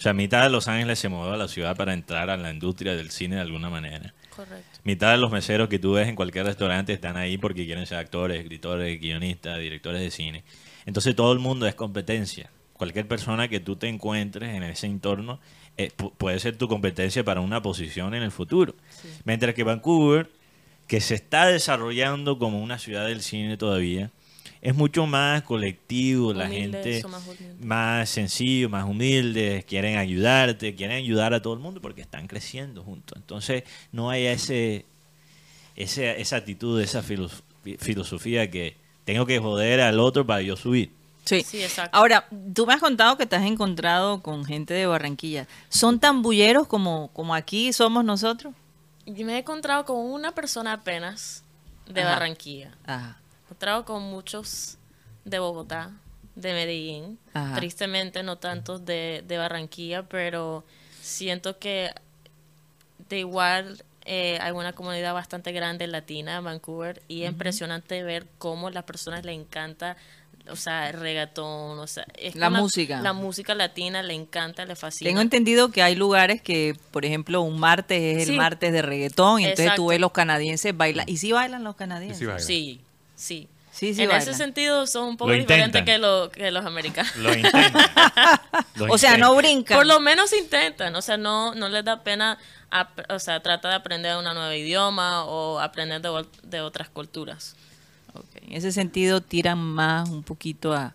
o 0.00 0.02
sea, 0.02 0.14
mitad 0.14 0.42
de 0.42 0.48
Los 0.48 0.66
Ángeles 0.66 0.98
se 0.98 1.10
movió 1.10 1.34
a 1.34 1.36
la 1.36 1.46
ciudad 1.46 1.76
para 1.76 1.92
entrar 1.92 2.30
a 2.30 2.38
la 2.38 2.50
industria 2.50 2.96
del 2.96 3.10
cine 3.10 3.36
de 3.36 3.42
alguna 3.42 3.68
manera. 3.68 4.14
Correcto. 4.34 4.80
Mitad 4.82 5.10
de 5.12 5.18
los 5.18 5.30
meseros 5.30 5.68
que 5.68 5.78
tú 5.78 5.92
ves 5.92 6.08
en 6.08 6.16
cualquier 6.16 6.46
restaurante 6.46 6.94
están 6.94 7.18
ahí 7.18 7.36
porque 7.36 7.66
quieren 7.66 7.84
ser 7.86 7.98
actores, 7.98 8.40
escritores, 8.40 8.98
guionistas, 8.98 9.58
directores 9.58 10.00
de 10.00 10.10
cine. 10.10 10.42
Entonces 10.86 11.14
todo 11.14 11.32
el 11.34 11.38
mundo 11.38 11.66
es 11.66 11.74
competencia. 11.74 12.50
Cualquier 12.72 13.06
persona 13.06 13.48
que 13.48 13.60
tú 13.60 13.76
te 13.76 13.88
encuentres 13.88 14.54
en 14.54 14.62
ese 14.62 14.86
entorno 14.86 15.38
eh, 15.76 15.90
pu- 15.94 16.12
puede 16.16 16.38
ser 16.40 16.56
tu 16.56 16.66
competencia 16.66 17.22
para 17.22 17.42
una 17.42 17.60
posición 17.60 18.14
en 18.14 18.22
el 18.22 18.30
futuro. 18.30 18.74
Mientras 19.24 19.54
que 19.54 19.64
Vancouver, 19.64 20.30
que 20.86 21.02
se 21.02 21.14
está 21.14 21.46
desarrollando 21.46 22.38
como 22.38 22.62
una 22.62 22.78
ciudad 22.78 23.06
del 23.06 23.20
cine 23.20 23.58
todavía, 23.58 24.10
es 24.62 24.74
mucho 24.74 25.06
más 25.06 25.42
colectivo, 25.42 26.34
la 26.34 26.48
gente 26.48 27.02
más 27.60 28.10
sencillo, 28.10 28.68
más 28.68 28.84
humildes, 28.84 29.64
quieren 29.64 29.96
ayudarte, 29.96 30.74
quieren 30.74 30.96
ayudar 30.98 31.32
a 31.34 31.40
todo 31.40 31.54
el 31.54 31.60
mundo 31.60 31.80
porque 31.80 32.02
están 32.02 32.26
creciendo 32.26 32.82
juntos. 32.82 33.16
Entonces 33.16 33.64
no 33.92 34.10
hay 34.10 34.26
ese, 34.26 34.84
ese 35.76 36.20
esa 36.20 36.36
actitud, 36.36 36.80
esa 36.80 37.02
filos- 37.02 37.42
filosofía 37.78 38.50
que 38.50 38.76
tengo 39.04 39.26
que 39.26 39.38
joder 39.38 39.80
al 39.80 39.98
otro 39.98 40.26
para 40.26 40.42
yo 40.42 40.56
subir. 40.56 40.90
Sí. 41.24 41.42
Sí, 41.42 41.62
exacto. 41.62 41.96
Ahora, 41.96 42.26
tú 42.54 42.66
me 42.66 42.72
has 42.74 42.80
contado 42.80 43.16
que 43.16 43.26
te 43.26 43.36
has 43.36 43.44
encontrado 43.44 44.20
con 44.22 44.44
gente 44.44 44.74
de 44.74 44.86
Barranquilla. 44.86 45.46
¿Son 45.68 46.00
tan 46.00 46.22
bulleros 46.22 46.66
como, 46.66 47.08
como 47.12 47.34
aquí 47.34 47.72
somos 47.72 48.04
nosotros? 48.04 48.54
Yo 49.06 49.24
me 49.26 49.34
he 49.34 49.38
encontrado 49.38 49.84
con 49.84 49.96
una 49.98 50.32
persona 50.32 50.72
apenas 50.72 51.44
de 51.88 52.00
Ajá. 52.02 52.10
Barranquilla. 52.10 52.72
Ajá. 52.84 53.19
He 53.50 53.52
encontrado 53.52 53.84
con 53.84 54.02
muchos 54.04 54.78
de 55.24 55.40
Bogotá, 55.40 55.90
de 56.36 56.52
Medellín. 56.52 57.18
Ajá. 57.34 57.56
Tristemente 57.56 58.22
no 58.22 58.38
tantos 58.38 58.84
de, 58.86 59.24
de 59.26 59.38
Barranquilla, 59.38 60.04
pero 60.04 60.64
siento 61.02 61.58
que 61.58 61.90
de 63.08 63.18
igual 63.18 63.82
eh, 64.04 64.38
hay 64.40 64.52
una 64.52 64.72
comunidad 64.72 65.14
bastante 65.14 65.50
grande 65.50 65.88
latina 65.88 66.36
en 66.36 66.44
Vancouver 66.44 67.02
y 67.08 67.24
es 67.24 67.30
impresionante 67.32 68.04
ver 68.04 68.26
cómo 68.38 68.68
a 68.68 68.70
las 68.70 68.84
personas 68.84 69.24
le 69.24 69.32
encanta 69.32 69.96
o 70.50 70.56
sea, 70.56 70.88
el 70.88 70.98
reggaetón, 70.98 71.78
o 71.78 71.86
sea, 71.86 72.04
es 72.16 72.34
La 72.34 72.48
una- 72.48 72.60
música. 72.60 73.00
La 73.02 73.12
música 73.12 73.54
latina 73.54 74.02
le 74.02 74.14
encanta, 74.14 74.64
le 74.64 74.74
fascina. 74.74 75.08
Tengo 75.10 75.20
entendido 75.20 75.70
que 75.70 75.82
hay 75.82 75.94
lugares 75.94 76.40
que, 76.40 76.74
por 76.92 77.04
ejemplo, 77.04 77.42
un 77.42 77.60
martes 77.60 78.00
es 78.16 78.22
el 78.22 78.34
Sí. 78.34 78.36
martes 78.38 78.72
de 78.72 78.80
reggaetón 78.82 79.40
y 79.40 79.44
entonces 79.44 79.74
tú 79.74 79.88
ves 79.88 80.00
los 80.00 80.12
canadienses 80.12 80.74
bailan. 80.76 81.08
¿Y 81.08 81.18
si 81.18 81.30
bailan 81.32 81.62
los 81.62 81.76
canadienses? 81.76 82.18
Sí, 82.18 82.24
bailan. 82.26 82.42
Sí, 82.46 82.80
sí. 83.20 83.48
Sí, 83.72 83.94
sí 83.94 84.02
en 84.02 84.08
bailan. 84.08 84.28
ese 84.28 84.34
sentido 84.34 84.86
son 84.86 85.10
un 85.10 85.16
poco 85.16 85.30
Lo 85.30 85.36
diferentes 85.36 85.84
que, 85.84 85.96
lo- 85.98 86.30
que 86.30 86.50
los 86.50 86.66
americanos. 86.66 87.14
Lo 87.16 87.32
intentan. 87.32 87.72
Lo 88.74 88.92
O 88.92 88.98
sea, 88.98 89.16
no 89.16 89.34
brincan. 89.36 89.78
Por 89.78 89.86
lo 89.86 90.00
menos 90.00 90.32
intentan, 90.32 90.94
o 90.96 91.00
sea, 91.02 91.16
no, 91.16 91.54
no 91.54 91.68
les 91.68 91.84
da 91.84 92.02
pena, 92.02 92.36
o 93.08 93.18
sea, 93.20 93.40
trata 93.40 93.68
de 93.68 93.76
aprender 93.76 94.16
una 94.16 94.34
nueva 94.34 94.54
idioma 94.56 95.24
o 95.24 95.60
aprender 95.60 96.02
de, 96.02 96.60
otras 96.60 96.88
culturas. 96.90 97.54
Ok, 98.12 98.26
En 98.42 98.54
ese 98.54 98.72
sentido 98.72 99.20
tiran 99.20 99.58
más 99.58 100.08
un 100.08 100.24
poquito 100.24 100.74
a, 100.74 100.94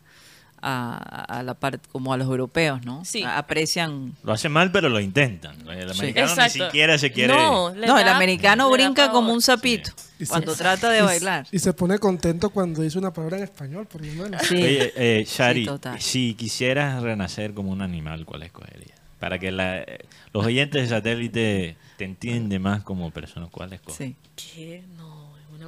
a, 0.68 1.26
a 1.40 1.44
la 1.44 1.54
parte 1.54 1.80
como 1.92 2.12
a 2.12 2.18
los 2.18 2.28
europeos, 2.28 2.84
¿no? 2.84 3.06
Sí. 3.06 3.24
Aprecian. 3.24 4.14
Lo 4.24 4.34
hacen 4.34 4.52
mal, 4.52 4.72
pero 4.72 4.90
lo 4.90 5.00
intentan. 5.00 5.56
El 5.70 5.94
Sí. 5.94 6.00
americano 6.00 6.34
ni 6.44 6.50
siquiera 6.50 6.98
se 6.98 7.12
quiere... 7.12 7.34
No, 7.34 7.72
No, 7.74 8.00
el 8.00 8.08
americano 8.08 8.70
brinca 8.72 9.12
como 9.12 9.32
un 9.32 9.42
sapito 9.42 9.92
Sí. 10.18 10.26
cuando 10.28 10.56
trata 10.56 10.90
de 10.90 11.00
Y- 11.00 11.04
bailar. 11.04 11.46
Y 11.52 11.60
se 11.60 11.74
pone 11.74 12.00
contento 12.00 12.50
cuando 12.50 12.82
dice 12.82 12.98
una 12.98 13.14
palabra 13.14 13.38
en 13.38 13.44
español, 13.44 13.86
por 13.86 14.04
lo 14.04 14.24
menos. 14.24 14.42
Sí. 14.44 14.56
Oye, 14.56 14.94
eh, 14.96 15.26
Shari, 15.28 15.62
Sí, 15.62 15.66
total. 15.68 16.02
si 16.02 16.34
quisieras 16.34 17.04
renacer 17.04 17.54
como 17.54 17.70
un 17.72 17.82
animal, 17.82 18.26
¿cuál 18.26 18.44
escogerías? 18.44 18.98
Para 19.20 19.40
que 19.40 19.52
la- 19.52 19.86
los 20.34 20.46
oyentes 20.46 20.82
de 20.90 20.96
satélite 20.96 21.78
te 21.98 22.06
entiendan 22.06 22.62
más 22.62 22.84
como 22.84 23.12
persona, 23.12 23.48
¿cuál 23.52 23.74
escogerías? 23.74 24.16
Sí. 24.36 24.54
¿Qué? 24.56 24.84
No, 24.98 25.15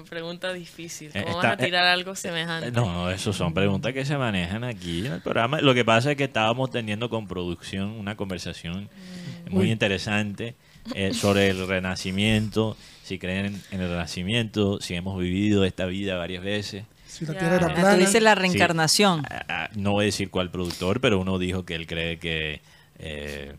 pregunta 0.04 0.52
difícil. 0.54 1.12
Eh, 1.14 1.24
¿Cómo 1.24 1.38
está- 1.38 1.50
vas 1.50 1.60
a 1.60 1.64
tirar 1.66 1.86
eh, 1.86 1.90
algo 1.90 2.16
semejante? 2.16 2.68
Eh, 2.70 2.72
No, 2.72 3.10
eso 3.10 3.34
son 3.34 3.54
preguntas 3.54 3.94
que 3.94 4.06
se 4.06 4.18
manejan 4.18 4.64
aquí 4.64 5.06
en 5.06 5.14
el 5.14 5.22
programa. 5.22 5.62
Lo 5.62 5.74
que 5.74 5.84
pasa 5.86 6.12
es 6.12 6.18
que 6.18 6.26
estábamos 6.26 6.72
teniendo 6.72 7.10
con 7.10 7.28
producción 7.28 7.90
una 7.92 8.16
conversación 8.16 8.90
muy 9.50 9.72
interesante 9.72 10.56
eh, 10.94 11.14
sobre 11.14 11.50
el 11.50 11.68
renacimiento, 11.68 12.78
si 13.04 13.20
creen 13.20 13.62
en 13.72 13.82
el 13.82 13.90
renacimiento, 13.90 14.80
si 14.82 14.96
hemos 14.96 15.20
vivido 15.20 15.64
esta 15.66 15.86
vida 15.86 16.16
varias 16.18 16.44
veces. 16.44 16.86
Si 17.08 17.26
la 17.26 17.34
tierra 17.38 17.56
era 17.56 17.68
Ah, 17.68 17.74
plana. 17.74 17.94
tú 17.94 18.00
dices 18.00 18.22
la 18.22 18.36
reencarnación. 18.36 19.24
Ah, 19.30 19.46
ah, 19.48 19.70
no 19.76 19.94
voy 19.94 20.04
a 20.04 20.06
decir 20.08 20.30
cuál 20.30 20.52
productor, 20.52 21.00
pero 21.02 21.20
uno 21.20 21.40
dijo 21.40 21.66
que 21.66 21.76
él 21.76 21.88
cree 21.88 22.20
que 22.20 22.62
eh, 23.00 23.54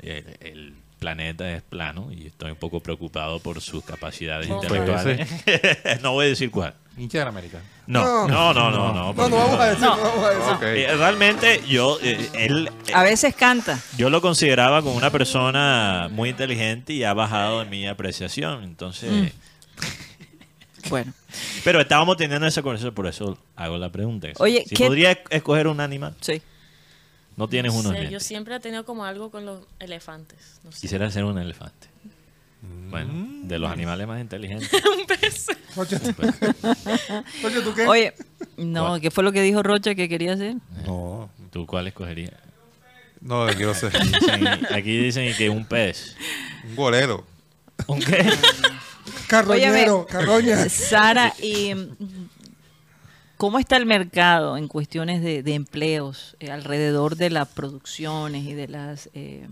el, 0.00 0.24
el 0.40 0.74
planeta 1.00 1.50
es 1.50 1.62
plano 1.62 2.12
y 2.12 2.28
estoy 2.28 2.52
un 2.52 2.56
poco 2.56 2.78
preocupado 2.80 3.40
por 3.40 3.60
sus 3.60 3.82
capacidades 3.84 4.48
intelectuales. 4.48 5.28
no 6.02 6.12
voy 6.12 6.26
a 6.26 6.28
decir 6.28 6.50
cuál. 6.52 6.74
Hincha 6.96 7.18
del 7.20 7.28
americano. 7.28 7.64
No, 7.86 8.28
no, 8.28 8.52
no, 8.54 8.70
no, 8.70 8.92
no. 8.92 8.92
No, 8.92 9.14
porque 9.14 9.30
no 9.30 9.36
vamos 9.38 9.58
a 9.60 9.66
decir, 9.70 9.80
No. 9.84 9.96
no 9.96 10.02
vamos 10.02 10.24
a 10.24 10.30
decir. 10.30 10.52
Ok. 10.52 10.62
eh, 10.62 10.96
realmente 10.96 11.62
yo, 11.66 11.98
eh, 12.02 12.28
él, 12.34 12.70
eh, 12.86 12.92
A 12.94 13.02
veces 13.02 13.34
canta. 13.34 13.80
yo 13.96 14.10
lo 14.10 14.20
consideraba 14.20 14.82
como 14.82 14.94
una 14.96 15.10
persona 15.10 16.08
muy 16.12 16.28
inteligente 16.28 16.92
y 16.92 17.02
ha 17.04 17.14
bajado 17.14 17.62
en 17.62 17.70
mi 17.70 17.86
apreciación. 17.88 18.62
Entonces, 18.64 19.10
Mm. 19.10 19.26
Bueno, 20.88 21.12
pero 21.62 21.78
estábamos 21.80 22.16
teniendo 22.16 22.46
esa 22.46 22.62
conversación, 22.62 22.94
por 22.94 23.06
eso 23.06 23.36
hago 23.54 23.76
la 23.76 23.90
pregunta. 23.90 24.28
Oye, 24.38 24.64
si 24.66 24.74
¿qué- 24.74 24.86
podría 24.86 25.12
escoger 25.28 25.66
un 25.68 25.78
animal, 25.80 26.14
sí. 26.20 26.40
No 27.36 27.48
tienes 27.48 27.72
No 27.72 27.80
uno 27.80 27.88
en 27.90 27.94
sé, 27.94 28.00
mente. 28.02 28.12
yo 28.14 28.20
siempre 28.20 28.56
he 28.56 28.60
tenido 28.60 28.84
como 28.84 29.04
algo 29.04 29.30
con 29.30 29.44
los 29.46 29.60
elefantes. 29.78 30.38
No 30.64 30.72
sé. 30.72 30.80
Quisiera 30.80 31.10
ser 31.10 31.24
un 31.24 31.38
elefante. 31.38 31.88
Bueno, 32.90 33.10
de 33.44 33.58
los 33.58 33.70
animales 33.70 34.06
más 34.06 34.20
inteligentes. 34.20 34.68
Rocha, 35.76 35.98
Rocha, 37.42 37.62
¿tú 37.64 37.74
qué? 37.74 37.86
Oye, 37.86 38.14
no, 38.56 38.88
¿Cuál? 38.88 39.00
¿qué 39.00 39.10
fue 39.10 39.24
lo 39.24 39.32
que 39.32 39.40
dijo 39.42 39.62
Rocha 39.62 39.94
que 39.94 40.08
quería 40.08 40.34
hacer? 40.34 40.56
No, 40.84 41.30
¿Tú 41.50 41.66
cuál 41.66 41.86
escogerías? 41.86 42.34
no, 43.20 43.46
quiero 43.48 43.74
ser 43.74 43.92
aquí 44.72 44.96
dicen 44.98 45.34
que 45.36 45.48
un 45.48 45.64
pez. 45.64 46.16
un 46.68 46.76
golero. 46.76 47.24
¿Un 47.86 48.00
qué? 48.00 48.28
Carroñero, 49.28 50.00
Óyeme, 50.00 50.06
carroña. 50.10 50.68
Sara, 50.68 51.32
y 51.40 51.72
mm, 51.74 51.96
¿cómo 53.40 53.58
está 53.58 53.78
el 53.78 53.86
mercado 53.86 54.58
en 54.58 54.68
cuestiones 54.68 55.22
de, 55.22 55.42
de 55.42 55.54
empleos 55.54 56.36
eh, 56.40 56.50
alrededor 56.50 57.16
de 57.16 57.30
las 57.30 57.48
producciones 57.48 58.44
y 58.44 58.52
de 58.52 58.68
las 58.68 59.08
eh, 59.14 59.48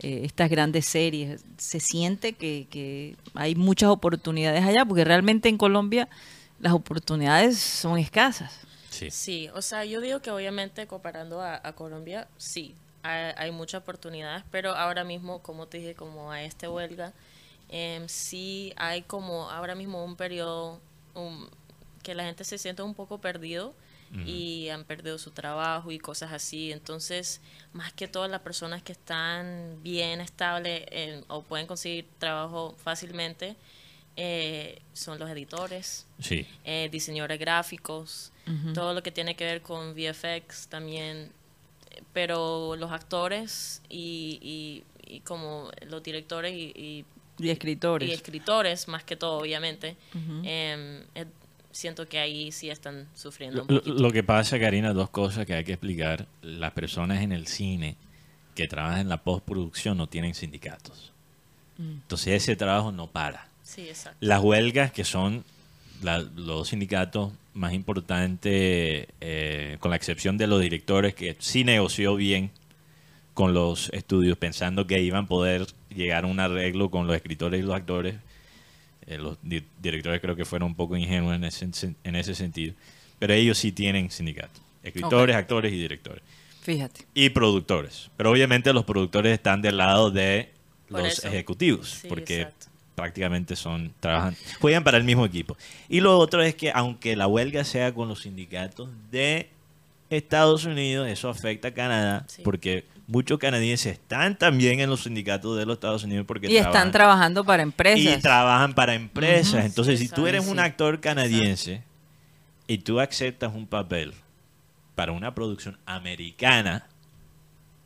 eh, 0.00 0.20
estas 0.24 0.50
grandes 0.50 0.84
series? 0.84 1.42
¿Se 1.56 1.80
siente 1.80 2.34
que, 2.34 2.66
que 2.68 3.16
hay 3.32 3.54
muchas 3.54 3.88
oportunidades 3.88 4.62
allá? 4.62 4.84
Porque 4.84 5.06
realmente 5.06 5.48
en 5.48 5.56
Colombia 5.56 6.06
las 6.60 6.74
oportunidades 6.74 7.58
son 7.58 7.98
escasas. 7.98 8.52
Sí. 8.90 9.10
Sí, 9.10 9.48
o 9.54 9.62
sea, 9.62 9.86
yo 9.86 10.02
digo 10.02 10.20
que 10.20 10.30
obviamente 10.30 10.86
comparando 10.86 11.40
a, 11.40 11.62
a 11.66 11.72
Colombia, 11.72 12.28
sí, 12.36 12.74
hay, 13.02 13.32
hay 13.38 13.50
muchas 13.52 13.80
oportunidades, 13.80 14.44
pero 14.50 14.76
ahora 14.76 15.02
mismo, 15.04 15.38
como 15.38 15.66
te 15.66 15.78
dije, 15.78 15.94
como 15.94 16.30
a 16.30 16.42
este 16.42 16.68
huelga, 16.68 17.14
em, 17.70 18.06
sí 18.06 18.74
hay 18.76 19.00
como 19.00 19.48
ahora 19.48 19.74
mismo 19.74 20.04
un 20.04 20.14
periodo 20.14 20.78
um, 21.14 21.46
que 22.08 22.14
la 22.14 22.24
gente 22.24 22.42
se 22.44 22.56
siente 22.56 22.80
un 22.82 22.94
poco 22.94 23.20
perdido 23.20 23.74
y 24.24 24.70
han 24.70 24.84
perdido 24.84 25.18
su 25.18 25.32
trabajo 25.32 25.92
y 25.92 25.98
cosas 25.98 26.32
así. 26.32 26.72
Entonces, 26.72 27.42
más 27.74 27.92
que 27.92 28.08
todas 28.08 28.30
las 28.30 28.40
personas 28.40 28.82
que 28.82 28.92
están 28.92 29.78
bien 29.82 30.22
estables 30.22 30.86
o 31.28 31.42
pueden 31.42 31.66
conseguir 31.66 32.06
trabajo 32.18 32.74
fácilmente, 32.82 33.54
eh, 34.16 34.80
son 34.94 35.18
los 35.18 35.28
editores 35.28 36.06
Sí. 36.20 36.46
eh, 36.64 36.88
diseñadores 36.90 37.38
gráficos, 37.38 38.32
todo 38.72 38.94
lo 38.94 39.02
que 39.02 39.12
tiene 39.12 39.36
que 39.36 39.44
ver 39.44 39.60
con 39.60 39.92
VFX 39.94 40.68
también, 40.68 41.30
pero 42.14 42.76
los 42.76 42.90
actores 42.90 43.82
y, 43.90 44.38
y- 44.40 44.84
y 45.16 45.20
como 45.20 45.70
los 45.86 46.02
directores 46.02 46.54
y, 46.54 46.72
y- 46.74 47.04
Y 47.38 47.50
escritores. 47.50 48.08
y 48.08 48.12
escritores, 48.12 48.88
más 48.88 49.04
que 49.04 49.16
todo, 49.16 49.38
obviamente, 49.38 49.96
em, 50.44 51.04
eh, 51.14 51.26
siento 51.78 52.08
que 52.08 52.18
ahí 52.18 52.50
sí 52.50 52.70
están 52.70 53.06
sufriendo 53.14 53.62
un 53.62 53.68
Lo, 53.72 53.80
poquito. 53.80 54.02
lo 54.02 54.10
que 54.10 54.24
pasa, 54.24 54.58
Karina, 54.58 54.92
dos 54.92 55.10
cosas 55.10 55.46
que 55.46 55.54
hay 55.54 55.62
que 55.62 55.72
explicar. 55.74 56.26
Las 56.42 56.72
personas 56.72 57.22
en 57.22 57.30
el 57.30 57.46
cine 57.46 57.94
que 58.56 58.66
trabajan 58.66 59.00
en 59.02 59.08
la 59.08 59.18
postproducción 59.22 59.96
no 59.96 60.08
tienen 60.08 60.34
sindicatos. 60.34 61.12
Entonces 61.78 62.42
ese 62.42 62.56
trabajo 62.56 62.90
no 62.90 63.06
para. 63.06 63.46
Sí, 63.62 63.82
exacto. 63.82 64.18
Las 64.20 64.42
huelgas, 64.42 64.90
que 64.90 65.04
son 65.04 65.44
la- 66.02 66.18
los 66.18 66.68
sindicatos 66.70 67.32
más 67.54 67.72
importantes, 67.72 69.06
eh, 69.20 69.76
con 69.78 69.90
la 69.90 69.96
excepción 69.96 70.36
de 70.36 70.48
los 70.48 70.60
directores, 70.60 71.14
que 71.14 71.36
sí 71.38 71.62
negoció 71.62 72.16
bien 72.16 72.50
con 73.34 73.54
los 73.54 73.88
estudios, 73.90 74.36
pensando 74.36 74.88
que 74.88 75.00
iban 75.00 75.24
a 75.24 75.28
poder 75.28 75.66
llegar 75.94 76.24
a 76.24 76.26
un 76.26 76.40
arreglo 76.40 76.90
con 76.90 77.06
los 77.06 77.14
escritores 77.14 77.60
y 77.60 77.62
los 77.62 77.74
actores. 77.76 78.16
Eh, 79.08 79.18
los 79.18 79.38
di- 79.42 79.64
directores 79.80 80.20
creo 80.20 80.36
que 80.36 80.44
fueron 80.44 80.68
un 80.68 80.74
poco 80.74 80.96
ingenuos 80.96 81.34
en 81.34 81.44
ese, 81.44 81.66
en 82.04 82.14
ese 82.14 82.34
sentido. 82.34 82.74
Pero 83.18 83.32
ellos 83.34 83.56
sí 83.58 83.72
tienen 83.72 84.10
sindicatos. 84.10 84.60
Escritores, 84.82 85.34
actores 85.34 85.72
y 85.72 85.76
directores. 85.76 86.22
Fíjate. 86.62 87.06
Y 87.14 87.30
productores. 87.30 88.10
Pero 88.16 88.30
obviamente 88.30 88.72
los 88.72 88.84
productores 88.84 89.32
están 89.32 89.62
del 89.62 89.78
lado 89.78 90.10
de 90.10 90.50
Por 90.88 91.00
los 91.02 91.12
eso. 91.18 91.26
ejecutivos. 91.28 91.88
Sí, 92.02 92.08
porque 92.08 92.42
exacto. 92.42 92.66
prácticamente 92.94 93.56
son, 93.56 93.92
trabajan, 94.00 94.36
juegan 94.60 94.84
para 94.84 94.98
el 94.98 95.04
mismo 95.04 95.24
equipo. 95.24 95.56
Y 95.88 96.00
lo 96.00 96.18
otro 96.18 96.42
es 96.42 96.54
que 96.54 96.70
aunque 96.72 97.16
la 97.16 97.26
huelga 97.26 97.64
sea 97.64 97.92
con 97.94 98.08
los 98.08 98.22
sindicatos 98.22 98.88
de 99.10 99.48
Estados 100.10 100.64
Unidos, 100.64 101.08
eso 101.08 101.28
afecta 101.28 101.68
a 101.68 101.74
Canadá, 101.74 102.24
Sí. 102.28 102.42
porque 102.42 102.84
muchos 103.08 103.38
canadienses 103.38 103.94
están 103.94 104.38
también 104.38 104.78
en 104.78 104.88
los 104.88 105.02
sindicatos 105.02 105.56
de 105.58 105.66
los 105.66 105.74
Estados 105.74 106.04
Unidos 106.04 106.24
porque 106.28 106.46
Y 106.46 106.56
están 106.58 106.70
trabajan- 106.72 106.92
trabajando 106.92 107.44
para 107.44 107.62
empresas. 107.64 108.18
y 108.18 108.20
trabajan 108.20 108.74
para 108.74 108.94
empresas. 108.94 109.64
Entonces, 109.64 109.98
si 109.98 110.08
tú 110.08 110.26
eres 110.28 110.46
un 110.46 110.60
actor 110.60 111.00
canadiense 111.00 111.82
y 112.68 112.78
tú 112.78 113.00
aceptas 113.00 113.52
un 113.54 113.66
papel 113.66 114.14
para 114.94 115.10
una 115.12 115.34
producción 115.34 115.76
americana, 115.86 116.86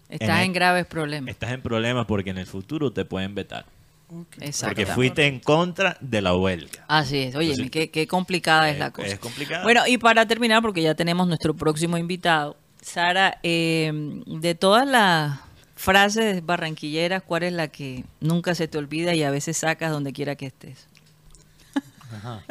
Estás 0.09 0.29
en 0.29 0.35
en, 0.37 0.43
el- 0.49 0.53
graves 0.53 0.87
problemas. 0.87 1.31
estás 1.31 1.53
en 1.53 1.63
problemas 1.63 2.05
porque 2.07 2.31
en 2.31 2.39
el 2.39 2.47
futuro 2.47 2.93
te 2.93 3.05
pueden 3.05 3.35
vetar. 3.35 3.65
Porque 4.09 4.45
Exacto. 4.45 4.85
fuiste 4.89 5.27
en 5.27 5.41
contra 5.41 5.97
de 6.01 6.21
la 6.21 6.35
huelga. 6.37 6.85
Así 6.87 7.17
es. 7.19 7.35
Oye, 7.35 7.51
Entonces, 7.53 7.71
qué, 7.71 7.91
qué 7.91 8.07
complicada 8.07 8.69
es 8.69 8.75
es- 8.75 8.81
la 8.81 8.91
cosa. 8.91 9.09
es 9.09 9.19
complicado. 9.19 9.63
Bueno, 9.63 9.87
y 9.87 9.97
para 9.97 10.27
terminar, 10.27 10.61
porque 10.61 10.83
ya 10.83 10.95
tenemos 10.95 11.27
nuestro 11.27 11.55
próximo 11.55 11.97
invitado, 11.97 12.57
Sara, 12.83 13.39
eh, 13.43 13.91
de 14.27 14.55
todas 14.55 14.87
las 14.87 15.39
frases 15.77 16.45
barranquilleras, 16.45 17.23
¿cuál 17.23 17.45
es 17.45 17.53
la 17.53 17.69
que 17.69 18.05
nunca 18.21 18.55
se 18.55 18.69
te 18.69 18.77
olvida 18.79 19.15
y 19.15 19.23
a 19.23 19.31
veces 19.31 19.57
sacas 19.57 19.91
donde 19.91 20.13
quiera 20.13 20.35
que 20.37 20.47
estés? 20.47 20.87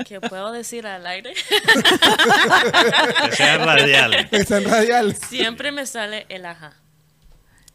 ¿Qué 0.08 0.20
puedo 0.20 0.52
decir 0.52 0.88
al 0.88 1.06
aire? 1.06 1.34
Que 3.30 3.36
sean 3.36 3.66
radiales. 3.66 4.28
Está 4.32 4.58
en 4.58 4.70
radial. 4.70 5.16
Siempre 5.16 5.72
me 5.72 5.86
sale 5.86 6.26
el 6.30 6.46
ajá. 6.46 6.74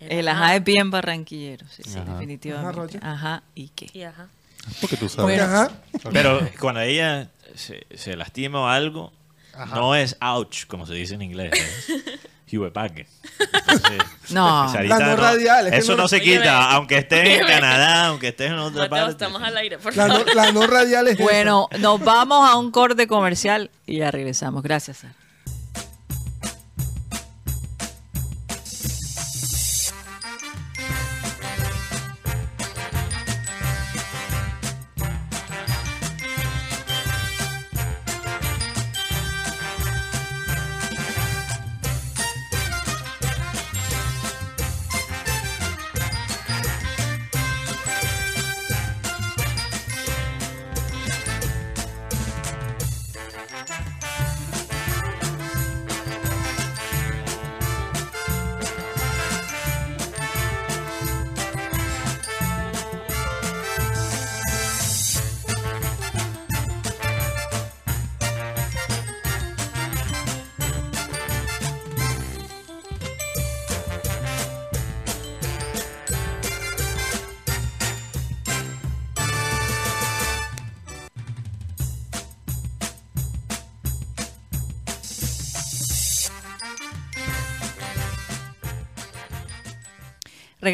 El 0.01 0.29
ajá 0.29 0.57
es 0.57 0.65
bien 0.65 0.91
barranquillero, 0.91 1.67
sí, 1.69 1.83
sí, 1.85 1.99
Ajá. 1.99 2.13
definitivamente. 2.15 2.99
Ajá. 2.99 3.13
Ajá, 3.13 3.43
¿y 3.55 3.69
qué? 3.69 3.89
Y 3.95 4.03
ajá. 4.03 4.29
Porque 4.81 4.97
tú 4.97 5.09
sabes. 5.09 5.39
Bueno. 5.39 5.45
Ajá. 5.45 5.71
Pero 6.13 6.41
cuando 6.61 6.81
ella 6.81 7.31
se, 7.55 7.87
se 7.95 8.17
lastima 8.17 8.61
o 8.61 8.67
algo, 8.67 9.13
no 9.75 9.95
es 9.95 10.17
ouch, 10.21 10.67
como 10.67 10.87
se 10.87 10.95
dice 10.95 11.15
en 11.15 11.23
inglés. 11.23 11.53
Entonces, 12.49 13.99
No. 14.31 14.73
No 14.73 15.17
radial, 15.17 15.67
es 15.67 15.73
que 15.73 15.79
Eso 15.79 15.93
no- 15.97 16.03
no 16.03 16.09
se 16.09 16.21
quita, 16.21 16.71
aunque 16.73 16.99
estés 16.99 17.21
en 17.27 17.45
óyeme. 17.45 17.49
Canadá, 17.49 18.07
aunque 18.07 18.29
estés 18.29 18.49
en 18.51 18.59
otra 18.59 18.83
Mateo, 18.85 18.89
parte. 19.07 19.11
estamos 19.13 19.43
al 19.43 19.57
aire, 19.57 19.79
por 19.79 19.97
La 19.97 20.07
no, 20.09 20.15
favor. 20.19 20.35
la 20.35 20.53
no 20.53 20.67
radial 20.67 21.09
es 21.09 21.15
esa. 21.15 21.23
Bueno, 21.23 21.69
nos 21.79 22.01
vamos 22.01 22.49
a 22.49 22.57
un 22.57 22.71
corte 22.71 23.07
comercial 23.07 23.71
y 23.87 23.99
ya 23.99 24.11
regresamos. 24.11 24.63
Gracias, 24.63 24.99
Sara. 24.99 25.15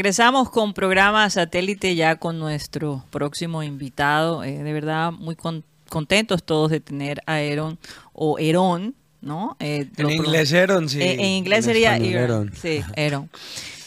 Regresamos 0.03 0.51
con 0.51 0.75
programa 0.75 1.31
satélite 1.31 1.95
ya 1.95 2.17
con 2.17 2.41
nuestro 2.41 3.05
próximo 3.11 3.63
invitado. 3.63 4.43
Eh, 4.43 4.61
de 4.61 4.73
verdad, 4.73 5.13
muy 5.13 5.37
con- 5.37 5.63
contentos 5.89 6.43
todos 6.43 6.73
de 6.73 6.81
tener 6.81 7.23
a 7.25 7.35
Aaron 7.37 7.79
o 8.13 8.37
Aaron, 8.37 8.97
¿no? 9.21 9.57
Eh, 9.61 9.87
En 9.97 10.11
inglés 10.11 10.53
Aaron, 10.55 10.89
sí. 10.89 11.01
Eh, 11.01 11.13
en 11.21 11.27
inglés 11.27 11.67
sería. 11.67 11.93
Aaron. 11.95 12.51
Sí, 12.61 12.83
Aaron. 12.97 13.31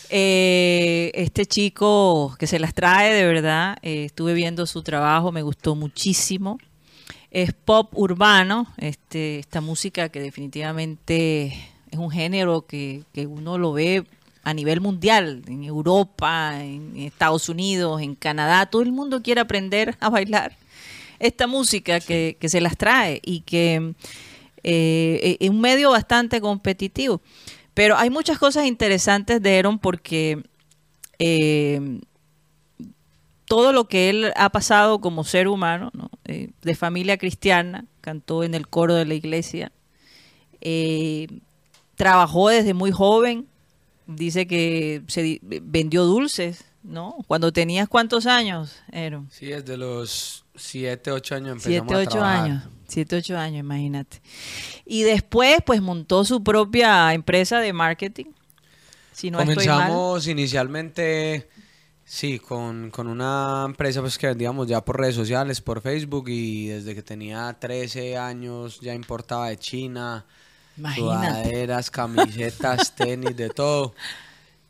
Eh, 0.10 1.12
este 1.16 1.46
chico 1.48 2.34
que 2.40 2.48
se 2.48 2.60
las 2.60 2.74
trae 2.74 3.14
de 3.14 3.26
verdad, 3.26 3.76
estuve 3.82 4.34
viendo 4.34 4.66
su 4.68 4.84
trabajo, 4.84 5.34
me 5.34 5.42
gustó 5.42 5.76
muchísimo. 5.76 6.60
Es 7.30 7.52
pop 7.52 7.90
urbano, 7.92 8.74
este, 8.78 9.40
esta 9.40 9.60
música 9.60 10.08
que 10.08 10.22
definitivamente 10.22 11.48
es 11.92 12.00
un 12.00 12.10
género 12.10 12.62
que, 12.66 13.04
que 13.14 13.28
uno 13.28 13.58
lo 13.58 13.74
ve 13.74 14.06
a 14.46 14.54
nivel 14.54 14.80
mundial, 14.80 15.42
en 15.48 15.64
Europa, 15.64 16.64
en 16.64 16.96
Estados 16.96 17.50
Unidos, 17.50 18.02
en 18.02 18.16
Canadá, 18.16 18.68
todo 18.68 18.84
el 18.84 18.92
mundo 18.92 19.22
quiere 19.24 19.42
aprender 19.42 19.98
a 20.00 20.10
bailar 20.10 20.56
esta 21.20 21.48
música 21.48 22.00
que, 22.00 22.38
que 22.40 22.48
se 22.48 22.62
las 22.62 22.78
trae 22.78 23.22
y 23.24 23.42
que 23.42 23.96
eh, 24.64 25.38
es 25.40 25.50
un 25.50 25.62
medio 25.62 25.90
bastante 25.92 26.40
competitivo. 26.42 27.22
Pero 27.74 27.98
hay 27.98 28.12
muchas 28.12 28.38
cosas 28.38 28.68
interesantes 28.68 29.42
de 29.42 29.58
Aaron 29.58 29.80
porque 29.80 30.44
eh, 31.18 32.00
todo 33.46 33.74
lo 33.74 33.88
que 33.88 34.10
él 34.10 34.32
ha 34.36 34.50
pasado 34.50 35.02
como 35.02 35.24
ser 35.24 35.48
humano, 35.48 35.90
¿no? 35.94 36.10
Eh, 36.26 36.52
de 36.62 36.76
familia 36.76 37.18
cristiana, 37.18 37.86
cantó 38.02 38.44
en 38.44 38.54
el 38.54 38.68
coro 38.68 38.94
de 38.94 39.06
la 39.06 39.16
iglesia, 39.16 39.72
trabajó 41.96 42.50
desde 42.50 42.74
muy 42.74 42.92
joven, 42.92 43.48
dice 44.08 44.48
que 44.48 45.04
se 45.08 45.22
di- 45.24 45.40
vendió 45.42 46.04
dulces, 46.06 46.66
¿no? 46.84 47.16
Cuando 47.28 47.52
tenías 47.52 47.88
cuántos 47.90 48.26
años, 48.26 48.76
Aaron? 48.94 49.30
Sí, 49.32 49.48
desde 49.48 49.78
los 49.78 50.46
7, 50.56 51.12
8 51.12 51.36
años 51.36 51.50
empezamos 51.54 51.88
Siete, 51.88 51.94
a 51.94 51.98
ocho 52.00 52.10
trabajar. 52.12 52.44
años. 52.46 52.64
Siete, 52.88 53.16
ocho 53.16 53.36
años, 53.38 53.60
imagínate. 53.62 54.22
Y 54.86 55.02
después, 55.04 55.58
pues 55.66 55.82
montó 55.82 56.24
su 56.24 56.44
propia 56.44 57.14
empresa 57.14 57.60
de 57.60 57.74
marketing. 57.74 58.26
Si 59.12 59.32
no 59.32 59.40
estoy 59.40 59.66
mal. 59.68 59.78
Comenzamos 59.78 60.28
inicialmente, 60.28 61.50
sí, 62.04 62.38
con, 62.38 62.92
con 62.92 63.08
una 63.08 63.64
empresa 63.66 64.02
pues 64.02 64.18
que 64.20 64.28
vendíamos 64.28 64.68
ya 64.68 64.84
por 64.86 65.00
redes 65.00 65.16
sociales, 65.16 65.62
por 65.62 65.82
Facebook 65.82 66.26
y 66.30 66.68
desde 66.68 66.94
que 66.94 67.02
tenía 67.02 67.56
13 67.60 68.18
años 68.18 68.80
ya 68.82 68.94
importaba 68.94 69.50
de 69.50 69.58
China, 69.58 70.26
Imagínate. 70.78 71.28
sudaderas, 71.44 71.92
camisetas, 71.92 72.96
tenis, 72.96 73.36
de 73.36 73.50
todo. 73.50 73.94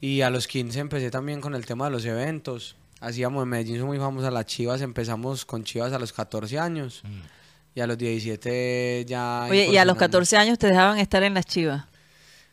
Y 0.02 0.22
a 0.22 0.30
los 0.30 0.48
15 0.48 0.80
empecé 0.80 1.10
también 1.12 1.42
con 1.42 1.56
el 1.56 1.66
tema 1.66 1.86
de 1.86 1.92
los 1.92 2.06
eventos. 2.06 2.76
Hacíamos 3.02 3.44
en 3.44 3.50
Medellín, 3.50 3.78
son 3.78 3.88
muy 3.88 3.98
famosas 3.98 4.32
las 4.34 4.46
chivas, 4.46 4.82
empezamos 4.82 5.46
con 5.46 5.64
chivas 5.64 5.94
a 5.94 6.00
los 6.00 6.14
14 6.14 6.60
años. 6.60 7.02
Y 7.74 7.82
a 7.82 7.88
los 7.88 7.98
17 7.98 9.06
ya... 9.08 9.48
Oye, 9.50 9.68
y 9.68 9.78
a 9.78 9.86
los 9.86 9.96
incursionando. 9.96 10.00
14 10.00 10.38
años 10.38 10.58
te 10.60 10.68
dejaban 10.68 10.98
estar 11.00 11.24
en 11.24 11.34
las 11.34 11.46
chivas. 11.46 11.84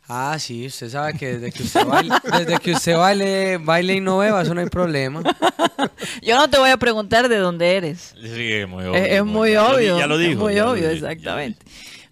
Ah, 0.08 0.36
sí, 0.38 0.66
usted 0.66 0.90
sabe 0.90 1.14
que 1.16 1.38
desde 1.38 1.52
que 1.52 1.62
usted 1.62 1.86
baile, 1.86 2.14
desde 2.38 2.58
que 2.58 2.72
usted 2.72 2.96
baile, 2.96 3.58
baile 3.58 3.94
y 3.94 4.00
no 4.00 4.18
beba, 4.18 4.42
eso 4.42 4.52
no 4.52 4.60
hay 4.60 4.66
problema. 4.68 5.22
Yo 6.22 6.36
no 6.36 6.50
te 6.50 6.58
voy 6.58 6.70
a 6.70 6.76
preguntar 6.76 7.28
de 7.28 7.36
dónde 7.36 7.76
eres. 7.76 8.12
Sí, 8.20 8.52
es 8.52 8.68
muy 8.68 8.84
obvio. 8.84 8.94
Es, 8.96 9.12
es 9.12 9.24
muy 9.24 9.52
Ya 9.52 9.62
lo 9.62 9.68
di- 9.68 9.74
obvio. 9.76 9.98
Ya 9.98 10.06
lo 10.08 10.18
es 10.20 10.28
dijo. 10.28 10.40
muy 10.42 10.54
ya 10.56 10.64
lo 10.64 10.72
obvio, 10.72 10.90
exactamente. 10.90 11.64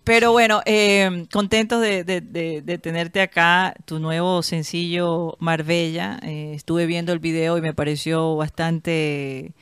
Pero 0.05 0.33
bueno, 0.33 0.63
eh, 0.65 1.27
contentos 1.33 1.81
de 1.81 2.81
tenerte 2.83 3.21
acá, 3.21 3.75
tu 3.85 3.99
nuevo 4.01 4.43
sencillo 4.43 5.37
Marbella. 5.41 6.19
Eh, 6.23 6.53
estuve 6.55 6.87
viendo 6.87 7.13
el 7.13 7.19
video 7.19 7.59
y 7.59 7.61
me 7.61 7.75
pareció 7.75 8.37
bastante 8.37 9.53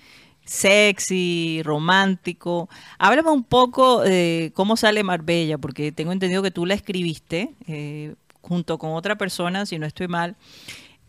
sexy, 0.49 1.61
romántico. 1.63 2.69
Háblame 2.99 3.31
un 3.31 3.45
poco 3.45 4.01
de 4.01 4.51
cómo 4.55 4.77
sale 4.77 5.05
Marbella, 5.05 5.59
porque 5.59 5.93
tengo 5.93 6.13
entendido 6.13 6.43
que 6.43 6.51
tú 6.51 6.65
la 6.67 6.75
escribiste 6.75 7.55
eh, 7.67 8.15
junto 8.41 8.79
con 8.79 8.93
otra 8.93 9.17
persona, 9.17 9.67
si 9.67 9.79
no 9.79 9.87
estoy 9.87 10.09
mal. 10.09 10.37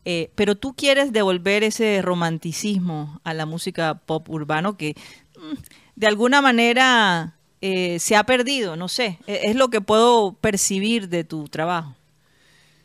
Eh, 0.06 0.32
pero 0.36 0.56
tú 0.56 0.74
quieres 0.74 1.14
devolver 1.14 1.64
ese 1.64 2.02
romanticismo 2.02 3.22
a 3.24 3.34
la 3.34 3.46
música 3.46 3.96
pop 3.96 4.30
urbano 4.30 4.78
que 4.78 4.96
mm, 5.38 5.56
de 5.96 6.08
alguna 6.08 6.42
manera 6.42 7.36
eh, 7.62 8.00
se 8.00 8.16
ha 8.16 8.24
perdido, 8.26 8.76
no 8.76 8.88
sé, 8.88 9.20
e- 9.28 9.42
es 9.50 9.56
lo 9.56 9.70
que 9.70 9.82
puedo 9.82 10.34
percibir 10.34 11.10
de 11.10 11.24
tu 11.24 11.48
trabajo. 11.50 11.96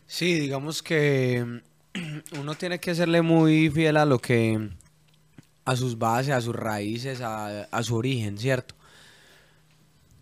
Sí, 0.07 0.39
digamos 0.39 0.83
que 0.83 1.61
mm, 1.95 2.19
uno 2.41 2.55
tiene 2.57 2.79
que 2.81 2.95
serle 2.95 3.23
muy 3.23 3.71
fiel 3.71 3.97
a 3.97 4.05
lo 4.05 4.19
que, 4.19 4.71
a 5.65 5.77
sus 5.77 5.99
bases, 5.99 6.35
a 6.35 6.41
sus 6.41 6.57
raíces, 6.57 7.21
a, 7.21 7.65
a 7.65 7.83
su 7.83 7.97
origen, 7.97 8.39
¿cierto? 8.39 8.75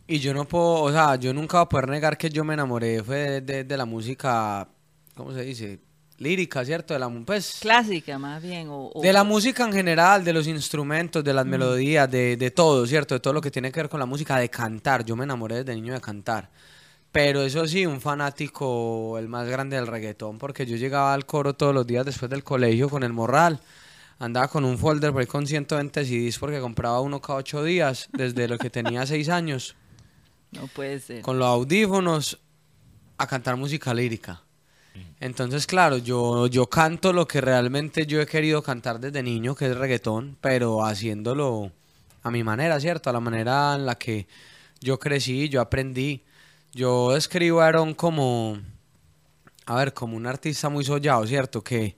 Y 0.06 0.18
yo 0.18 0.34
no 0.34 0.46
puedo, 0.46 0.82
o 0.82 0.90
sea, 0.92 1.16
yo 1.16 1.32
nunca 1.32 1.58
voy 1.58 1.64
a 1.64 1.68
poder 1.68 1.88
negar 1.88 2.18
que 2.18 2.28
yo 2.28 2.44
me 2.44 2.54
enamoré 2.54 3.02
fue 3.02 3.16
de, 3.16 3.40
de- 3.40 3.64
de 3.64 3.76
la 3.76 3.84
música, 3.86 4.68
¿cómo 5.14 5.32
se 5.32 5.42
dice? 5.42 5.80
Lírica, 6.22 6.64
¿cierto? 6.64 6.94
De 6.94 7.00
la, 7.00 7.10
pues, 7.26 7.58
Clásica 7.60 8.18
más 8.18 8.42
bien. 8.42 8.68
O, 8.68 8.90
o- 8.94 9.02
De 9.02 9.12
la 9.12 9.24
música 9.24 9.64
en 9.64 9.72
general, 9.72 10.24
de 10.24 10.32
los 10.32 10.46
instrumentos, 10.46 11.22
de 11.24 11.34
las 11.34 11.44
melodías, 11.44 12.10
de, 12.10 12.36
de 12.36 12.50
todo, 12.50 12.86
¿cierto? 12.86 13.14
De 13.14 13.20
todo 13.20 13.32
lo 13.34 13.40
que 13.40 13.50
tiene 13.50 13.70
que 13.72 13.80
ver 13.80 13.88
con 13.88 14.00
la 14.00 14.06
música, 14.06 14.36
de 14.38 14.48
cantar. 14.48 15.04
Yo 15.04 15.16
me 15.16 15.24
enamoré 15.24 15.56
desde 15.56 15.74
niño 15.74 15.92
de 15.94 16.00
cantar. 16.00 16.48
Pero 17.10 17.42
eso 17.42 17.66
sí, 17.66 17.84
un 17.84 18.00
fanático, 18.00 19.18
el 19.18 19.28
más 19.28 19.46
grande 19.46 19.76
del 19.76 19.86
reggaetón, 19.86 20.38
porque 20.38 20.64
yo 20.64 20.76
llegaba 20.76 21.12
al 21.12 21.26
coro 21.26 21.54
todos 21.54 21.74
los 21.74 21.86
días 21.86 22.06
después 22.06 22.30
del 22.30 22.42
colegio 22.42 22.88
con 22.88 23.02
el 23.02 23.12
morral. 23.12 23.60
Andaba 24.18 24.48
con 24.48 24.64
un 24.64 24.78
folder 24.78 25.12
por 25.12 25.26
con 25.26 25.46
120 25.46 26.04
CDs 26.04 26.38
porque 26.38 26.60
compraba 26.60 27.00
uno 27.00 27.20
cada 27.20 27.40
ocho 27.40 27.64
días 27.64 28.08
desde 28.12 28.46
lo 28.48 28.56
que 28.56 28.70
tenía 28.70 29.04
seis 29.06 29.28
años. 29.28 29.74
No 30.52 30.66
puede 30.68 31.00
ser. 31.00 31.22
Con 31.22 31.38
los 31.38 31.48
audífonos 31.48 32.38
a 33.18 33.26
cantar 33.26 33.56
música 33.56 33.92
lírica. 33.92 34.40
Entonces, 35.20 35.66
claro, 35.66 35.98
yo, 35.98 36.48
yo 36.48 36.66
canto 36.66 37.12
lo 37.12 37.28
que 37.28 37.40
realmente 37.40 38.06
yo 38.06 38.20
he 38.20 38.26
querido 38.26 38.62
cantar 38.62 38.98
desde 38.98 39.22
niño, 39.22 39.54
que 39.54 39.66
es 39.66 39.76
reggaetón, 39.76 40.36
pero 40.40 40.84
haciéndolo 40.84 41.70
a 42.22 42.30
mi 42.30 42.42
manera, 42.42 42.80
¿cierto? 42.80 43.10
A 43.10 43.12
la 43.12 43.20
manera 43.20 43.74
en 43.74 43.86
la 43.86 43.94
que 43.96 44.26
yo 44.80 44.98
crecí, 44.98 45.48
yo 45.48 45.60
aprendí. 45.60 46.22
Yo 46.72 47.14
escribo 47.16 47.60
a 47.60 47.66
Aaron 47.66 47.94
como, 47.94 48.58
a 49.66 49.76
ver, 49.76 49.94
como 49.94 50.16
un 50.16 50.26
artista 50.26 50.68
muy 50.68 50.84
soñado, 50.84 51.26
¿cierto? 51.26 51.62
Que, 51.62 51.96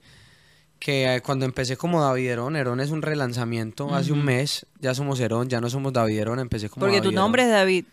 que 0.79 1.21
cuando 1.25 1.45
empecé 1.45 1.77
como 1.77 2.01
David 2.01 2.29
Herón, 2.29 2.55
Herón 2.55 2.79
es 2.79 2.91
un 2.91 3.01
relanzamiento 3.01 3.93
hace 3.95 4.11
un 4.11 4.23
mes, 4.23 4.65
ya 4.79 4.93
somos 4.93 5.19
Herón, 5.19 5.49
ya 5.49 5.61
no 5.61 5.69
somos 5.69 5.93
David 5.93 6.19
Herón, 6.19 6.39
empecé 6.39 6.69
como 6.69 6.85
Porque 6.85 7.01
tu 7.01 7.11
nombre 7.11 7.43
es. 7.43 7.49
David. 7.49 7.85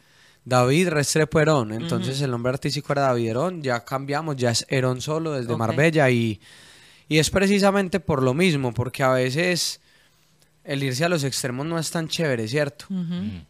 David 0.45 0.89
Restrepo 0.89 1.39
Herón, 1.41 1.73
entonces 1.73 2.21
el 2.21 2.31
nombre 2.31 2.51
artístico 2.51 2.93
era 2.93 3.03
David 3.03 3.29
Herón, 3.29 3.63
ya 3.63 3.85
cambiamos, 3.85 4.37
ya 4.37 4.51
es 4.51 4.67
Herón 4.69 5.01
solo 5.01 5.33
desde. 5.33 5.57
Marbella 5.57 6.11
y, 6.11 6.41
y 7.09 7.19
es 7.19 7.31
precisamente 7.31 8.01
por 8.01 8.23
lo 8.23 8.35
mismo, 8.35 8.75
porque 8.75 9.03
a 9.05 9.11
veces 9.11 9.81
el 10.65 10.83
irse 10.83 11.05
a 11.05 11.09
los 11.09 11.25
extremos 11.25 11.67
no 11.67 11.79
es 11.79 11.91
tan 11.91 12.09
chévere, 12.09 12.49
¿cierto? 12.49 12.87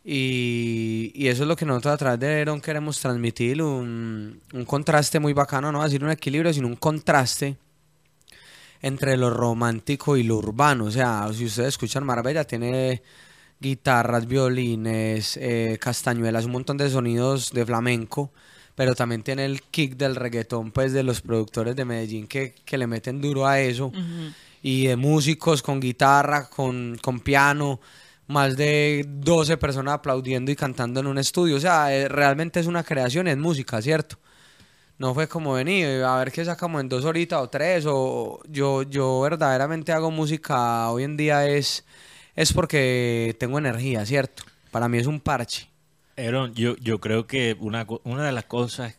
Y, 0.04 1.12
y 1.14 1.28
eso 1.28 1.42
es 1.42 1.48
lo 1.48 1.56
que 1.56 1.64
nosotros 1.64 1.94
a 1.94 1.96
través 1.96 2.20
de 2.20 2.40
Herón 2.40 2.60
queremos 2.60 2.98
transmitir, 3.00 3.62
un, 3.62 4.40
un 4.52 4.64
contraste 4.64 5.18
muy 5.18 5.32
bacano, 5.32 5.72
no 5.72 5.82
decir 5.82 6.04
un 6.04 6.10
equilibrio, 6.10 6.52
sino 6.52 6.66
un 6.66 6.76
contraste 6.76 7.56
entre 8.82 9.16
lo 9.16 9.30
romántico 9.30 10.16
y 10.16 10.24
lo 10.24 10.36
urbano. 10.36 10.86
O 10.86 10.90
sea, 10.90 11.30
si 11.32 11.44
ustedes 11.46 11.68
escuchan 11.68 12.04
Marbella, 12.04 12.44
tiene 12.44 13.02
guitarras, 13.62 14.26
violines, 14.26 15.38
eh, 15.38 15.78
castañuelas, 15.80 16.44
un 16.44 16.52
montón 16.52 16.76
de 16.76 16.90
sonidos 16.90 17.52
de 17.52 17.64
flamenco, 17.64 18.30
pero 18.74 18.94
también 18.94 19.22
tiene 19.22 19.46
el 19.46 19.62
kick 19.62 19.96
del 19.96 20.16
reggaetón, 20.16 20.72
pues 20.72 20.92
de 20.92 21.02
los 21.02 21.22
productores 21.22 21.74
de 21.74 21.86
Medellín 21.86 22.26
que, 22.26 22.54
que 22.64 22.76
le 22.76 22.86
meten 22.86 23.22
duro 23.22 23.46
a 23.46 23.60
eso 23.60 23.90
y 24.62 24.86
de 24.86 24.96
músicos 24.96 25.62
con 25.62 25.80
guitarra, 25.80 26.48
con, 26.50 26.98
con 27.02 27.20
piano, 27.20 27.80
más 28.28 28.56
de 28.56 29.04
12 29.08 29.56
personas 29.56 29.94
aplaudiendo 29.94 30.50
y 30.50 30.56
cantando 30.56 31.00
en 31.00 31.06
un 31.06 31.18
estudio. 31.18 31.56
O 31.56 31.60
sea, 31.60 31.94
eh, 31.94 32.08
realmente 32.08 32.60
es 32.60 32.66
una 32.66 32.84
creación, 32.84 33.28
es 33.28 33.36
música, 33.36 33.80
¿cierto? 33.82 34.18
No 34.98 35.14
fue 35.14 35.26
como 35.26 35.54
venir, 35.54 36.04
a 36.04 36.16
ver 36.18 36.30
qué 36.30 36.44
sacamos 36.44 36.80
en 36.80 36.88
dos 36.88 37.04
horitas 37.04 37.40
o 37.40 37.48
tres, 37.48 37.84
o 37.88 38.40
yo, 38.48 38.82
yo 38.84 39.20
verdaderamente 39.20 39.90
hago 39.92 40.10
música 40.10 40.90
hoy 40.90 41.02
en 41.02 41.16
día 41.16 41.48
es, 41.48 41.84
es 42.34 42.52
porque 42.52 43.36
tengo 43.38 43.58
energía, 43.58 44.04
¿cierto? 44.06 44.44
Para 44.70 44.88
mí 44.88 44.98
es 44.98 45.06
un 45.06 45.20
parche. 45.20 45.68
Aaron, 46.16 46.54
yo, 46.54 46.76
yo 46.76 47.00
creo 47.00 47.26
que 47.26 47.56
una, 47.58 47.86
una 48.04 48.24
de 48.24 48.32
las 48.32 48.44
cosas, 48.44 48.96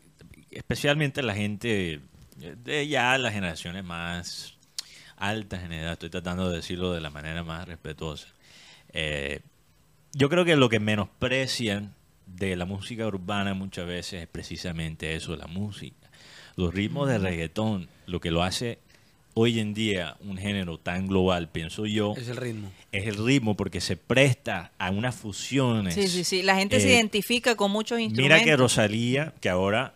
especialmente 0.51 1.21
la 1.23 1.35
gente 1.35 1.99
de 2.37 2.87
ya 2.87 3.17
las 3.17 3.33
generaciones 3.33 3.83
más 3.83 4.55
altas 5.17 5.63
en 5.63 5.73
edad, 5.73 5.93
estoy 5.93 6.09
tratando 6.09 6.49
de 6.49 6.57
decirlo 6.57 6.91
de 6.93 7.01
la 7.01 7.09
manera 7.09 7.43
más 7.43 7.67
respetuosa, 7.67 8.27
eh, 8.91 9.41
yo 10.13 10.29
creo 10.29 10.45
que 10.45 10.55
lo 10.55 10.69
que 10.69 10.79
menosprecian 10.79 11.93
de 12.25 12.55
la 12.55 12.65
música 12.65 13.07
urbana 13.07 13.53
muchas 13.53 13.87
veces 13.87 14.23
es 14.23 14.27
precisamente 14.27 15.15
eso, 15.15 15.35
la 15.35 15.47
música. 15.47 16.09
Los 16.55 16.73
ritmos 16.73 17.09
de 17.09 17.17
reggaetón, 17.17 17.89
lo 18.05 18.19
que 18.19 18.29
lo 18.29 18.43
hace 18.43 18.79
hoy 19.35 19.59
en 19.59 19.73
día 19.73 20.15
un 20.21 20.37
género 20.37 20.77
tan 20.77 21.07
global, 21.07 21.49
pienso 21.49 21.85
yo, 21.85 22.13
Es 22.17 22.27
el 22.27 22.37
ritmo. 22.37 22.71
es 22.91 23.07
el 23.07 23.23
ritmo 23.25 23.55
porque 23.55 23.81
se 23.81 23.97
presta 23.97 24.71
a 24.77 24.91
unas 24.91 25.15
fusiones. 25.15 25.95
Sí, 25.95 26.07
sí, 26.07 26.23
sí. 26.23 26.43
La 26.43 26.55
gente 26.55 26.79
se 26.79 26.89
Eh, 26.91 26.95
identifica 26.95 27.55
con 27.55 27.71
muchos 27.71 27.99
instrumentos. 27.99 28.37
Mira 28.39 28.45
que 28.45 28.55
Rosalía, 28.55 29.33
que 29.41 29.49
ahora, 29.49 29.93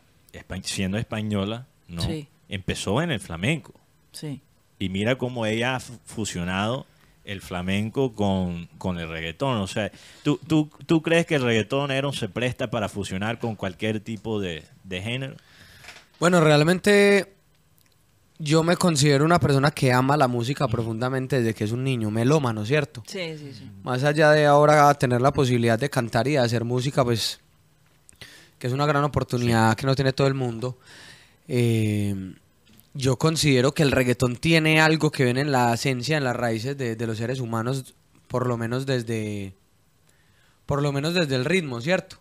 siendo 0.64 0.98
española, 0.98 1.68
¿no? 1.88 2.02
Sí. 2.02 2.28
empezó 2.50 3.02
en 3.02 3.12
el 3.12 3.20
flamenco. 3.20 3.74
Sí. 4.12 4.42
Y 4.80 4.90
mira 4.90 5.18
cómo 5.18 5.46
ella 5.46 5.76
ha 5.76 5.80
fu- 5.80 6.00
fusionado 6.06 6.86
el 7.26 7.42
flamenco 7.42 8.14
con, 8.14 8.68
con 8.78 8.98
el 9.00 9.10
reggaetón. 9.10 9.58
O 9.58 9.68
sea, 9.68 9.92
¿tú, 10.24 10.40
tú, 10.48 10.70
¿tú 10.86 11.02
crees 11.02 11.26
que 11.26 11.36
el 11.36 11.42
reggaetonero 11.44 12.14
se 12.14 12.30
presta 12.30 12.70
para 12.72 12.88
fusionar 12.88 13.38
con 13.40 13.56
cualquier 13.56 14.00
tipo 14.00 14.40
de, 14.40 14.64
de 14.86 15.02
género? 15.02 15.36
Bueno, 16.20 16.40
realmente 16.42 17.34
yo 18.40 18.64
me 18.64 18.78
considero 18.78 19.26
una 19.26 19.40
persona 19.40 19.72
que 19.72 19.92
ama 19.92 20.16
la 20.18 20.28
música 20.28 20.68
profundamente 20.68 21.38
desde 21.40 21.54
que 21.54 21.64
es 21.64 21.72
un 21.72 21.84
niño, 21.84 22.12
melómano, 22.12 22.66
¿cierto? 22.66 23.04
Sí, 23.08 23.38
sí, 23.38 23.54
sí. 23.54 23.70
Más 23.84 24.04
allá 24.04 24.32
de 24.32 24.46
ahora 24.46 24.94
tener 24.94 25.22
la 25.22 25.34
posibilidad 25.34 25.80
de 25.80 25.90
cantar 25.90 26.28
y 26.28 26.32
de 26.34 26.40
hacer 26.40 26.64
música, 26.64 27.04
pues 27.04 27.40
que 28.60 28.68
es 28.68 28.74
una 28.74 28.86
gran 28.86 29.04
oportunidad 29.04 29.76
que 29.76 29.86
no 29.86 29.96
tiene 29.96 30.14
todo 30.14 30.28
el 30.28 30.34
mundo. 30.34 30.78
eh, 31.48 32.34
yo 32.94 33.18
considero 33.18 33.74
que 33.74 33.84
el 33.84 33.92
reggaetón 33.92 34.38
tiene 34.38 34.82
algo 34.82 35.12
que 35.12 35.24
viene 35.24 35.42
en 35.42 35.52
la 35.52 35.72
esencia, 35.76 36.18
en 36.18 36.24
las 36.24 36.36
raíces 36.36 36.76
de, 36.78 36.96
de 36.96 37.08
los 37.08 37.20
seres 37.20 37.40
humanos, 37.40 37.94
por 38.28 38.48
lo 38.48 38.58
menos 38.58 38.88
desde, 38.88 39.54
por 40.66 40.82
lo 40.82 40.92
menos 40.92 41.14
desde 41.14 41.36
el 41.36 41.46
ritmo, 41.46 41.80
¿cierto? 41.80 42.18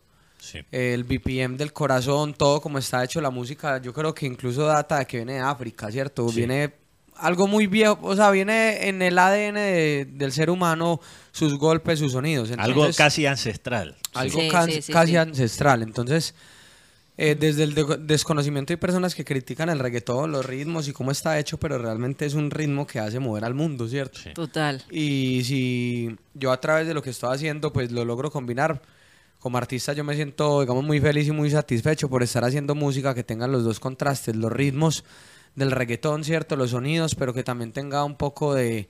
Sí. 0.47 0.60
El 0.70 1.05
BPM 1.05 1.56
del 1.56 1.73
corazón, 1.73 2.32
todo 2.35 2.60
como 2.60 2.78
está 2.78 3.02
hecho 3.05 3.20
la 3.20 3.31
música, 3.31 3.81
yo 3.82 3.93
creo 3.93 4.14
que 4.14 4.27
incluso 4.27 4.64
data 4.66 4.98
de 5.01 5.06
que 5.06 5.16
viene 5.18 5.35
de 5.35 5.40
África, 5.40 5.90
¿cierto? 5.90 6.28
Sí. 6.28 6.36
Viene 6.36 6.73
algo 7.16 7.47
muy 7.47 7.66
viejo, 7.66 7.98
o 8.02 8.14
sea, 8.14 8.31
viene 8.31 8.89
en 8.89 9.01
el 9.02 9.18
ADN 9.18 9.55
de- 9.59 10.05
del 10.12 10.32
ser 10.32 10.51
humano 10.51 11.01
sus 11.32 11.56
golpes, 11.59 11.98
sus 11.98 12.12
sonidos. 12.12 12.51
Algo 12.59 12.86
casi 12.97 13.27
ancestral. 13.27 13.97
algo 14.14 14.40
Sí, 14.40 14.48
can- 14.48 14.70
sí, 14.70 14.82
sí, 14.82 14.93
casi 14.93 15.12
sí. 15.12 15.16
ancestral. 15.16 15.82
Entonces, 15.82 16.35
eh, 17.18 17.35
desde 17.39 17.62
el 17.64 17.74
de- 17.74 17.97
desconocimiento 18.01 18.73
hay 18.73 18.77
personas 18.77 19.14
que 19.14 19.24
critican 19.24 19.70
el 19.70 19.78
reggaetón, 19.78 20.31
los 20.32 20.44
ritmos 20.44 20.86
y 20.89 20.93
cómo 20.93 21.10
está 21.10 21.39
hecho, 21.39 21.56
pero 21.59 21.78
realmente 21.78 22.27
es 22.27 22.35
un 22.35 22.51
ritmo 22.51 22.86
que 22.86 22.98
hace 23.01 23.18
mover 23.18 23.44
al 23.47 23.55
mundo, 23.55 23.89
¿cierto? 23.89 24.18
Sí. 24.23 24.31
Total. 24.35 24.85
Y 24.90 25.43
si 25.44 26.16
yo 26.35 26.52
a 26.52 26.60
través 26.60 26.86
de 26.86 26.93
lo 26.94 27.02
que 27.02 27.10
estoy 27.10 27.35
haciendo, 27.35 27.73
pues 27.73 27.90
lo 27.90 28.05
logro 28.05 28.31
combinar. 28.31 28.82
Como 29.39 29.59
artista 29.59 29.93
yo 29.93 30.03
me 30.03 30.15
siento, 30.17 30.61
digamos, 30.61 30.85
muy 30.85 31.01
feliz 31.01 31.29
y 31.29 31.31
muy 31.33 31.51
satisfecho 31.51 32.09
por 32.09 32.23
estar 32.23 32.45
haciendo 32.45 32.75
música 32.75 33.15
que 33.15 33.23
tenga 33.23 33.47
los 33.47 33.65
dos 33.65 33.79
contrastes, 33.81 34.35
los 34.35 34.51
ritmos 34.51 35.05
del 35.55 35.71
reggaetón, 35.71 36.25
¿cierto? 36.25 36.57
Los 36.57 36.71
sonidos, 36.71 37.15
pero 37.15 37.33
que 37.33 37.45
también 37.45 37.73
tenga 37.73 38.03
un 38.05 38.17
poco 38.17 38.55
de, 38.55 38.89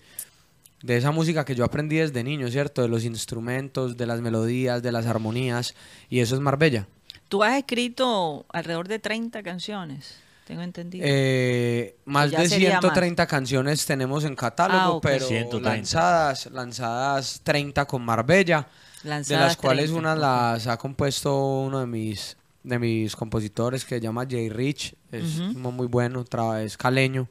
de 0.82 0.97
esa 0.97 1.10
música 1.10 1.44
que 1.44 1.55
yo 1.55 1.64
aprendí 1.64 1.97
desde 1.97 2.24
niño, 2.24 2.48
¿cierto? 2.48 2.82
De 2.82 2.89
los 2.89 3.05
instrumentos, 3.05 3.97
de 3.97 4.06
las 4.06 4.20
melodías, 4.20 4.82
de 4.82 4.93
las 4.93 5.06
armonías. 5.06 5.74
Y 6.09 6.20
eso 6.20 6.35
es 6.35 6.40
Marbella. 6.40 6.86
Tú 7.28 7.43
has 7.43 7.56
escrito 7.59 8.47
alrededor 8.52 8.89
de 8.89 8.98
30 9.01 9.43
canciones, 9.43 10.16
tengo 10.47 10.62
entendido. 10.62 11.05
Eh, 11.06 11.97
más 12.05 12.31
de 12.31 12.48
sería 12.48 12.70
más. 12.74 12.81
130 12.81 13.27
canciones 13.27 13.85
tenemos 13.85 14.24
en 14.24 14.36
catálogo, 14.36 14.78
Ah, 14.81 14.90
ok. 14.93 15.02
pero 15.02 15.27
130. 15.27 15.68
lanzadas, 15.68 16.47
lanzadas 16.52 17.40
30 17.43 17.85
con 17.85 18.02
Marbella. 18.05 18.66
De 19.06 19.36
las 19.36 19.56
cuales 19.56 19.90
30, 19.90 19.98
una 19.98 20.14
las 20.14 20.66
ha 20.66 20.76
compuesto 20.76 21.60
uno 21.60 21.80
de 21.80 21.86
mis 21.86 22.36
de 22.62 22.80
mis 22.80 23.14
compositores 23.14 23.84
que 23.84 23.94
se 23.96 24.00
llama 24.00 24.26
Jay 24.28 24.48
Rich, 24.48 24.96
es 25.12 25.38
muy 25.54 25.86
bueno, 25.86 26.24
es 26.58 26.76
caleño, 26.76 27.28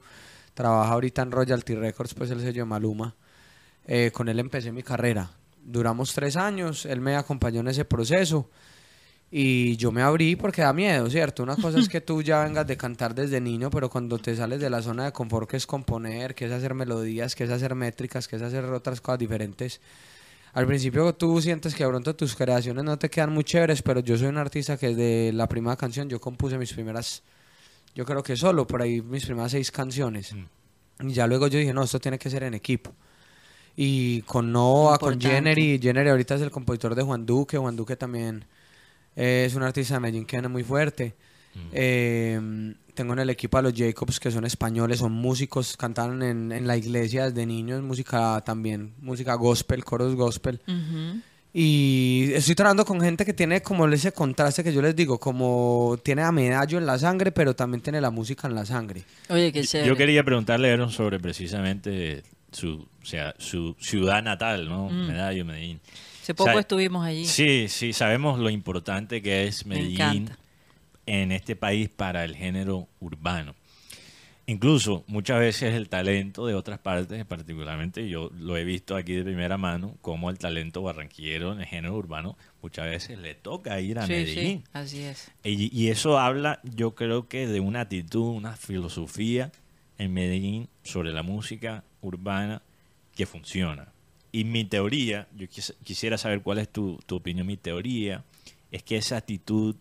trabaja 0.54 0.94
ahorita 0.94 1.24
en 1.24 1.32
Royalty 1.32 1.76
Records, 1.76 2.14
pues 2.14 2.32
el 2.32 2.40
sello 2.40 2.64
de 2.64 2.66
Maluma. 2.66 3.16
Eh, 3.86 4.12
con 4.14 4.30
él 4.30 4.40
empecé 4.40 4.72
mi 4.72 4.82
carrera. 4.82 5.30
Duramos 5.62 6.14
tres 6.14 6.38
años, 6.38 6.86
él 6.86 7.02
me 7.02 7.18
acompañó 7.18 7.60
en 7.60 7.68
ese 7.68 7.84
proceso 7.84 8.50
y 9.30 9.76
yo 9.76 9.92
me 9.92 10.02
abrí 10.02 10.38
porque 10.38 10.62
da 10.62 10.72
miedo, 10.72 11.10
¿cierto? 11.10 11.44
Una 11.44 11.58
cosa 11.58 11.80
es 11.80 11.90
que 11.90 12.00
tú 12.00 12.22
ya 12.22 12.44
vengas 12.44 12.66
de 12.66 12.78
cantar 12.78 13.14
desde 13.14 13.42
niño, 13.42 13.70
pero 13.70 13.90
cuando 13.90 14.18
te 14.18 14.36
sales 14.36 14.62
de 14.62 14.70
la 14.70 14.82
zona 14.82 15.06
de 15.06 15.12
confort 15.12 15.50
que 15.50 15.58
es 15.58 15.68
componer, 15.68 16.34
que 16.34 16.46
es 16.46 16.52
hacer 16.52 16.74
melodías, 16.74 17.36
que 17.36 17.44
es 17.44 17.50
hacer 17.50 17.76
métricas, 17.76 18.28
que 18.28 18.38
es 18.38 18.42
hacer 18.42 18.64
otras 18.66 19.02
cosas 19.02 19.20
diferentes, 19.20 19.82
al 20.56 20.66
principio 20.66 21.14
tú 21.14 21.42
sientes 21.42 21.76
que 21.76 21.84
de 21.84 21.90
pronto 21.90 22.16
tus 22.16 22.34
creaciones 22.34 22.86
no 22.86 22.98
te 22.98 23.10
quedan 23.10 23.34
muy 23.34 23.44
chéveres, 23.44 23.82
pero 23.82 24.00
yo 24.00 24.18
soy 24.18 24.28
un 24.28 24.38
artista 24.38 24.78
que 24.78 24.96
desde 24.96 25.34
la 25.34 25.50
primera 25.50 25.76
canción 25.76 26.08
yo 26.08 26.22
compuse 26.22 26.58
mis 26.58 26.72
primeras, 26.72 27.24
yo 27.94 28.06
creo 28.06 28.24
que 28.24 28.38
solo, 28.38 28.66
por 28.66 28.82
ahí 28.82 29.02
mis 29.02 29.26
primeras 29.26 29.52
seis 29.52 29.70
canciones. 29.70 30.34
Y 31.02 31.12
ya 31.12 31.28
luego 31.28 31.48
yo 31.48 31.60
dije, 31.60 31.74
no, 31.74 31.84
esto 31.84 32.00
tiene 32.00 32.18
que 32.18 32.30
ser 32.30 32.44
en 32.44 32.54
equipo. 32.54 32.94
Y 33.76 34.22
con 34.22 34.54
Nova, 34.54 34.98
con. 34.98 35.20
Jennery, 35.20 35.78
Jennery 35.78 36.10
ahorita 36.10 36.36
es 36.36 36.42
el 36.42 36.52
compositor 36.52 36.96
de 36.96 37.04
Juan 37.04 37.26
Duque, 37.26 37.58
Juan 37.58 37.76
Duque 37.76 37.98
también 37.98 38.46
es 39.14 39.56
un 39.56 39.64
artista 39.64 39.96
de 39.96 40.00
Medellín 40.00 40.26
que 40.26 40.38
viene 40.38 40.48
muy 40.48 40.64
fuerte. 40.64 41.16
Eh, 41.72 42.74
tengo 42.94 43.14
en 43.14 43.20
el 43.20 43.30
equipo 43.30 43.58
a 43.58 43.62
los 43.62 43.74
Jacobs 43.74 44.20
que 44.20 44.32
son 44.32 44.46
españoles, 44.46 45.00
son 45.00 45.12
músicos, 45.12 45.78
cantaron 45.78 46.24
en, 46.24 46.52
en 46.52 46.66
la 46.66 46.78
iglesia 46.78 47.30
desde 47.30 47.46
niños, 47.46 47.82
música 47.84 48.42
también, 48.46 48.94
música 49.00 49.36
gospel, 49.36 49.84
coros 49.84 50.16
gospel. 50.16 50.60
Y 51.58 52.32
estoy 52.34 52.54
trabajando 52.54 52.84
con 52.84 53.00
gente 53.00 53.24
que 53.24 53.34
tiene 53.34 53.62
como 53.62 53.88
ese 53.88 54.12
contraste 54.12 54.62
que 54.62 54.74
yo 54.74 54.82
les 54.82 54.94
digo, 54.94 55.20
como 55.20 55.98
tiene 56.04 56.22
a 56.22 56.32
medallo 56.32 56.78
en 56.78 56.86
la 56.86 57.00
sangre, 57.00 57.32
pero 57.32 57.56
también 57.56 57.82
tiene 57.82 58.02
la 58.02 58.12
música 58.12 58.48
en 58.48 58.56
la 58.56 58.66
sangre. 58.66 59.04
Oye, 59.30 59.54
qué 59.54 59.64
chévere. 59.64 59.88
Yo 59.88 59.96
quería 59.96 60.24
preguntarle 60.24 60.70
a 60.70 60.74
Aaron 60.74 60.92
sobre 60.92 61.18
precisamente 61.18 62.24
su, 62.52 62.86
o 63.02 63.06
sea, 63.06 63.36
su 63.38 63.74
ciudad 63.80 64.22
natal, 64.22 64.68
¿no? 64.68 64.90
Mm. 64.90 65.08
Medallo, 65.08 65.46
Medellín. 65.46 65.80
Hace 66.22 66.34
poco 66.34 66.50
O 66.50 66.54
sea, 66.54 66.60
estuvimos 66.60 67.06
allí. 67.06 67.26
Sí, 67.26 67.68
sí, 67.70 67.94
sabemos 67.94 68.38
lo 68.38 68.50
importante 68.50 69.22
que 69.22 69.48
es 69.48 69.66
Me 69.66 69.76
Medellín 69.76 70.02
encanta. 70.02 70.38
En 71.06 71.32
este 71.32 71.56
país 71.56 71.90
para 71.90 72.24
el 72.26 72.36
género 72.36 72.88
urbano. 73.00 73.56
Incluso 74.48 75.04
muchas 75.08 75.40
veces 75.40 75.74
el 75.74 75.90
talento 75.90 76.46
de 76.46 76.54
otras 76.54 76.78
partes, 76.78 77.26
particularmente 77.26 78.08
yo 78.08 78.30
lo 78.38 78.56
he 78.58 78.64
visto 78.64 78.96
aquí 78.96 79.14
de 79.14 79.24
primera 79.24 79.58
mano, 79.58 79.98
como 80.02 80.30
el 80.30 80.38
talento 80.38 80.84
barranquillero 80.84 81.52
en 81.54 81.62
el 81.62 81.66
género 81.66 81.96
urbano 81.96 82.38
muchas 82.62 82.86
veces 82.86 83.18
le 83.18 83.34
toca 83.34 83.80
ir 83.82 83.98
a 83.98 84.06
sí, 84.06 84.12
Medellín. 84.14 84.60
sí, 84.60 84.64
así 84.74 85.02
es. 85.02 85.32
Y, 85.44 85.76
y 85.76 85.88
eso 85.90 86.20
habla, 86.20 86.60
yo 86.64 86.94
creo 86.94 87.28
que 87.28 87.48
de 87.48 87.60
una 87.60 87.82
actitud, 87.82 88.36
una 88.36 88.56
filosofía 88.56 89.52
en 89.98 90.14
Medellín 90.14 90.68
sobre 90.84 91.12
la 91.12 91.24
música 91.24 91.84
urbana 92.02 92.62
que 93.16 93.26
funciona. 93.26 93.88
Y 94.32 94.44
mi 94.44 94.64
teoría, 94.64 95.28
yo 95.36 95.48
quis- 95.48 95.74
quisiera 95.84 96.20
saber 96.20 96.42
cuál 96.42 96.60
es 96.60 96.70
tu, 96.70 97.00
tu 97.08 97.16
opinión, 97.16 97.48
mi 97.48 97.58
teoría 97.58 98.24
es 98.72 98.84
que 98.84 98.98
esa 98.98 99.18
actitud 99.18 99.76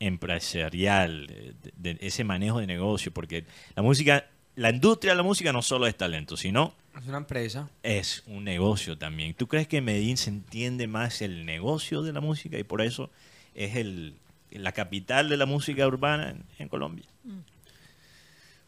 empresarial, 0.00 1.54
de, 1.76 1.98
ese 2.00 2.24
manejo 2.24 2.60
de 2.60 2.66
negocio, 2.66 3.12
porque 3.12 3.44
la 3.76 3.82
música, 3.82 4.26
la 4.56 4.70
industria 4.70 5.12
de 5.12 5.16
la 5.16 5.22
música 5.22 5.52
no 5.52 5.62
solo 5.62 5.86
es 5.86 5.96
talento, 5.96 6.36
sino 6.36 6.74
Es 6.98 7.06
una 7.06 7.18
empresa. 7.18 7.68
es 7.82 8.22
un 8.26 8.44
negocio 8.44 8.98
también. 8.98 9.34
¿Tú 9.34 9.46
crees 9.46 9.68
que 9.68 9.78
en 9.78 9.84
Medellín 9.84 10.16
se 10.16 10.30
entiende 10.30 10.86
más 10.86 11.22
el 11.22 11.46
negocio 11.46 12.02
de 12.02 12.12
la 12.12 12.20
música 12.20 12.58
y 12.58 12.64
por 12.64 12.82
eso 12.82 13.10
es 13.54 13.76
el, 13.76 14.14
la 14.50 14.72
capital 14.72 15.28
de 15.28 15.36
la 15.36 15.46
música 15.46 15.86
urbana 15.86 16.30
en, 16.30 16.44
en 16.58 16.68
Colombia? 16.68 17.06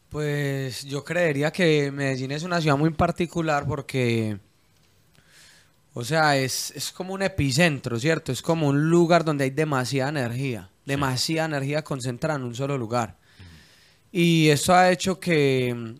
Pues 0.09 0.85
yo 0.85 1.03
creería 1.03 1.51
que 1.51 1.91
Medellín 1.91 2.31
es 2.31 2.43
una 2.43 2.61
ciudad 2.61 2.77
muy 2.77 2.91
particular 2.91 3.65
porque, 3.67 4.37
o 5.93 6.03
sea, 6.05 6.37
es, 6.37 6.71
es 6.71 6.91
como 6.91 7.13
un 7.13 7.21
epicentro, 7.21 7.99
¿cierto? 7.99 8.31
Es 8.31 8.41
como 8.41 8.69
un 8.69 8.89
lugar 8.89 9.25
donde 9.25 9.43
hay 9.43 9.49
demasiada 9.49 10.09
energía, 10.09 10.69
demasiada 10.87 11.45
energía 11.47 11.83
concentrada 11.83 12.39
en 12.39 12.45
un 12.45 12.55
solo 12.55 12.77
lugar. 12.77 13.17
Y 14.11 14.47
eso 14.49 14.73
ha 14.73 14.89
hecho 14.89 15.19
que, 15.19 15.95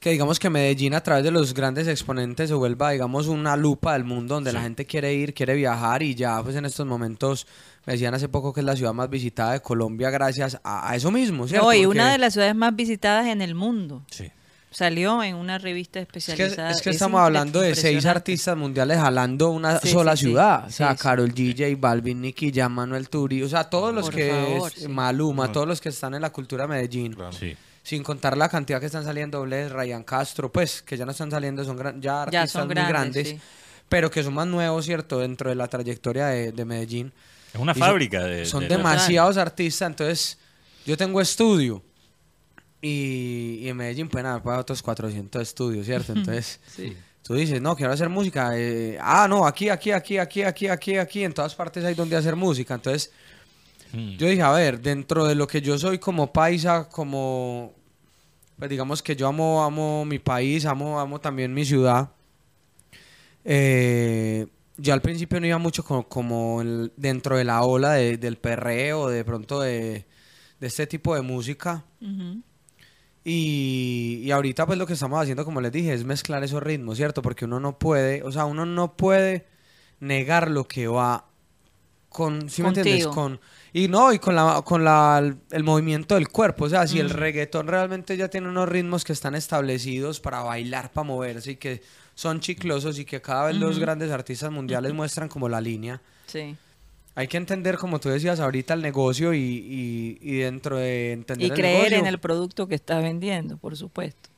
que 0.00 0.10
digamos 0.10 0.38
que 0.38 0.50
Medellín 0.50 0.94
a 0.94 1.00
través 1.00 1.24
de 1.24 1.30
los 1.30 1.54
grandes 1.54 1.86
exponentes 1.88 2.48
se 2.48 2.54
vuelva, 2.54 2.90
digamos, 2.90 3.28
una 3.28 3.56
lupa 3.56 3.92
del 3.94 4.04
mundo 4.04 4.34
donde 4.34 4.52
la 4.52 4.60
gente 4.62 4.84
quiere 4.84 5.14
ir, 5.14 5.32
quiere 5.32 5.54
viajar 5.54 6.02
y 6.02 6.14
ya 6.14 6.42
pues 6.42 6.56
en 6.56 6.64
estos 6.66 6.86
momentos 6.86 7.46
me 7.86 7.94
decían 7.94 8.12
hace 8.14 8.28
poco 8.28 8.52
que 8.52 8.60
es 8.60 8.66
la 8.66 8.76
ciudad 8.76 8.92
más 8.92 9.08
visitada 9.08 9.52
de 9.52 9.60
Colombia 9.62 10.10
gracias 10.10 10.60
a, 10.62 10.90
a 10.90 10.96
eso 10.96 11.10
mismo, 11.10 11.46
¿cierto? 11.48 11.66
No, 11.66 11.72
y 11.72 11.84
Porque- 11.84 11.98
una 12.00 12.12
de 12.12 12.18
las 12.18 12.32
ciudades 12.34 12.54
más 12.56 12.74
visitadas 12.76 13.26
en 13.28 13.40
el 13.42 13.54
mundo. 13.54 14.04
Sí. 14.10 14.30
Salió 14.70 15.22
en 15.22 15.34
una 15.34 15.56
revista 15.58 15.98
Es 16.00 16.06
que, 16.08 16.18
especializada. 16.18 16.70
es 16.72 16.82
que 16.82 16.90
Es 16.90 16.96
estamos 16.96 17.20
hablando 17.20 17.60
de 17.60 17.74
seis 17.74 18.04
artistas 18.04 18.56
mundiales 18.56 18.98
jalando 18.98 19.48
una 19.50 19.78
Sí, 19.80 19.88
sola 19.90 20.14
sí, 20.14 20.24
sí. 20.24 20.26
ciudad. 20.26 20.66
O 20.66 20.70
sea, 20.70 20.90
Sí, 20.90 20.96
sí. 20.98 21.02
Carol 21.02 21.34
G, 21.34 21.52
J 21.56 21.76
Balvin, 21.80 22.20
Nicky 22.20 22.52
Jam, 22.54 22.72
Manuel 22.74 23.08
Turi. 23.08 23.42
O 23.42 23.48
sea, 23.48 23.64
todos 23.64 23.94
los 23.94 24.06
Por 24.06 24.14
que... 24.14 24.30
favor, 24.30 24.72
es- 24.74 24.82
sí. 24.82 24.88
Maluma, 24.88 25.50
todos 25.52 25.66
los 25.66 25.80
que 25.80 25.88
están 25.88 26.14
en 26.14 26.22
la 26.22 26.30
cultura 26.30 26.64
de 26.64 26.68
Medellín. 26.68 27.16
Sí. 27.38 27.56
Sin 27.82 28.02
contar 28.02 28.36
la 28.36 28.50
cantidad 28.50 28.78
que 28.80 28.86
están 28.86 29.04
saliendo, 29.04 29.40
Bless, 29.42 29.72
Ryan 29.72 30.02
Castro, 30.04 30.52
pues, 30.52 30.82
que 30.82 30.98
ya 30.98 31.06
no 31.06 31.12
están 31.12 31.30
saliendo, 31.30 31.64
son 31.64 31.76
gran- 31.78 32.02
ya 32.02 32.26
Ya 32.30 32.42
artistas 32.42 32.50
son 32.50 32.66
muy 32.66 32.74
grandes, 32.74 32.92
grandes. 32.92 33.28
sí. 33.28 33.40
Pero 33.88 34.10
que 34.10 34.22
son 34.22 34.34
más 34.34 34.46
nuevos, 34.46 34.84
¿cierto? 34.84 35.20
Dentro 35.20 35.48
de 35.48 35.56
la 35.56 35.66
trayectoria 35.68 36.26
de, 36.26 36.52
de 36.52 36.64
Medellín. 36.66 37.10
Es 37.54 37.58
una 37.58 37.72
Y 37.72 37.76
son- 37.78 37.88
fábrica 37.88 38.22
de... 38.24 38.44
Son 38.44 38.60
de- 38.60 38.68
demasiados 38.68 39.38
artistas, 39.38 39.86
entonces 39.88 40.38
yo 40.84 40.98
tengo 40.98 41.22
estudio 41.22 41.82
y, 42.80 43.58
y 43.62 43.68
en 43.68 43.76
Medellín 43.76 44.08
pueden 44.08 44.26
haber 44.26 44.42
pagado 44.42 44.62
otros 44.62 44.82
400 44.82 45.42
estudios, 45.42 45.84
¿cierto? 45.86 46.12
Entonces, 46.12 46.60
tú 47.22 47.34
dices, 47.34 47.60
no, 47.60 47.74
quiero 47.76 47.92
hacer 47.92 48.08
música. 48.08 48.52
eh, 48.56 48.96
ah, 49.00 49.26
no, 49.28 49.46
aquí, 49.46 49.68
aquí, 49.68 49.90
aquí, 49.90 50.18
aquí, 50.18 50.42
aquí, 50.42 50.68
aquí, 50.68 50.96
aquí, 50.96 51.24
en 51.24 51.32
todas 51.32 51.54
partes 51.54 51.84
hay 51.84 51.94
donde 51.94 52.16
hacer 52.16 52.36
música. 52.36 52.74
Entonces, 52.74 53.10
yo 54.18 54.26
dije, 54.28 54.42
a 54.42 54.50
ver, 54.52 54.80
dentro 54.80 55.24
de 55.26 55.34
lo 55.34 55.46
que 55.46 55.60
yo 55.62 55.78
soy 55.78 55.98
como 55.98 56.32
paisa, 56.32 56.88
como, 56.90 57.72
pues 58.58 58.68
digamos 58.70 59.02
que 59.02 59.16
yo 59.16 59.26
amo, 59.28 59.64
amo 59.64 60.04
mi 60.04 60.18
país, 60.18 60.66
amo, 60.66 61.00
amo 61.00 61.18
también 61.20 61.52
mi 61.54 61.64
ciudad. 61.64 62.10
Eh, 63.44 64.46
yo 64.76 64.92
al 64.92 65.00
principio 65.00 65.40
no 65.40 65.46
iba 65.46 65.58
mucho 65.58 65.82
como, 65.84 66.06
como 66.08 66.60
el- 66.62 66.92
dentro 66.96 67.36
de 67.36 67.44
la 67.44 67.62
ola 67.62 67.92
de- 67.94 68.16
del 68.18 68.36
perreo, 68.36 69.08
de 69.08 69.24
pronto 69.24 69.60
de, 69.60 70.04
de 70.60 70.66
este 70.66 70.86
tipo 70.86 71.14
de 71.14 71.22
música. 71.22 71.84
Y, 73.30 74.22
y 74.24 74.30
ahorita 74.30 74.64
pues 74.64 74.78
lo 74.78 74.86
que 74.86 74.94
estamos 74.94 75.20
haciendo, 75.20 75.44
como 75.44 75.60
les 75.60 75.70
dije, 75.70 75.92
es 75.92 76.04
mezclar 76.04 76.42
esos 76.44 76.62
ritmos, 76.62 76.96
¿cierto? 76.96 77.20
Porque 77.20 77.44
uno 77.44 77.60
no 77.60 77.78
puede, 77.78 78.22
o 78.22 78.32
sea, 78.32 78.46
uno 78.46 78.64
no 78.64 78.96
puede 78.96 79.46
negar 80.00 80.50
lo 80.50 80.66
que 80.66 80.86
va 80.86 81.26
con, 82.08 82.48
¿sí 82.48 82.62
me 82.62 82.68
entiendes? 82.68 83.06
Con, 83.08 83.38
y 83.74 83.88
no, 83.88 84.14
y 84.14 84.18
con, 84.18 84.34
la, 84.34 84.62
con 84.64 84.82
la, 84.82 85.22
el 85.50 85.62
movimiento 85.62 86.14
del 86.14 86.28
cuerpo. 86.28 86.64
O 86.64 86.68
sea, 86.70 86.86
si 86.86 87.00
el 87.00 87.10
reggaetón 87.10 87.66
realmente 87.66 88.16
ya 88.16 88.28
tiene 88.28 88.48
unos 88.48 88.66
ritmos 88.66 89.04
que 89.04 89.12
están 89.12 89.34
establecidos 89.34 90.20
para 90.20 90.40
bailar, 90.40 90.90
para 90.90 91.06
moverse 91.06 91.50
y 91.50 91.56
que 91.56 91.82
son 92.14 92.40
chiclosos 92.40 92.98
y 92.98 93.04
que 93.04 93.20
cada 93.20 93.48
vez 93.48 93.56
los 93.56 93.78
grandes 93.78 94.10
artistas 94.10 94.50
mundiales 94.50 94.94
muestran 94.94 95.28
como 95.28 95.50
la 95.50 95.60
línea. 95.60 96.00
Sí. 96.26 96.56
Hay 97.18 97.26
que 97.26 97.36
entender, 97.36 97.78
como 97.78 97.98
tú 97.98 98.08
decías 98.10 98.38
ahorita, 98.38 98.74
el 98.74 98.82
negocio 98.82 99.34
y, 99.34 99.38
y- 99.40 100.18
y 100.20 100.36
dentro 100.38 100.76
de 100.78 101.12
entender 101.12 101.48
Y 101.48 101.50
el 101.50 101.56
creer 101.56 101.74
negocio, 101.78 101.98
en 101.98 102.06
el 102.06 102.18
producto 102.20 102.68
que 102.68 102.76
estás 102.76 103.02
vendiendo, 103.02 103.56
por 103.56 103.76
supuesto. 103.76 104.28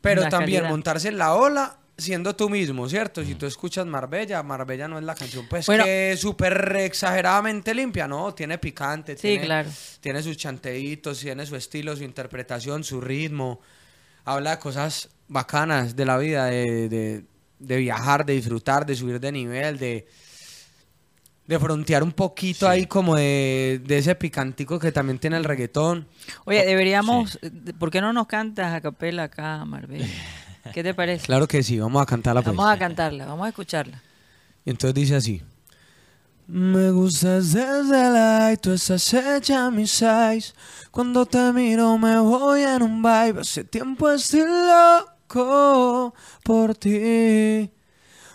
pero 0.00 0.22
también 0.28 0.60
calidad. 0.60 0.70
montarse 0.70 1.08
en 1.08 1.18
la 1.18 1.34
ola 1.34 1.76
siendo 1.98 2.34
tú 2.34 2.48
mismo, 2.48 2.88
¿cierto? 2.88 3.22
Si 3.22 3.34
tú 3.34 3.44
escuchas 3.44 3.84
Marbella, 3.84 4.42
Marbella 4.42 4.88
no 4.88 4.96
es 4.98 5.04
la 5.04 5.14
canción 5.14 5.44
pues 5.50 5.66
Bueno. 5.66 5.84
que 5.84 6.12
es 6.12 6.20
súper 6.20 6.74
exageradamente 6.78 7.74
limpia, 7.74 8.08
¿no? 8.08 8.32
Tiene 8.32 8.56
picante, 8.56 9.16
Sí, 9.16 9.20
tiene, 9.28 9.44
claro. 9.44 9.68
tiene 10.00 10.22
sus 10.22 10.38
chanteitos, 10.38 11.20
tiene 11.20 11.44
su 11.44 11.56
estilo, 11.56 11.94
su 11.94 12.04
interpretación, 12.04 12.84
su 12.84 13.02
ritmo. 13.02 13.60
Habla 14.24 14.52
de 14.52 14.58
cosas 14.60 15.10
bacanas 15.28 15.94
de 15.94 16.04
la 16.06 16.16
vida, 16.16 16.46
de, 16.46 16.88
de- 16.88 17.24
de 17.58 17.76
viajar, 17.76 18.24
de 18.24 18.32
disfrutar, 18.32 18.86
de 18.86 18.96
subir 18.96 19.20
de 19.20 19.30
nivel, 19.32 19.78
de, 19.78 20.06
de 21.50 21.58
frontear 21.58 22.04
un 22.04 22.12
poquito 22.12 22.68
ahí 22.68 22.86
como 22.86 23.16
de, 23.16 23.80
de 23.84 23.98
ese 23.98 24.14
picantico 24.14 24.78
que 24.78 24.92
también 24.92 25.18
tiene 25.18 25.36
el 25.36 25.42
reggaetón. 25.42 26.06
Oye, 26.44 26.64
deberíamos, 26.64 27.40
eh, 27.42 27.50
¿por 27.76 27.90
qué 27.90 28.00
no 28.00 28.12
nos 28.12 28.28
cantas 28.28 28.72
a 28.72 28.80
capela 28.80 29.24
acá, 29.24 29.64
Marbella? 29.64 30.06
¿Qué 30.72 30.84
te 30.84 30.94
parece? 30.94 31.26
Claro 31.26 31.48
que 31.48 31.64
sí, 31.64 31.76
vamos 31.80 32.00
a 32.00 32.06
cantarla 32.06 32.42
pues. 32.42 32.54
Vamos 32.54 32.72
a 32.72 32.78
cantarla, 32.78 33.26
vamos 33.26 33.46
a 33.46 33.48
escucharla. 33.48 34.00
Y 34.64 34.70
entonces 34.70 34.94
dice 34.94 35.16
así. 35.16 35.42
Me 36.46 36.92
gustas 36.92 37.52
desde 37.52 38.00
el 38.00 38.14
aire, 38.14 38.56
tú 38.56 38.72
estás 38.72 39.12
hecha 39.12 39.72
mis 39.72 40.00
eyes. 40.02 40.54
Cuando 40.92 41.26
te 41.26 41.52
miro 41.52 41.98
me 41.98 42.16
voy 42.20 42.62
en 42.62 42.80
un 42.80 43.02
vibe. 43.02 43.40
Hace 43.40 43.64
tiempo 43.64 44.08
estoy 44.08 44.44
loco 44.46 46.14
por 46.44 46.76
ti. 46.76 47.72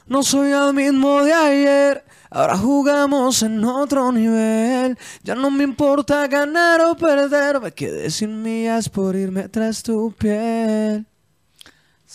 No 0.05 0.21
soy 0.21 0.51
el 0.51 0.73
mismo 0.73 1.23
de 1.23 1.31
ayer. 1.31 2.05
Ahora 2.35 2.57
jugamos 2.57 3.41
en 3.43 3.63
otro 3.63 4.11
nivel. 4.11 4.97
Ya 5.23 5.35
no 5.35 5.49
me 5.49 5.63
importa 5.63 6.27
ganar 6.27 6.81
o 6.81 6.93
perder. 6.97 7.61
Me 7.61 7.71
quedé 7.71 8.09
sin 8.09 8.41
millas 8.41 8.89
por 8.89 9.15
irme 9.15 9.47
tras 9.47 9.81
tu 9.81 10.11
piel. 10.11 11.05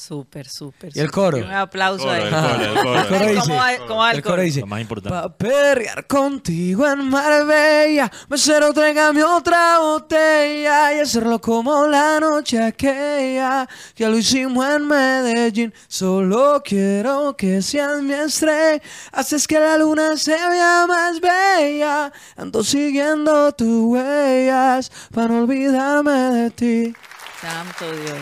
Súper, 0.01 0.49
súper. 0.49 0.91
¿Y 0.97 1.01
el 1.01 1.11
coro? 1.11 1.37
Un 1.37 1.53
aplauso 1.53 2.05
Coro, 2.05 2.15
ahí. 2.15 2.23
el 2.25 2.31
coro, 2.31 2.65
el 2.65 2.75
coro. 2.75 2.95
El 2.95 3.07
coro 3.07 3.19
¿Cómo 3.19 3.27
dice- 3.29 3.41
cómo 3.41 3.55
va 4.01 4.11
el 4.11 4.17
el 4.17 4.23
coro 4.23 4.33
coro? 4.35 4.43
dice, 4.43 4.61
Lo 4.61 4.67
más 4.67 4.81
importante. 4.81 5.11
Pa' 5.19 5.37
perrear 5.37 6.07
contigo 6.07 6.87
en 6.89 7.09
Marbella, 7.11 8.11
mesero 8.31 8.73
tráigame 8.73 9.23
otra 9.23 9.79
botella 9.79 10.95
y 10.95 11.01
hacerlo 11.01 11.39
como 11.39 11.87
la 11.87 12.19
noche 12.19 12.63
aquella 12.63 13.69
que 13.95 14.09
lo 14.09 14.17
hicimos 14.17 14.65
en 14.67 14.87
Medellín. 14.89 15.75
Solo 15.87 16.63
quiero 16.65 17.37
que 17.37 17.61
seas 17.61 18.01
mi 18.01 18.15
estrella, 18.15 18.81
haces 19.13 19.47
que 19.47 19.61
la 19.61 19.77
luna 19.77 20.17
se 20.17 20.33
vea 20.33 20.87
más 20.89 21.21
bella. 21.21 22.11
Ando 22.37 22.65
siguiendo 22.65 23.53
tus 23.53 23.85
huellas 23.85 24.91
para 25.13 25.29
no 25.29 25.43
olvidarme 25.43 26.13
de 26.13 26.51
ti. 26.51 26.95
Santo 27.43 27.85
Dios. 28.01 28.19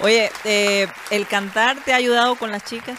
Oye, 0.00 0.30
eh, 0.44 0.86
¿el 1.10 1.26
cantar 1.26 1.76
te 1.84 1.92
ha 1.92 1.96
ayudado 1.96 2.34
con 2.36 2.50
las 2.50 2.64
chicas? 2.64 2.98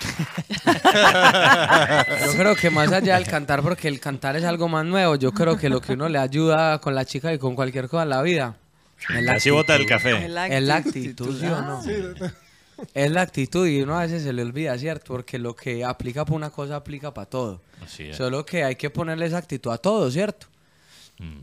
Yo 2.26 2.32
creo 2.36 2.56
que 2.56 2.70
más 2.70 2.92
allá 2.92 3.14
del 3.16 3.26
cantar, 3.26 3.62
porque 3.62 3.88
el 3.88 4.00
cantar 4.00 4.36
es 4.36 4.44
algo 4.44 4.68
más 4.68 4.84
nuevo, 4.84 5.16
yo 5.16 5.32
creo 5.32 5.56
que 5.56 5.68
lo 5.68 5.80
que 5.80 5.92
uno 5.94 6.08
le 6.08 6.18
ayuda 6.18 6.80
con 6.80 6.94
la 6.94 7.04
chica 7.04 7.32
y 7.32 7.38
con 7.38 7.54
cualquier 7.54 7.88
cosa 7.88 8.02
en 8.02 8.10
la 8.10 8.22
vida. 8.22 8.56
es 9.14 9.22
la 9.22 9.32
Así 9.34 9.50
bota 9.50 9.76
el 9.76 9.82
actitud. 9.82 9.96
café. 10.10 10.24
Es 10.26 10.30
la 10.62 10.74
actitud. 10.76 11.30
actitud, 11.30 11.40
¿sí 11.40 11.46
o 11.46 11.62
no? 11.62 11.82
Es 12.92 13.10
la 13.10 13.22
actitud 13.22 13.66
y 13.66 13.82
uno 13.82 13.98
a 13.98 14.02
veces 14.02 14.22
se 14.24 14.32
le 14.32 14.42
olvida, 14.42 14.76
¿cierto? 14.78 15.12
Porque 15.14 15.38
lo 15.38 15.54
que 15.54 15.84
aplica 15.84 16.24
para 16.24 16.36
una 16.36 16.50
cosa 16.50 16.76
aplica 16.76 17.14
para 17.14 17.26
todo. 17.26 17.60
Así 17.82 18.10
es. 18.10 18.16
Solo 18.16 18.44
que 18.44 18.64
hay 18.64 18.76
que 18.76 18.90
ponerle 18.90 19.26
esa 19.26 19.38
actitud 19.38 19.70
a 19.72 19.78
todo, 19.78 20.10
¿cierto? 20.10 20.48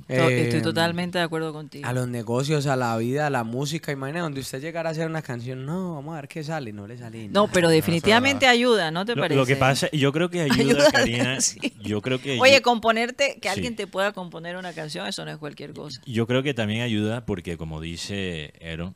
Eh, 0.10 0.42
Estoy 0.44 0.62
totalmente 0.62 1.18
de 1.18 1.24
acuerdo 1.24 1.54
contigo. 1.54 1.88
A 1.88 1.94
los 1.94 2.08
negocios, 2.08 2.68
a 2.68 2.76
la 2.76 2.98
vida, 2.98 3.28
a 3.28 3.30
la 3.30 3.44
música. 3.46 3.92
Imagina 3.94 4.20
donde 4.22 4.42
usted 4.42 4.60
llegara 4.62 4.90
a 4.90 4.92
hacer 4.92 5.08
una 5.08 5.22
canción, 5.22 5.66
no, 5.66 5.96
vamos 5.96 6.14
a 6.14 6.22
ver 6.22 6.28
qué 6.28 6.44
sale, 6.44 6.74
no 6.74 6.88
le 6.88 6.98
sale 6.98 7.28
No, 7.30 7.44
nada. 7.44 7.54
pero 7.54 7.70
definitivamente 7.70 8.48
ayuda, 8.48 8.92
¿no 8.92 9.06
te 9.06 9.16
Lo, 9.16 9.22
parece? 9.22 9.40
lo 9.40 9.46
que 9.46 9.56
pasa, 9.56 9.90
yo 9.92 10.12
creo 10.12 10.30
que 10.30 10.42
ayuda, 10.42 10.56
Ayuda, 10.56 10.92
Karina. 10.92 11.40
sí. 11.42 11.60
Yo 11.82 12.02
creo 12.02 12.20
que 12.22 12.38
Oye, 12.40 12.58
ayu- 12.60 12.62
componerte, 12.62 13.36
que 13.42 13.48
Sí. 13.48 13.54
alguien 13.56 13.76
te 13.78 13.88
pueda 13.88 14.12
componer 14.12 14.58
una 14.58 14.74
canción, 14.74 15.08
eso 15.08 15.24
no 15.24 15.32
es 15.32 15.38
cualquier 15.38 15.74
cosa. 15.74 16.02
yo 16.06 16.28
creo 16.28 16.44
que 16.44 16.54
también 16.54 16.82
ayuda 16.82 17.26
porque, 17.26 17.56
como 17.58 17.80
dice 17.80 18.54
Aaron, 18.62 18.94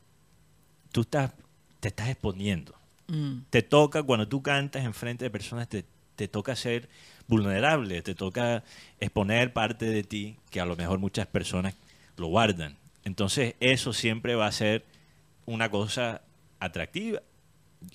tú 0.92 1.00
estás, 1.02 1.32
te 1.80 1.88
estás 1.88 2.08
exponiendo. 2.10 2.74
Mm. 3.08 3.38
Te 3.50 3.62
toca, 3.62 4.02
cuando 4.02 4.28
tú 4.28 4.42
cantas 4.42 4.84
en 4.84 4.92
frente 4.92 5.24
de 5.24 5.30
personas, 5.30 5.68
te, 5.68 5.84
te 6.16 6.28
toca 6.28 6.54
ser 6.54 6.88
vulnerable, 7.28 8.02
te 8.02 8.14
toca 8.14 8.62
exponer 9.00 9.52
parte 9.52 9.84
de 9.86 10.02
ti 10.02 10.36
que 10.50 10.60
a 10.60 10.64
lo 10.66 10.76
mejor 10.76 10.98
muchas 10.98 11.26
personas 11.26 11.74
lo 12.16 12.28
guardan. 12.28 12.76
Entonces, 13.04 13.54
eso 13.60 13.92
siempre 13.92 14.34
va 14.34 14.46
a 14.46 14.52
ser 14.52 14.84
una 15.44 15.70
cosa 15.70 16.22
atractiva, 16.60 17.20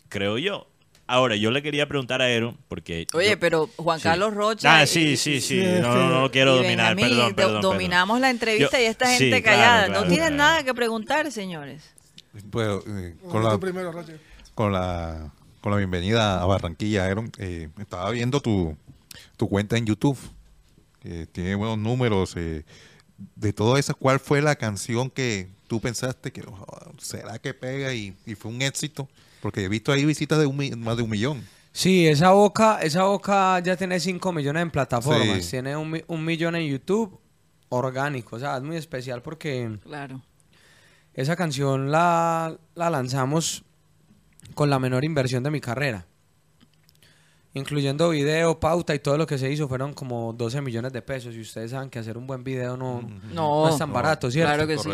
creo 0.10 0.38
yo. 0.38 0.68
Ahora, 1.08 1.36
yo 1.36 1.52
le 1.52 1.62
quería 1.62 1.88
preguntar 1.90 2.22
a 2.22 2.26
Aaron, 2.26 2.58
porque... 2.70 3.06
Oye, 3.14 3.32
yo- 3.32 3.40
pero 3.40 3.68
Juan 3.76 4.00
Sí. 4.00 4.04
Carlos 4.04 4.34
Rocha. 4.34 4.80
Ah, 4.80 4.86
sí, 4.88 5.18
sí, 5.18 5.42
sí. 5.42 5.62
No, 5.82 5.94
no, 5.94 6.22
no 6.22 6.32
quiero 6.32 6.56
dominar, 6.56 6.96
Benjamín, 6.96 7.10
perdón, 7.10 7.30
do- 7.32 7.36
perdón. 7.36 7.54
perdón. 7.56 7.72
dominamos 7.74 8.20
la 8.22 8.30
entrevista 8.30 8.78
Yo- 8.78 8.84
y 8.84 8.88
esta 8.88 9.08
sí, 9.08 9.18
gente 9.26 9.44
claro, 9.44 9.58
callada. 9.58 9.86
claro, 9.88 10.02
no 10.02 10.08
tienen 10.08 10.28
claro. 10.36 10.36
nada 10.38 10.64
que 10.64 10.74
preguntar, 10.74 11.30
señores. 11.32 11.84
Bueno, 12.46 12.80
eh, 12.88 13.16
con, 13.30 13.44
la, 13.44 13.58
primero, 13.58 13.92
con, 14.56 14.72
la, 14.72 15.32
con 15.60 15.72
la 15.74 15.78
bienvenida 15.80 16.42
a 16.42 16.46
Barranquilla, 16.46 17.04
Aaron, 17.06 17.30
eh, 17.40 17.68
estaba 17.82 18.10
viendo 18.12 18.40
tu, 18.40 18.78
tu 19.42 19.50
cuenta 19.50 19.76
en 19.76 19.86
YouTube. 19.88 20.18
que 21.00 21.26
tiene 21.26 21.56
buenos 21.56 21.80
números. 21.80 22.36
eh, 22.38 22.64
de 23.36 23.54
todo 23.54 23.76
eso, 23.78 23.96
¿cuál 23.96 24.20
fue 24.20 24.40
la 24.40 24.56
canción 24.56 25.10
que 25.10 25.50
tú 25.68 25.80
pensaste 25.82 26.32
que 26.32 26.42
"Oh, 26.48 26.92
será 27.00 27.40
que 27.40 27.56
pega 27.56 27.92
y, 27.94 28.16
y 28.28 28.36
fue 28.36 28.52
un 28.52 28.62
éxito? 28.62 29.08
Porque 29.42 29.64
he 29.64 29.68
visto 29.68 29.92
ahí 29.92 30.06
visitas 30.06 30.38
de 30.38 30.46
un, 30.46 30.58
más 30.80 30.98
de 30.98 31.02
un 31.04 31.10
millón. 31.10 31.44
Sí, 31.72 32.06
esa 32.08 32.30
boca, 32.32 32.80
esa 32.84 33.06
boca 33.06 33.60
ya 33.62 33.76
tiene 33.76 34.00
5 34.00 34.32
millones 34.32 34.62
en 34.62 34.70
plataformas. 34.70 35.44
Sí. 35.44 35.52
Tiene 35.52 35.76
un, 35.76 36.04
un 36.06 36.24
millón 36.26 36.56
en 36.56 36.68
YouTube 36.70 37.20
orgánico. 37.70 38.36
O 38.36 38.40
sea, 38.40 38.58
es 38.58 38.64
muy 38.64 38.76
especial 38.76 39.24
porque 39.24 39.80
Claro. 39.84 40.22
esa 41.16 41.36
canción 41.36 41.90
la, 41.92 42.58
la 42.76 42.90
lanzamos 42.92 43.64
con 44.54 44.70
la 44.70 44.78
menor 44.78 45.04
inversión 45.04 45.42
de 45.44 45.50
mi 45.50 45.62
carrera. 45.62 46.06
Incluyendo 47.54 48.10
video, 48.10 48.60
pauta 48.60 48.96
y 48.96 49.00
todo 49.00 49.18
lo 49.18 49.28
que 49.28 49.38
se 49.38 49.52
hizo 49.52 49.68
fueron 49.68 49.94
como 49.94 50.32
12 50.34 50.62
millones 50.62 50.94
de 50.94 51.02
pesos. 51.02 51.36
Y 51.36 51.42
ustedes 51.42 51.72
saben 51.72 51.90
que 51.90 52.00
hacer 52.00 52.18
un 52.18 52.26
buen 52.26 52.44
video 52.44 52.78
no, 52.78 53.02
No, 53.34 53.66
no 53.66 53.70
es 53.70 53.78
tan 53.78 53.92
barato, 53.92 54.32
¿cierto? 54.32 54.54
Claro 54.54 54.68
que 54.68 54.78
sí. 54.78 54.90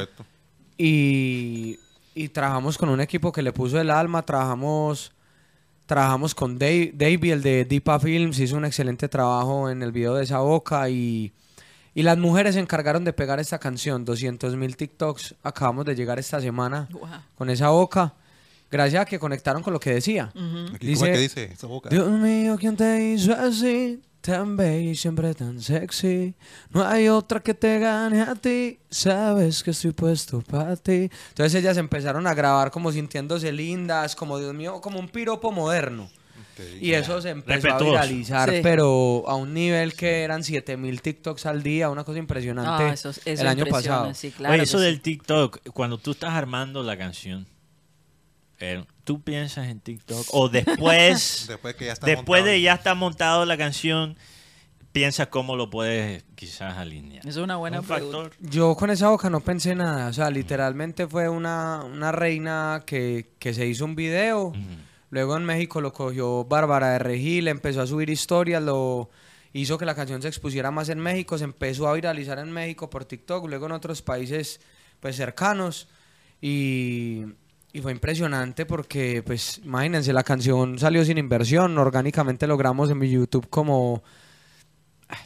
Y, 0.78 1.80
y 2.16 2.30
trabajamos 2.30 2.78
con 2.78 2.90
un 2.90 3.00
equipo 3.00 3.32
que 3.32 3.42
le 3.44 3.54
puso 3.54 3.80
el 3.80 3.92
alma, 3.92 4.24
trabajamos, 4.24 5.12
trabajamos 5.86 6.34
con 6.34 6.58
Dave, 6.58 6.92
Davey, 6.96 7.32
el 7.32 7.44
de 7.44 7.66
Deepa 7.66 8.00
Films, 8.00 8.40
hizo 8.40 8.58
un 8.58 8.66
excelente 8.66 9.08
trabajo 9.08 9.70
en 9.70 9.84
el 9.84 9.92
video 9.92 10.16
de 10.16 10.24
esa 10.24 10.40
boca 10.40 10.90
y, 10.90 11.32
y 11.94 12.02
las 12.02 12.18
mujeres 12.18 12.56
se 12.56 12.60
encargaron 12.60 13.04
de 13.04 13.14
pegar 13.14 13.40
esta 13.40 13.60
canción, 13.60 14.04
200 14.04 14.56
mil 14.56 14.76
TikToks, 14.76 15.36
acabamos 15.44 15.86
de 15.86 15.96
llegar 15.96 16.18
esta 16.18 16.42
semana 16.42 16.88
con 17.36 17.50
esa 17.52 17.70
boca, 17.70 18.14
gracias 18.72 19.02
a 19.02 19.06
que 19.06 19.20
conectaron 19.20 19.64
con 19.64 19.74
lo 19.74 19.80
que 19.80 19.94
decía. 19.94 20.32
Aquí, 20.74 20.94
¿Cómo 20.94 21.06
es 21.06 21.12
que 21.12 21.18
dice 21.20 21.44
esa 21.54 21.68
boca? 21.68 21.90
Dios 21.90 22.10
mío, 22.10 22.58
¿quién 22.60 22.76
te 22.76 23.14
hizo 23.14 23.34
así? 23.34 24.02
tan 24.20 24.58
bella 24.58 24.92
y 24.92 24.96
siempre 24.96 25.34
tan 25.36 25.62
sexy. 25.62 26.34
No 26.72 26.86
hay 26.86 27.08
otra 27.08 27.40
que 27.40 27.54
te 27.54 27.80
gane 27.80 28.22
a 28.24 28.36
ti. 28.36 28.78
Sabes 28.90 29.64
que 29.64 29.72
estoy 29.72 29.92
puesto 29.94 30.42
para 30.42 30.76
ti. 30.76 31.10
Entonces 31.30 31.56
ellas 31.56 31.78
empezaron 31.78 32.28
a 32.28 32.34
grabar 32.34 32.70
como 32.70 32.92
sintiéndose 32.92 33.54
lindas, 33.54 34.18
como 34.18 34.38
Dios 34.38 34.54
mío, 34.54 34.82
como 34.82 35.00
un 35.00 35.08
piropo 35.08 35.54
moderno. 35.54 36.10
Y 36.82 36.92
eso 36.92 37.22
se 37.22 37.30
empezó 37.30 37.72
a 37.72 37.78
viralizar, 37.80 38.50
Sí. 38.50 38.60
pero 38.64 39.24
a 39.28 39.36
un 39.36 39.54
nivel 39.54 39.94
que 39.94 40.24
eran 40.24 40.44
7000 40.44 41.02
TikToks 41.02 41.46
al 41.46 41.64
día, 41.64 41.90
una 41.90 42.04
cosa 42.04 42.20
impresionante. 42.20 42.84
Ah, 42.84 42.94
eso- 42.94 43.12
eso 43.12 43.24
el 43.42 43.48
año 43.48 43.66
pasado. 43.68 44.14
sí, 44.14 44.32
claro 44.32 44.56
Oye, 44.56 44.60
que 44.62 44.64
eso 44.66 44.80
sí. 44.80 44.84
del 44.86 45.00
TikTok, 45.00 45.70
cuando 45.72 46.00
tú 46.00 46.12
estás 46.12 46.32
armando 46.32 46.84
la 46.84 46.98
canción, 46.98 47.48
eh, 48.60 48.84
¿tú 49.04 49.22
piensas 49.22 49.68
en 49.68 49.80
TikTok? 49.80 50.26
O 50.32 50.50
después, 50.50 51.46
Después 51.48 51.76
que 51.76 51.86
ya 51.86 51.94
está 51.94 52.06
después 52.08 52.42
montado. 52.42 52.46
de 52.46 52.62
ya 52.62 52.74
está 52.74 52.96
montado 52.96 53.46
la 53.46 53.58
canción, 53.58 54.18
piensas 54.92 55.28
cómo 55.28 55.56
lo 55.56 55.70
puedes 55.70 56.24
quizás 56.36 56.78
alinear. 56.78 57.28
Es 57.28 57.38
una 57.38 57.58
buena 57.58 57.80
Un 57.80 57.86
factor. 57.86 58.32
Yo 58.40 58.76
con 58.76 58.90
esa 58.90 59.10
boca 59.10 59.30
no 59.30 59.42
pensé 59.42 59.76
nada, 59.76 60.08
o 60.08 60.14
sea, 60.14 60.30
literalmente 60.32 61.08
fue 61.08 61.30
una, 61.30 61.84
una 61.84 62.12
reina 62.12 62.84
que, 62.86 63.34
que 63.40 63.54
se 63.54 63.68
hizo 63.68 63.86
un 63.86 63.96
video, 63.96 64.54
luego 65.10 65.38
en 65.38 65.46
México 65.46 65.82
lo 65.82 65.94
cogió 65.94 66.46
Bárbara 66.46 66.92
de 66.94 67.00
Regil, 67.00 67.48
empezó 67.48 67.82
a 67.82 67.88
subir 67.88 68.10
historias, 68.10 68.64
lo 68.64 69.10
hizo 69.54 69.78
que 69.78 69.86
la 69.86 69.96
canción 69.96 70.22
se 70.22 70.28
expusiera 70.28 70.72
más 70.72 70.90
en 70.90 71.00
México, 71.00 71.38
se 71.38 71.44
empezó 71.44 71.88
a 71.88 71.94
viralizar 71.94 72.40
en 72.40 72.52
México 72.52 72.90
por 72.90 73.06
TikTok, 73.06 73.48
luego 73.48 73.68
en 73.68 73.74
otros 73.74 74.02
países 74.02 74.60
pues 75.00 75.16
cercanos 75.16 75.88
y, 76.42 77.26
y 77.74 77.82
fue 77.82 77.92
impresionante 77.92 78.66
porque 78.66 79.22
pues 79.26 79.60
imagínense, 79.64 80.14
la 80.14 80.24
canción 80.24 80.80
salió 80.80 81.04
sin 81.06 81.18
inversión, 81.18 81.78
orgánicamente 81.78 82.48
logramos 82.48 82.90
en 82.90 82.98
mi 82.98 83.10
YouTube 83.10 83.48
como... 83.50 84.04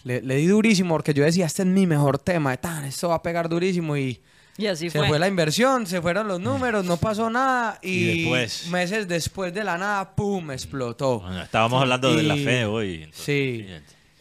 Le, 0.03 0.21
le 0.21 0.35
di 0.35 0.45
durísimo 0.45 0.93
porque 0.93 1.13
yo 1.13 1.23
decía, 1.23 1.47
este 1.47 1.63
es 1.63 1.67
mi 1.67 1.87
mejor 1.87 2.19
tema, 2.19 2.55
tan, 2.57 2.85
esto 2.85 3.09
va 3.09 3.15
a 3.15 3.23
pegar 3.23 3.49
durísimo 3.49 3.97
y 3.97 4.21
Y 4.57 4.67
así 4.67 4.91
se 4.91 4.99
fue. 4.99 5.07
fue. 5.07 5.17
la 5.19 5.27
inversión, 5.27 5.87
se 5.87 6.01
fueron 6.03 6.27
los 6.27 6.39
números, 6.39 6.85
no 6.85 6.97
pasó 6.97 7.31
nada 7.31 7.79
y, 7.81 7.89
Y 7.89 8.21
después. 8.21 8.67
meses 8.67 9.07
después 9.07 9.51
de 9.55 9.63
la 9.63 9.79
nada, 9.79 10.15
¡pum!, 10.15 10.51
explotó. 10.51 11.21
Bueno, 11.21 11.41
estábamos 11.41 11.81
hablando 11.81 12.15
de 12.15 12.21
la 12.23 12.35
fe 12.35 12.65
hoy. 12.65 12.95
entonces, 13.05 13.25
Sí. 13.25 13.65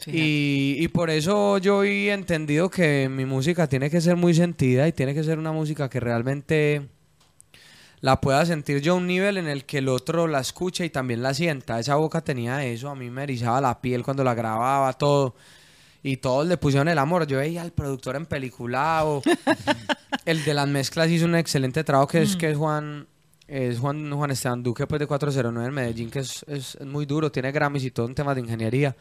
Y, 0.07 0.77
y 0.83 0.89
por 0.89 1.11
eso 1.11 1.59
yo 1.59 1.85
he 1.85 2.11
entendido 2.11 2.71
que 2.71 3.11
mi 3.11 3.27
música 3.27 3.67
tiene 3.67 3.91
que 3.91 4.01
ser 4.01 4.17
muy 4.17 4.33
sentida 4.33 4.89
y 4.89 4.93
tiene 4.93 5.13
que 5.13 5.23
ser 5.23 5.39
una 5.39 5.53
música 5.53 5.91
que 5.91 6.01
realmente 6.01 6.89
la 8.01 8.21
pueda 8.21 8.45
sentir 8.47 8.81
yo 8.81 8.95
a 8.95 8.97
un 8.97 9.07
nivel 9.07 9.37
en 9.39 9.47
el 9.49 9.65
que 9.65 9.79
el 9.79 9.89
otro 9.89 10.27
la 10.27 10.41
escuche 10.41 10.85
y 10.85 10.91
también 10.91 11.23
la 11.23 11.35
sienta. 11.35 11.79
Esa 11.79 11.97
boca 11.97 12.21
tenía 12.23 12.65
eso, 12.65 12.89
a 12.89 12.95
mí 12.95 13.11
me 13.11 13.23
erizaba 13.25 13.61
la 13.61 13.81
piel 13.81 14.03
cuando 14.03 14.25
la 14.25 14.35
grababa, 14.35 14.93
todo. 14.95 15.35
Y 16.03 16.17
todos 16.17 16.47
le 16.47 16.57
pusieron 16.57 16.89
el 16.89 16.97
amor. 16.99 17.27
Yo 17.27 17.37
veía 17.39 17.61
al 17.61 17.73
productor 17.73 18.17
en 18.17 18.25
peliculado. 18.27 19.21
el 20.25 20.43
de 20.45 20.55
las 20.55 20.67
mezclas 20.67 21.11
hizo 21.11 21.27
un 21.27 21.35
excelente 21.35 21.85
trabajo 21.85 22.09
que 22.09 22.23
es, 22.23 22.37
que 22.37 22.51
es 22.51 22.57
Juan... 22.57 23.07
Es 23.47 23.81
Juan, 23.81 24.13
Juan 24.13 24.31
Esteban 24.31 24.63
Duque 24.63 24.87
pues 24.87 25.01
de 25.01 25.09
409 25.09 25.67
en 25.69 25.75
Medellín, 25.75 26.09
que 26.09 26.21
es- 26.21 26.45
es 26.47 26.79
muy 26.87 27.05
duro, 27.05 27.33
tiene 27.33 27.51
Grammys 27.51 27.83
y 27.83 27.91
todo 27.91 28.07
en 28.07 28.15
temas 28.15 28.37
de 28.37 28.43
ingeniería. 28.43 28.95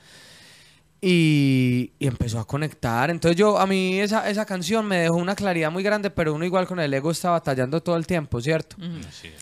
Y, 1.02 1.94
y 1.98 2.08
empezó 2.08 2.40
a 2.40 2.46
conectar. 2.46 3.10
Entonces 3.10 3.38
yo, 3.38 3.58
a 3.58 3.66
mí 3.66 4.00
esa, 4.00 4.30
esa 4.30 4.46
canción 4.46 4.86
me 4.86 4.98
dejó 4.98 5.16
una 5.16 5.34
claridad 5.34 5.72
muy 5.72 5.82
grande, 5.82 6.10
pero 6.10 6.34
uno 6.34 6.44
igual 6.44 6.68
con 6.68 6.80
el 6.80 6.94
ego 6.94 7.12
está 7.12 7.30
batallando 7.30 7.82
todo 7.82 7.96
el 7.96 8.06
tiempo, 8.06 8.42
¿cierto? 8.42 8.76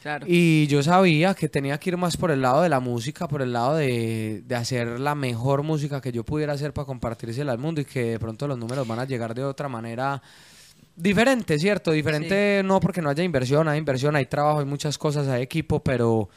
Claro. 0.02 0.28
Y 0.30 0.68
yo 0.68 0.84
sabía 0.84 1.34
que 1.34 1.50
tenía 1.50 1.80
que 1.80 1.90
ir 1.90 1.98
más 1.98 2.16
por 2.16 2.30
el 2.30 2.42
lado 2.42 2.62
de 2.62 2.70
la 2.70 2.80
música, 2.80 3.28
por 3.28 3.42
el 3.42 3.54
lado 3.54 3.76
de, 3.76 4.44
de 4.46 4.56
hacer 4.56 5.00
la 5.00 5.16
mejor 5.16 5.64
música 5.64 6.00
que 6.00 6.12
yo 6.12 6.24
pudiera 6.24 6.54
hacer 6.54 6.74
para 6.74 6.86
compartírsela 6.86 7.52
al 7.54 7.58
mundo 7.58 7.82
y 7.82 7.86
que 7.86 8.04
de 8.04 8.20
pronto 8.20 8.48
los 8.48 8.58
números 8.60 8.88
van 8.88 9.00
a 9.00 9.06
llegar 9.06 9.34
de 9.34 9.44
otra 9.44 9.68
manera 9.68 10.22
diferente, 10.98 11.58
¿cierto? 11.60 11.92
Diferente 11.92 12.62
no 12.66 12.80
porque 12.80 13.02
no 13.02 13.10
haya 13.10 13.24
inversión, 13.24 13.68
hay 13.68 13.78
inversión, 13.78 14.16
hay 14.16 14.26
trabajo, 14.26 14.60
hay 14.60 14.66
muchas 14.66 14.98
cosas, 14.98 15.28
hay 15.28 15.44
equipo, 15.44 15.82
pero, 15.82 16.28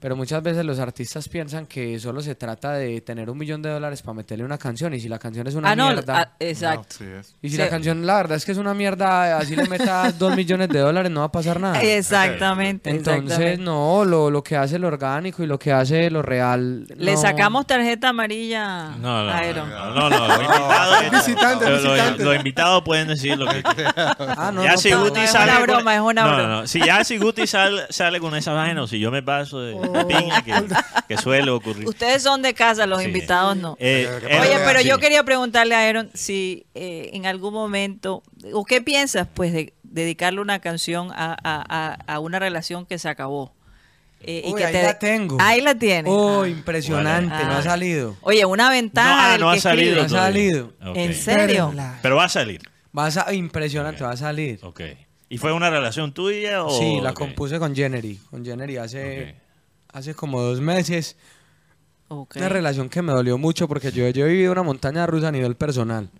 pero 0.00 0.16
muchas 0.16 0.42
veces 0.42 0.64
los 0.64 0.78
artistas 0.80 1.28
piensan 1.28 1.66
que 1.66 1.98
solo 2.00 2.20
se 2.22 2.34
trata 2.34 2.72
de 2.72 3.00
tener 3.02 3.30
un 3.30 3.38
millón 3.38 3.62
de 3.62 3.70
dólares 3.70 4.02
para 4.02 4.14
meterle 4.14 4.44
una 4.44 4.58
canción 4.58 4.92
y 4.94 5.00
si 5.00 5.08
la 5.08 5.18
canción 5.18 5.46
es 5.46 5.54
una 5.54 5.70
Ah, 5.70 5.76
no, 5.76 5.86
mierda... 5.92 6.18
ah, 6.18 6.32
exacto. 6.40 6.96
Sí, 6.98 7.04
es. 7.04 7.36
Y 7.42 7.50
si 7.50 7.56
Sí. 7.56 7.62
la 7.62 7.68
canción, 7.68 8.06
la 8.06 8.16
verdad 8.16 8.36
es 8.38 8.44
que 8.44 8.52
es 8.52 8.58
una 8.58 8.74
mierda, 8.74 9.36
así 9.38 9.54
le 9.54 9.68
metas 9.68 10.18
dos 10.18 10.34
millones 10.34 10.68
de 10.70 10.78
dólares, 10.80 11.12
no 11.12 11.20
va 11.20 11.26
a 11.26 11.32
pasar 11.32 11.60
nada. 11.60 11.80
Exactamente. 11.82 12.90
Entonces, 12.90 13.22
exactamente. 13.24 13.62
no, 13.62 14.04
lo, 14.04 14.30
lo 14.30 14.42
que 14.42 14.56
hace 14.56 14.78
lo 14.78 14.88
orgánico 14.88 15.42
y 15.42 15.46
lo 15.46 15.58
que 15.58 15.72
hace 15.72 16.10
lo 16.10 16.22
real. 16.22 16.86
Le 16.96 17.12
no. 17.12 17.20
sacamos 17.20 17.66
tarjeta 17.66 18.08
amarilla 18.08 18.88
No, 19.00 19.24
no, 19.24 19.30
a 19.30 19.40
no, 19.42 19.48
Iron. 19.48 19.70
no, 19.70 19.94
no, 19.94 20.10
no, 20.10 20.28
los 20.28 20.38
invitados, 20.40 21.10
Visitante, 21.12 21.64
lo- 21.64 21.70
lo- 21.78 21.92
visitante. 21.92 22.24
los 22.24 22.36
invitados 22.36 22.82
pueden 22.84 23.08
decir 23.08 23.36
lo 23.38 23.46
que 23.46 23.62
Ah, 23.64 24.50
no, 24.54 24.64
ya 24.64 24.72
no, 24.72 24.78
si 24.78 24.92
Guti 24.92 25.20
es 25.20 25.30
sale 25.30 25.50
una 25.52 25.58
con- 25.60 25.66
broma, 25.68 25.94
es 25.94 26.00
una 26.00 26.22
no, 26.22 26.28
broma. 26.28 26.42
No, 26.42 26.60
no. 26.62 26.66
Si 26.66 26.80
ya 26.84 27.04
si 27.04 27.18
Guti 27.18 27.46
sale, 27.46 27.82
sale 27.90 28.20
con 28.20 28.34
esa 28.34 28.52
vaina 28.52 28.82
o 28.82 28.86
si 28.86 28.98
yo 28.98 29.10
me 29.10 29.22
paso 29.22 29.60
de, 29.60 29.72
de 29.74 29.89
piña 30.06 30.42
que, 30.42 30.52
que 31.08 31.16
suele 31.22 31.50
ocurrir. 31.50 31.86
Ustedes 31.88 32.22
son 32.22 32.42
de 32.42 32.54
casa, 32.54 32.86
los 32.86 33.00
Sí. 33.00 33.06
invitados 33.06 33.56
no. 33.56 33.76
Eh, 33.80 34.08
Oye, 34.24 34.38
Oye, 34.40 34.54
eh, 34.54 34.58
pero 34.64 34.80
sí. 34.80 34.88
yo 34.88 34.98
quería 34.98 35.22
preguntarle 35.24 35.74
a 35.74 35.88
Aaron 35.88 36.10
si 36.14 36.66
eh, 36.74 37.10
en 37.12 37.26
algún 37.26 37.52
momento, 37.54 38.22
o 38.52 38.64
qué 38.64 38.80
piensas, 38.80 39.26
pues, 39.32 39.52
de 39.52 39.74
dedicarle 39.82 40.40
una 40.40 40.58
canción 40.60 41.10
a, 41.12 41.32
a- 41.42 41.64
a- 41.68 42.14
a 42.14 42.18
una 42.20 42.38
relación 42.38 42.86
que 42.86 42.98
se 42.98 43.08
acabó. 43.08 43.52
Eh, 44.22 44.42
y 44.46 44.54
que 44.54 44.66
ahí 44.66 44.72
te- 44.72 44.82
la 44.82 44.98
tengo. 44.98 45.38
Ahí 45.40 45.60
la 45.62 45.74
tienes. 45.74 46.12
Oh, 46.14 46.42
Ah. 46.42 46.48
impresionante, 46.48 47.34
no 47.44 47.52
Ah. 47.52 47.58
ha 47.58 47.62
salido. 47.62 48.16
Oye, 48.20 48.44
una 48.44 48.68
ventaja 48.70 49.14
No, 49.14 49.22
ah, 49.22 49.32
del 49.32 49.40
no 49.40 49.50
ha 49.50 49.56
salido. 49.58 50.00
escribe. 50.02 50.18
Ha 50.18 50.22
salido. 50.24 50.72
¿En 50.94 51.14
serio? 51.14 51.72
Pero 52.02 52.16
va 52.16 52.24
a 52.24 52.28
salir. 52.28 52.60
Va 52.96 53.06
a 53.06 53.10
sa- 53.10 53.32
impresionante, 53.32 54.04
va 54.04 54.10
a 54.10 54.16
salir. 54.18 54.58
Ok. 54.62 54.80
¿Y 55.30 55.38
fue 55.38 55.52
una 55.52 55.70
relación 55.70 56.12
tuya 56.12 56.64
o...? 56.64 56.70
Sí, 56.78 56.98
la 57.00 57.14
compuse 57.14 57.58
con 57.58 57.74
Jennery. 57.74 58.18
Con 58.30 58.44
Jennery 58.44 58.76
hace. 58.76 59.36
Hace 59.92 60.14
como 60.14 60.40
dos 60.40 60.60
meses. 60.60 61.16
Ok. 62.08 62.36
Una 62.36 62.48
relación 62.48 62.88
que 62.88 63.02
me 63.02 63.12
dolió 63.12 63.38
mucho 63.38 63.68
porque 63.68 63.92
yo, 63.92 64.08
yo 64.08 64.26
he 64.26 64.30
vivido 64.30 64.52
una 64.52 64.62
montaña 64.62 65.06
rusa 65.06 65.28
a 65.28 65.32
nivel 65.32 65.54
personal. 65.56 66.10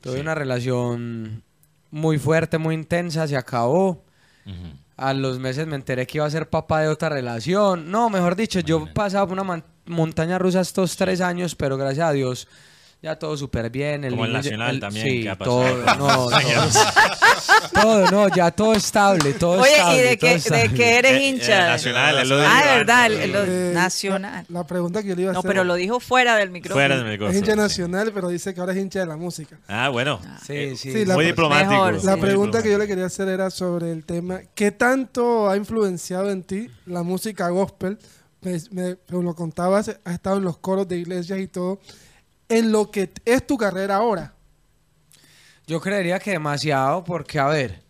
Tuve 0.00 0.20
una 0.20 0.34
relación 0.34 1.42
muy 1.90 2.18
fuerte, 2.18 2.58
muy 2.58 2.74
intensa, 2.74 3.26
se 3.26 3.36
acabó. 3.36 4.02
Ujú. 4.44 4.76
A 4.96 5.14
los 5.14 5.38
meses 5.38 5.66
me 5.66 5.76
enteré 5.76 6.06
que 6.06 6.18
iba 6.18 6.26
a 6.26 6.30
ser 6.30 6.50
papá 6.50 6.82
de 6.82 6.88
otra 6.88 7.08
relación. 7.08 7.90
No, 7.90 8.10
mejor 8.10 8.36
dicho, 8.36 8.60
yo 8.60 8.86
pasaba 8.92 9.26
por 9.26 9.38
una 9.40 9.64
montaña 9.86 10.38
rusa 10.38 10.60
estos 10.60 10.96
tres 10.96 11.20
años, 11.20 11.54
pero 11.54 11.76
gracias 11.76 12.08
a 12.08 12.12
Dios 12.12 12.46
ya 13.04 13.16
todo 13.18 13.36
súper 13.36 13.68
bien. 13.70 14.08
Como 14.08 14.24
el 14.24 14.30
niño 14.32 14.40
ya- 14.42 14.50
Nacional 14.50 14.80
también, 14.80 15.06
Sí, 15.06 15.22
que 15.22 15.28
ha 15.30 15.36
pasado. 15.36 15.60
todo, 15.60 15.76
no, 15.98 16.06
todo, 16.06 16.30
todo, 17.82 18.10
no, 18.10 18.28
ya 18.34 18.50
todo 18.50 18.72
estable, 18.74 19.34
todo 19.34 19.60
Oye, 19.60 19.72
estable. 19.76 19.96
¿y 19.98 20.02
de 20.08 20.18
qué, 20.18 20.38
de 20.38 20.68
qué 20.74 20.98
eres 20.98 21.12
Eh, 21.12 21.16
eh, 21.16 21.28
hincha? 21.28 21.66
Nacional, 21.68 22.18
es 22.20 22.28
lo 22.28 22.36
de 22.38 22.46
ah, 22.46 22.60
Iván. 22.64 22.76
verdad, 22.78 23.06
el- 23.06 23.12
el- 23.20 23.32
lo- 23.32 23.44
Eh, 23.44 23.70
nacional. 23.74 24.46
La, 24.48 24.60
la 24.60 24.66
pregunta 24.66 25.02
que 25.02 25.08
yo 25.10 25.16
le 25.16 25.22
iba 25.22 25.30
a 25.30 25.34
No, 25.34 25.40
hacer. 25.40 25.48
pero 25.50 25.64
lo 25.64 25.74
dijo 25.74 26.00
fuera 26.00 26.36
del 26.36 26.50
micrófono. 26.50 26.76
Fuera 26.80 26.96
del 26.96 27.04
es 27.06 27.12
micrófono. 27.12 27.38
hincha 27.38 27.52
sí. 27.52 27.58
nacional, 27.58 28.10
pero 28.14 28.28
dice 28.28 28.54
que 28.54 28.60
ahora 28.60 28.72
es 28.72 28.78
hincha 28.78 29.00
de 29.00 29.06
la 29.06 29.16
música. 29.16 29.58
Ah, 29.68 29.90
bueno. 29.90 30.20
Sí, 30.46 30.76
sí. 30.76 30.92
Sí, 30.92 31.04
la- 31.04 31.14
Muy 31.14 31.26
diplomático. 31.26 31.70
Mejor, 31.72 32.04
La 32.04 32.14
Sí. 32.14 32.20
pregunta 32.20 32.62
que 32.62 32.70
yo 32.70 32.78
le 32.78 32.86
quería 32.86 33.06
hacer 33.06 33.28
era 33.28 33.50
sobre 33.50 33.92
el 33.92 34.04
tema, 34.04 34.40
¿qué 34.54 34.70
tanto 34.70 35.50
ha 35.50 35.56
influenciado 35.56 36.30
en 36.30 36.42
ti 36.42 36.70
la 36.86 37.02
música 37.02 37.48
gospel? 37.50 37.98
Me, 38.40 38.52
me- 38.70 38.96
me 39.08 39.22
lo 39.22 39.34
contabas, 39.34 39.88
has 40.04 40.14
estado 40.14 40.36
en 40.38 40.44
los 40.44 40.58
coros 40.58 40.86
de 40.88 40.98
iglesias 40.98 41.38
y 41.38 41.46
todo, 41.48 41.80
en 42.48 42.72
lo 42.72 42.90
que 42.90 43.12
es 43.24 43.46
tu 43.46 43.56
carrera 43.56 43.96
ahora. 43.96 44.34
Yo 45.66 45.80
creería 45.80 46.18
que 46.18 46.32
demasiado, 46.32 47.02
porque 47.04 47.38
a 47.38 47.46
ver, 47.46 47.82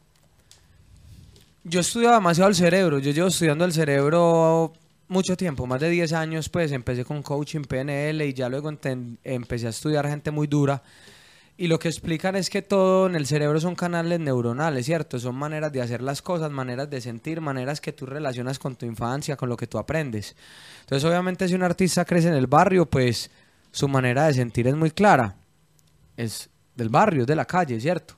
yo 1.64 1.81
estudio 1.81 2.12
demasiado 2.12 2.48
el 2.48 2.55
cerebro, 2.55 2.98
yo 2.98 3.10
llevo 3.10 3.28
estudiando 3.28 3.64
el 3.64 3.72
cerebro 3.72 4.72
mucho 5.09 5.36
tiempo, 5.36 5.66
más 5.66 5.81
de 5.81 5.90
10 5.90 6.12
años, 6.12 6.48
pues 6.48 6.72
empecé 6.72 7.05
con 7.05 7.22
coaching 7.22 7.62
PNL 7.62 8.22
y 8.22 8.32
ya 8.32 8.48
luego 8.48 8.70
empecé 8.70 9.66
a 9.66 9.70
estudiar 9.70 10.09
gente 10.09 10.31
muy 10.31 10.47
dura. 10.47 10.82
Y 11.56 11.68
lo 11.68 11.78
que 11.78 11.86
explican 11.89 12.35
es 12.35 12.51
que 12.51 12.62
todo 12.62 13.06
en 13.06 13.14
el 13.14 13.26
cerebro 13.26 13.60
son 13.60 13.76
canales 13.76 14.18
neuronales, 14.18 14.86
¿cierto? 14.86 15.20
Son 15.20 15.36
maneras 15.36 15.70
de 15.72 15.81
hacer 15.81 16.02
las 16.02 16.20
cosas, 16.20 16.51
maneras 16.51 16.90
de 16.90 17.01
sentir, 17.01 17.40
maneras 17.40 17.81
que 17.81 17.93
tú 17.93 18.06
relacionas 18.06 18.59
con 18.59 18.74
tu 18.74 18.86
infancia, 18.86 19.36
con 19.36 19.48
lo 19.48 19.56
que 19.56 19.68
tú 19.68 19.78
aprendes. 19.78 20.35
Entonces, 20.81 21.09
obviamente, 21.09 21.47
si 21.47 21.55
un 21.55 21.62
artista 21.62 22.05
crece 22.05 22.26
en 22.28 22.35
el 22.35 22.48
barrio, 22.48 22.86
pues 22.86 23.31
su 23.74 23.88
manera 23.88 24.26
de 24.28 24.34
sentir 24.34 24.68
es 24.68 24.76
muy 24.76 24.92
clara 24.92 25.36
es 26.16 26.48
del 26.74 26.88
barrio, 26.88 27.22
es 27.22 27.26
de 27.26 27.36
la 27.36 27.44
calle, 27.44 27.80
¿cierto? 27.80 28.14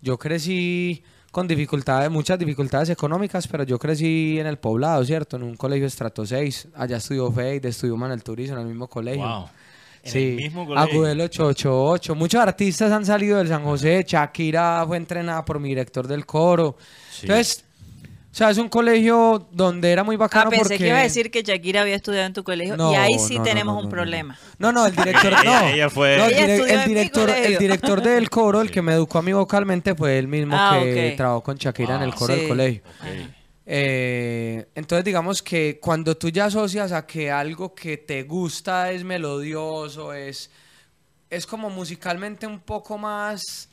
Yo 0.00 0.18
crecí 0.18 1.02
con 1.30 1.46
dificultades, 1.46 2.10
muchas 2.10 2.38
dificultades 2.38 2.90
económicas, 2.90 3.46
pero 3.48 3.64
yo 3.64 3.78
crecí 3.78 4.38
en 4.38 4.46
el 4.46 4.58
poblado, 4.58 5.04
¿cierto? 5.04 5.36
En 5.36 5.42
un 5.42 5.56
colegio 5.56 5.86
estrato 5.86 6.24
6. 6.24 6.68
Allá 6.74 6.98
estudió 6.98 7.30
Fade, 7.30 7.68
estudió 7.68 7.96
Manuel 7.96 8.22
Turizo 8.22 8.54
en 8.54 8.60
el 8.60 8.66
mismo 8.66 8.86
colegio. 8.86 9.26
Wow. 9.26 9.48
En 10.02 10.12
Sí, 10.12 10.28
el 10.30 10.36
mismo 10.36 10.66
colegio. 10.66 10.90
Agudelo 10.90 11.24
888. 11.24 12.14
Muchos 12.14 12.40
artistas 12.40 12.92
han 12.92 13.04
salido 13.04 13.38
del 13.38 13.48
San 13.48 13.64
José. 13.64 14.04
Shakira 14.06 14.84
fue 14.86 14.96
entrenada 14.96 15.44
por 15.44 15.58
mi 15.58 15.70
director 15.70 16.06
del 16.06 16.24
coro. 16.24 16.76
Sí. 17.10 17.22
Entonces, 17.22 17.64
sea, 18.38 18.50
es 18.50 18.58
un 18.58 18.68
colegio 18.68 19.46
donde 19.52 19.90
era 19.90 20.04
muy 20.04 20.16
bacano 20.16 20.46
Ah, 20.46 20.50
pensé 20.50 20.62
porque... 20.64 20.78
que 20.78 20.86
iba 20.88 20.98
a 20.98 21.02
decir 21.02 21.30
que 21.30 21.42
Shakira 21.42 21.80
había 21.82 21.96
estudiado 21.96 22.26
en 22.26 22.32
tu 22.32 22.44
colegio 22.44 22.76
No, 22.76 22.92
y 22.92 22.96
ahí 22.96 23.18
sí 23.18 23.38
no, 23.38 23.42
tenemos 23.44 23.74
no, 23.74 23.80
un 23.82 23.88
problema. 23.88 24.38
No, 24.58 24.70
no, 24.72 24.86
el 24.86 24.94
director, 24.94 25.32
no. 25.44 25.68
Ella- 25.68 25.90
fue- 25.90 26.16
No, 26.18 26.26
el, 26.26 26.32
Ella 26.32 26.44
el 26.54 26.70
en 26.70 26.78
mi 26.80 26.94
director, 26.94 27.30
el 27.30 27.58
director 27.58 28.00
del 28.02 28.30
coro, 28.30 28.60
el 28.60 28.70
que 28.70 28.80
me 28.82 28.92
educó 28.92 29.18
a 29.18 29.22
mí 29.22 29.32
vocalmente, 29.32 29.94
fue 29.94 30.18
el 30.18 30.28
mismo 30.28 30.54
Ah, 30.56 30.78
que 30.82 31.14
trabajó 31.16 31.42
con 31.42 31.56
Shakira 31.56 31.96
en 31.96 32.02
el 32.02 32.14
coro 32.14 32.32
Sí. 32.34 32.40
del 32.40 32.48
colegio. 32.48 32.82
Eh, 33.70 34.66
entonces 34.74 35.04
digamos 35.04 35.42
que 35.42 35.78
cuando 35.78 36.16
tú 36.16 36.30
ya 36.30 36.46
asocias 36.46 36.90
a 36.92 37.06
que 37.06 37.30
algo 37.30 37.74
que 37.74 37.98
te 37.98 38.22
gusta 38.22 38.90
es 38.92 39.04
melodioso, 39.04 40.14
es, 40.14 40.50
es 41.28 41.46
como 41.46 41.68
musicalmente 41.68 42.46
un 42.46 42.60
poco 42.60 42.96
más, 42.96 43.68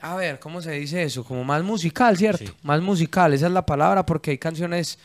a 0.00 0.14
ver, 0.14 0.38
¿cómo 0.38 0.60
se 0.62 0.72
dice 0.72 1.02
eso? 1.02 1.24
Como 1.24 1.44
más 1.44 1.62
musical, 1.62 2.16
¿cierto? 2.16 2.46
Sí. 2.46 2.52
Más 2.62 2.80
musical, 2.80 3.32
esa 3.34 3.46
es 3.46 3.52
la 3.52 3.64
palabra 3.66 4.04
porque 4.06 4.32
hay 4.32 4.38
canciones, 4.38 4.98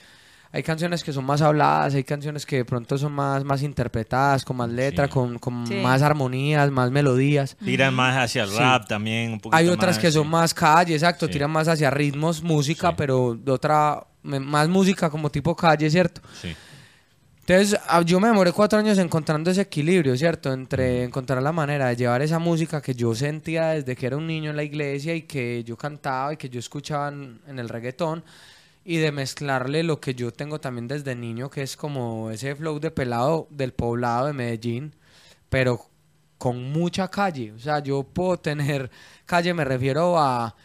hay 0.52 0.64
canciones 0.64 1.04
que 1.04 1.14
son 1.14 1.24
más 1.26 1.42
habladas, 1.42 1.94
hay 1.96 2.04
canciones 2.04 2.46
que 2.46 2.58
de 2.58 2.66
pronto 2.66 2.98
son 2.98 3.14
más, 3.14 3.44
más 3.44 3.62
interpretadas, 3.64 4.44
con 4.44 4.58
más 4.58 4.70
letra, 4.70 5.06
Sí. 5.08 5.12
con, 5.14 5.40
con 5.40 5.66
Sí. 5.66 5.76
más 5.76 6.02
armonías, 6.02 6.70
más 6.72 6.92
melodías. 6.92 7.56
Tiran 7.64 7.94
más 7.94 8.18
hacia 8.18 8.44
el 8.44 8.50
Sí. 8.50 8.58
rap 8.60 8.88
también. 8.88 9.32
Un 9.34 9.40
poquito 9.40 9.56
Hay 9.58 9.70
otras 9.70 9.96
más, 9.96 10.00
que 10.02 10.12
son 10.12 10.28
más 10.30 10.54
calle, 10.54 10.94
exacto, 10.94 11.26
Sí. 11.28 11.32
tiran 11.34 11.52
más 11.52 11.68
hacia 11.68 11.90
ritmos, 11.90 12.44
música, 12.44 12.90
Sí. 12.90 12.96
pero 12.98 13.36
de 13.42 13.52
otra, 13.52 14.06
más 14.24 14.68
música 14.68 15.10
como 15.10 15.30
tipo 15.32 15.56
calle, 15.56 15.90
¿cierto? 15.90 16.22
Sí. 16.42 16.54
Entonces, 17.52 17.78
ah, 17.90 18.02
yo 18.02 18.18
me 18.22 18.30
demoré 18.30 18.54
cuatro 18.54 18.80
años 18.80 18.98
encontrando 18.98 19.52
ese 19.52 19.60
equilibrio, 19.60 20.16
¿cierto? 20.16 20.54
Entre 20.54 21.04
encontrar 21.04 21.44
la 21.44 21.52
manera 21.52 21.90
de 21.90 21.98
llevar 21.98 22.22
esa 22.22 22.40
música 22.40 22.82
que 22.82 22.96
yo 22.96 23.14
sentía 23.14 23.72
desde 23.72 23.94
que 23.98 24.06
era 24.06 24.16
un 24.16 24.26
niño 24.26 24.52
en 24.52 24.56
la 24.56 24.64
iglesia 24.64 25.14
y 25.16 25.24
que 25.24 25.62
yo 25.66 25.76
cantaba 25.76 26.32
y 26.32 26.38
que 26.38 26.48
yo 26.48 26.62
escuchaba 26.62 27.10
en, 27.10 27.42
en 27.48 27.60
el 27.60 27.68
reggaetón 27.68 28.24
y 28.86 28.98
de 29.00 29.12
mezclarle 29.12 29.84
lo 29.84 30.00
que 30.00 30.16
yo 30.16 30.32
tengo 30.32 30.62
también 30.62 30.88
desde 30.88 31.14
niño, 31.14 31.50
que 31.50 31.62
es 31.62 31.76
como 31.76 32.32
ese 32.32 32.56
flow 32.56 32.80
de 32.80 32.90
pelado 32.90 33.48
del 33.50 33.74
poblado 33.74 34.28
de 34.28 34.34
Medellín, 34.34 34.96
pero 35.50 35.90
con 36.38 36.72
mucha 36.72 37.10
calle. 37.10 37.52
O 37.52 37.60
sea, 37.60 37.80
yo 37.80 38.04
puedo 38.04 38.38
tener 38.38 38.90
calle, 39.26 39.54
me 39.54 39.66
refiero 39.66 40.18
a... 40.18 40.56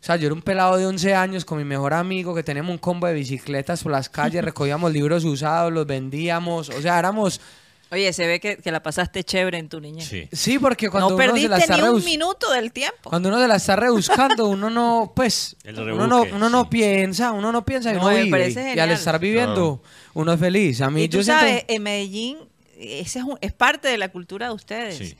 O 0.00 0.04
sea, 0.04 0.16
yo 0.16 0.26
era 0.26 0.34
un 0.34 0.42
pelado 0.42 0.76
de 0.76 0.86
11 0.86 1.14
años 1.14 1.44
con 1.44 1.58
mi 1.58 1.64
mejor 1.64 1.92
amigo 1.94 2.34
que 2.34 2.42
teníamos 2.42 2.70
un 2.72 2.78
combo 2.78 3.06
de 3.06 3.14
bicicletas 3.14 3.82
por 3.82 3.92
las 3.92 4.08
calles, 4.08 4.44
recogíamos 4.44 4.92
libros 4.92 5.24
usados, 5.24 5.72
los 5.72 5.86
vendíamos. 5.86 6.68
O 6.70 6.80
sea, 6.80 6.98
éramos... 6.98 7.40
Oye, 7.90 8.12
se 8.12 8.26
ve 8.26 8.38
que, 8.38 8.58
que 8.58 8.70
la 8.70 8.82
pasaste 8.82 9.24
chévere 9.24 9.56
en 9.56 9.70
tu 9.70 9.80
niñez. 9.80 10.06
Sí. 10.06 10.28
Sí, 10.30 10.58
porque 10.58 10.90
cuando 10.90 11.08
no 11.10 11.14
uno 11.16 11.24
se 11.24 11.48
la 11.48 11.56
perdiste 11.56 11.72
está 11.72 11.76
ni 11.78 11.82
un 11.88 12.04
minuto 12.04 12.50
del 12.52 12.70
tiempo. 12.70 13.08
Cuando 13.08 13.30
uno 13.30 13.40
se 13.40 13.48
la 13.48 13.56
está 13.56 13.76
rebuscando, 13.76 14.46
uno 14.46 14.68
no, 14.68 15.12
pues, 15.16 15.56
El 15.64 15.80
uno 15.80 16.06
no, 16.06 16.22
uno 16.30 16.50
no 16.50 16.62
sí. 16.64 16.68
piensa, 16.70 17.32
uno 17.32 17.50
no 17.50 17.64
piensa 17.64 17.90
y 17.90 17.94
No, 17.94 18.00
uno 18.02 18.10
me 18.10 18.24
vive. 18.24 18.74
Y 18.76 18.78
al 18.78 18.90
estar 18.90 19.18
viviendo, 19.18 19.82
uno 20.12 20.32
es 20.34 20.38
feliz. 20.38 20.82
A 20.82 20.90
mí 20.90 21.04
Y 21.04 21.08
tú 21.08 21.16
yo 21.16 21.22
siento- 21.24 21.40
sabes, 21.40 21.64
en 21.66 21.82
Medellín, 21.82 22.36
ese 22.78 23.20
es, 23.20 23.24
un- 23.24 23.38
es 23.40 23.52
parte 23.54 23.88
de 23.88 23.96
la 23.96 24.08
cultura 24.10 24.48
de 24.48 24.52
ustedes. 24.52 24.98
Sí. 24.98 25.16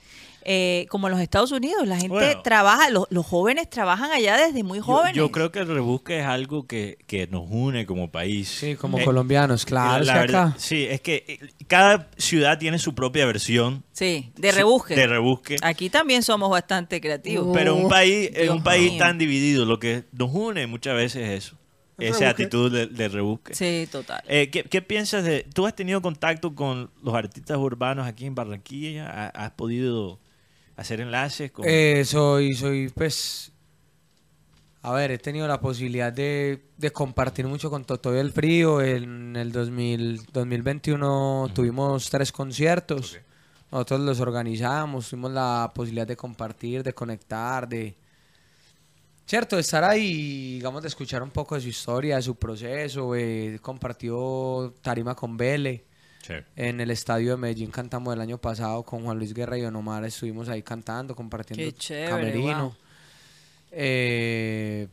Eh, 0.51 0.87
como 0.89 1.09
en 1.09 1.13
los 1.13 1.21
Estados 1.21 1.53
Unidos, 1.53 1.87
la 1.87 1.97
gente 1.97 2.09
Bueno. 2.09 2.41
trabaja, 2.41 2.89
los, 2.89 3.07
los 3.11 3.27
jóvenes 3.27 3.69
trabajan 3.69 4.11
allá 4.13 4.39
desde 4.39 4.63
muy 4.63 4.81
jóvenes. 4.81 5.15
yo 5.15 5.31
creo 5.31 5.53
que 5.53 5.59
el 5.59 5.67
rebusque 5.69 6.21
es 6.21 6.25
algo 6.25 6.67
que, 6.67 6.97
que 7.07 7.27
nos 7.27 7.43
une 7.51 7.85
como 7.85 8.11
país. 8.11 8.49
Sí, 8.49 8.75
como 8.75 8.99
Eh, 8.99 9.05
colombianos, 9.05 9.67
claro. 9.67 10.03
la 10.05 10.15
verdad- 10.21 10.47
acá- 10.49 10.55
sí, 10.59 10.87
es 10.89 11.03
que 11.03 11.25
eh, 11.29 11.39
cada 11.67 12.09
ciudad 12.17 12.59
tiene 12.59 12.79
su 12.79 12.95
propia 12.95 13.27
versión 13.27 13.85
Sí, 13.93 14.33
de 14.37 14.51
su- 14.53 14.57
rebusque. 14.57 14.95
de 14.97 15.07
rebusque. 15.07 15.57
Aquí 15.61 15.91
también 15.91 16.23
somos 16.23 16.49
bastante 16.49 16.99
creativos. 17.03 17.55
Pero 17.55 17.75
un 17.75 17.91
país, 17.91 18.29
en 18.35 18.43
Dios 18.45 18.57
un 18.57 18.63
país 18.63 18.93
mío. 18.93 18.99
tan 19.01 19.19
dividido, 19.19 19.67
lo 19.67 19.79
que 19.79 20.05
nos 20.13 20.31
une 20.33 20.67
muchas 20.67 20.95
veces 20.97 21.29
es 21.29 21.45
eso. 21.45 21.57
Esa 21.99 22.31
actitud 22.31 22.73
de, 22.73 22.87
de 22.87 23.09
rebusque. 23.09 23.55
Sí, 23.55 23.87
total. 23.93 24.23
Eh, 24.29 24.49
¿qué, 24.51 24.63
qué 24.63 24.81
piensas 24.81 25.25
de.? 25.25 25.45
¿Tú 25.53 25.67
has 25.67 25.75
tenido 25.75 26.01
contacto 26.01 26.55
con 26.55 26.91
los 27.03 27.13
artistas 27.15 27.59
urbanos 27.59 28.07
aquí 28.07 28.25
en 28.25 28.35
Barranquilla? 28.35 29.09
¿Ha- 29.11 29.45
¿Has 29.45 29.51
podido 29.51 30.21
hacer 30.79 31.01
enlaces 31.01 31.51
con.? 31.51 31.65
Eh, 31.69 32.05
soy, 32.05 32.55
soy, 32.55 32.89
pues, 32.89 33.53
a 34.83 34.93
ver, 34.93 35.11
he 35.11 35.19
tenido 35.19 35.47
la 35.47 35.61
posibilidad 35.61 36.13
de, 36.13 36.63
de 36.77 36.91
compartir 36.93 37.47
mucho 37.47 37.69
con 37.69 37.85
Toto 37.85 38.15
y 38.15 38.19
el 38.19 38.33
Frío. 38.33 38.81
En 38.81 39.37
el 39.37 39.53
2000, 39.53 40.27
2021 40.33 41.51
tuvimos 41.53 42.09
tres 42.09 42.33
conciertos. 42.33 43.19
Nosotros 43.71 44.01
los 44.01 44.21
organizamos, 44.21 45.11
tuvimos 45.11 45.33
la 45.33 45.71
posibilidad 45.75 46.07
de 46.07 46.17
compartir, 46.17 46.83
de 46.83 46.95
conectar, 46.95 47.69
de... 47.69 47.97
Cierto, 49.27 49.57
de 49.57 49.61
estar 49.61 49.85
ahí, 49.85 50.55
digamos, 50.55 50.81
de 50.81 50.89
escuchar 50.89 51.23
un 51.23 51.31
poco 51.31 51.55
de 51.55 51.61
su 51.61 51.69
historia, 51.69 52.17
de 52.17 52.23
su 52.23 52.37
proceso. 52.37 53.15
eh, 53.15 53.59
compartió 53.61 54.73
Tarima 54.81 55.15
con 55.15 55.37
Vele. 55.37 55.85
Sí. 56.23 56.35
En 56.57 56.81
el 56.81 56.91
estadio 56.91 57.31
de 57.33 57.37
Medellín 57.39 57.71
cantamos 57.71 58.13
el 58.15 58.21
año 58.21 58.39
pasado 58.39 58.83
con 58.83 59.03
Juan 59.05 59.17
Luis 59.19 59.33
Guerra 59.33 59.57
y 59.57 59.63
Don 59.63 59.75
Omar. 59.77 60.05
Estuvimos 60.05 60.49
ahí 60.49 60.63
cantando, 60.63 61.15
compartiendo 61.17 61.65
Qué 61.65 61.73
chévere, 61.73 62.09
camerino. 62.11 62.63
wow. 62.65 62.75
Eh, 63.71 64.89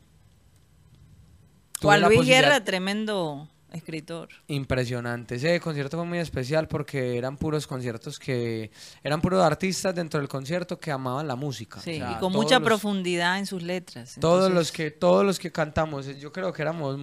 Juan 1.82 2.02
Luis 2.04 2.26
Guerra, 2.26 2.64
tremendo 2.64 3.48
escritor. 3.72 4.30
Impresionante. 4.48 5.36
Ese 5.36 5.60
concierto 5.60 5.98
fue 5.98 6.06
muy 6.06 6.20
especial 6.20 6.68
porque 6.70 7.18
eran 7.18 7.36
puros 7.38 7.68
conciertos 7.68 8.18
que... 8.18 8.72
Eran 9.04 9.20
puros 9.22 9.44
artistas 9.44 9.94
dentro 9.94 10.20
del 10.20 10.30
concierto 10.30 10.80
que 10.80 10.92
amaban 10.92 11.28
la 11.28 11.36
música. 11.36 11.82
Sí, 11.82 11.96
O 11.96 11.98
sea, 11.98 12.12
y 12.14 12.16
con 12.20 12.32
mucha 12.32 12.60
los- 12.60 12.66
profundidad 12.66 13.38
en 13.38 13.46
sus 13.46 13.62
letras. 13.64 14.16
Todos 14.22 14.46
Entonces, 14.48 14.56
los 14.56 14.72
que 14.72 14.92
todos 14.92 15.26
los 15.26 15.38
que 15.40 15.52
cantamos, 15.52 16.06
yo 16.18 16.32
creo 16.32 16.54
que 16.54 16.62
éramos 16.62 16.98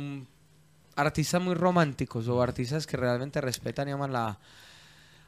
artistas 0.97 1.40
muy 1.43 1.55
románticos 1.55 2.28
o 2.28 2.43
artistas 2.43 2.86
que 2.86 2.97
realmente 2.97 3.40
respetan 3.40 3.89
y 3.89 3.93
aman 3.93 4.12
la 4.12 4.39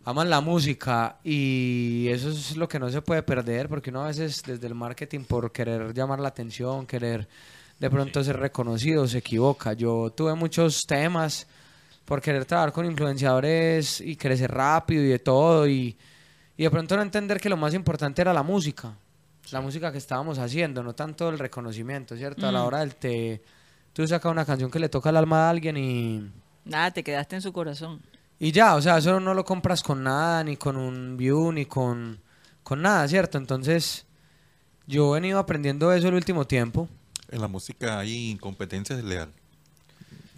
aman 0.06 0.28
la 0.28 0.40
música 0.42 1.16
y 1.24 2.08
eso 2.10 2.28
es 2.28 2.56
lo 2.56 2.68
que 2.68 2.78
no 2.78 2.90
se 2.90 3.00
puede 3.00 3.22
perder 3.22 3.68
porque 3.70 3.88
uno 3.90 4.04
a 4.04 4.08
veces 4.08 4.42
desde 4.44 4.66
el 4.66 4.74
marketing 4.74 5.20
por 5.24 5.50
querer 5.50 5.94
llamar 5.94 6.20
la 6.20 6.28
atención, 6.28 6.86
querer 6.86 7.26
de 7.78 7.90
pronto 7.90 8.22
ser 8.22 8.38
reconocido 8.38 9.08
se 9.08 9.18
equivoca. 9.18 9.72
Yo 9.72 10.10
tuve 10.14 10.34
muchos 10.34 10.82
temas 10.86 11.46
por 12.04 12.20
querer 12.20 12.44
trabajar 12.44 12.72
con 12.72 12.84
influenciadores 12.84 14.00
y 14.00 14.16
crecer 14.16 14.50
rápido 14.52 15.02
y 15.02 15.08
de 15.08 15.18
todo 15.18 15.66
y, 15.66 15.96
y 16.56 16.62
de 16.62 16.70
pronto 16.70 16.96
no 16.96 17.02
entender 17.02 17.40
que 17.40 17.48
lo 17.48 17.56
más 17.56 17.72
importante 17.74 18.20
era 18.22 18.32
la 18.32 18.42
música 18.42 18.92
la 19.50 19.60
música 19.60 19.92
que 19.92 19.98
estábamos 19.98 20.38
haciendo, 20.38 20.82
no 20.82 20.94
tanto 20.94 21.28
el 21.28 21.38
reconocimiento, 21.38 22.16
¿cierto? 22.16 22.48
A 22.48 22.52
la 22.52 22.62
Mm. 22.62 22.66
hora 22.66 22.78
del 22.80 22.94
te... 22.96 23.42
Tú 23.94 24.06
sacas 24.06 24.30
una 24.30 24.44
canción 24.44 24.70
que 24.70 24.78
le 24.78 24.88
toca 24.90 25.08
al 25.08 25.16
alma 25.16 25.46
a 25.46 25.50
alguien 25.50 25.76
y... 25.78 26.30
Nada, 26.66 26.90
te 26.90 27.02
quedaste 27.02 27.36
en 27.36 27.42
su 27.42 27.52
corazón. 27.52 28.00
Y 28.38 28.52
ya, 28.52 28.74
o 28.74 28.82
sea, 28.82 28.98
eso 28.98 29.20
no 29.20 29.32
lo 29.34 29.44
compras 29.44 29.82
con 29.82 30.02
nada, 30.02 30.44
ni 30.44 30.56
con 30.56 30.76
un 30.76 31.16
view, 31.16 31.50
ni 31.52 31.64
con, 31.64 32.20
con 32.62 32.82
nada, 32.82 33.06
¿cierto? 33.08 33.38
Entonces, 33.38 34.04
yo 34.86 35.14
he 35.16 35.20
venido 35.20 35.38
aprendiendo 35.38 35.92
eso 35.92 36.08
el 36.08 36.14
último 36.14 36.44
tiempo. 36.46 36.88
En 37.30 37.40
la 37.40 37.48
música 37.48 38.00
hay 38.00 38.30
incompetencia 38.32 38.96
desleal. 38.96 39.30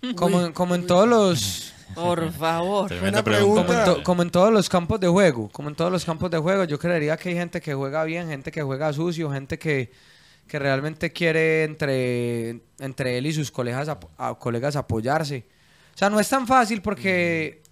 Como, 0.16 0.41
en- 0.43 0.53
como 0.53 0.74
en 0.74 0.87
todos 0.87 1.09
los... 1.09 1.73
Por 1.95 2.31
favor. 2.39 2.89
Tremenda 2.89 3.20
Una 3.20 3.24
pregunta. 3.24 3.65
Como 3.66 3.78
en, 3.78 3.85
to- 3.85 4.03
como 4.05 4.23
en 4.23 4.31
todos 4.31 4.53
los 4.53 4.69
campos 4.69 5.01
de 5.01 5.09
juego, 5.09 5.49
como 5.51 5.69
en 5.70 5.74
todos 5.74 5.91
los 5.91 6.05
campos 6.05 6.31
de 6.31 6.39
juego, 6.39 6.65
yo 6.65 6.78
creería 6.78 7.16
que 7.16 7.31
hay 7.31 7.35
gente 7.37 7.61
que 7.62 7.73
juega 7.74 8.05
bien, 8.05 8.28
gente 8.28 8.53
que 8.53 8.62
juega 8.62 8.93
sucio, 8.93 9.31
gente 9.33 9.59
que, 9.59 9.91
que 10.47 10.59
realmente 10.59 11.12
quiere 11.12 11.64
entre, 11.64 12.60
entre 12.78 13.18
él 13.18 13.27
y 13.27 13.32
sus 13.32 13.51
colegas, 13.51 13.90
colegas 14.39 14.77
apoyarse. 14.77 15.47
O 15.94 15.98
sea, 15.98 16.10
no 16.10 16.20
es 16.20 16.28
tan 16.28 16.47
fácil 16.47 16.82
porque 16.82 17.62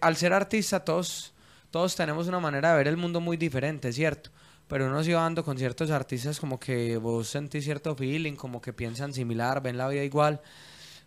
al 0.00 0.16
ser 0.16 0.32
artista 0.32 0.80
todos, 0.80 1.32
todos 1.70 1.94
tenemos 1.94 2.28
una 2.28 2.40
manera 2.40 2.72
de 2.72 2.78
ver 2.78 2.88
el 2.88 2.96
mundo 2.96 3.20
muy 3.20 3.36
diferente, 3.36 3.92
¿cierto? 3.92 4.30
Pero 4.66 4.86
uno 4.86 5.02
se 5.02 5.14
va 5.14 5.22
dando 5.22 5.44
con 5.44 5.56
ciertos 5.56 5.90
artistas 5.90 6.38
como 6.38 6.60
que 6.60 6.98
vos 6.98 7.28
sentís 7.28 7.64
cierto 7.64 7.94
feeling, 7.96 8.34
como 8.34 8.60
que 8.60 8.72
piensan 8.72 9.14
similar, 9.14 9.62
ven 9.62 9.78
la 9.78 9.88
vida 9.88 10.04
igual. 10.04 10.40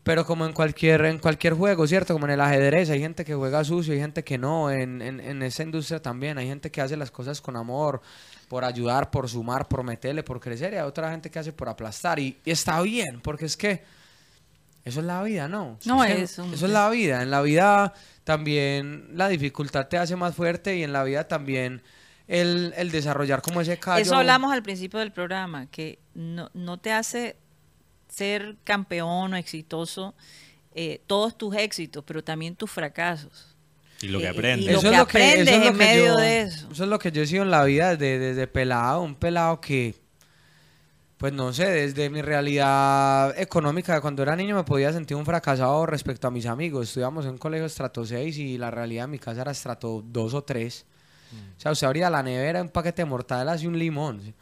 Pero 0.04 0.26
como 0.26 0.48
en 0.48 0.54
cualquier, 0.54 1.06
en 1.06 1.20
cualquier 1.20 1.54
juego, 1.54 1.86
¿cierto? 1.86 2.14
Como 2.14 2.26
en 2.26 2.32
el 2.32 2.42
ajedrez, 2.42 2.90
hay 2.90 3.00
gente 3.00 3.24
que 3.24 3.36
juega 3.36 3.64
sucio, 3.64 3.94
hay 3.94 4.00
gente 4.00 4.24
que 4.24 4.40
no. 4.40 4.72
En, 4.72 5.00
en, 5.04 5.20
en 5.20 5.44
esa 5.44 5.62
industria 5.62 6.02
también 6.02 6.40
hay 6.40 6.48
gente 6.48 6.72
que 6.72 6.82
hace 6.82 6.98
las 6.98 7.12
cosas 7.12 7.40
con 7.40 7.56
amor, 7.56 8.02
por 8.52 8.66
ayudar, 8.66 9.10
por 9.10 9.30
sumar, 9.30 9.66
por 9.66 9.82
meterle, 9.82 10.24
por 10.24 10.42
crecer. 10.42 10.74
Y 10.74 10.76
hay 10.76 10.82
otra 10.82 11.10
gente 11.10 11.32
que 11.32 11.40
hace 11.40 11.54
por 11.54 11.70
aplastar. 11.70 12.20
Y, 12.20 12.38
y 12.44 12.52
está 12.52 12.82
bien, 12.82 13.22
porque 13.22 13.46
es 13.46 13.56
que 13.56 13.82
eso 14.84 15.00
es 15.00 15.06
la 15.06 15.24
vida, 15.24 15.48
¿no? 15.48 15.78
No, 15.86 16.04
es 16.04 16.38
un- 16.38 16.54
Eso 16.54 16.66
es 16.66 16.72
la 16.74 16.90
vida. 16.90 17.24
En 17.24 17.32
la 17.32 17.42
vida 17.42 17.94
también 18.26 19.08
la 19.14 19.30
dificultad 19.30 19.88
te 19.88 19.98
hace 19.98 20.18
más 20.18 20.36
fuerte 20.36 20.76
y 20.76 20.84
en 20.84 20.92
la 20.92 21.06
vida 21.06 21.30
también 21.30 21.82
el, 22.28 22.74
el 22.76 22.92
desarrollar 22.92 23.42
como 23.42 23.62
ese 23.62 23.80
callo. 23.80 24.02
Eso 24.02 24.18
hablamos 24.18 24.52
al 24.52 24.62
principio 24.64 25.00
del 25.00 25.14
programa, 25.14 25.68
que 25.68 25.98
no, 26.14 26.50
no 26.54 26.78
te 26.78 26.92
hace 26.92 27.38
ser 28.10 28.58
campeón 28.66 29.34
o 29.34 29.38
exitoso 29.38 30.14
eh, 30.76 31.00
todos 31.08 31.38
tus 31.38 31.56
éxitos, 31.56 32.04
pero 32.06 32.22
también 32.22 32.58
tus 32.58 32.70
fracasos. 32.70 33.51
Y 34.02 34.08
lo 34.08 34.20
que 34.20 34.26
y- 34.26 34.28
aprende. 34.28 34.66
y 34.66 34.74
lo 34.74 34.82
que 34.82 34.96
aprendes 34.96 35.48
eso 35.48 35.52
es 35.52 35.58
lo 35.60 35.66
en 35.68 35.72
que 35.74 35.78
medio 35.78 36.06
yo- 36.06 36.18
de 36.18 36.42
eso. 36.42 36.68
Eso 36.72 36.84
es 36.84 36.90
lo 36.90 37.00
que 37.00 37.12
yo 37.12 37.22
he 37.22 37.28
sido 37.28 37.44
en 37.44 37.52
la 37.52 37.64
vida 37.64 37.96
desde, 37.96 38.20
desde 38.20 38.48
pelado, 38.48 39.02
un 39.02 39.16
pelado 39.16 39.60
que 39.62 39.96
Pues 41.18 41.34
no 41.34 41.54
sé, 41.54 41.66
desde 41.70 42.10
mi 42.10 42.24
realidad 42.24 43.40
económica, 43.40 43.94
de 43.94 44.02
cuando 44.02 44.24
era 44.24 44.36
niño 44.36 44.56
me 44.56 44.64
podía 44.64 44.92
sentir 44.92 45.16
un 45.16 45.24
fracasado 45.24 45.86
respecto 45.86 46.28
a 46.28 46.32
mis 46.32 46.48
amigos. 46.48 46.88
Estudiamos 46.88 47.26
en 47.26 47.34
un 47.34 47.38
colegio 47.38 47.68
estrato 47.68 48.04
6 48.04 48.40
y 48.40 48.58
la 48.58 48.72
realidad 48.72 49.04
de 49.04 49.08
mi 49.10 49.20
casa 49.20 49.42
era 49.42 49.52
estrato 49.52 50.04
2 50.04 50.34
o 50.34 50.44
3. 50.44 50.84
O 51.58 51.60
sea, 51.62 51.72
usted 51.74 51.86
abría 51.86 52.10
la 52.10 52.24
nevera, 52.24 52.60
un 52.64 52.70
paquete 52.70 53.04
de 53.04 53.06
mortadelas 53.06 53.62
y 53.62 53.68
un 53.68 53.78
limón. 53.78 54.20
¿sí? 54.24 54.34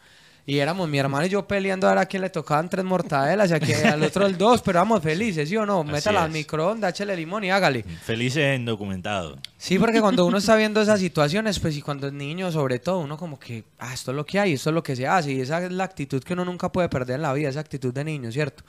Y 0.50 0.58
éramos 0.58 0.90
mi 0.90 0.98
hermano 0.98 1.28
y 1.28 1.30
yo 1.30 1.48
peleando 1.48 1.86
a 1.88 1.92
ver 1.92 2.00
a 2.00 2.06
quién 2.08 2.24
le 2.24 2.30
tocaban 2.32 2.68
tres 2.70 2.84
mortadelas 2.84 3.52
y 3.52 3.54
a 3.54 3.60
quién- 3.60 3.86
al 3.86 4.02
otro 4.02 4.26
el 4.26 4.36
dos, 4.36 4.64
pero 4.64 4.80
éramos 4.80 5.04
felices, 5.04 5.48
¿sí 5.48 5.56
o 5.56 5.64
no? 5.64 5.84
Métala 5.84 6.24
al 6.24 6.32
microondas, 6.32 6.90
échele 6.90 7.16
limón 7.16 7.44
y 7.44 7.52
hágale. 7.52 7.84
Felices 7.84 8.56
en 8.56 8.66
documentado. 8.66 9.38
Sí, 9.58 9.78
porque 9.78 10.02
cuando 10.02 10.26
uno 10.26 10.40
está 10.40 10.56
viendo 10.56 10.82
esas 10.82 11.00
situaciones, 11.00 11.60
pues 11.60 11.78
y 11.78 11.84
cuando 11.84 12.08
es 12.08 12.14
niño 12.14 12.52
sobre 12.52 12.80
todo, 12.80 12.98
uno 12.98 13.16
como 13.16 13.38
que, 13.38 13.64
ah, 13.78 13.94
esto 13.94 14.10
es 14.10 14.18
lo 14.18 14.26
que 14.26 14.40
hay, 14.40 14.54
esto 14.54 14.72
es 14.72 14.74
lo 14.74 14.82
que 14.82 14.96
se 14.96 15.06
hace, 15.06 15.34
y 15.34 15.42
esa 15.42 15.64
es 15.64 15.72
la 15.72 15.84
actitud 15.84 16.24
que 16.24 16.34
uno 16.34 16.44
nunca 16.44 16.72
puede 16.72 16.90
perder 16.90 17.18
en 17.18 17.22
la 17.22 17.34
vida, 17.34 17.50
esa 17.50 17.60
actitud 17.60 17.94
de 17.94 18.04
niño, 18.04 18.32
¿cierto? 18.32 18.64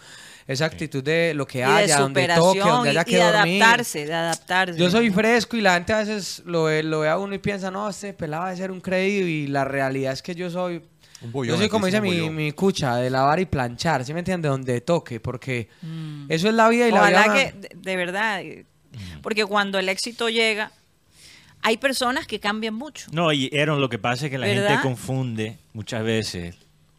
Esa 0.47 0.67
actitud 0.67 1.03
de 1.03 1.33
lo 1.33 1.47
que 1.47 1.65
haya, 1.65 1.99
donde 1.99 2.29
toque, 2.29 2.59
donde 2.59 2.91
haya 2.91 3.03
y 3.03 3.05
que 3.05 3.17
de 3.17 3.25
dormir. 3.33 3.63
adaptarse, 3.63 4.05
de 4.05 4.13
adaptarse. 4.15 4.79
Yo 4.79 4.91
soy 4.91 5.09
fresco 5.11 5.57
y 5.57 5.63
la 5.63 5.75
gente 5.75 5.95
a 5.95 5.99
veces 6.01 6.43
lo 6.45 6.65
ve, 6.65 6.83
lo 6.83 7.01
ve 7.01 7.09
a 7.09 7.17
uno 7.17 7.35
y 7.35 7.39
piensa, 7.39 7.71
no, 7.71 7.89
este 7.89 8.13
pelado 8.13 8.45
debe 8.47 8.57
ser 8.59 8.71
un 8.71 8.81
creído 8.83 9.27
y 9.27 9.47
la 9.47 9.65
realidad 9.65 10.13
es 10.13 10.21
que 10.21 10.35
yo 10.35 10.51
soy... 10.51 10.83
Un 11.23 11.33
bollón, 11.33 11.55
yo 11.55 11.59
soy 11.59 11.69
como 11.69 11.87
dice 11.87 12.01
mi, 12.01 12.31
mi 12.31 12.53
cucha, 12.53 12.97
de 12.97 13.11
lavar 13.11 13.41
y 13.41 13.47
planchar, 13.47 14.05
¿sí 14.05 14.13
me 14.15 14.21
entiende? 14.21 14.49
Donde 14.49 14.81
toque, 14.81 15.21
porque 15.21 15.69
eso 16.29 16.49
es 16.49 16.55
la 16.55 16.69
vida 16.69 16.89
y 16.89 16.93
la 16.93 17.03
Mm. 17.03 17.09
Vida... 17.09 17.35
que, 17.35 17.53
de, 17.59 17.69
de 17.75 17.97
verdad, 17.97 18.41
eh, 18.41 18.65
porque 19.23 19.45
cuando 19.45 19.79
el 19.79 19.89
éxito 19.89 20.29
llega, 20.31 20.73
hay 21.63 21.77
personas 21.77 22.27
que 22.27 22.41
cambian 22.41 22.75
mucho. 22.75 23.07
No, 23.13 23.33
y 23.33 23.51
Aaron, 23.57 23.81
lo 23.81 23.89
que 23.91 23.99
pasa 23.99 24.27
es 24.27 24.31
que 24.31 24.39
la 24.39 24.47
¿Verdad? 24.47 24.69
gente 24.69 24.83
confunde 24.83 25.59
muchas 25.75 26.03
veces 26.03 26.57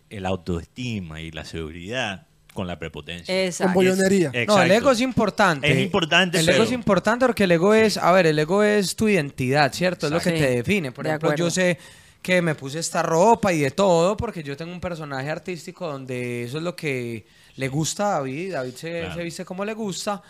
el 0.10 0.26
autoestima 0.26 1.20
y 1.22 1.32
la 1.32 1.44
seguridad 1.46 2.28
con 2.54 2.68
la 2.68 2.78
prepotencia. 2.78 3.46
Exacto. 3.46 3.74
Con 3.74 3.86
bollonería. 3.86 4.32
No, 4.48 4.62
el 4.62 4.72
ego 4.72 4.92
es 4.92 5.00
importante. 5.02 5.72
Es 5.72 5.80
importante, 5.80 6.38
El 6.40 6.50
ego 6.50 6.56
pero- 6.58 6.64
es 6.66 6.72
importante 6.74 7.26
porque 7.26 7.46
el 7.46 7.52
ego 7.54 7.74
es, 7.74 7.98
a 7.98 8.12
ver, 8.12 8.26
el 8.28 8.38
ego 8.38 8.62
es 8.62 8.96
tu 8.96 9.08
identidad, 9.08 9.72
¿cierto? 9.74 10.08
Es 10.08 10.12
lo 10.12 10.20
que 10.20 10.32
te 10.32 10.50
define. 10.58 10.92
Por 10.92 11.06
de 11.06 11.12
ejemplo, 11.12 11.30
acuerdo. 11.30 11.46
yo 11.46 11.50
sé 11.50 11.80
que 12.22 12.42
me 12.42 12.54
puse 12.56 12.80
esta 12.80 13.02
ropa 13.02 13.52
y 13.52 13.60
de 13.62 13.72
todo 13.72 14.16
porque 14.16 14.44
yo 14.44 14.56
tengo 14.56 14.72
un 14.72 14.80
personaje 14.82 15.30
artístico 15.30 15.88
donde 15.88 16.44
eso 16.44 16.58
es 16.58 16.64
lo 16.64 16.76
que 16.76 17.26
le 17.56 17.68
gusta 17.68 18.08
a 18.08 18.20
David. 18.20 18.54
David 18.54 18.74
se, 18.76 19.00
Claro. 19.02 19.16
se 19.16 19.24
viste 19.24 19.46
como 19.46 19.66
le 19.66 19.74
gusta. 19.74 20.22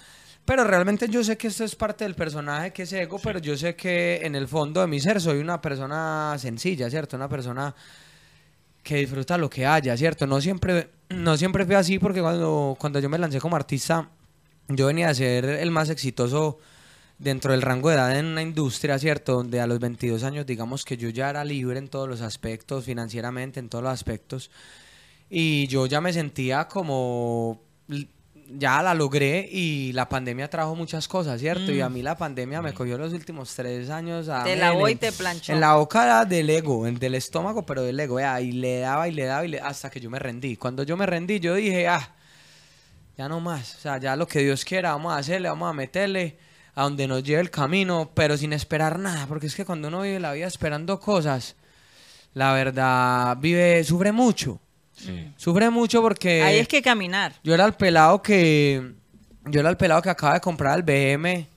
Pero 0.46 0.64
realmente 0.64 1.08
yo 1.08 1.24
sé 1.24 1.38
que 1.38 1.48
esto 1.48 1.64
es 1.64 1.76
parte 1.76 2.04
del 2.04 2.16
personaje 2.16 2.72
que 2.72 2.84
es 2.84 2.94
ego, 2.94 3.20
pero 3.20 3.40
yo 3.40 3.56
sé 3.56 3.76
que 3.76 4.22
en 4.24 4.36
el 4.36 4.48
fondo 4.48 4.82
de 4.82 4.88
mi 4.88 5.00
ser 5.00 5.22
soy 5.22 5.38
una 5.40 5.62
persona 5.62 6.36
sencilla, 6.40 6.90
¿cierto? 6.90 7.16
Una 7.16 7.30
persona 7.30 7.76
que 8.82 8.96
disfruta 8.96 9.38
lo 9.38 9.50
que 9.50 9.66
haya, 9.66 9.96
¿cierto? 9.96 10.26
No 10.26 10.42
siempre, 10.42 10.90
no 11.10 11.38
siempre 11.38 11.66
fue 11.66 11.76
así 11.76 12.00
porque 12.00 12.22
cuando, 12.22 12.76
cuando 12.80 13.00
yo 13.00 13.08
me 13.10 13.20
lancé 13.20 13.40
como 13.40 13.56
artista, 13.56 14.10
yo 14.68 14.88
venía 14.88 15.10
a 15.10 15.14
ser 15.14 15.46
el 15.46 15.70
más 15.70 15.90
exitoso 15.90 16.58
dentro 17.22 17.52
del 17.52 17.62
rango 17.62 17.90
de 17.90 17.96
edad 17.96 18.18
en 18.18 18.26
una 18.26 18.42
industria, 18.42 18.98
¿cierto? 18.98 19.34
Donde 19.36 19.62
a 19.62 19.68
los 19.68 19.80
22 19.80 20.24
años, 20.24 20.46
digamos 20.46 20.84
que 20.84 20.98
yo 20.98 21.10
ya 21.10 21.30
era 21.30 21.46
libre 21.46 21.78
en 21.78 21.88
todos 21.88 22.10
los 22.10 22.22
aspectos, 22.22 22.86
financieramente, 22.86 23.60
en 23.60 23.70
todos 23.70 23.84
los 23.84 23.94
aspectos. 23.94 24.50
Y 25.30 25.68
yo 25.68 25.86
ya 25.86 26.02
me 26.02 26.12
sentía 26.14 26.68
como... 26.68 27.62
Ya 28.54 28.82
la 28.82 28.94
logré 28.94 29.48
y 29.50 29.94
la 29.94 30.10
pandemia 30.10 30.50
trajo 30.50 30.76
muchas 30.76 31.08
cosas, 31.08 31.40
¿cierto? 31.40 31.72
Y 31.72 31.80
a 31.80 31.88
mí 31.88 32.02
la 32.02 32.18
pandemia 32.18 32.62
me 32.62 32.74
cogió 32.74 32.98
los 32.98 33.14
últimos 33.14 33.56
tres 33.56 33.90
años 33.90 34.28
a... 34.28 34.44
Te 34.44 34.50
men, 34.50 34.60
lavó 34.60 34.90
y 34.90 34.96
te 34.96 35.14
planchó. 35.14 35.54
En 35.54 35.62
la 35.62 35.76
boca 35.76 36.26
del 36.26 36.50
ego, 36.50 36.86
en- 36.86 37.00
del 37.00 37.16
estómago, 37.16 37.66
pero 37.66 37.82
del 37.82 37.98
ego, 37.98 38.20
y 38.42 38.52
le 38.52 38.80
daba 38.80 39.08
y 39.08 39.12
le 39.14 39.24
daba 39.24 39.46
y 39.46 39.48
le- 39.50 39.62
hasta 39.62 39.90
que 39.90 40.02
yo 40.02 40.10
me 40.10 40.20
rendí. 40.20 40.58
Cuando 40.58 40.84
yo 40.84 40.98
me 40.98 41.06
rendí, 41.06 41.40
yo 41.40 41.56
dije, 41.56 41.88
ah, 41.88 42.14
ya 43.18 43.30
no 43.30 43.40
más. 43.40 43.76
O 43.76 43.80
sea, 43.80 44.00
ya 44.00 44.18
lo 44.18 44.28
que 44.28 44.40
Dios 44.40 44.66
quiera, 44.66 44.92
vamos 44.92 45.14
a 45.14 45.18
hacerle, 45.20 45.48
vamos 45.48 45.70
a 45.70 45.74
meterle 45.74 46.36
a 46.76 46.84
donde 46.84 47.08
nos 47.08 47.24
lleve 47.24 47.42
el 47.42 47.50
camino, 47.52 48.12
pero 48.14 48.38
sin 48.38 48.54
esperar 48.54 48.98
nada. 49.00 49.28
Porque 49.28 49.48
es 49.48 49.56
que 49.56 49.66
cuando 49.66 49.88
uno 49.90 50.02
vive 50.02 50.20
la 50.20 50.34
vida 50.34 50.48
esperando 50.48 51.00
cosas, 51.00 51.56
la 52.34 52.54
verdad, 52.54 53.38
vive, 53.38 53.84
sufre 53.84 54.12
mucho. 54.12 54.60
Sí. 54.94 55.32
Sufre 55.36 55.70
mucho 55.70 56.02
porque 56.02 56.42
Ahí 56.44 56.60
es 56.60 56.68
que 56.68 56.82
caminar. 56.82 57.34
yo 57.44 57.54
era 57.54 57.66
el 57.66 57.74
pelado 57.74 58.22
que. 58.22 58.94
Yo 59.46 59.60
era 59.60 59.70
el 59.70 59.78
pelado 59.78 60.02
que 60.02 60.10
acaba 60.10 60.36
de 60.36 60.42
comprar 60.42 60.78
el 60.78 60.84
BM 60.84 61.48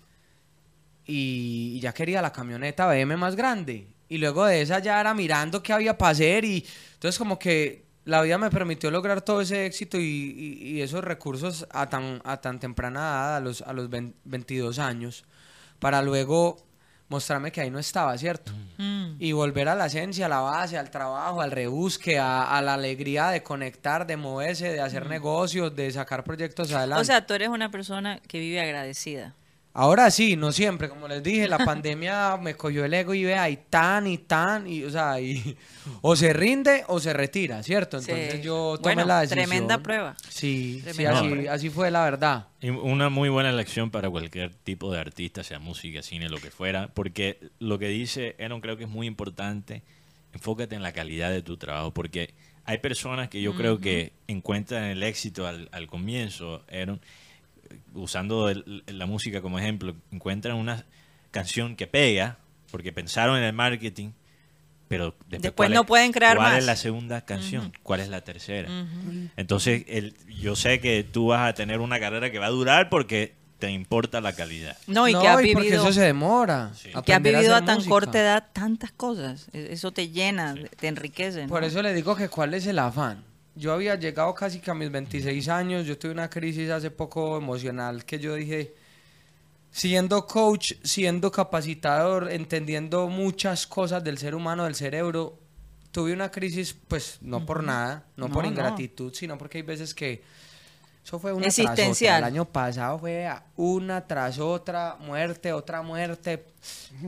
y, 1.06 1.72
y 1.76 1.80
ya 1.80 1.92
quería 1.92 2.22
la 2.22 2.32
camioneta 2.32 2.86
BM 2.86 3.16
más 3.16 3.36
grande. 3.36 3.86
Y 4.08 4.18
luego 4.18 4.46
de 4.46 4.62
esa 4.62 4.78
ya 4.78 5.00
era 5.00 5.12
mirando 5.14 5.62
qué 5.62 5.72
había 5.72 5.96
para 5.98 6.12
hacer 6.12 6.44
y 6.44 6.64
entonces 6.94 7.18
como 7.18 7.38
que 7.38 7.84
la 8.05 8.20
vida 8.22 8.36
me 8.39 8.51
permitió 8.51 8.90
lograr 8.90 9.22
todo 9.22 9.40
ese 9.40 9.66
éxito 9.66 9.98
y, 9.98 10.02
y- 10.02 10.68
y 10.76 10.82
esos 10.82 11.02
recursos 11.02 11.66
a 11.70 11.89
tan, 11.89 12.20
a 12.24 12.36
tan 12.40 12.60
temprana 12.60 13.01
edad, 13.01 13.36
a 13.36 13.40
los, 13.40 13.62
a 13.62 13.72
los 13.72 13.89
20 13.90 14.16
22 14.24 14.78
años, 14.78 15.24
para 15.78 16.02
luego 16.02 16.56
mostrarme 17.09 17.52
que 17.52 17.60
ahí 17.60 17.70
no 17.70 17.78
estaba, 17.78 18.16
¿cierto? 18.18 18.52
Mm. 18.78 19.16
Y 19.18 19.32
volver 19.32 19.68
a 19.68 19.74
la 19.74 19.86
esencia, 19.86 20.26
a 20.26 20.28
la 20.28 20.40
base, 20.40 20.76
al 20.78 20.90
trabajo, 20.90 21.40
al 21.43 21.51
rebusque, 21.51 22.18
a, 22.18 22.56
a 22.56 22.62
la 22.62 22.74
alegría 22.74 23.28
de 23.28 23.43
conectar, 23.43 24.06
de 24.06 24.16
moverse, 24.16 24.72
de 24.72 24.81
hacer 24.81 25.06
negocios, 25.09 25.74
de 25.76 25.90
sacar 25.93 26.24
proyectos 26.24 26.72
adelante. 26.72 27.02
O 27.02 27.05
sea, 27.05 27.26
tú 27.26 27.35
eres 27.35 27.48
una 27.51 27.70
persona 27.70 28.20
que 28.26 28.39
vive 28.40 28.60
agradecida. 28.60 29.35
Ahora 29.76 30.09
sí, 30.12 30.36
no 30.36 30.52
siempre, 30.52 30.88
como 30.88 31.09
les 31.09 31.20
dije, 31.20 31.48
la 31.48 31.59
pandemia 31.59 32.36
me 32.40 32.55
cogió 32.55 32.84
el 32.84 32.94
ego 32.94 33.12
y 33.12 33.24
vea, 33.24 33.51
y 33.51 33.56
tan 33.56 34.06
y 34.06 34.18
tan, 34.18 34.68
y, 34.68 34.84
o 34.84 34.90
sea, 34.90 35.20
y, 35.20 35.56
o 36.01 36.14
se 36.14 36.32
rinde 36.32 36.84
o 36.86 37.01
se 37.01 37.12
retira, 37.12 37.60
¿cierto? 37.64 37.98
Entonces 37.98 38.34
Sí. 38.34 38.40
yo 38.42 38.76
tomé 38.80 38.94
Bueno, 38.94 39.05
la 39.09 39.20
decisión. 39.22 39.46
tremenda 39.48 39.78
prueba. 39.78 40.16
Sí, 40.28 40.80
así, 40.88 41.02
prueba. 41.05 41.52
así 41.52 41.70
fue 41.70 41.90
la 41.90 42.05
verdad. 42.05 42.46
Y 42.60 42.70
una 42.70 43.09
muy 43.09 43.28
buena 43.30 43.51
lección 43.51 43.90
para 43.90 44.09
cualquier 44.09 44.55
tipo 44.55 44.92
de 44.92 45.01
artista, 45.01 45.42
sea 45.42 45.59
música, 45.59 46.02
cine, 46.02 46.28
lo 46.28 46.38
que 46.38 46.52
fuera, 46.52 46.88
porque 46.94 47.40
lo 47.59 47.78
que 47.80 47.88
dice 47.88 48.36
Aaron 48.38 48.60
creo 48.60 48.76
que 48.76 48.84
es 48.84 48.90
muy 48.90 49.09
importante, 49.09 49.82
enfócate 50.32 50.76
en 50.76 50.82
la 50.84 50.92
calidad 50.92 51.30
de 51.32 51.42
tu 51.42 51.56
trabajo, 51.56 51.92
porque 51.92 52.32
hay 52.64 52.78
personas 52.78 53.28
que 53.28 53.42
yo 53.42 53.55
creo 53.56 53.80
que 53.80 54.12
encuentran 54.28 54.84
el 54.84 55.02
éxito 55.02 55.48
al, 55.48 55.68
al 55.72 55.88
comienzo, 55.88 56.62
Aaron, 56.72 57.01
usando 57.94 58.48
el- 58.48 58.82
la 58.86 59.06
música 59.06 59.40
como 59.40 59.58
ejemplo, 59.58 59.94
encuentran 60.12 60.56
una 60.56 60.84
canción 61.30 61.76
que 61.76 61.86
pega, 61.86 62.38
porque 62.70 62.92
pensaron 62.92 63.36
en 63.38 63.44
el 63.44 63.52
marketing, 63.52 64.10
pero 64.88 65.06
después, 65.28 65.42
Después 65.42 65.52
¿cuál 65.68 65.72
no 65.74 65.80
es- 65.82 65.86
pueden 65.86 66.12
crear 66.12 66.36
¿Cuál 66.36 66.50
más. 66.50 66.58
es 66.58 66.66
la 66.66 66.76
segunda 66.76 67.20
canción? 67.24 67.72
¿Cuál 67.82 68.00
es 68.00 68.08
la 68.08 68.20
tercera? 68.22 68.68
Entonces, 69.36 69.84
el, 69.88 70.14
yo 70.40 70.56
sé 70.56 70.80
que 70.80 71.02
tú 71.04 71.28
vas 71.28 71.48
a 71.48 71.54
tener 71.54 71.80
una 71.80 71.98
carrera 71.98 72.30
que 72.30 72.38
va 72.38 72.46
a 72.46 72.50
durar 72.50 72.90
porque 72.90 73.34
te 73.58 73.70
importa 73.70 74.20
la 74.20 74.34
calidad. 74.34 74.76
No, 74.86 75.08
y 75.08 75.12
que 75.12 75.26
has 75.26 75.34
porque 75.36 75.54
vivido, 75.54 75.82
eso 75.82 75.92
se 75.92 76.02
demora. 76.02 76.72
que 77.06 77.14
has 77.14 77.22
vivido 77.22 77.52
a 77.54 77.56
hacer 77.56 77.66
tan 77.66 77.76
música. 77.76 77.90
corta 77.90 78.20
edad 78.20 78.44
tantas 78.52 78.92
cosas. 78.92 79.48
E- 79.54 79.68
Eso 79.70 79.90
te 79.90 80.10
llena, 80.10 80.54
te 80.78 80.88
enriquece. 80.88 81.46
Por 81.48 81.62
¿no? 81.62 81.66
eso 81.66 81.80
le 81.82 81.94
digo 81.94 82.14
que 82.14 82.28
cuál 82.28 82.52
es 82.54 82.66
el 82.66 82.78
afán. 82.78 83.24
Yo 83.56 83.72
había 83.72 83.94
llegado 83.94 84.35
casi 84.35 84.59
que 84.60 84.70
a 84.70 84.74
mis 84.74 84.90
26 84.90 85.48
años, 85.48 85.86
yo 85.86 85.97
tuve 85.97 86.12
una 86.12 86.28
crisis 86.28 86.70
hace 86.70 86.90
poco 86.90 87.36
emocional 87.36 88.05
que 88.05 88.18
yo 88.18 88.35
dije, 88.35 88.74
siendo 89.70 90.26
coach, 90.26 90.72
siendo 90.82 91.31
capacitador, 91.31 92.32
entendiendo 92.32 93.09
muchas 93.09 93.66
cosas 93.66 94.02
del 94.02 94.18
ser 94.18 94.35
humano, 94.35 94.64
del 94.64 94.74
cerebro, 94.74 95.39
tuve 95.93 96.12
una 96.12 96.31
crisis, 96.31 96.76
pues 96.89 97.18
no 97.20 97.47
por 97.47 97.62
nada, 97.62 98.05
no, 98.16 98.26
No, 98.28 98.35
por 98.35 98.44
no. 98.44 98.51
ingratitud, 98.51 99.14
sino 99.14 99.39
porque 99.39 99.59
hay 99.59 99.62
veces 99.62 99.94
que 99.94 100.22
eso 101.05 101.18
fue 101.20 101.32
una 101.32 101.47
tras 101.48 101.78
otra. 101.78 102.18
El 102.18 102.24
año 102.24 102.44
pasado 102.47 102.98
fue 102.98 103.28
una 103.56 104.05
tras 104.06 104.39
otra, 104.39 104.97
muerte, 104.98 105.52
otra 105.52 105.82
muerte, 105.82 106.44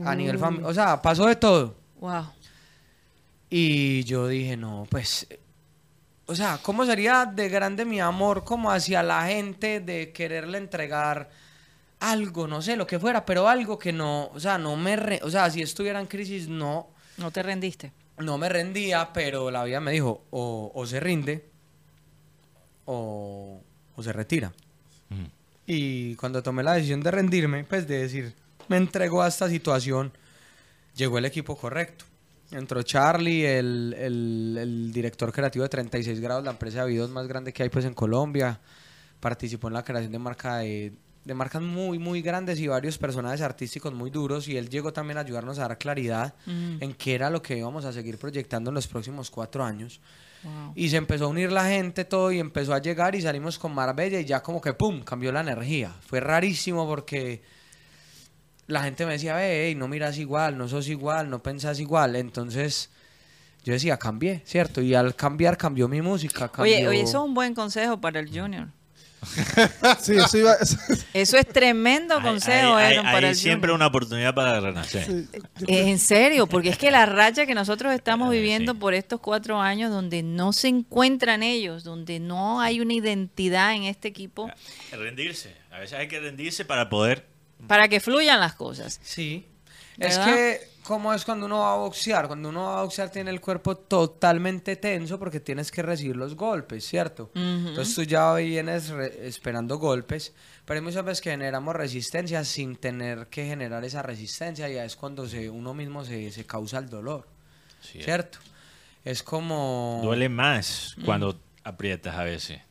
a 0.05 0.15
nivel 0.15 0.37
familiar, 0.39 0.69
o 0.69 0.73
sea, 0.73 1.01
pasó 1.01 1.25
de 1.25 1.35
todo. 1.35 1.75
Wow. 1.99 2.27
Y 3.49 4.03
yo 4.03 4.27
dije, 4.27 4.55
no, 4.55 4.85
pues, 4.89 5.27
o 6.27 6.35
sea, 6.35 6.59
¿cómo 6.61 6.85
sería 6.85 7.25
de 7.25 7.49
grande 7.49 7.83
mi 7.85 7.99
amor 7.99 8.43
como 8.43 8.69
hacia 8.71 9.01
la 9.01 9.25
gente 9.27 9.79
de 9.79 10.11
quererle 10.11 10.57
entregar 10.59 11.29
algo, 11.99 12.47
no 12.47 12.61
sé, 12.61 12.75
lo 12.75 12.85
que 12.85 12.99
fuera, 12.99 13.25
pero 13.25 13.47
algo 13.49 13.79
que 13.79 13.91
no, 13.91 14.25
o 14.33 14.39
sea, 14.39 14.57
no 14.59 14.75
me, 14.75 14.95
re- 14.95 15.21
o 15.23 15.29
sea, 15.31 15.49
si 15.49 15.61
estuviera 15.61 15.99
en 15.99 16.05
crisis, 16.05 16.47
no, 16.47 16.87
No 17.17 17.31
te 17.31 17.41
rendiste. 17.41 17.91
no 18.19 18.37
me 18.37 18.49
rendía, 18.49 19.11
pero 19.13 19.49
la 19.49 19.63
vida 19.63 19.79
me 19.79 19.91
dijo, 19.93 20.23
o, 20.29 20.71
o 20.75 20.85
se 20.85 20.99
rinde, 20.99 21.45
o, 22.85 23.61
o 23.95 24.03
se 24.03 24.13
retira. 24.13 24.51
Y 25.65 26.15
cuando 26.15 26.41
tomé 26.43 26.63
la 26.63 26.73
decisión 26.73 27.01
de 27.01 27.11
rendirme, 27.11 27.63
pues 27.65 27.87
de 27.87 27.99
decir, 27.99 28.33
me 28.69 28.77
entregó 28.77 29.21
a 29.21 29.27
esta 29.27 29.49
situación, 29.49 30.13
llegó 30.95 31.17
el 31.17 31.25
equipo 31.25 31.57
correcto. 31.57 32.05
Entró 32.51 32.81
Charlie, 32.83 33.45
el, 33.45 33.93
el- 33.97 34.57
el 34.59 34.93
director 34.93 35.31
creativo 35.33 35.63
de 35.63 35.69
36 35.69 36.19
grados, 36.21 36.43
la 36.45 36.51
empresa 36.51 36.83
de 36.83 36.89
videos 36.91 37.09
más 37.09 37.27
grande 37.27 37.51
que 37.51 37.63
hay 37.63 37.69
pues 37.69 37.85
en 37.85 37.93
Colombia. 37.93 38.59
Participó 39.19 39.67
en 39.67 39.73
la 39.73 39.83
creación 39.83 40.11
de 40.11 40.19
marca 40.19 40.57
de, 40.57 40.93
de 41.25 41.33
marcas 41.33 41.61
muy, 41.61 41.99
muy 41.99 42.21
grandes 42.21 42.59
y 42.59 42.67
varios 42.67 42.97
personajes 42.97 43.41
artísticos 43.41 43.93
muy 43.93 44.09
duros. 44.11 44.47
Y 44.47 44.55
él 44.57 44.69
llegó 44.69 44.93
también 44.93 45.17
a 45.17 45.21
ayudarnos 45.21 45.59
a 45.59 45.63
dar 45.67 45.77
claridad 45.77 46.35
Mm. 46.45 46.77
en 46.81 46.93
qué 46.93 47.15
era 47.15 47.29
lo 47.29 47.41
que 47.41 47.57
íbamos 47.57 47.83
a 47.83 47.91
seguir 47.91 48.17
proyectando 48.17 48.69
en 48.69 48.75
los 48.75 48.87
próximos 48.87 49.29
cuatro 49.29 49.63
años. 49.65 49.99
Wow. 50.43 50.71
Y 50.75 50.87
se 50.89 50.97
empezó 50.97 51.25
a 51.25 51.27
unir 51.29 51.51
la 51.51 51.65
gente, 51.67 52.05
todo, 52.05 52.31
y 52.31 52.39
empezó 52.39 52.73
a 52.73 52.79
llegar 52.79 53.15
y 53.15 53.21
salimos 53.21 53.57
con 53.59 53.73
Marbella 53.73 54.19
y 54.19 54.25
ya 54.25 54.41
como 54.43 54.61
que 54.61 54.71
¡pum! 54.73 55.01
cambió 55.03 55.31
la 55.31 55.41
energía. 55.41 55.93
Fue 56.05 56.19
rarísimo 56.19 56.87
porque 56.87 57.41
la 58.67 58.83
gente 58.83 59.05
me 59.05 59.13
decía, 59.13 59.35
ve, 59.35 59.67
ey, 59.67 59.75
no 59.75 59.87
miras 59.87 60.17
igual, 60.17 60.57
no 60.57 60.67
sos 60.67 60.87
igual, 60.89 61.29
no 61.29 61.41
pensás 61.41 61.79
igual. 61.79 62.15
Entonces 62.15 62.89
yo 63.63 63.73
decía, 63.73 63.97
cambié, 63.97 64.41
¿cierto? 64.45 64.81
Y 64.81 64.93
al 64.95 65.15
cambiar 65.15 65.57
cambió 65.57 65.87
mi 65.87 66.01
música. 66.01 66.51
Oye, 66.57 66.73
cambió- 66.81 66.89
oye, 66.89 67.01
eso 67.01 67.17
es 67.19 67.23
un 67.23 67.33
buen 67.33 67.53
consejo 67.55 67.99
para 67.99 68.19
el 68.19 68.27
Junior. 68.29 68.67
Sí, 69.99 70.13
eso 70.15 70.37
iba. 70.37 70.53
Eso 71.13 71.37
es 71.37 71.47
tremendo 71.47 72.17
Hay- 72.17 72.23
consejo, 72.23 72.75
hay- 72.75 72.85
hay- 72.85 72.93
Aaron, 72.97 73.05
para 73.05 73.17
hay 73.17 73.31
el 73.31 73.35
siempre 73.35 73.69
Junior. 73.71 73.75
una 73.77 73.87
oportunidad 73.87 74.33
para 74.35 74.59
renacer. 74.59 75.05
sí, 75.05 75.27
En 75.67 75.97
serio, 75.97 76.45
porque 76.47 76.69
es 76.69 76.77
que 76.77 76.91
la 76.91 77.05
racha 77.07 77.45
que 77.47 77.55
nosotros 77.55 77.93
estamos 77.93 78.31
Eh, 78.33 78.37
viviendo 78.37 78.73
sí. 78.73 78.77
por 78.77 78.93
estos 78.93 79.19
cuatro 79.19 79.59
años, 79.59 79.89
donde 79.91 80.21
no 80.23 80.53
se 80.53 80.67
encuentran 80.67 81.41
ellos, 81.41 81.83
donde 81.83 82.19
no 82.19 82.61
hay 82.61 82.79
una 82.79 82.93
identidad 82.93 83.73
en 83.75 83.83
este 83.83 84.07
equipo, 84.07 84.51
Rendirse. 84.91 85.55
A 85.71 85.79
veces 85.79 85.97
hay 85.97 86.07
que 86.07 86.19
rendirse 86.19 86.63
para 86.63 86.87
poder. 86.89 87.25
Para 87.65 87.87
que 87.87 87.99
fluyan 87.99 88.39
las 88.39 88.53
cosas. 88.53 88.99
Sí. 89.03 89.47
Es 89.97 90.19
que, 90.19 90.59
como 90.83 91.11
es 91.11 91.25
cuando 91.25 91.47
uno 91.47 91.57
va 91.59 91.73
a 91.73 91.77
boxear? 91.77 92.27
Cuando 92.27 92.49
uno 92.49 92.65
va 92.65 92.79
a 92.79 92.83
boxear 92.83 93.09
tiene 93.09 93.31
el 93.31 93.41
cuerpo 93.41 93.75
totalmente 93.75 94.75
tenso 94.75 95.17
porque 95.17 95.39
tienes 95.39 95.71
que 95.71 95.81
recibir 95.81 96.15
los 96.15 96.35
golpes, 96.35 96.85
¿cierto? 96.85 97.31
Entonces 97.33 97.95
tú 97.95 98.03
ya 98.03 98.31
vienes 98.35 98.89
re- 98.89 99.27
esperando 99.27 99.79
golpes, 99.79 100.33
pero 100.65 100.77
hay 100.79 100.83
muchas 100.83 101.03
veces 101.03 101.21
que 101.21 101.31
generamos 101.31 101.75
resistencia 101.75 102.43
sin 102.45 102.75
tener 102.75 103.25
que 103.27 103.45
generar 103.47 103.83
esa 103.85 104.03
resistencia 104.03 104.69
y 104.69 104.75
ya 104.75 104.85
es 104.85 104.95
cuando 104.95 105.27
se, 105.27 105.49
uno 105.49 105.73
mismo 105.73 106.05
se, 106.05 106.31
se 106.31 106.45
causa 106.45 106.77
el 106.77 106.89
dolor, 106.89 107.27
Sí, 107.81 108.01
¿cierto? 108.03 108.37
Es 109.03 109.23
como... 109.23 110.01
Duele 110.03 110.29
más 110.29 110.93
Mm. 110.97 111.05
cuando 111.05 111.39
aprietas 111.63 112.15
a 112.15 112.23
veces. 112.23 112.61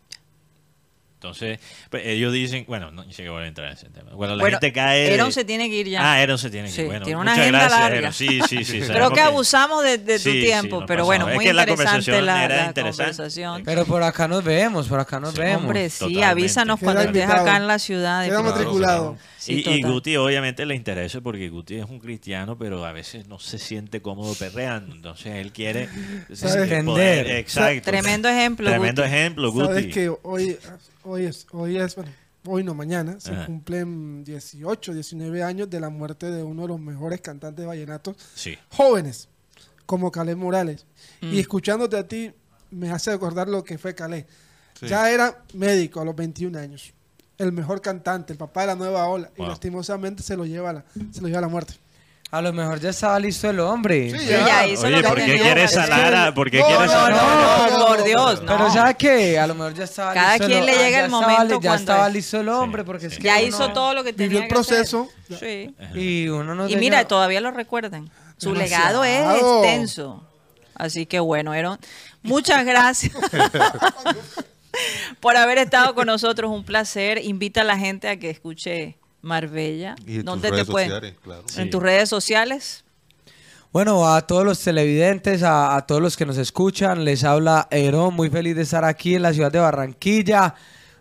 Entonces, 1.27 1.59
pues, 1.91 2.03
ellos 2.07 2.33
dicen, 2.33 2.65
bueno, 2.69 2.91
no 2.91 3.03
sé 3.13 3.23
que 3.23 3.29
voy 3.29 3.45
a 3.45 3.47
entrar 3.47 3.69
en 3.69 3.75
ese 3.75 3.89
tema. 3.91 4.13
Bueno, 4.15 4.37
la 4.37 4.43
Bueno, 4.43 4.59
gente 4.61 4.73
cae. 4.73 5.09
de- 5.09 5.15
Aaron 5.15 5.33
se 5.33 5.45
tiene 5.45 5.69
que 5.69 5.77
ir 5.77 5.89
ya. 5.89 6.01
Ah, 6.03 6.21
Aaron 6.21 6.39
se 6.39 6.51
tiene 6.51 6.69
que 6.69 6.75
Sí, 6.75 6.81
ir. 6.83 6.87
Bueno, 6.87 7.05
tiene 7.05 7.21
una 7.21 7.33
muchas 7.33 7.43
agenda 7.43 7.59
gracias, 7.61 7.81
larga. 7.81 7.99
Aaron. 7.99 8.13
Sí, 8.13 8.41
sí, 8.49 8.65
sí. 8.65 8.81
Creo 8.87 9.11
que 9.11 9.21
abusamos 9.21 9.83
de, 9.85 9.99
de 9.99 10.19
tu 10.19 10.31
tiempo, 10.31 10.81
no 10.81 10.87
pero 10.87 10.99
pasa 11.03 11.07
bueno. 11.07 11.29
Es 11.29 11.35
muy 11.35 11.45
que 11.45 11.53
la 11.53 11.63
interesante 11.63 11.91
conversación 12.13 12.27
la, 12.27 12.45
era 12.45 12.57
la 12.57 12.67
interesante. 12.67 13.03
conversación. 13.13 13.63
Pero 13.65 13.85
por 13.87 14.03
acá 14.03 14.29
nos 14.29 14.45
vemos, 14.45 14.87
por 14.89 15.01
acá 15.01 15.21
nos 15.21 15.35
Sí, 15.35 15.41
vemos. 15.41 15.63
Hombre, 15.65 15.91
sí, 15.91 15.99
Totalmente. 15.99 16.25
avísanos 16.27 16.81
cuando 16.81 17.03
estés 17.03 17.29
acá 17.29 17.57
en 17.57 17.67
la 17.67 17.79
ciudad. 17.79 18.25
Queda 18.25 18.43
matriculado. 18.43 19.17
Sí, 19.47 19.63
y. 19.67 19.83
Guti 19.83 20.17
obviamente 20.17 20.65
le 20.67 20.75
interesa 20.75 21.21
porque 21.21 21.49
Guti 21.49 21.77
es 21.77 21.85
un 21.89 21.99
cristiano, 21.99 22.57
pero 22.59 22.85
a 22.85 22.93
veces 22.93 23.29
no 23.29 23.39
se 23.39 23.59
siente 23.59 24.03
cómodo 24.03 24.35
perreando. 24.35 24.95
Entonces 24.95 25.35
él 25.37 25.53
quiere 25.53 25.89
¿Sabes? 26.33 26.57
Entender. 26.71 27.31
Exacto. 27.33 27.91
Tremendo 27.91 28.29
ejemplo, 28.29 28.69
Tremendo 28.69 29.03
Guti. 29.03 29.15
ejemplo, 29.15 29.53
Sabes 29.53 29.85
Guti. 29.87 29.95
que 29.95 30.09
hoy, 30.23 30.57
hoy 31.05 31.25
es, 31.27 31.47
hoy 31.53 31.77
es, 31.79 31.95
bueno, 31.97 32.11
hoy 32.45 32.65
no 32.65 32.75
mañana, 32.75 33.19
se 33.21 33.33
Ajá. 33.33 33.47
cumplen 33.47 34.25
18, 34.25 34.95
19 34.95 35.43
años 35.43 35.69
de 35.71 35.81
la 35.81 35.89
muerte 35.91 36.31
de 36.31 36.43
uno 36.43 36.63
de 36.63 36.69
los 36.69 36.81
mejores 36.81 37.21
cantantes 37.21 37.61
de 37.63 37.67
vallenatos 37.67 38.17
Sí. 38.35 38.57
jóvenes, 38.71 39.29
como 39.87 40.11
Calé 40.11 40.35
Morales. 40.35 40.87
Mm. 41.21 41.35
Y 41.35 41.39
escuchándote 41.41 41.97
a 41.97 42.07
ti, 42.09 42.33
me 42.71 42.91
hace 42.91 43.13
recordar 43.13 43.49
lo 43.49 43.63
que 43.65 43.79
fue 43.79 43.95
Calé. 43.95 44.27
Ya 44.83 45.11
era 45.11 45.43
médico 45.55 46.01
a 46.01 46.05
los 46.05 46.15
21 46.15 46.57
años. 46.59 46.93
El 47.39 47.53
mejor 47.53 47.81
cantante, 47.83 48.33
el 48.33 48.39
papá 48.39 48.63
de 48.63 48.67
la 48.69 48.75
nueva 48.77 49.07
ola. 49.09 49.31
Y 49.37 49.43
lastimosamente 49.45 50.23
se 50.23 50.37
lo 50.37 50.47
lleva 50.47 50.71
a 50.71 50.73
la, 50.75 50.85
se 51.13 51.21
lo 51.21 51.27
lleva 51.29 51.39
a 51.39 51.43
la 51.43 51.49
muerte. 51.49 51.75
A 52.31 52.43
lo 52.43 52.53
mejor 52.53 52.81
ya 52.81 52.91
estaba 52.91 53.21
listo 53.21 53.49
el 53.49 53.61
hombre. 53.61 54.11
Sí, 54.11 54.19
Sí, 54.19 54.27
ya. 54.27 54.47
ya 54.47 54.67
hizo 54.67 54.87
Oye, 54.87 55.01
lo 55.01 55.09
¿por 55.09 55.17
qué 55.19 55.39
quieres 55.39 55.71
salar 55.71 56.13
a.? 56.15 56.35
¿Por 56.35 56.51
qué 56.51 56.59
No, 56.59 56.67
quieres 56.67 56.87
no, 56.87 56.93
salar 56.93 57.13
No, 57.13 57.79
no, 57.79 57.87
por 57.87 57.99
no, 58.01 58.05
Dios, 58.05 58.41
Pero 58.45 58.59
no. 58.59 58.73
¿sabe 58.73 58.95
qué? 58.97 59.39
A 59.39 59.47
lo 59.47 59.55
mejor 59.55 59.75
ya 59.75 59.85
estaba 59.85 60.13
Cada 60.13 60.33
listo. 60.33 60.47
quien 60.49 60.59
el- 60.59 60.67
le 60.67 60.73
llega 60.73 60.99
el 61.01 61.05
estaba 61.07 61.29
momento 61.29 61.61
Ya 61.61 61.75
estaba 61.77 62.09
es. 62.09 62.15
listo 62.15 62.41
el 62.41 62.49
hombre 62.49 62.83
porque 62.85 63.07
es 63.07 63.17
que 63.17 63.23
Ya 63.23 63.41
hizo 63.41 63.71
todo 63.73 63.95
lo 63.95 64.03
que 64.03 64.13
tenía 64.13 64.27
Vivió 64.29 64.43
el 64.43 64.49
que 64.49 64.55
hacer. 64.59 64.67
proceso. 64.77 65.09
Sí. 65.39 65.75
Y 65.95 66.29
uno 66.29 66.55
no 66.57 66.65
Y 66.65 66.71
tenía- 66.71 66.81
mira, 66.81 67.05
todavía 67.09 67.41
lo 67.41 67.53
recuerdan. 67.53 68.11
Su 68.39 68.53
Demasiado. 68.55 69.05
legado 69.05 69.05
es 69.05 69.43
extenso. 69.63 70.25
Así 70.75 71.07
que 71.07 71.21
bueno, 71.21 71.53
Aaron, 71.53 71.79
muchas 72.23 72.65
gracias 72.67 73.15
por 75.21 75.37
haber 75.37 75.59
estado 75.59 75.95
con 75.95 76.07
nosotros. 76.07 76.51
Un 76.51 76.65
placer. 76.65 77.23
Invita 77.25 77.63
a 77.63 77.65
la 77.65 77.79
gente 77.79 78.09
a 78.09 78.19
que 78.19 78.31
escuche 78.31 78.99
Marbella. 79.23 79.97
Y 80.07 80.17
en 80.17 80.17
tus 80.19 80.25
¿Dónde 80.25 80.51
redes 80.51 80.67
te 80.67 80.71
pueden? 80.73 80.91
sociales, 80.91 81.15
claro. 81.23 81.45
En 81.57 81.71
tus 81.71 81.83
redes 81.83 82.09
sociales. 82.09 82.85
Bueno, 83.73 84.09
a 84.11 84.27
todos 84.27 84.45
los 84.45 84.61
televidentes, 84.61 85.43
a, 85.43 85.77
a 85.77 85.87
todos 85.87 86.01
los 86.01 86.17
que 86.17 86.25
nos 86.25 86.39
escuchan, 86.39 87.05
les 87.05 87.25
habla 87.25 87.69
Herón, 87.71 88.15
muy 88.15 88.31
feliz 88.31 88.57
de 88.57 88.63
estar 88.63 88.85
aquí 88.85 89.17
en 89.17 89.23
la 89.23 89.35
ciudad 89.35 89.53
de 89.53 89.59
Barranquilla, 89.59 90.55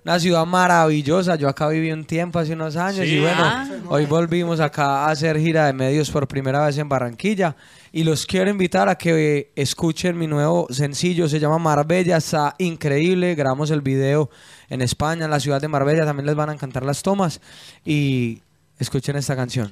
una 0.05 0.19
ciudad 0.19 0.45
maravillosa. 0.45 1.35
Yo 1.35 1.49
acá 1.49 1.67
viví 1.67 1.91
un 1.91 2.05
tiempo, 2.05 2.37
hace 2.39 2.53
unos 2.53 2.75
años, 2.75 3.05
Sí. 3.07 3.15
y 3.15 3.19
bueno, 3.21 3.41
Ah. 3.43 3.67
hoy 3.89 4.05
volvimos 4.05 4.59
acá 4.59 5.05
a 5.05 5.09
hacer 5.11 5.37
gira 5.39 5.65
de 5.65 5.73
medios 5.73 6.11
por 6.11 6.27
primera 6.27 6.63
vez 6.65 6.77
en 6.77 6.87
Barranquilla. 6.87 7.55
Y 7.91 8.03
los 8.03 8.25
quiero 8.25 8.49
invitar 8.51 8.87
a 8.87 8.95
que 8.95 9.51
escuchen 9.55 10.17
mi 10.17 10.27
nuevo 10.27 10.67
sencillo, 10.69 11.27
se 11.27 11.39
llama 11.39 11.57
Marbella, 11.57 12.17
está 12.17 12.53
increíble. 12.59 13.33
Grabamos 13.35 13.71
el 13.71 13.81
video 13.81 14.29
en 14.69 14.81
España, 14.81 15.25
en 15.25 15.31
la 15.31 15.39
ciudad 15.39 15.59
de 15.59 15.67
Marbella, 15.69 16.05
también 16.05 16.27
les 16.27 16.35
van 16.35 16.49
a 16.49 16.53
encantar 16.53 16.85
las 16.85 17.01
tomas. 17.01 17.41
Y 17.83 18.41
escuchen 18.77 19.15
esta 19.15 19.35
canción. 19.35 19.71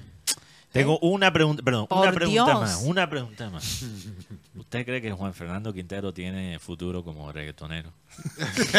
Tengo 0.72 0.98
una 1.00 1.32
pregunta, 1.32 1.62
perdón, 1.62 1.86
Por 1.88 2.00
una 2.00 2.12
pregunta 2.12 2.46
Dios. 2.46 2.60
más, 2.62 2.82
una 2.84 3.08
pregunta 3.08 3.50
más. 3.52 3.86
¿Usted 4.56 4.86
cree 4.86 5.02
que 5.02 5.12
Juan 5.12 5.34
Fernando 5.34 5.74
Quintero 5.74 6.14
tiene 6.14 6.60
futuro 6.60 7.04
como 7.04 7.32
reggaetonero? 7.32 7.92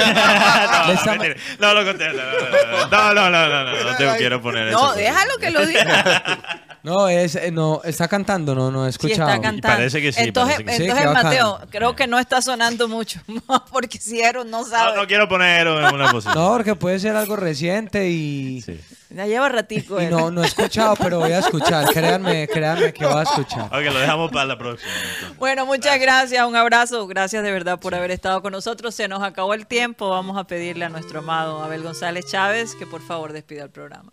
no, 1.61 1.75
no. 1.75 1.83
No, 1.85 3.15
no, 3.15 3.31
no, 3.31 3.31
no, 3.31 3.49
no, 3.49 3.65
no, 3.65 3.91
no 3.91 3.97
te 3.97 4.17
quiero 4.19 4.41
poner 4.41 4.69
eso. 4.69 4.79
No, 4.79 4.93
déjalo 4.95 5.37
que 5.41 5.51
lo 5.51 5.67
diga. 5.67 6.61
No, 6.85 7.09
es, 7.09 7.35
eh, 7.37 7.51
no, 7.51 7.81
está 7.83 8.09
cantando, 8.09 8.55
no, 8.55 8.71
no 8.71 8.87
he 8.87 8.93
Sí, 8.93 8.97
escuchado. 8.97 9.31
está 9.31 9.41
cantando. 9.41 9.63
parece 9.79 10.03
que 10.03 10.13
sí, 10.13 10.21
Entonces, 10.21 10.59
que 10.59 10.71
sí. 10.77 10.83
entonces 10.83 11.07
Sí, 11.09 11.15
Mateo, 11.15 11.61
creo 11.71 11.97
que 11.97 12.07
no 12.07 12.19
está 12.19 12.43
sonando 12.43 12.89
mucho. 12.89 13.21
Porque 13.73 13.99
si 13.99 14.23
Aaron 14.23 14.51
no 14.51 14.59
No, 14.61 14.67
sabe. 14.67 14.95
no 14.95 15.07
quiero 15.07 15.27
poner 15.27 15.67
en 15.67 15.95
una 15.95 16.11
posición. 16.11 16.35
No, 16.35 16.51
porque 16.51 16.75
puede 16.75 16.99
ser 16.99 17.17
algo 17.17 17.37
reciente 17.37 18.11
y, 18.11 18.61
Sí. 18.61 18.79
Ya 19.15 19.27
lleva 19.27 19.49
ratico. 19.49 20.01
y 20.01 20.07
él. 20.07 20.11
no, 20.11 20.31
no 20.31 20.43
he 20.43 20.47
escuchado, 20.47 20.97
pero 21.01 21.21
voy 21.21 21.33
a 21.33 21.39
escuchar. 21.39 21.87
Créanme, 21.93 22.49
créanme 22.49 22.93
que 22.93 23.07
voy 23.07 23.19
a 23.19 23.23
escuchar. 23.23 23.67
Ok, 23.67 23.85
lo 23.93 23.99
dejamos 24.01 24.31
para 24.33 24.47
la 24.47 24.59
próxima. 24.59 24.91
entonces. 24.93 25.39
Bueno, 25.39 25.67
muchas 25.67 26.01
gracias, 26.01 26.47
un 26.47 26.57
abrazo, 26.57 27.07
gracias 27.07 27.43
de 27.45 27.53
verdad 27.53 27.79
por 27.79 27.95
haber 27.95 28.11
estado 28.11 28.43
con 28.43 28.53
nosotros. 28.53 28.95
Se 28.95 29.07
nos 29.07 29.23
acabó 29.23 29.55
el 29.55 29.67
tiempo, 29.67 30.11
vamos 30.11 30.37
a 30.37 30.45
pedirle 30.45 30.85
a 30.85 30.89
nuestro 30.89 31.21
amado 31.21 31.63
Abel 31.63 31.83
González 31.83 32.27
Chávez 32.27 32.75
que 32.75 32.87
por 32.87 33.01
favor 33.03 33.33
despida 33.33 33.63
el 33.63 33.71
programa. 33.71 34.11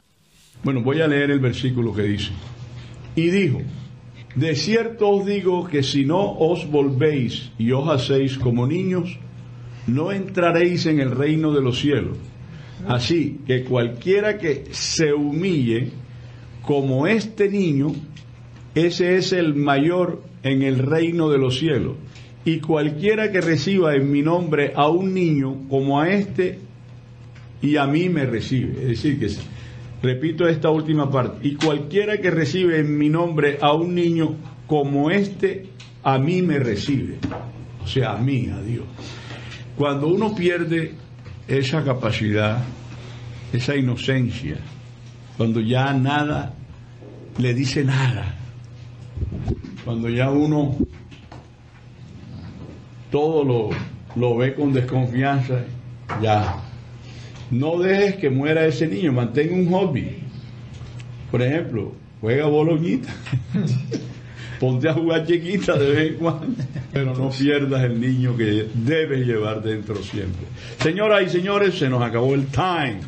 Bueno, 0.63 0.81
voy 0.81 1.01
a 1.01 1.07
leer 1.07 1.31
el 1.31 1.39
versículo 1.39 1.93
que 1.93 2.03
dice. 2.03 2.31
Y 3.15 3.29
dijo, 3.31 3.61
de 4.35 4.55
cierto 4.55 5.09
os 5.09 5.25
digo 5.25 5.67
que 5.67 5.81
si 5.83 6.05
no 6.05 6.37
os 6.37 6.69
volvéis 6.69 7.51
y 7.57 7.71
os 7.71 7.89
hacéis 7.89 8.37
como 8.37 8.67
niños, 8.67 9.17
no 9.87 10.11
entraréis 10.11 10.85
en 10.85 10.99
el 10.99 11.11
reino 11.11 11.51
de 11.51 11.61
los 11.61 11.79
cielos. 11.79 12.17
Así 12.87 13.39
que 13.45 13.63
cualquiera 13.63 14.37
que 14.37 14.65
se 14.71 15.13
humille 15.13 15.91
como 16.61 17.07
este 17.07 17.49
niño, 17.49 17.93
ese 18.75 19.17
es 19.17 19.33
el 19.33 19.55
mayor 19.55 20.23
en 20.43 20.61
el 20.61 20.79
reino 20.79 21.29
de 21.29 21.37
los 21.37 21.57
cielos. 21.57 21.95
Y 22.43 22.59
cualquiera 22.59 23.31
que 23.31 23.41
reciba 23.41 23.95
en 23.95 24.11
mi 24.11 24.21
nombre 24.21 24.73
a 24.75 24.89
un 24.89 25.13
niño 25.13 25.67
como 25.69 25.99
a 25.99 26.09
este, 26.09 26.59
y 27.61 27.77
a 27.77 27.85
mí 27.85 28.09
me 28.09 28.25
recibe. 28.25 28.73
Es 28.81 28.87
decir, 28.87 29.19
que 29.19 29.29
repito 30.01 30.47
esta 30.47 30.69
última 30.69 31.11
parte, 31.11 31.47
y 31.47 31.55
cualquiera 31.55 32.17
que 32.17 32.31
recibe 32.31 32.79
en 32.79 32.97
mi 32.97 33.09
nombre 33.09 33.59
a 33.61 33.73
un 33.73 33.93
niño 33.93 34.35
como 34.65 35.11
este, 35.11 35.67
a 36.03 36.17
mí 36.17 36.41
me 36.41 36.57
recibe. 36.57 37.17
O 37.83 37.87
sea, 37.87 38.13
a 38.13 38.17
mí, 38.17 38.49
a 38.51 38.61
Dios. 38.61 38.85
Cuando 39.77 40.07
uno 40.07 40.33
pierde 40.35 40.93
esa 41.47 41.83
capacidad, 41.83 42.63
esa 43.53 43.75
inocencia, 43.75 44.57
cuando 45.37 45.59
ya 45.59 45.93
nada 45.93 46.53
le 47.37 47.53
dice 47.53 47.83
nada, 47.83 48.35
cuando 49.83 50.09
ya 50.09 50.29
uno 50.29 50.77
todo 53.09 53.43
lo, 53.43 53.69
lo 54.15 54.37
ve 54.37 54.53
con 54.53 54.73
desconfianza, 54.73 55.63
ya 56.21 56.61
no 57.51 57.77
dejes 57.77 58.15
que 58.15 58.29
muera 58.29 58.65
ese 58.65 58.87
niño, 58.87 59.11
mantén 59.11 59.53
un 59.53 59.69
hobby. 59.71 60.23
Por 61.29 61.41
ejemplo, 61.41 61.93
juega 62.21 62.45
boloñita. 62.45 63.09
Ponte 64.61 64.87
a 64.87 64.93
jugar 64.93 65.25
chiquita 65.25 65.75
de 65.75 65.91
vez 65.91 66.11
en 66.11 66.17
cuando, 66.17 66.63
pero 66.93 67.15
no 67.15 67.31
pierdas 67.31 67.83
el 67.83 67.99
niño 67.99 68.37
que 68.37 68.67
debes 68.75 69.25
llevar 69.25 69.63
dentro 69.63 69.95
siempre. 70.03 70.45
Señoras 70.79 71.23
y 71.25 71.29
señores, 71.31 71.79
se 71.79 71.89
nos 71.89 72.03
acabó 72.03 72.35
el 72.35 72.45
time. 72.45 72.99